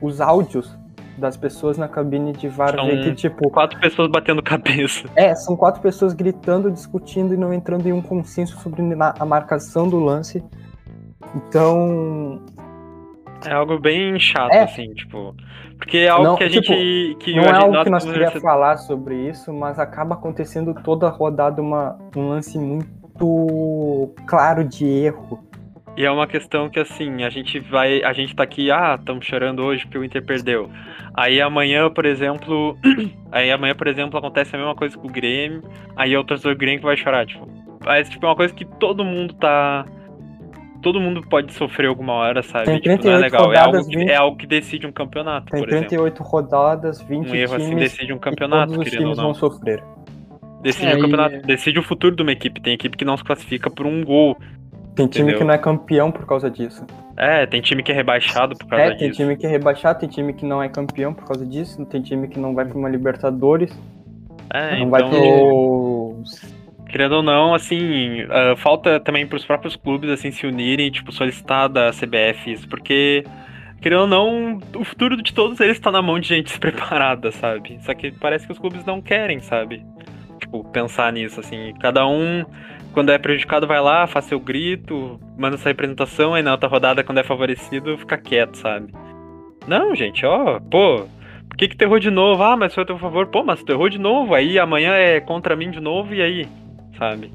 os 0.00 0.20
áudios 0.20 0.74
das 1.18 1.36
pessoas 1.36 1.76
na 1.76 1.86
cabine 1.86 2.32
de 2.32 2.48
VAR, 2.48 2.74
São 2.74 2.86
vê 2.86 3.02
que 3.02 3.14
tipo. 3.14 3.50
Quatro 3.50 3.78
pessoas 3.78 4.08
batendo 4.08 4.42
cabeça. 4.42 5.08
É, 5.14 5.34
são 5.34 5.54
quatro 5.54 5.82
pessoas 5.82 6.14
gritando, 6.14 6.70
discutindo 6.70 7.34
e 7.34 7.36
não 7.36 7.52
entrando 7.52 7.86
em 7.86 7.92
um 7.92 8.00
consenso 8.00 8.58
sobre 8.60 8.82
a 8.98 9.24
marcação 9.26 9.88
do 9.88 9.98
lance. 9.98 10.42
Então, 11.34 12.40
É 13.48 13.52
algo 13.52 13.78
bem 13.78 14.18
chato, 14.18 14.52
É. 14.52 14.62
assim, 14.62 14.92
tipo. 14.94 15.34
Porque 15.78 15.98
é 15.98 16.08
algo 16.08 16.24
Não, 16.24 16.36
que 16.36 16.44
a 16.44 16.50
tipo, 16.50 16.66
gente. 16.72 17.16
Que 17.20 17.34
não 17.34 17.44
é 17.44 17.52
algo 17.52 17.82
que 17.84 17.90
nós 17.90 18.04
queríamos 18.04 18.34
você- 18.34 18.40
falar 18.40 18.76
sobre 18.76 19.14
isso, 19.28 19.52
mas 19.52 19.78
acaba 19.78 20.14
acontecendo 20.14 20.74
toda 20.84 21.06
a 21.06 21.10
rodada 21.10 21.62
uma, 21.62 21.98
um 22.16 22.28
lance 22.28 22.58
muito 22.58 24.14
claro 24.26 24.64
de 24.64 24.84
erro. 24.86 25.42
E 25.96 26.04
é 26.04 26.10
uma 26.10 26.26
questão 26.26 26.68
que 26.68 26.78
assim, 26.78 27.24
a 27.24 27.30
gente 27.30 27.58
vai. 27.58 28.02
A 28.04 28.12
gente 28.12 28.34
tá 28.34 28.42
aqui, 28.42 28.70
ah, 28.70 28.96
estamos 28.98 29.26
chorando 29.26 29.62
hoje 29.62 29.84
porque 29.84 29.98
o 29.98 30.04
Inter 30.04 30.24
perdeu. 30.24 30.70
Aí 31.14 31.40
amanhã, 31.40 31.90
por 31.90 32.06
exemplo. 32.06 32.78
aí 33.32 33.50
amanhã, 33.50 33.74
por 33.74 33.86
exemplo, 33.88 34.18
acontece 34.18 34.54
a 34.54 34.58
mesma 34.58 34.74
coisa 34.74 34.96
com 34.96 35.08
o 35.08 35.10
Grêmio. 35.10 35.62
Aí 35.96 36.14
é 36.14 36.18
o 36.18 36.24
torcedor 36.24 36.56
Grêmio 36.56 36.80
que 36.80 36.86
vai 36.86 36.96
chorar, 36.96 37.26
tipo. 37.26 37.48
Mas, 37.84 38.08
tipo, 38.10 38.24
é 38.26 38.28
uma 38.28 38.36
coisa 38.36 38.54
que 38.54 38.64
todo 38.64 39.04
mundo 39.04 39.34
tá. 39.34 39.84
Todo 40.82 41.00
mundo 41.00 41.22
pode 41.28 41.52
sofrer 41.52 41.86
alguma 41.88 42.14
hora, 42.14 42.42
sabe? 42.42 42.64
Tem 42.64 42.76
tipo, 42.76 42.88
não 42.88 42.94
é 42.94 42.98
38 42.98 43.22
legal. 43.22 43.42
É 43.42 43.46
rodadas, 43.46 43.74
algo, 43.80 43.90
que, 43.90 43.96
20. 43.98 44.08
é 44.10 44.16
algo 44.16 44.36
que 44.36 44.46
decide 44.46 44.86
um 44.86 44.92
campeonato, 44.92 45.46
Tem 45.50 45.60
por 45.60 45.68
exemplo. 45.68 45.88
38 45.88 46.22
rodadas, 46.22 47.02
20 47.02 47.30
Um 47.30 47.34
erro 47.34 47.54
assim 47.56 47.74
decide 47.76 48.12
um 48.12 48.16
e 48.16 48.20
campeonato, 48.20 48.72
todos 48.72 48.78
os 48.86 48.90
querendo 48.90 49.08
ou 49.08 49.14
times 49.14 49.18
não. 49.18 49.24
vão 49.24 49.34
sofrer. 49.34 49.82
Decide 50.62 50.92
É, 50.92 50.94
o 50.94 50.98
e- 50.98 51.00
campeonato, 51.02 51.42
decide 51.46 51.78
o 51.78 51.82
futuro 51.82 52.14
de 52.16 52.22
uma 52.22 52.32
equipe. 52.32 52.60
Tem 52.60 52.74
equipe 52.74 52.96
que 52.96 53.04
não 53.04 53.16
se 53.16 53.24
classifica 53.24 53.70
por 53.70 53.86
um 53.86 54.04
gol. 54.04 54.36
Tem 54.94 55.06
time 55.06 55.22
Entendeu? 55.24 55.38
que 55.38 55.44
não 55.44 55.54
é 55.54 55.58
campeão 55.58 56.10
por 56.10 56.26
causa 56.26 56.50
disso. 56.50 56.84
É, 57.16 57.46
tem 57.46 57.60
time 57.60 57.82
que 57.82 57.92
é 57.92 57.94
rebaixado 57.94 58.56
por 58.56 58.66
causa 58.66 58.84
É, 58.86 58.88
tem 58.94 59.08
disso. 59.08 59.20
time 59.22 59.36
que 59.36 59.46
é 59.46 59.48
rebaixado, 59.48 60.00
tem 60.00 60.08
time 60.08 60.32
que 60.32 60.44
não 60.44 60.62
é 60.62 60.68
campeão 60.68 61.14
por 61.14 61.24
causa 61.24 61.46
disso, 61.46 61.84
tem 61.86 62.02
time 62.02 62.26
que 62.28 62.38
não 62.38 62.54
vai 62.54 62.64
pra 62.64 62.76
uma 62.76 62.88
Libertadores, 62.88 63.70
É, 64.52 64.70
não 64.78 64.86
então, 64.86 64.90
vai 64.90 65.08
pro. 65.08 66.22
Querendo 66.90 67.12
ou 67.12 67.22
não, 67.22 67.54
assim, 67.54 68.22
ah, 68.28 68.54
falta 68.56 69.00
também 69.00 69.26
pros 69.26 69.44
próprios 69.44 69.76
clubes, 69.76 70.10
assim, 70.10 70.30
se 70.30 70.46
unirem 70.46 70.90
tipo, 70.90 71.12
solicitar 71.12 71.68
da 71.68 71.90
CBF 71.90 72.52
isso, 72.52 72.68
porque, 72.68 73.24
querendo 73.80 74.02
ou 74.02 74.06
não, 74.06 74.60
o 74.76 74.84
futuro 74.84 75.16
de 75.22 75.32
todos 75.32 75.58
eles 75.60 75.78
tá 75.78 75.90
na 75.90 76.02
mão 76.02 76.18
de 76.18 76.28
gente 76.28 76.46
despreparada, 76.50 77.30
sabe? 77.30 77.78
Só 77.82 77.94
que 77.94 78.10
parece 78.10 78.46
que 78.46 78.52
os 78.52 78.58
clubes 78.58 78.84
não 78.84 79.00
querem, 79.00 79.40
sabe? 79.40 79.84
Tipo, 80.40 80.64
pensar 80.64 81.12
nisso, 81.12 81.40
assim, 81.40 81.72
cada 81.80 82.06
um, 82.06 82.44
quando 82.92 83.10
é 83.10 83.18
prejudicado, 83.18 83.66
vai 83.66 83.80
lá, 83.80 84.06
faz 84.06 84.24
seu 84.24 84.40
grito, 84.40 85.20
manda 85.38 85.56
sua 85.56 85.70
representação, 85.70 86.34
aí 86.34 86.42
na 86.42 86.52
outra 86.52 86.68
rodada, 86.68 87.04
quando 87.04 87.18
é 87.18 87.24
favorecido, 87.24 87.96
fica 87.98 88.18
quieto, 88.18 88.56
sabe? 88.56 88.92
Não, 89.66 89.94
gente, 89.94 90.24
ó, 90.26 90.58
pô, 90.58 91.06
por 91.48 91.56
que 91.56 91.68
que 91.68 91.76
tu 91.76 91.82
errou 91.82 91.98
de 91.98 92.10
novo? 92.10 92.42
Ah, 92.42 92.56
mas 92.56 92.74
foi 92.74 92.82
a 92.82 92.86
teu 92.86 92.98
favor. 92.98 93.26
Pô, 93.26 93.44
mas 93.44 93.62
tu 93.62 93.70
errou 93.70 93.88
de 93.88 93.98
novo, 93.98 94.34
aí 94.34 94.58
amanhã 94.58 94.94
é 94.94 95.20
contra 95.20 95.54
mim 95.54 95.70
de 95.70 95.80
novo, 95.80 96.14
e 96.14 96.22
aí? 96.22 96.48
Sabe? 97.00 97.32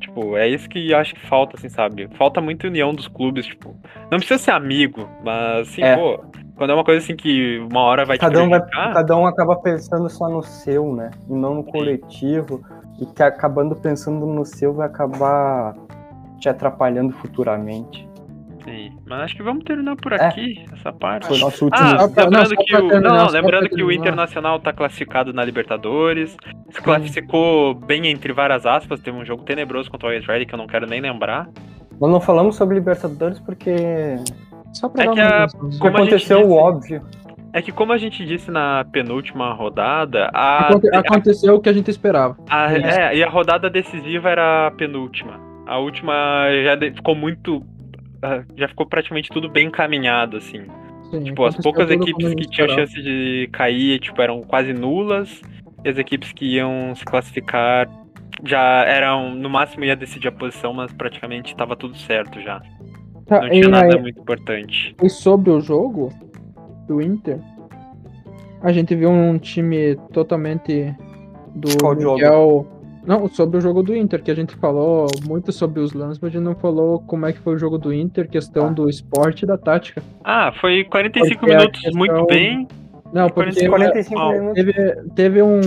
Tipo, 0.00 0.36
é 0.36 0.48
isso 0.48 0.66
que 0.66 0.90
eu 0.90 0.98
acho 0.98 1.14
que 1.14 1.26
falta, 1.26 1.56
assim, 1.56 1.68
sabe? 1.68 2.08
Falta 2.16 2.40
muita 2.40 2.66
união 2.66 2.92
dos 2.94 3.06
clubes, 3.06 3.46
tipo. 3.46 3.76
Não 4.10 4.18
precisa 4.18 4.38
ser 4.38 4.50
amigo, 4.50 5.06
mas, 5.22 5.68
assim, 5.68 5.82
É. 5.82 5.94
pô, 5.94 6.24
quando 6.56 6.70
é 6.70 6.74
uma 6.74 6.82
coisa 6.82 7.04
assim 7.04 7.14
que 7.14 7.58
uma 7.70 7.80
hora 7.82 8.04
vai 8.04 8.16
Cada 8.18 8.40
te 8.40 8.46
um, 8.46 8.48
vai, 8.48 8.60
cada 8.70 9.16
um 9.16 9.26
acaba 9.26 9.56
pensando 9.56 10.08
só 10.08 10.28
no 10.28 10.42
seu, 10.42 10.94
né? 10.94 11.10
E 11.28 11.34
não 11.34 11.56
no 11.56 11.64
coletivo. 11.64 12.62
E 13.00 13.06
que 13.06 13.22
acabando 13.22 13.76
pensando 13.76 14.24
no 14.26 14.44
seu 14.44 14.72
vai 14.72 14.86
acabar 14.86 15.74
te 16.38 16.48
atrapalhando 16.48 17.12
futuramente. 17.12 18.08
Sim. 18.64 18.92
Mas 19.06 19.20
acho 19.20 19.36
que 19.36 19.42
vamos 19.42 19.64
terminar 19.64 19.96
por 19.96 20.12
É. 20.12 20.16
aqui, 20.26 20.64
essa 20.72 20.92
parte. 20.92 21.26
Foi 21.26 21.38
nosso 21.38 21.64
último. 21.66 21.84
Ah, 21.86 21.98
Só 22.00 22.08
pra- 22.08 22.24
não, 22.30 22.30
lembrando 22.42 22.56
que 22.56 22.76
o, 22.76 22.88
terminar, 22.88 23.14
não, 23.16 23.28
lembrando 23.30 23.68
que 23.68 23.82
o. 23.82 23.92
Internacional 23.92 24.58
tá 24.60 24.72
classificado 24.72 25.32
na 25.32 25.44
Libertadores, 25.44 26.36
se 26.70 26.80
classificou 26.82 27.74
bem 27.74 28.06
entre 28.08 28.32
várias 28.32 28.64
aspas, 28.66 29.00
teve 29.00 29.16
um 29.16 29.24
jogo 29.24 29.42
tenebroso 29.44 29.90
contra 29.90 30.08
o 30.08 30.12
Israel 30.12 30.44
que 30.46 30.54
eu 30.54 30.58
não 30.58 30.66
quero 30.66 30.86
nem 30.86 31.00
lembrar. 31.00 31.48
Nós 32.00 32.10
não 32.10 32.20
falamos 32.20 32.56
sobre 32.56 32.74
Libertadores 32.76 33.38
porque 33.38 34.16
Só 34.72 34.88
pra 34.88 35.04
É 35.04 35.08
que 35.08 35.20
a- 35.20 35.46
Como 35.78 35.96
a 35.96 36.00
aconteceu 36.00 36.38
disse- 36.38 36.50
o 36.50 36.52
óbvio. 36.54 37.02
É 37.52 37.60
que 37.60 37.70
como 37.70 37.92
a 37.92 37.98
gente 37.98 38.24
disse 38.24 38.50
na 38.50 38.82
penúltima 38.90 39.52
rodada, 39.52 40.30
a, 40.32 40.68
Aconte- 40.68 40.88
Aconteceu 40.96 41.54
o 41.56 41.60
que 41.60 41.68
a 41.68 41.72
gente 41.74 41.90
esperava. 41.90 42.34
a- 42.48 42.72
é, 42.72 43.14
e 43.16 43.22
a 43.22 43.28
rodada 43.28 43.68
decisiva 43.68 44.30
era 44.30 44.68
a 44.68 44.70
penúltima. 44.70 45.38
A 45.66 45.76
última 45.78 46.12
já 46.64 46.76
ficou 46.94 47.14
muito 47.14 47.62
ah, 47.62 47.71
já 48.56 48.68
ficou 48.68 48.86
praticamente 48.86 49.28
tudo 49.30 49.48
bem 49.48 49.66
encaminhado 49.68 50.36
assim. 50.36 50.62
Sim, 51.10 51.24
Tipo, 51.24 51.44
as 51.44 51.56
poucas 51.56 51.90
equipes 51.90 52.34
que 52.34 52.48
tinham 52.48 52.68
chance 52.70 52.94
de 52.94 53.48
cair, 53.52 53.98
tipo, 54.00 54.20
eram 54.22 54.40
quase 54.42 54.72
nulas. 54.72 55.42
E 55.84 55.88
as 55.88 55.98
equipes 55.98 56.32
que 56.32 56.54
iam 56.56 56.94
se 56.94 57.04
classificar 57.04 57.88
já 58.44 58.84
eram, 58.84 59.34
no 59.34 59.50
máximo 59.50 59.84
ia 59.84 59.94
decidir 59.96 60.28
a 60.28 60.32
posição, 60.32 60.72
mas 60.72 60.92
praticamente 60.92 61.52
estava 61.52 61.76
tudo 61.76 61.96
certo 61.96 62.40
já. 62.40 62.62
Tá, 63.26 63.40
Não 63.42 63.50
tinha 63.50 63.64
e, 63.64 63.68
nada 63.68 63.94
aí- 63.96 64.00
muito 64.00 64.20
importante. 64.20 64.94
e 65.02 65.08
sobre 65.08 65.50
o 65.50 65.60
jogo 65.60 66.10
do 66.88 67.00
Inter, 67.02 67.38
a 68.62 68.72
gente 68.72 68.94
viu 68.94 69.10
um 69.10 69.38
time 69.38 69.96
totalmente 70.12 70.94
do 71.54 71.68
Qual 71.78 72.00
jogo? 72.00 72.66
Não, 73.04 73.26
sobre 73.28 73.58
o 73.58 73.60
jogo 73.60 73.82
do 73.82 73.96
Inter, 73.96 74.22
que 74.22 74.30
a 74.30 74.34
gente 74.34 74.54
falou 74.56 75.08
muito 75.26 75.50
sobre 75.50 75.80
os 75.80 75.92
lances, 75.92 76.18
mas 76.20 76.30
a 76.30 76.32
gente 76.32 76.44
não 76.44 76.54
falou 76.54 77.00
como 77.00 77.26
é 77.26 77.32
que 77.32 77.40
foi 77.40 77.54
o 77.54 77.58
jogo 77.58 77.76
do 77.76 77.92
Inter, 77.92 78.28
questão 78.28 78.66
Ah. 78.66 78.70
do 78.70 78.88
esporte 78.88 79.42
e 79.42 79.46
da 79.46 79.58
tática. 79.58 80.00
Ah, 80.22 80.52
foi 80.60 80.84
45 80.84 81.40
Porque 81.40 81.56
minutos 81.56 81.80
questão- 81.80 81.98
muito 81.98 82.26
bem. 82.26 82.68
Não, 83.12 83.28
porque 83.28 83.66
45 83.68 84.14
mal. 84.18 84.32
minutos. 84.32 84.54
teve, 84.54 84.72
teve 85.14 85.42
um 85.42 85.60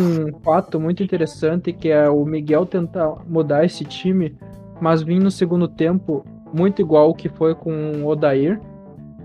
fato 0.44 0.80
muito 0.80 1.04
interessante 1.04 1.72
que 1.74 1.90
é 1.90 2.10
o 2.10 2.26
Miguel 2.26 2.66
tentar 2.66 3.18
mudar 3.28 3.64
esse 3.66 3.84
time, 3.84 4.34
mas 4.82 5.04
vir 5.04 5.20
no 5.20 5.30
segundo 5.30 5.68
tempo 5.68 6.26
muito 6.54 6.82
igual 6.82 7.14
que 7.14 7.28
foi 7.30 7.54
com 7.54 7.72
o 8.02 8.08
Odair, 8.08 8.60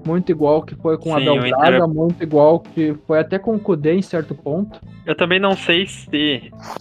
muito 0.07 0.31
igual 0.31 0.63
que 0.63 0.75
foi 0.77 0.97
com 0.99 1.15
Sim, 1.19 1.37
Inter 1.39 1.51
Braga, 1.59 1.85
é- 1.85 1.87
muito 1.87 2.23
igual 2.23 2.61
que 2.61 2.95
foi 3.07 3.19
até 3.19 3.39
com 3.39 3.55
o 3.55 3.59
Kudê 3.61 3.95
em 3.95 4.03
certo 4.03 4.35
ponto. 4.35 4.81
Eu 5.07 5.15
também 5.15 5.39
não 5.41 5.57
sei 5.57 5.87
se 5.87 6.09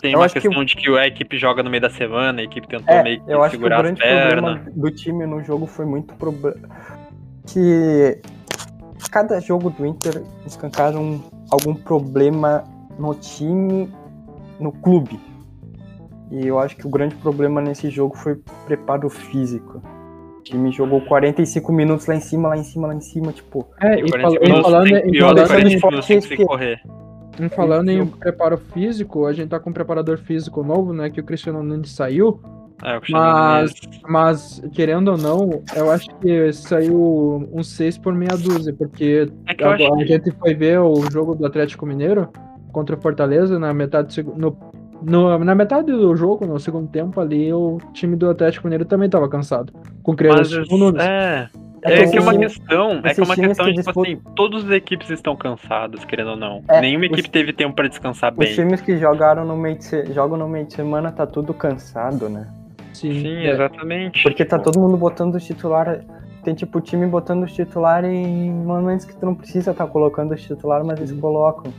tem 0.01 0.13
Eu 0.13 0.20
uma 0.20 0.26
acho 0.26 0.34
que 0.36 0.41
questão 0.41 0.63
de 0.63 0.76
que 0.76 0.89
a 0.97 1.07
equipe 1.07 1.38
joga 1.38 1.63
no 1.63 1.70
meio 1.70 1.82
da 1.82 1.89
semana, 1.89 2.41
a 2.41 2.43
equipe 2.43 2.67
tentou 2.67 2.93
É, 2.95 3.03
meio 3.03 3.22
que 3.24 3.32
eu 3.32 3.43
acho 3.43 3.57
que 3.57 3.65
o 3.65 3.70
grande 3.70 3.99
pernas. 3.99 4.39
problema 4.41 4.72
do 4.76 4.91
time 4.91 5.26
no 5.26 5.43
jogo 5.43 5.65
foi 5.65 5.86
muito 5.86 6.13
problema. 6.15 6.57
Que 7.47 8.20
cada 9.11 9.39
jogo 9.39 9.70
do 9.70 9.86
Inter 9.86 10.22
escancaram 10.45 11.24
algum 11.49 11.74
problema 11.74 12.63
no 12.99 13.15
time, 13.15 13.89
no 14.59 14.72
clube. 14.72 15.20
E 16.32 16.45
eu 16.45 16.59
acho 16.59 16.76
que 16.76 16.86
o 16.86 16.89
grande 16.89 17.15
problema 17.15 17.59
nesse 17.61 17.89
jogo 17.89 18.15
foi 18.15 18.39
preparo 18.67 19.09
físico. 19.09 19.82
O 20.39 20.43
time 20.43 20.71
jogou 20.71 21.01
45 21.01 21.71
minutos 21.71 22.07
lá 22.07 22.15
em 22.15 22.19
cima, 22.21 22.49
lá 22.49 22.57
em 22.57 22.63
cima, 22.63 22.87
lá 22.87 22.95
em 22.95 23.01
cima, 23.01 23.31
tipo. 23.31 23.67
É, 23.81 23.99
E 23.99 24.05
e, 24.05 24.09
40 24.09 24.21
fal- 24.21 24.33
e 24.33 24.61
falando, 24.63 25.01
pior 25.11 25.35
falando, 25.35 25.35
do 25.35 25.41
em 25.41 25.47
40 25.47 25.79
forte 25.79 26.09
minutos 26.09 26.27
tem 26.29 26.37
que 26.37 26.45
correr. 26.45 26.81
em 27.39 27.49
falando 27.49 27.89
em 27.89 28.05
preparo 28.05 28.57
físico, 28.73 29.25
a 29.25 29.33
gente 29.33 29.49
tá 29.49 29.59
com 29.59 29.69
um 29.69 29.73
preparador 29.73 30.17
físico 30.17 30.63
novo, 30.63 30.93
né, 30.93 31.09
que 31.09 31.19
o 31.19 31.23
Cristiano 31.23 31.61
Nunes 31.63 31.91
saiu, 31.91 32.39
É, 32.83 32.97
o 32.97 33.01
Cristiano 33.01 33.25
Nunes. 33.57 33.73
Mas, 34.07 34.59
mas, 34.61 34.71
querendo 34.73 35.09
ou 35.11 35.17
não, 35.17 35.61
eu 35.75 35.91
acho 35.91 36.07
que 36.21 36.51
saiu 36.53 37.47
um 37.51 37.61
6 37.63 37.97
por 37.97 38.13
meia 38.13 38.35
dúzia, 38.37 38.73
porque 38.73 39.29
É 39.47 39.51
a 39.65 39.75
que. 39.75 40.05
gente 40.07 40.31
foi 40.31 40.53
ver 40.53 40.79
o 40.79 40.95
jogo 41.11 41.35
do 41.35 41.45
Atlético 41.45 41.85
Mineiro 41.85 42.29
contra 42.71 42.95
o 42.95 43.01
Fortaleza 43.01 43.57
na 43.59 43.73
metade 43.73 44.07
do 44.07 44.13
segundo. 44.13 44.37
No, 44.39 44.57
no- 45.01 45.39
na 45.39 45.55
metade 45.55 45.91
do 45.91 46.15
jogo, 46.15 46.45
no 46.45 46.59
segundo 46.59 46.87
tempo 46.87 47.19
ali, 47.19 47.51
o 47.53 47.77
time 47.93 48.15
do 48.15 48.29
Atlético 48.29 48.67
Mineiro 48.67 48.85
também 48.85 49.05
estava 49.07 49.27
cansado. 49.29 49.73
Com 50.03 50.11
o 50.11 50.15
Mas, 50.27 50.51
Nunes. 50.69 51.03
é, 51.03 51.47
É 51.83 52.01
é 52.03 52.07
que 52.07 52.17
é 52.17 52.21
uma 52.21 52.37
questão, 52.37 52.99
é 53.03 53.13
que 53.13 53.21
é 53.21 53.23
uma 53.23 53.35
questão 53.35 53.65
que 53.67 53.71
de, 53.73 53.83
tipo 53.83 54.01
assim, 54.01 54.19
todas 54.35 54.65
as 54.65 54.71
equipes 54.71 55.09
estão 55.09 55.33
cansadas, 55.35 56.03
querendo 56.03 56.31
ou 56.31 56.35
não. 56.35 56.61
É, 56.67 56.81
Nenhuma 56.81 57.05
os- 57.05 57.11
equipe 57.11 57.29
teve 57.29 57.53
tempo 57.53 57.73
pra 57.73 57.87
descansar 57.87 58.31
Os 58.33 58.37
bem. 58.37 58.53
times 58.53 58.81
que 58.81 58.97
jogaram 58.97 59.45
no 59.45 59.55
meio 59.55 59.77
de 59.77 59.85
se... 59.85 60.05
jogam 60.13 60.37
no 60.37 60.47
meio 60.49 60.65
de 60.65 60.73
semana 60.73 61.09
tá 61.11 61.25
tudo 61.25 61.53
cansado, 61.53 62.27
né? 62.29 62.47
Sim, 62.93 63.13
Sim, 63.21 63.35
é. 63.37 63.51
exatamente. 63.51 64.21
Porque 64.23 64.43
tá 64.43 64.57
Tipo, 64.57 64.71
todo 64.71 64.81
mundo 64.81 64.97
botando 64.97 65.35
os 65.35 65.45
titular. 65.45 66.01
Tem 66.43 66.53
tipo 66.53 66.79
o 66.79 66.81
time 66.81 67.05
botando 67.05 67.43
os 67.43 67.53
titular 67.53 68.03
em 68.03 68.51
momentos 68.51 69.05
que 69.05 69.15
tu 69.15 69.25
não 69.25 69.35
precisa 69.35 69.71
estar 69.71 69.87
colocando 69.87 70.33
os 70.33 70.41
titular, 70.41 70.83
mas 70.85 70.99
eles 70.99 71.11
colocam. 71.13 71.71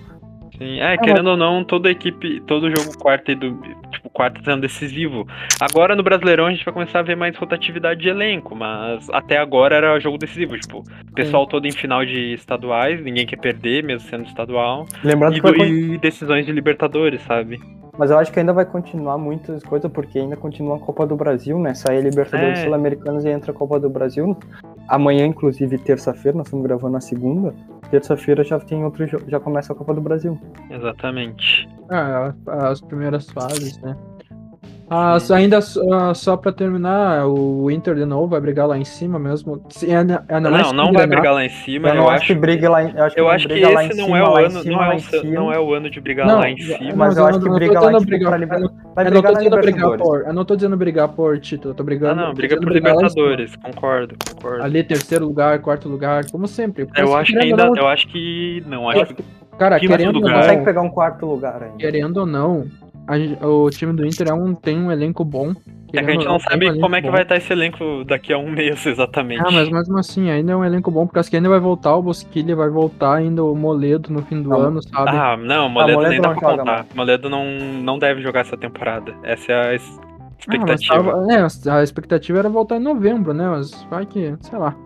Sim, 0.60 0.78
é, 0.78 0.94
querendo 0.98 1.30
ou 1.30 1.36
não, 1.38 1.64
toda 1.64 1.90
equipe, 1.90 2.38
todo 2.42 2.68
jogo 2.68 2.94
quarto 2.98 3.32
e 3.32 3.34
do, 3.34 3.56
tipo, 3.90 4.10
quarto 4.10 4.44
sendo 4.44 4.60
decisivo. 4.60 5.26
Agora 5.58 5.96
no 5.96 6.02
Brasileirão 6.02 6.46
a 6.46 6.50
gente 6.50 6.62
vai 6.66 6.74
começar 6.74 6.98
a 6.98 7.02
ver 7.02 7.16
mais 7.16 7.34
rotatividade 7.34 8.00
de 8.00 8.10
elenco, 8.10 8.54
mas 8.54 9.08
até 9.08 9.38
agora 9.38 9.74
era 9.74 9.98
jogo 9.98 10.18
decisivo, 10.18 10.58
tipo, 10.58 10.80
o 10.80 11.14
pessoal 11.14 11.46
todo 11.46 11.66
em 11.66 11.72
final 11.72 12.04
de 12.04 12.34
estaduais, 12.34 13.02
ninguém 13.02 13.26
quer 13.26 13.38
perder, 13.38 13.82
mesmo 13.82 14.06
sendo 14.10 14.26
estadual, 14.26 14.84
Lembrando 15.02 15.38
e, 15.38 15.40
que 15.40 15.50
con- 15.50 15.64
e 15.64 15.96
decisões 15.96 16.44
de 16.44 16.52
Libertadores, 16.52 17.22
sabe? 17.22 17.58
Mas 17.96 18.10
eu 18.10 18.18
acho 18.18 18.32
que 18.32 18.38
ainda 18.38 18.52
vai 18.52 18.64
continuar 18.64 19.18
muitas 19.18 19.62
coisas, 19.62 19.90
porque 19.90 20.18
ainda 20.18 20.36
continua 20.36 20.76
a 20.76 20.78
Copa 20.78 21.06
do 21.06 21.16
Brasil, 21.16 21.58
né? 21.58 21.74
Sai 21.74 21.98
a 21.98 22.00
Libertadores 22.00 22.60
É. 22.60 22.64
Sul-Americanos 22.64 23.24
e 23.24 23.28
entra 23.28 23.50
a 23.52 23.54
Copa 23.54 23.78
do 23.78 23.90
Brasil. 23.90 24.36
Amanhã, 24.90 25.24
inclusive, 25.24 25.78
terça-feira, 25.78 26.36
nós 26.36 26.48
estamos 26.48 26.66
gravando 26.66 26.94
na 26.94 27.00
segunda. 27.00 27.54
Terça-feira 27.92 28.42
já 28.42 28.58
tem 28.58 28.84
outro 28.84 29.06
jogo, 29.06 29.24
já 29.28 29.38
começa 29.38 29.72
a 29.72 29.76
Copa 29.76 29.94
do 29.94 30.00
Brasil. 30.00 30.36
Exatamente. 30.68 31.68
Ah, 31.88 32.34
as 32.48 32.80
primeiras 32.80 33.30
fases, 33.30 33.80
né? 33.82 33.96
Ah, 34.92 35.16
ainda 35.34 35.60
só, 35.60 36.12
só 36.14 36.36
pra 36.36 36.50
terminar, 36.50 37.24
o 37.28 37.70
Inter 37.70 37.94
de 37.94 38.04
novo 38.04 38.26
vai 38.26 38.40
brigar 38.40 38.66
lá 38.66 38.76
em 38.76 38.84
cima 38.84 39.20
mesmo. 39.20 39.62
Ainda 40.28 40.50
mais 40.50 40.62
Não, 40.64 40.70
se 40.70 40.74
não 40.74 40.84
vai 40.86 41.04
engrenar. 41.04 41.08
brigar 41.08 41.34
lá 41.34 41.44
em 41.44 41.48
cima, 41.48 41.88
eu 41.88 41.94
eu, 41.94 42.00
não 42.00 42.08
acho. 42.10 42.26
que 42.26 42.34
brigue 42.34 42.66
lá 42.66 42.82
em, 42.82 42.92
eu 42.96 43.04
acho 43.04 43.14
que, 43.14 43.20
Eu 43.20 43.24
não 43.26 43.30
acho 43.30 43.46
que 43.46 43.52
briga 43.54 43.70
lá 43.70 43.84
em 43.84 43.86
esse 43.88 43.96
não 43.98 44.04
cima, 44.06 44.18
é 44.18 44.22
o 44.22 44.36
ano, 44.36 44.50
cima, 44.62 44.72
não 44.74 44.82
é 44.82 44.88
o, 44.88 45.30
não 45.32 45.52
é 45.52 45.76
ano 45.76 45.90
de 45.90 46.00
brigar 46.00 46.26
Não, 46.26 46.38
lá 46.40 46.50
em 46.50 46.56
cima. 46.58 46.92
Mas 46.96 47.14
não, 47.14 47.22
eu 47.22 47.28
acho 47.28 47.38
que 47.38 47.44
não, 47.48 47.54
briga 47.54 47.80
lá 47.80 47.92
em 47.92 47.96
dizendo 47.96 48.00
cima 48.00 48.06
brigar- 48.10 48.28
pra 48.30 48.38
liber- 48.38 48.56
eu 48.56 48.60
não- 48.60 48.70
eu 49.04 49.12
não 49.14 49.22
tô 49.22 49.34
dizendo 49.36 49.56
brigar 49.60 49.96
por. 49.96 50.20
Eu 50.26 50.32
não 50.34 50.44
tô 50.44 50.56
dizendo 50.56 50.76
brigar 50.76 51.08
por 51.08 51.38
título, 51.38 51.70
eu 51.70 51.76
tô 51.76 51.82
Ah, 51.82 51.86
brigando. 51.86 52.20
não, 52.20 52.26
tô 52.30 52.34
briga 52.34 52.56
por. 52.60 52.72
Libertadores, 52.72 53.54
concordo, 53.56 54.14
concordo. 54.34 54.64
Ali, 54.64 54.82
terceiro 54.82 55.24
lugar, 55.24 55.58
quarto 55.60 55.88
lugar, 55.88 56.28
como 56.32 56.48
sempre. 56.48 56.88
Eu 56.96 57.14
acho 57.16 57.32
que 57.32 57.38
ainda. 57.38 57.66
não, 57.66 57.76
Eu 57.76 57.86
acho 57.86 58.08
que. 58.08 58.64
Não, 58.66 58.92
Eu 58.92 59.02
acho 59.02 59.14
que. 59.14 59.24
Cara, 59.56 59.78
querendo 59.78 60.16
ou 60.16 60.22
não, 60.22 60.32
consegue 60.32 60.64
pegar 60.64 60.80
um 60.80 60.88
quarto 60.88 61.26
lugar 61.26 61.62
ainda. 61.62 61.76
querendo 61.76 62.16
ou 62.16 62.24
não, 62.26 62.64
a 63.06 63.46
o 63.46 63.68
time 63.70 63.92
do 63.92 64.06
Inter 64.06 64.28
é 64.28 64.32
um, 64.34 64.54
tem 64.54 64.78
um 64.78 64.90
elenco 64.92 65.24
bom. 65.24 65.52
É 65.92 66.02
que 66.04 66.10
a 66.10 66.12
gente 66.12 66.22
ou 66.22 66.28
não 66.28 66.36
um 66.36 66.40
sabe 66.40 66.66
elenco 66.66 66.80
como 66.82 66.94
é 66.94 67.00
que 67.00 67.06
bom. 67.08 67.12
vai 67.12 67.22
estar 67.22 67.36
esse 67.36 67.52
elenco 67.52 68.04
daqui 68.04 68.32
a 68.32 68.38
um 68.38 68.48
mês, 68.50 68.84
exatamente. 68.86 69.40
Ah, 69.44 69.50
mas 69.50 69.68
mesmo 69.68 69.98
assim, 69.98 70.30
ainda 70.30 70.52
é 70.52 70.56
um 70.56 70.64
elenco 70.64 70.90
bom, 70.90 71.04
porque 71.06 71.18
acho 71.18 71.28
que 71.30 71.36
ainda 71.36 71.48
vai 71.48 71.58
voltar 71.58 71.96
o 71.96 72.02
Bosquilha, 72.02 72.54
vai 72.54 72.68
voltar 72.68 73.14
ainda 73.16 73.42
o 73.42 73.56
Moledo 73.56 74.12
no 74.12 74.22
fim 74.22 74.40
do 74.40 74.50
Não. 74.50 74.60
ano, 74.60 74.82
sabe? 74.82 75.10
Ah, 75.10 75.36
não, 75.36 75.68
Moledo, 75.68 75.94
Moledo 75.94 76.12
nem 76.12 76.20
dá 76.20 76.28
não 76.28 76.36
pra 76.36 76.48
joga 76.50 76.62
contar. 76.62 76.72
mais. 76.76 76.86
Moledo 76.94 77.28
não, 77.28 77.44
não 77.82 77.98
deve 77.98 78.22
jogar 78.22 78.40
essa 78.40 78.56
temporada. 78.56 79.12
Essa 79.24 79.52
é 79.52 79.54
a 79.56 79.60
Ah, 79.62 79.72
mas 79.72 80.00
expectativa. 80.38 80.94
tava- 80.94 81.26
é, 81.32 81.70
a 81.72 81.82
expectativa 81.82 82.38
era 82.38 82.48
voltar 82.48 82.76
em 82.76 82.80
novembro, 82.80 83.34
né? 83.34 83.48
Mas 83.48 83.82
vai 83.90 84.06
que, 84.06 84.34
sei 84.42 84.58
lá. 84.58 84.76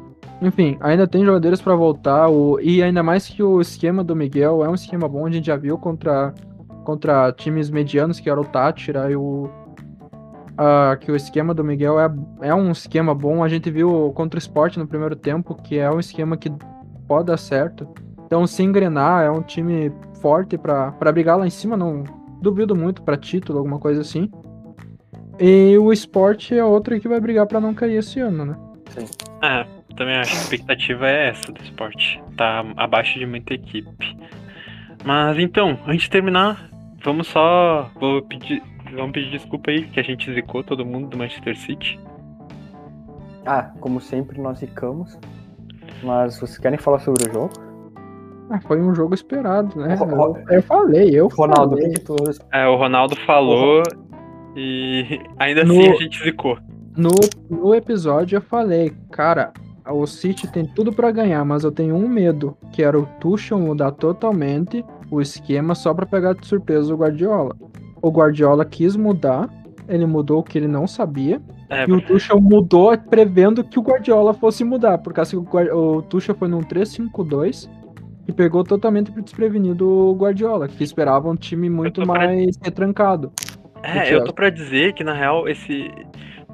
Enfim, 0.43 0.77
ainda 0.81 1.07
tem 1.07 1.25
jogadores 1.25 1.61
pra 1.61 1.75
voltar. 1.77 2.29
O, 2.29 2.59
e 2.61 2.83
ainda 2.83 3.03
mais 3.03 3.29
que 3.29 3.43
o 3.43 3.61
esquema 3.61 4.03
do 4.03 4.17
Miguel 4.17 4.65
é 4.65 4.69
um 4.71 4.75
esquema 4.75 5.07
bom, 5.07 5.27
a 5.27 5.31
gente 5.31 5.47
já 5.47 5.57
viu 5.57 5.77
contra, 5.79 6.35
contra 6.85 7.33
times 7.33 7.71
medianos, 7.71 8.21
que 8.21 8.31
era 8.31 8.41
o 8.41 8.45
Tátira 8.45 9.11
e 9.11 9.17
o. 9.17 9.51
ah, 10.57 10.97
que 11.01 11.11
o 11.11 11.17
esquema 11.17 11.53
do 11.53 11.65
Miguel 11.65 11.99
é, 11.99 12.09
é 12.43 12.55
um 12.55 12.71
esquema 12.71 13.15
bom. 13.15 13.43
A 13.43 13.49
gente 13.49 13.71
viu 13.71 14.13
contra 14.15 14.39
o 14.39 14.43
Sport 14.43 14.77
no 14.77 14.87
primeiro 14.87 15.17
tempo, 15.17 15.55
que 15.55 15.79
é 15.79 15.91
um 15.91 15.99
esquema 15.99 16.37
que 16.37 16.53
pode 17.09 17.27
dar 17.27 17.37
certo. 17.37 17.89
Então, 18.27 18.47
se 18.47 18.63
engrenar, 18.63 19.25
é 19.25 19.31
um 19.31 19.43
time 19.43 19.93
forte 20.21 20.57
pra 20.57 20.93
pra 20.93 21.13
brigar 21.13 21.39
lá 21.39 21.47
em 21.47 21.51
cima. 21.51 21.77
Não 21.77 22.05
duvido 22.41 22.77
muito 22.77 23.03
pra 23.03 23.17
título, 23.17 23.59
alguma 23.59 23.79
coisa 23.79 24.03
assim. 24.03 24.31
E 25.41 25.77
o 25.79 25.93
Sport 25.93 26.53
é 26.53 26.65
outra 26.65 27.01
que 27.01 27.09
vai 27.09 27.21
brigar 27.21 27.47
pra 27.47 27.61
não 27.61 27.75
cair 27.75 27.97
esse 27.97 28.21
ano, 28.21 28.45
né? 28.45 28.57
É, 29.43 29.67
também 29.97 30.17
acho 30.17 30.31
que 30.31 30.37
a 30.37 30.41
expectativa 30.43 31.09
é 31.09 31.31
essa 31.31 31.51
do 31.51 31.61
esporte. 31.63 32.23
Tá 32.37 32.65
abaixo 32.77 33.19
de 33.19 33.27
muita 33.27 33.55
equipe. 33.55 34.17
Mas 35.05 35.39
então, 35.39 35.79
antes 35.87 36.05
de 36.05 36.11
terminar, 36.11 36.71
vamos 37.05 37.27
só. 37.29 37.91
Vou 38.01 38.23
pedir. 38.23 38.63
Vamos 38.95 39.13
pedir 39.13 39.31
desculpa 39.33 39.71
aí 39.71 39.87
que 39.87 39.99
a 39.99 40.03
gente 40.03 40.33
zicou 40.33 40.63
todo 40.63 40.85
mundo 40.85 41.09
do 41.09 41.19
Manchester 41.19 41.57
City. 41.57 41.99
Ah, 43.47 43.71
como 43.81 44.01
sempre, 44.01 44.41
nós 44.41 44.61
ficamos. 44.61 45.19
Mas 46.03 46.39
vocês 46.39 46.59
querem 46.59 46.79
falar 46.79 47.01
sobre 47.01 47.29
o 47.29 47.33
jogo? 47.33 47.51
Ah, 48.51 48.61
foi 48.61 48.81
um 48.81 48.95
jogo 48.95 49.15
esperado, 49.15 49.79
né? 49.81 49.95
Ro- 49.95 50.37
Eu, 50.49 50.57
eu 50.57 50.63
falei, 50.63 51.11
eu 51.19 51.29
Ronaldo, 51.29 51.77
falei. 51.77 51.93
tu. 51.95 52.17
É, 52.53 52.67
o 52.67 52.77
Ronaldo 52.77 53.17
falou 53.27 53.83
e 54.55 55.21
ainda 55.39 55.65
No- 55.65 55.73
assim 55.81 55.89
a 55.91 55.95
gente 55.97 56.23
zicou. 56.23 56.59
No, 56.97 57.11
no 57.51 57.75
episódio 57.75 58.37
eu 58.37 58.43
falei, 58.43 58.93
cara, 59.11 59.53
o 59.91 60.07
City 60.07 60.47
tem 60.47 60.65
tudo 60.65 60.93
pra 60.93 61.11
ganhar, 61.11 61.45
mas 61.45 61.65
eu 61.65 61.73
tenho 61.73 61.97
um 61.97 62.07
medo, 62.09 62.57
que 62.73 62.83
era 62.83 62.99
o 62.99 63.07
Tuchel 63.19 63.59
mudar 63.59 63.91
totalmente 63.93 64.85
o 65.15 65.21
esquema 65.21 65.75
só 65.75 65.93
pra 65.95 66.07
pegar 66.07 66.35
de 66.35 66.47
surpresa 66.47 66.93
o 66.93 66.97
Guardiola. 66.97 67.55
O 68.03 68.11
Guardiola 68.11 68.65
quis 68.65 68.97
mudar, 68.97 69.49
ele 69.89 70.07
mudou 70.07 70.41
o 70.41 70.43
que 70.43 70.59
ele 70.59 70.69
não 70.69 70.87
sabia, 70.87 71.41
É, 71.71 71.87
E 71.89 71.93
o 71.93 72.01
Tuchel 72.01 72.39
mudou 72.41 72.97
prevendo 72.99 73.65
que 73.65 73.79
o 73.79 73.83
Guardiola 73.83 74.35
fosse 74.35 74.63
mudar, 74.65 74.99
por 74.99 75.13
causa 75.15 75.31
que 75.31 75.37
o, 75.37 75.43
Guar- 75.43 75.75
o 75.75 76.03
Tuchel 76.03 76.35
foi 76.35 76.47
num 76.49 76.61
3-5-2 76.61 77.69
e 78.29 78.33
pegou 78.33 78.63
totalmente 78.63 79.11
desprevenido 79.13 79.89
o 79.89 80.15
Guardiola, 80.15 80.69
que 80.69 80.85
esperava 80.85 81.29
um 81.29 81.35
time 81.37 81.69
muito 81.71 82.03
tô 82.03 82.07
pra- 82.07 82.27
mais 82.27 82.57
retrancado. 82.63 83.33
É, 83.83 84.15
eu 84.15 84.25
tô 84.25 84.33
pra 84.33 84.51
dizer 84.51 84.93
que 84.95 85.03
na 85.05 85.13
real 85.15 85.49
esse 85.49 85.91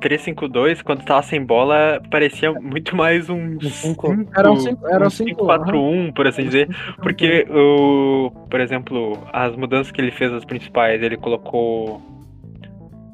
3-5-2, 0.01 0.83
quando 0.83 1.05
tava 1.05 1.23
sem 1.23 1.45
bola, 1.45 2.01
parecia 2.11 2.53
muito 2.53 2.97
mais 2.97 3.29
um 3.29 3.61
cinco- 3.61 4.09
5 4.09 4.29
Era 4.35 4.51
um 4.51 4.57
cinco- 4.57 4.87
era 4.89 5.07
um 5.07 5.11
cinco, 5.11 5.45
5-4-1, 5.45 6.13
por 6.13 6.27
assim 6.27 6.45
dizer. 6.45 6.69
Porque 7.03 7.47
o, 7.51 8.31
por 8.51 8.61
exemplo, 8.61 9.19
as 9.33 9.55
mudanças 9.55 9.93
que 9.93 10.01
ele 10.01 10.11
fez 10.11 10.33
as 10.33 10.45
principais, 10.45 11.03
ele 11.03 11.17
colocou 11.17 12.01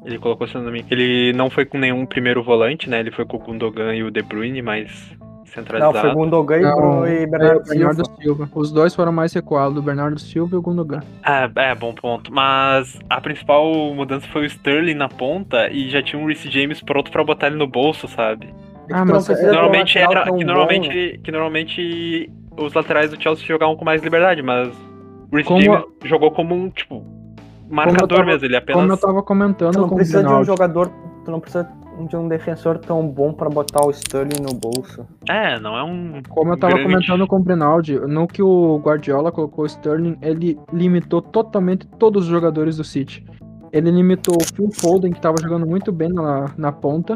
ele 0.05 0.17
colocou, 0.19 0.47
se 0.47 0.55
não 0.55 0.71
me 0.71 0.79
engano, 0.79 0.87
ele 1.01 1.33
não 1.33 1.49
foi 1.49 1.65
com 1.65 1.77
nenhum 1.77 2.05
primeiro 2.05 2.41
volante, 2.41 2.89
né? 2.89 3.01
Ele 3.01 3.11
foi 3.11 3.25
com 3.25 3.35
o 3.35 3.39
Gundogan 3.41 3.93
e 3.93 4.03
o 4.03 4.09
De 4.09 4.21
Bruyne 4.21 4.61
mais 5.57 5.81
Não, 5.83 5.91
centralizado. 5.91 5.99
foi 5.99 6.15
Gundogan 6.15 6.57
e 6.57 6.61
Não, 6.61 6.75
Bruno 6.75 7.07
e 7.07 7.17
É, 7.23 7.25
Bernardo 7.27 7.61
o 7.61 7.63
Bernardo 7.69 7.95
Silva. 8.05 8.21
Silva. 8.21 8.49
Os 8.55 8.71
dois 8.71 8.95
foram 8.95 9.11
mais 9.11 9.33
recuados, 9.33 9.77
o 9.77 9.81
Bernardo 9.81 10.19
Silva 10.19 10.55
e 10.55 10.57
o 10.57 10.61
Gundogan. 10.61 11.01
É, 11.25 11.49
é, 11.71 11.75
bom 11.75 11.93
ponto. 11.93 12.31
Mas 12.33 12.99
a 13.09 13.19
principal 13.21 13.65
mudança 13.93 14.27
foi 14.27 14.43
o 14.43 14.45
Sterling 14.45 14.93
na 14.93 15.09
ponta 15.09 15.69
e 15.71 15.89
já 15.89 16.01
tinha 16.01 16.21
um 16.21 16.25
Reece 16.27 16.49
James 16.49 16.81
pronto 16.81 17.11
pra 17.11 17.23
botar 17.23 17.47
ele 17.47 17.57
no 17.57 17.67
bolso, 17.67 18.07
sabe? 18.07 18.53
Ah, 18.91 19.03
mas 19.03 19.29
é- 19.29 19.35
ter 19.35 19.49
um 19.49 19.53
normalmente 19.53 19.97
era 19.97 20.23
tão 20.23 20.37
que 20.37 20.45
bom, 20.45 20.51
normalmente, 20.51 20.87
né? 20.89 21.17
que 21.23 21.31
normalmente 21.31 22.31
os 22.57 22.73
laterais 22.73 23.11
do 23.11 23.21
Chelsea 23.21 23.45
jogavam 23.45 23.75
com 23.75 23.83
mais 23.83 24.01
liberdade, 24.01 24.41
mas 24.41 24.69
o 25.31 25.35
Reece 25.35 25.47
Como- 25.47 25.61
James 25.61 25.83
jogou 26.05 26.31
como 26.31 26.55
um 26.55 26.69
tipo 26.69 27.03
marcador 27.69 28.07
tava- 28.19 28.23
mesmo, 28.25 28.45
ele 28.45 28.59
Como 28.61 28.71
eu 28.71 28.79
apenas 28.81 28.99
tava 29.01 29.21
comentando 29.23 29.73
Tu 29.73 29.79
não 29.81 29.89
com 29.89 29.95
o 29.95 29.97
precisa 29.97 30.23
de 30.23 30.31
um 30.33 30.43
jogador. 30.43 30.89
Tu 31.25 31.31
não 31.31 31.39
precisa 31.41 31.67
de 32.05 32.15
um 32.15 32.27
defensor 32.27 32.77
tão 32.77 33.07
bom 33.07 33.33
pra 33.33 33.49
botar 33.49 33.85
o 33.85 33.89
Sterling 33.91 34.41
no 34.41 34.53
bolso. 34.53 35.05
é, 35.29 35.59
não 35.59 35.75
é 35.77 35.83
um 35.83 36.21
Como 36.29 36.51
eu 36.53 36.57
tava 36.57 36.73
grande- 36.73 36.91
comentando 36.93 37.27
com 37.27 37.37
o 37.37 37.39
Brinaldi, 37.39 37.99
no 37.99 38.27
que 38.27 38.43
o 38.43 38.77
Guardiola 38.77 39.31
colocou 39.31 39.63
o 39.63 39.67
Sterling, 39.67 40.17
ele 40.21 40.59
limitou 40.71 41.21
totalmente 41.21 41.87
todos 41.97 42.23
os 42.25 42.29
jogadores 42.29 42.77
do 42.77 42.83
City. 42.83 43.25
Ele 43.73 43.91
limitou 43.91 44.35
o 44.35 44.43
Phil 44.55 44.69
Foden, 44.71 45.11
que 45.11 45.19
tava 45.21 45.35
jogando 45.41 45.65
muito 45.67 45.91
bem 45.91 46.09
na, 46.09 46.51
na 46.57 46.71
ponta, 46.71 47.15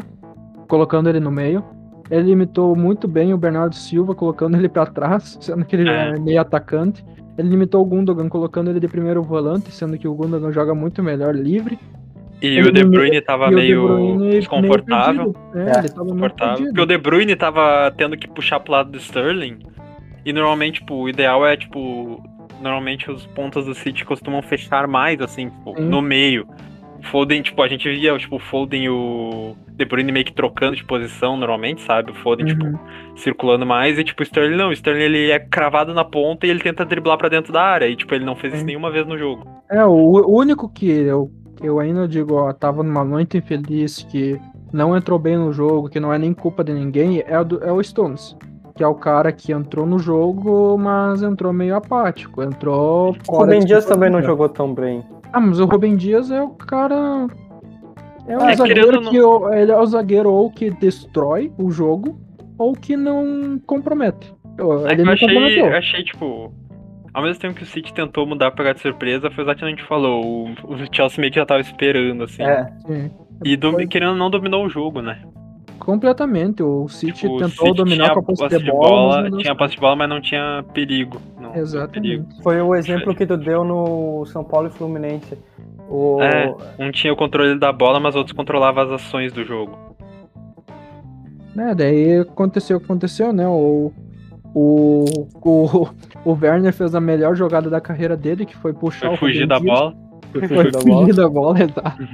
colocando 0.68 1.08
ele 1.08 1.20
no 1.20 1.30
meio. 1.30 1.64
Ele 2.10 2.24
limitou 2.30 2.76
muito 2.76 3.08
bem 3.08 3.32
o 3.32 3.38
Bernardo 3.38 3.74
Silva, 3.74 4.14
colocando 4.14 4.56
ele 4.56 4.68
pra 4.68 4.84
trás, 4.84 5.38
sendo 5.40 5.64
que 5.64 5.76
ele 5.76 5.88
É. 5.88 6.10
é 6.10 6.18
meio 6.18 6.40
atacante. 6.40 7.04
Ele 7.38 7.48
limitou 7.48 7.80
o 7.80 7.84
Gundogan, 7.86 8.28
colocando 8.28 8.68
ele 8.68 8.78
de 8.80 8.86
primeiro 8.86 9.22
volante, 9.22 9.70
sendo 9.72 9.96
que 9.96 10.06
o 10.06 10.14
Gundogan 10.14 10.52
joga 10.52 10.74
muito 10.74 11.02
melhor 11.02 11.34
livre. 11.34 11.78
E 12.42 12.58
Ele 12.58 12.68
o 12.68 12.72
De 12.72 12.84
Bruyne 12.84 13.20
tava 13.20 13.44
e 13.44 13.46
o 13.46 13.50
De 13.50 13.54
meio 13.56 13.86
Bruyne 13.86 14.30
desconfortável. 14.30 15.34
meio. 15.54 15.68
É, 15.68 15.70
É, 15.76 15.78
ele 15.78 15.88
tava 15.88 16.06
Confortável. 16.08 16.66
Porque 16.66 16.80
o 16.80 16.86
De 16.86 16.98
Bruyne 16.98 17.36
tava 17.36 17.92
tendo 17.96 18.16
que 18.16 18.28
puxar 18.28 18.58
pro 18.60 18.72
lado 18.72 18.90
do 18.90 18.98
Sterling. 18.98 19.58
E 20.24 20.32
normalmente, 20.32 20.80
tipo, 20.80 20.94
o 20.94 21.08
ideal 21.08 21.46
é, 21.46 21.56
tipo. 21.56 22.22
Normalmente 22.60 23.10
os 23.10 23.26
pontas 23.26 23.66
do 23.66 23.74
City 23.74 24.04
costumam 24.04 24.40
fechar 24.40 24.86
mais, 24.86 25.20
assim, 25.20 25.48
tipo, 25.50 25.80
no 25.80 26.00
meio. 26.00 26.46
O 27.00 27.04
Foden, 27.06 27.42
tipo, 27.42 27.60
a 27.60 27.66
gente 27.66 27.88
via 27.90 28.16
tipo, 28.16 28.36
o 28.36 28.38
Foden 28.38 28.84
e 28.84 28.88
o 28.88 29.56
De 29.72 29.84
Bruyne 29.84 30.12
meio 30.12 30.24
que 30.24 30.32
trocando 30.32 30.76
de 30.76 30.84
posição 30.84 31.36
normalmente, 31.36 31.82
sabe? 31.82 32.12
O 32.12 32.14
Foden, 32.14 32.46
Uhum. 32.46 32.52
tipo, 32.52 32.80
circulando 33.16 33.66
mais 33.66 33.98
e, 33.98 34.04
tipo, 34.04 34.22
o 34.22 34.24
Sterling 34.24 34.56
não. 34.56 34.68
O 34.68 34.72
Sterling, 34.72 35.02
ele 35.02 35.30
é 35.32 35.40
cravado 35.40 35.92
na 35.92 36.04
ponta 36.04 36.46
e 36.46 36.50
ele 36.50 36.60
tenta 36.60 36.84
driblar 36.84 37.18
pra 37.18 37.28
dentro 37.28 37.52
da 37.52 37.60
área. 37.62 37.86
E, 37.88 37.96
tipo, 37.96 38.14
ele 38.14 38.24
não 38.24 38.36
fez 38.36 38.54
isso 38.54 38.64
nenhuma 38.64 38.90
vez 38.92 39.04
no 39.06 39.18
jogo. 39.18 39.44
É, 39.68 39.84
o, 39.84 40.38
único 40.38 40.68
que 40.72 40.88
eu, 40.88 41.28
eu 41.62 41.78
ainda 41.80 42.06
digo, 42.08 42.34
ó, 42.34 42.52
tava 42.52 42.82
numa 42.82 43.04
noite 43.04 43.38
infeliz, 43.38 44.02
que 44.10 44.40
não 44.72 44.96
entrou 44.96 45.18
bem 45.18 45.36
no 45.36 45.52
jogo, 45.52 45.88
que 45.88 46.00
não 46.00 46.12
é 46.12 46.18
nem 46.18 46.32
culpa 46.32 46.62
de 46.64 46.72
ninguém, 46.72 47.22
é 47.26 47.38
o, 47.38 47.44
do- 47.44 47.62
é 47.64 47.72
o 47.72 47.82
Stones. 47.82 48.36
Que 48.74 48.82
é 48.82 48.86
o 48.86 48.94
cara 48.94 49.30
que 49.32 49.52
entrou 49.52 49.84
no 49.86 49.98
jogo, 49.98 50.78
mas 50.78 51.22
entrou 51.22 51.52
meio 51.52 51.76
apático. 51.76 52.42
Entrou. 52.42 53.14
O 53.28 53.36
Rubem 53.36 53.60
de 53.60 53.66
Dias 53.66 53.84
também 53.84 54.08
não 54.08 54.22
jogou 54.22 54.48
tão 54.48 54.72
bem. 54.74 55.04
Ah, 55.30 55.40
mas 55.40 55.60
o 55.60 55.66
Rubem 55.66 55.94
Dias 55.96 56.30
é 56.30 56.42
o 56.42 56.48
cara. 56.50 57.26
É 58.26 58.38
o 58.38 58.40
É, 58.42 58.54
zagueiro 58.56 59.00
não- 59.00 59.10
que 59.10 59.20
o- 59.20 59.52
ele 59.52 59.70
é 59.72 59.78
o 59.78 59.84
zagueiro 59.86 60.30
ou 60.32 60.50
que 60.50 60.70
destrói 60.70 61.52
o 61.58 61.70
jogo 61.70 62.18
ou 62.56 62.72
que 62.72 62.96
não 62.96 63.60
compromete. 63.66 64.32
Eu- 64.56 64.86
É 64.86 64.88
que 64.88 64.92
Ele 64.94 65.02
eu 65.02 65.06
não 65.06 65.12
achei, 65.12 65.28
comprometeu. 65.28 65.66
eu 65.66 65.76
achei, 65.76 66.04
tipo. 66.04 66.52
Ao 67.14 67.22
mesmo 67.22 67.40
tempo 67.40 67.54
que 67.54 67.62
o 67.62 67.66
City 67.66 67.92
tentou 67.92 68.26
mudar 68.26 68.50
pra 68.50 68.64
pegar 68.64 68.72
de 68.72 68.80
surpresa, 68.80 69.30
foi 69.30 69.44
exatamente 69.44 69.56
o 69.56 69.58
que 69.58 69.64
a 69.64 69.68
gente 69.68 69.88
falou. 69.88 70.24
O, 70.24 70.74
o 70.74 70.94
Chelsea 70.94 71.20
meio 71.20 71.32
que 71.32 71.38
já 71.38 71.46
tava 71.46 71.60
esperando, 71.60 72.24
assim. 72.24 72.42
É, 72.42 72.72
Sim. 72.86 73.10
E 73.44 73.56
do, 73.56 73.72
Foi 73.72 73.86
querendo 73.86 74.14
não 74.16 74.30
dominou 74.30 74.64
o 74.64 74.68
jogo, 74.68 75.02
né? 75.02 75.20
completamente. 75.82 76.62
O 76.62 76.88
City 76.88 77.12
Tipo, 77.12 77.34
o 77.34 77.38
tentou 77.38 77.66
City 77.66 77.76
dominar 77.76 78.04
tinha 78.04 78.14
com 78.14 78.20
a 78.20 78.22
posse 78.22 78.42
posse 78.42 78.58
de 78.58 78.70
bola. 78.70 79.22
mas 79.22 79.30
bola, 79.30 79.30
tinha 79.30 79.44
certo. 79.44 79.58
posse 79.58 79.74
de 79.74 79.80
bola, 79.80 79.96
mas 79.96 80.08
não 80.08 80.20
tinha 80.20 80.64
perigo. 80.72 81.20
Não, 81.40 81.52
deu 81.52 81.88
perigo. 81.88 82.22
Exatamente. 82.22 82.42
foi 82.42 82.60
o 82.60 82.74
exemplo 82.74 83.14
que 83.14 83.26
tu 83.26 83.36
deu 83.36 83.64
no 83.64 84.24
São 84.26 84.44
Paulo 84.44 84.68
e 84.68 84.70
Fluminense. 84.70 85.36
O... 85.88 86.22
É. 86.22 86.54
Um 86.78 86.90
tinha 86.92 87.12
o 87.12 87.16
controle 87.16 87.58
da 87.58 87.72
bola, 87.72 87.98
mas 87.98 88.14
outros 88.14 88.34
controlavam 88.34 88.84
as 88.84 88.90
ações 88.90 89.32
do 89.32 89.44
jogo. 89.44 89.76
Né, 91.54 91.74
daí 91.74 92.20
aconteceu 92.20 92.78
o 92.78 92.80
que 92.80 92.86
aconteceu, 92.86 93.32
né? 93.32 93.46
O, 93.46 93.92
o, 94.54 95.04
o, 95.34 95.88
o 96.24 96.32
Werner 96.40 96.72
fez 96.72 96.94
a 96.94 97.00
melhor 97.00 97.34
jogada 97.34 97.68
da 97.70 97.80
carreira 97.80 98.16
dele, 98.16 98.44
que 98.46 98.56
foi 98.56 98.72
puxar 98.72 99.06
Foi 99.08 99.14
o 99.14 99.18
fugir 99.18 99.46
da 99.46 99.58
bola. 99.58 99.94
Foi 100.32 100.48
fugir 100.48 100.70
da 100.72 100.80
bola. 100.80 101.00
fugir 101.00 101.14
da 101.14 101.28
bola, 101.28 101.58
exato. 101.62 102.08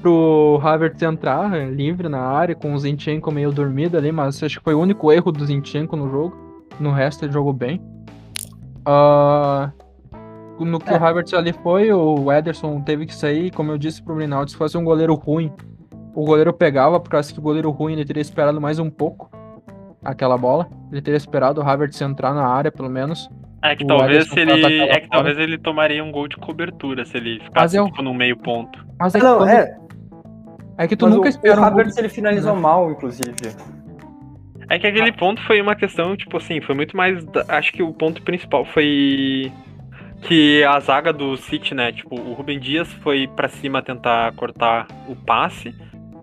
Pro 0.00 0.60
Havertz 0.62 1.02
entrar 1.02 1.54
é, 1.56 1.68
livre 1.68 2.08
na 2.08 2.20
área, 2.20 2.54
com 2.54 2.72
o 2.72 2.78
Zinchenko 2.78 3.30
meio 3.32 3.50
dormido 3.52 3.96
ali, 3.96 4.12
mas 4.12 4.42
acho 4.42 4.58
que 4.58 4.64
foi 4.64 4.74
o 4.74 4.80
único 4.80 5.10
erro 5.12 5.32
do 5.32 5.44
Zinchenko 5.44 5.96
no 5.96 6.08
jogo. 6.10 6.36
No 6.78 6.90
resto 6.92 7.24
ele 7.24 7.32
jogou 7.32 7.52
bem. 7.52 7.80
Ah, 8.84 9.72
no 10.60 10.78
que 10.78 10.90
É. 10.90 10.94
o 10.98 11.04
Havertz 11.04 11.34
ali 11.34 11.52
foi, 11.52 11.92
o 11.92 12.32
Ederson 12.32 12.80
teve 12.80 13.06
que 13.06 13.14
sair, 13.14 13.50
como 13.50 13.72
eu 13.72 13.78
disse 13.78 14.02
pro 14.02 14.14
Brinaldo, 14.14 14.50
se 14.50 14.56
fosse 14.56 14.78
um 14.78 14.84
goleiro 14.84 15.14
ruim, 15.14 15.52
o 16.14 16.24
goleiro 16.24 16.52
pegava, 16.52 16.98
por 17.00 17.10
causa 17.10 17.32
que 17.32 17.38
o 17.38 17.42
goleiro 17.42 17.70
ruim 17.70 17.94
ele 17.94 18.04
teria 18.04 18.20
esperado 18.22 18.60
mais 18.60 18.78
um 18.78 18.88
pouco 18.88 19.30
aquela 20.10 20.36
bola. 20.38 20.68
Ele 20.92 21.00
teria 21.02 21.16
esperado 21.16 21.60
o 21.60 21.64
Havertz 21.64 22.00
entrar 22.00 22.32
na 22.34 22.46
área, 22.46 22.70
pelo 22.72 22.88
menos. 22.90 23.28
É 23.62 23.74
que 23.74 23.84
O 23.84 23.86
talvez 23.86 24.30
Alisson 24.32 24.34
pra 24.34 24.68
ele. 24.68 24.82
É 24.90 25.00
que 25.00 25.08
talvez 25.08 25.38
ele 25.38 25.58
tomaria 25.58 26.02
um 26.04 26.10
gol 26.12 26.28
de 26.28 26.36
cobertura 26.36 27.04
se 27.04 27.16
ele 27.16 27.40
ficasse 27.40 27.76
é 27.76 27.82
o- 27.82 27.86
tipo, 27.86 28.02
no 28.02 28.14
meio 28.14 28.36
ponto. 28.36 28.84
Mas 28.98 29.14
é 29.14 29.18
que, 29.18 29.24
Não, 29.24 29.38
quando- 29.38 29.48
é. 29.50 29.76
é 30.78 30.86
que 30.88 30.96
tu 30.96 31.06
Mas 31.06 31.14
nunca 31.14 31.26
o, 31.26 31.30
espera 31.30 31.54
o 31.54 31.58
um 31.58 31.62
gol 31.62 31.72
Havertz 31.72 31.96
ele 31.96 32.08
finalizou 32.08 32.54
né? 32.54 32.60
mal, 32.60 32.90
inclusive. 32.90 33.34
É 34.68 34.78
que 34.78 34.86
aquele 34.86 35.12
ponto 35.12 35.40
foi 35.46 35.60
uma 35.60 35.74
questão, 35.76 36.16
tipo 36.16 36.36
assim, 36.36 36.60
foi 36.60 36.74
muito 36.74 36.96
mais. 36.96 37.24
Acho 37.48 37.72
que 37.72 37.82
o 37.82 37.92
ponto 37.92 38.20
principal 38.22 38.64
foi 38.64 39.50
que 40.22 40.64
a 40.64 40.78
zaga 40.80 41.12
do 41.12 41.36
City, 41.36 41.74
né? 41.74 41.92
Tipo, 41.92 42.18
o 42.20 42.32
Rubem 42.34 42.58
Dias 42.58 42.92
foi 42.94 43.28
pra 43.28 43.48
cima 43.48 43.80
tentar 43.82 44.32
cortar 44.32 44.86
o 45.08 45.14
passe. 45.14 45.72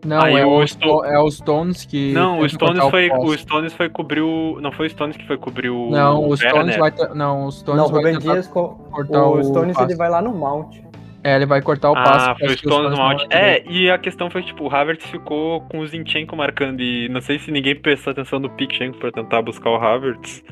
Não, 0.06 0.22
Aí 0.22 0.36
é, 0.36 0.46
o 0.46 0.50
o 0.58 0.64
Sto- 0.68 1.06
é 1.06 1.18
o 1.20 1.30
Stones 1.32 1.86
que. 1.86 2.12
Não, 2.14 2.40
o 2.40 2.50
Stones 2.50 2.84
foi. 2.90 3.10
poste. 3.10 3.26
O 3.26 3.38
Stones 3.38 3.74
foi 3.74 3.90
cobrir 3.90 4.22
o. 4.22 4.60
Não 4.62 4.72
foi 4.72 4.88
o 4.88 4.90
Stones 4.90 5.16
que 5.16 5.26
foi 5.26 5.38
cobrir 5.38 5.70
o. 5.70 5.90
Não, 5.90 6.28
o 6.28 6.36
Stones 6.36 6.56
Werner. 6.76 6.80
vai. 6.80 6.92
te- 6.92 7.14
Não, 7.16 7.46
o 7.46 7.52
Stones 7.52 7.82
Não, 7.82 7.88
o 7.88 8.02
vai 8.02 8.18
Dias, 8.18 8.48
co- 8.48 8.78
o 8.92 9.38
o, 9.40 9.44
Stones 9.44 9.74
passe. 9.76 9.88
ele 9.92 9.98
vai 9.98 10.10
lá 10.10 10.22
no 10.22 10.34
Mount. 10.34 10.78
É, 11.24 11.38
ele 11.38 11.46
vai 11.46 11.62
cortar 11.62 11.90
o. 11.92 11.96
Ah, 11.96 12.04
pra 12.04 12.36
foi 12.38 12.48
o 12.50 12.58
Stones 12.58 12.98
no 13.00 13.10
direito. 13.16 13.32
É, 13.34 13.64
e 13.66 13.90
a 13.90 13.98
questão 13.98 14.30
foi, 14.30 14.44
tipo, 14.44 14.66
o 14.66 14.76
Havertz 14.76 15.06
ficou 15.06 15.62
com 15.62 15.80
o 15.80 15.88
Zinchenko 15.88 16.36
marcando 16.36 16.82
e 16.82 17.08
não 17.08 17.22
sei 17.22 17.40
se 17.40 17.50
ninguém 17.50 17.76
prestou 17.80 18.12
atenção 18.12 18.40
no 18.40 18.50
Pichenko 18.50 18.98
pra 18.98 19.10
tentar 19.10 19.42
buscar 19.42 19.70
o 19.70 19.76
Havertz. 19.76 20.44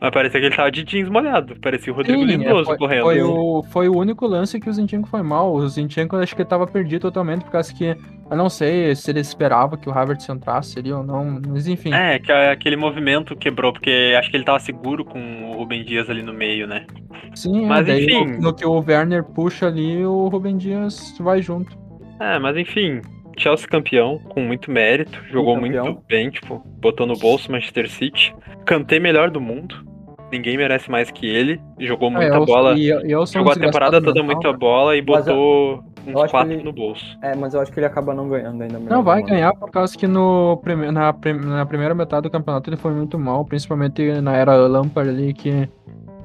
Mas 0.00 0.10
parecia 0.12 0.40
que 0.40 0.46
ele 0.46 0.56
tava 0.56 0.70
de 0.70 0.82
jeans 0.82 1.10
molhado. 1.10 1.54
Parecia 1.60 1.92
o 1.92 1.96
Rodrigo 1.96 2.20
Sim, 2.20 2.24
é, 2.24 2.36
Lindoso 2.36 2.64
foi, 2.64 2.78
correndo. 2.78 3.02
foi 3.02 3.22
o, 3.22 3.62
foi 3.70 3.88
o 3.88 3.98
único 3.98 4.26
lance 4.26 4.58
que 4.58 4.68
o 4.68 4.72
Zinchenko 4.72 5.06
foi 5.06 5.22
mal. 5.22 5.52
O 5.52 5.68
Zinchenko 5.68 6.16
acho 6.16 6.34
que 6.34 6.40
ele 6.40 6.48
tava 6.48 6.66
perdido 6.66 7.02
totalmente, 7.02 7.44
por 7.44 7.50
causa 7.50 7.74
que. 7.74 7.94
Eu 8.30 8.36
não 8.36 8.48
sei 8.48 8.94
se 8.94 9.10
ele 9.10 9.20
esperava 9.20 9.76
que 9.76 9.88
o 9.88 9.92
Havertz 9.92 10.26
entrasse 10.28 10.78
ali 10.78 10.90
ou 10.92 11.02
não, 11.02 11.40
mas 11.48 11.66
enfim. 11.66 11.92
É, 11.92 12.18
que 12.18 12.32
aquele 12.32 12.76
movimento 12.76 13.36
quebrou, 13.36 13.72
porque 13.72 14.14
acho 14.16 14.30
que 14.30 14.36
ele 14.36 14.44
tava 14.44 14.60
seguro 14.60 15.04
com 15.04 15.50
o 15.50 15.58
Rubem 15.58 15.84
Dias 15.84 16.08
ali 16.08 16.22
no 16.22 16.32
meio, 16.32 16.66
né? 16.66 16.86
Sim, 17.34 17.64
é, 17.64 17.68
mas 17.68 17.86
daí 17.86 18.04
enfim. 18.04 18.36
no, 18.36 18.40
no 18.40 18.54
que 18.54 18.64
o 18.64 18.78
Werner 18.78 19.24
puxa 19.24 19.66
ali, 19.66 20.04
o 20.06 20.28
Rubem 20.28 20.56
Dias 20.56 21.14
vai 21.20 21.42
junto. 21.42 21.76
É, 22.20 22.38
mas 22.38 22.56
enfim, 22.56 23.02
Chelsea 23.36 23.66
campeão, 23.66 24.18
com 24.18 24.40
muito 24.40 24.70
mérito, 24.70 25.20
jogou 25.30 25.56
muito 25.58 26.00
bem, 26.08 26.30
tipo, 26.30 26.62
botou 26.80 27.06
no 27.06 27.16
bolso 27.18 27.50
Manchester 27.50 27.90
City. 27.90 28.34
Cantei 28.64 29.00
melhor 29.00 29.30
do 29.30 29.40
mundo. 29.40 29.89
Ninguém 30.30 30.56
merece 30.56 30.90
mais 30.90 31.10
que 31.10 31.26
ele. 31.26 31.60
Jogou 31.78 32.10
muita 32.10 32.26
É, 32.34 32.36
eu- 32.36 32.46
bola. 32.46 32.74
e 32.78 32.88
eu- 32.88 33.00
eu 33.00 33.26
Jogou 33.26 33.52
a 33.52 33.56
temporada 33.56 34.00
toda 34.00 34.22
mental, 34.22 34.36
muita 34.36 34.52
bola 34.58 34.94
e 34.94 35.00
eu- 35.00 35.04
botou 35.04 35.82
eu 36.06 36.12
uns 36.12 36.16
acho 36.16 36.24
que 36.26 36.30
quatro 36.30 36.52
ele- 36.52 36.62
no 36.62 36.72
bolso. 36.72 37.18
É, 37.22 37.34
mas 37.34 37.52
eu 37.54 37.60
acho 37.60 37.72
que 37.72 37.78
ele 37.78 37.86
acaba 37.86 38.14
não 38.14 38.28
ganhando 38.28 38.62
ainda. 38.62 38.78
Não, 38.78 39.02
vai 39.02 39.22
ganhar 39.22 39.52
por 39.54 39.70
causa 39.70 39.96
que 39.96 40.06
no 40.06 40.56
prime- 40.62 40.90
na, 40.90 41.12
na 41.46 41.66
primeira 41.66 41.94
metade 41.94 42.22
do 42.22 42.30
campeonato 42.30 42.70
ele 42.70 42.76
foi 42.76 42.92
muito 42.92 43.18
mal, 43.18 43.44
principalmente 43.44 44.20
na 44.20 44.36
era 44.36 44.54
Lampard 44.54 45.08
ali, 45.10 45.32
que 45.34 45.68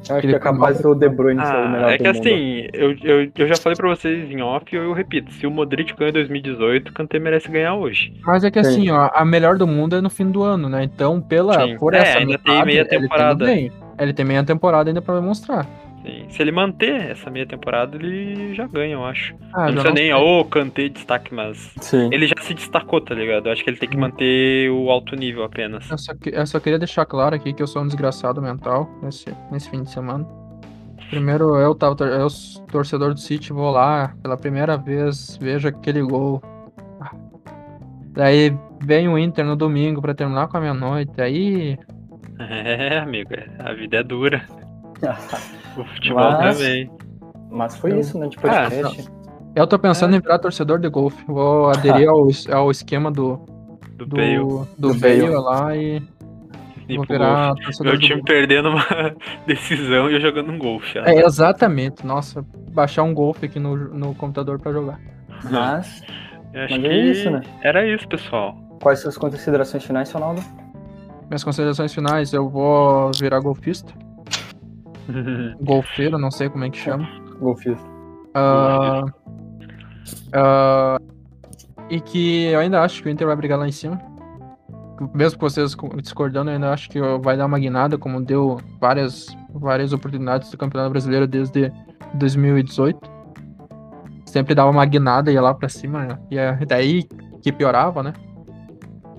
Eu 0.07 0.15
acho 0.17 0.21
que 0.21 0.27
ele 0.27 0.35
é 0.35 0.39
capaz 0.39 0.79
do 0.81 0.93
De 0.93 1.09
Bruyne 1.09 1.43
ser 1.43 1.51
o 1.51 1.57
Ah, 1.57 1.67
melhor 1.67 1.89
é 1.89 1.97
que 1.97 2.03
do 2.03 2.13
mundo. 2.13 2.19
assim, 2.27 2.67
eu, 2.73 2.95
eu, 3.03 3.31
eu 3.35 3.47
já 3.47 3.55
falei 3.55 3.75
pra 3.75 3.89
vocês 3.89 4.29
em 4.29 4.39
off 4.39 4.63
e 4.71 4.75
eu 4.77 4.93
repito, 4.93 5.31
se 5.33 5.47
o 5.47 5.51
Modric 5.51 5.95
ganhou 5.97 6.09
em 6.11 6.13
2018, 6.13 6.89
o 6.89 6.93
Kanté 6.93 7.17
merece 7.17 7.49
ganhar 7.49 7.73
hoje. 7.73 8.13
Mas 8.23 8.43
é 8.43 8.51
que 8.51 8.63
Sim. 8.63 8.69
assim, 8.69 8.91
ó, 8.91 9.09
a 9.11 9.25
melhor 9.25 9.57
do 9.57 9.65
mundo 9.65 9.95
é 9.95 10.01
no 10.01 10.09
fim 10.11 10.29
do 10.29 10.43
ano, 10.43 10.69
né? 10.69 10.83
Então, 10.83 11.19
pela 11.19 11.59
Sim. 11.65 11.77
por 11.79 11.95
É, 11.95 11.97
essa 12.01 12.19
ainda 12.19 12.37
tem 12.37 12.53
metade, 12.53 12.65
meia 12.67 12.79
ele 12.81 12.89
tem 12.89 13.01
temporada. 13.01 13.45
bem. 13.45 13.71
Ele 13.99 14.13
tem 14.13 14.25
meia 14.25 14.43
temporada 14.43 14.89
ainda 14.89 15.01
pra 15.01 15.15
demonstrar. 15.15 15.65
Sim, 16.05 16.25
Se 16.29 16.39
ele 16.43 16.51
manter 16.51 17.11
essa 17.11 17.31
meia 17.31 17.47
temporada, 17.47 17.95
ele 17.95 18.53
já 18.53 18.67
ganha, 18.67 18.93
eu 18.93 19.03
acho. 19.03 19.33
Ah, 19.53 19.71
não 19.71 19.81
já 19.81 19.81
precisa 19.81 19.87
não 19.89 19.93
nem, 19.95 20.13
ô, 20.13 20.45
Kanté 20.45 20.87
destaque, 20.89 21.33
mas 21.33 21.71
Sim. 21.81 22.09
ele 22.11 22.27
já 22.27 22.35
se 22.41 22.53
destacou, 22.53 23.01
tá 23.01 23.15
ligado? 23.15 23.47
Eu 23.47 23.53
acho 23.53 23.63
que 23.63 23.69
ele 23.71 23.77
tem 23.77 23.89
que 23.89 23.97
Hum. 23.97 24.01
manter 24.01 24.69
o 24.69 24.91
alto 24.91 25.15
nível 25.15 25.43
apenas. 25.43 25.89
Eu 25.89 25.97
só, 25.97 26.13
que- 26.13 26.29
eu 26.29 26.45
só 26.45 26.59
queria 26.59 26.77
deixar 26.77 27.05
claro 27.07 27.33
aqui 27.35 27.53
que 27.53 27.63
eu 27.63 27.65
sou 27.67 27.81
um 27.81 27.87
desgraçado 27.87 28.39
mental 28.39 28.87
nesse, 29.01 29.25
nesse 29.51 29.67
fim 29.69 29.81
de 29.81 29.89
semana. 29.89 30.27
Primeiro, 31.09 31.55
eu, 31.57 31.73
tava, 31.73 31.95
eu, 32.05 32.27
torcedor 32.71 33.13
do 33.13 33.19
City, 33.19 33.51
vou 33.53 33.71
lá 33.71 34.13
pela 34.21 34.37
primeira 34.37 34.77
vez, 34.77 35.37
vejo 35.41 35.67
aquele 35.67 36.01
gol. 36.03 36.39
Ah. 37.01 37.11
Daí 38.11 38.55
vem 38.83 39.07
o 39.07 39.17
Inter 39.17 39.45
no 39.45 39.55
domingo 39.55 40.01
pra 40.01 40.13
terminar 40.13 40.47
com 40.47 40.57
a 40.57 40.61
meia-noite. 40.61 41.19
Aí 41.19 41.77
É, 42.39 42.97
amigo, 42.97 43.29
a 43.59 43.73
vida 43.73 43.97
é 43.97 44.03
dura. 44.03 44.41
O 45.77 45.83
futebol 45.83 46.23
Mas- 46.31 46.57
também. 46.57 46.89
Mas 47.51 47.75
foi 47.75 47.99
isso, 47.99 48.17
né? 48.17 48.27
De 48.29 48.37
Ah, 48.37 48.69
podcast. 48.69 49.09
eu 49.55 49.67
tô 49.67 49.77
pensando 49.77 50.13
É. 50.13 50.17
em 50.17 50.21
virar 50.21 50.39
torcedor 50.39 50.79
de 50.79 50.87
golfe. 50.87 51.21
Vou 51.27 51.69
aderir 51.69 52.07
ao, 52.07 52.27
ao 52.53 52.71
esquema 52.71 53.11
do, 53.11 53.35
Do, 53.97 54.05
do, 54.05 54.15
Bale 54.15 54.37
do, 54.37 54.67
Do 54.77 54.93
Bale 54.99 55.21
Bale. 55.21 55.35
lá 55.35 55.75
e 55.75 56.01
e 56.87 56.95
vou 56.97 57.05
virar 57.05 57.55
Meu 57.81 57.99
time 57.99 58.21
perdendo 58.23 58.69
uma 58.69 58.85
decisão 59.45 60.09
e 60.09 60.13
eu 60.13 60.21
jogando 60.21 60.49
um 60.51 60.57
golfe. 60.57 60.97
É, 60.99 61.25
exatamente. 61.25 62.05
Nossa, 62.05 62.45
baixar 62.71 63.03
um 63.03 63.13
golfe 63.13 63.47
aqui 63.47 63.59
no, 63.59 63.75
no 63.75 64.15
computador 64.15 64.59
pra 64.59 64.71
jogar. 64.71 64.99
Mas, 65.51 66.03
Eu 66.53 66.61
acho 66.63 66.73
Mas 66.73 66.81
que 66.81 66.87
é 66.87 66.97
isso, 66.97 67.29
né? 67.31 67.41
era 67.63 67.85
isso, 67.85 68.07
pessoal. 68.07 68.55
quais 68.81 68.99
suas 68.99 69.17
considerações 69.17 69.83
finais, 69.83 70.09
Ronaldo? 70.11 70.41
Minhas 71.29 71.43
considerações 71.43 71.93
finais, 71.93 72.33
eu 72.33 72.47
vou 72.49 73.11
virar 73.19 73.39
golfista. 73.39 73.91
Golfeiro, 75.61 76.17
não 76.17 76.31
sei 76.31 76.49
como 76.49 76.63
é 76.63 76.69
que 76.69 76.77
chama. 76.77 77.07
Golfista. 77.39 77.85
Ah, 78.33 79.03
ah, 80.33 80.97
e 81.89 81.99
que 82.01 82.45
eu 82.45 82.59
ainda 82.59 82.81
acho 82.81 83.01
que 83.01 83.07
o 83.09 83.11
Inter 83.11 83.27
vai 83.27 83.35
brigar 83.35 83.57
lá 83.57 83.67
em 83.67 83.71
cima. 83.71 83.99
Mesmo 85.13 85.39
com 85.39 85.49
vocês 85.49 85.75
co- 85.75 85.89
discordando, 86.01 86.49
eu 86.49 86.55
ainda 86.55 86.71
acho 86.71 86.89
que 86.89 86.99
vai 87.21 87.35
dar 87.35 87.45
uma 87.45 87.59
guinada, 87.59 87.97
como 87.97 88.21
deu 88.23 88.57
várias, 88.79 89.27
várias 89.53 89.91
oportunidades 89.93 90.49
do 90.49 90.57
Campeonato 90.57 90.91
Brasileiro 90.91 91.27
desde 91.27 91.71
2018. 92.13 92.99
Sempre 94.25 94.55
dava 94.55 94.69
uma 94.71 94.85
guinada 94.85 95.31
e 95.31 95.35
ia 95.35 95.41
lá 95.41 95.53
pra 95.53 95.69
cima, 95.69 96.05
né? 96.05 96.19
e 96.31 96.37
é 96.37 96.53
daí 96.65 97.03
que 97.41 97.51
piorava, 97.51 98.01
né? 98.03 98.13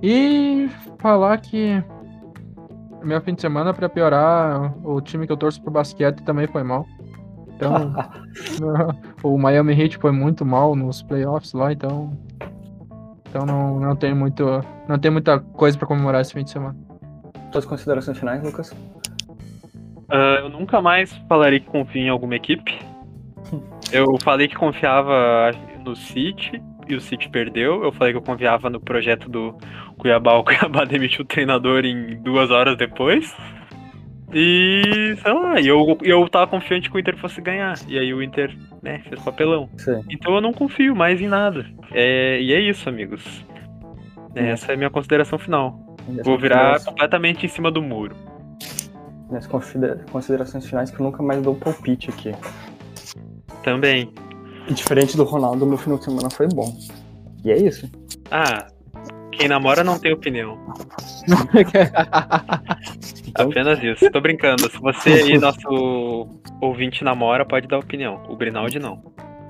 E 0.02 0.68
falar 0.98 1.38
que 1.38 1.82
meu 3.06 3.20
fim 3.20 3.34
de 3.34 3.40
semana, 3.40 3.72
pra 3.72 3.88
piorar, 3.88 4.74
o 4.86 5.00
time 5.00 5.26
que 5.26 5.32
eu 5.32 5.36
torço 5.36 5.62
pro 5.62 5.70
basquete 5.70 6.22
também 6.22 6.46
foi 6.46 6.62
mal. 6.62 6.86
Então, 7.48 7.94
o 9.22 9.38
Miami 9.38 9.72
Heat 9.80 9.98
foi 9.98 10.12
muito 10.12 10.44
mal 10.44 10.74
nos 10.76 11.02
playoffs 11.02 11.52
lá, 11.52 11.72
então. 11.72 12.16
Então 13.28 13.46
não, 13.46 13.80
não 13.80 13.96
tem 13.96 14.14
muito. 14.14 14.44
Não 14.88 14.98
tem 14.98 15.10
muita 15.10 15.40
coisa 15.40 15.76
pra 15.76 15.86
comemorar 15.86 16.20
esse 16.20 16.32
fim 16.32 16.44
de 16.44 16.50
semana. 16.50 16.76
Suas 17.52 17.64
considerações 17.64 18.18
finais, 18.18 18.42
Lucas? 18.42 18.74
Ah, 20.08 20.38
eu 20.40 20.48
nunca 20.48 20.80
mais 20.80 21.12
falarei 21.28 21.60
que 21.60 21.66
confio 21.66 22.02
em 22.02 22.08
alguma 22.08 22.36
equipe. 22.36 22.78
Eu 23.92 24.16
falei 24.20 24.48
que 24.48 24.56
confiava 24.56 25.52
no 25.84 25.94
City 25.94 26.60
e 26.88 26.94
o 26.94 27.00
City 27.00 27.28
perdeu. 27.28 27.82
Eu 27.84 27.92
falei 27.92 28.12
que 28.12 28.18
eu 28.18 28.22
confiava 28.22 28.68
no 28.70 28.80
projeto 28.80 29.28
do 29.28 29.56
Cuiabá. 29.98 30.34
O 30.34 30.44
Cuiabá 30.44 30.84
demitiu 30.88 31.22
o 31.22 31.26
treinador 31.26 31.84
em 31.84 32.16
duas 32.22 32.50
horas 32.50 32.76
depois. 32.76 33.34
E 34.34 35.14
sei 35.22 35.32
lá, 35.32 35.60
e 35.60 35.66
eu, 35.68 35.96
eu 36.02 36.28
tava 36.28 36.46
confiante 36.48 36.90
que 36.90 36.96
o 36.96 36.98
Inter 37.00 37.16
fosse 37.16 37.40
ganhar. 37.40 37.74
E 37.88 37.98
aí 37.98 38.12
o 38.12 38.22
Inter, 38.22 38.56
né, 38.82 39.00
fez 39.08 39.22
papelão. 39.22 39.68
Sim. 39.76 40.02
Então 40.10 40.34
eu 40.34 40.40
não 40.40 40.52
confio 40.52 40.94
mais 40.96 41.20
em 41.20 41.28
nada. 41.28 41.64
É, 41.92 42.40
e 42.40 42.52
é 42.52 42.60
isso, 42.60 42.88
amigos. 42.88 43.44
Essa 44.34 44.72
é 44.72 44.74
a 44.74 44.76
minha 44.76 44.90
consideração 44.90 45.38
final. 45.38 45.78
Vou 46.24 46.38
virar 46.38 46.84
completamente 46.84 47.46
em 47.46 47.48
cima 47.48 47.70
do 47.70 47.80
muro. 47.82 48.14
Minhas 49.28 49.46
considera- 49.46 50.04
considerações 50.10 50.66
finais 50.68 50.90
que 50.90 51.00
eu 51.00 51.04
nunca 51.04 51.22
mais 51.22 51.40
dou 51.42 51.54
palpite 51.54 52.10
aqui. 52.10 52.32
Também. 53.62 54.12
Diferente 54.68 55.16
do 55.16 55.24
Ronaldo, 55.24 55.66
meu 55.66 55.78
final 55.78 55.98
de 55.98 56.04
semana 56.04 56.30
foi 56.30 56.46
bom. 56.48 56.72
E 57.44 57.50
é 57.50 57.56
isso. 57.56 57.90
Ah, 58.30 58.66
quem 59.32 59.48
namora 59.48 59.82
não 59.84 59.98
tem 59.98 60.12
opinião. 60.12 60.58
Apenas 63.34 63.82
isso. 63.82 64.10
Tô 64.10 64.20
brincando. 64.20 64.70
Se 64.70 64.78
você 64.78 65.10
aí, 65.10 65.36
nosso 65.40 66.28
ouvinte, 66.60 67.02
namora, 67.04 67.44
pode 67.44 67.68
dar 67.68 67.78
opinião. 67.78 68.22
O 68.28 68.36
Grinaldi 68.36 68.78
não. 68.78 69.02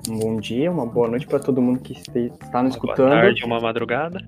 Um 0.09 0.19
bom 0.19 0.39
dia, 0.39 0.71
uma 0.71 0.85
boa 0.85 1.07
noite 1.07 1.27
para 1.27 1.39
todo 1.39 1.61
mundo 1.61 1.79
que 1.79 1.93
está 1.93 2.63
nos 2.63 2.75
escutando. 2.75 3.09
Boa 3.09 3.21
tarde, 3.21 3.43
uma 3.43 3.59
madrugada. 3.59 4.19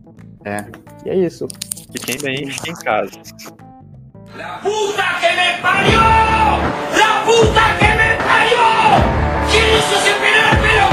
É. 0.44 0.66
E 1.06 1.10
é 1.10 1.16
isso. 1.16 1.48
Fiquem 1.92 2.18
bem, 2.22 2.48
fiquem 2.52 2.74
em 2.74 2.76
casa. 2.76 3.12
La 4.36 4.60
puta 4.62 5.04
que 5.20 5.30
me 5.36 5.58
parió! 5.62 6.02
La 6.98 7.24
puta 7.26 7.66
que 7.80 7.90
me 7.98 8.10
parió! 8.24 8.68
Que 9.50 9.60
isso 9.78 9.96
se 10.04 10.12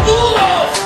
mudos. 0.07 0.86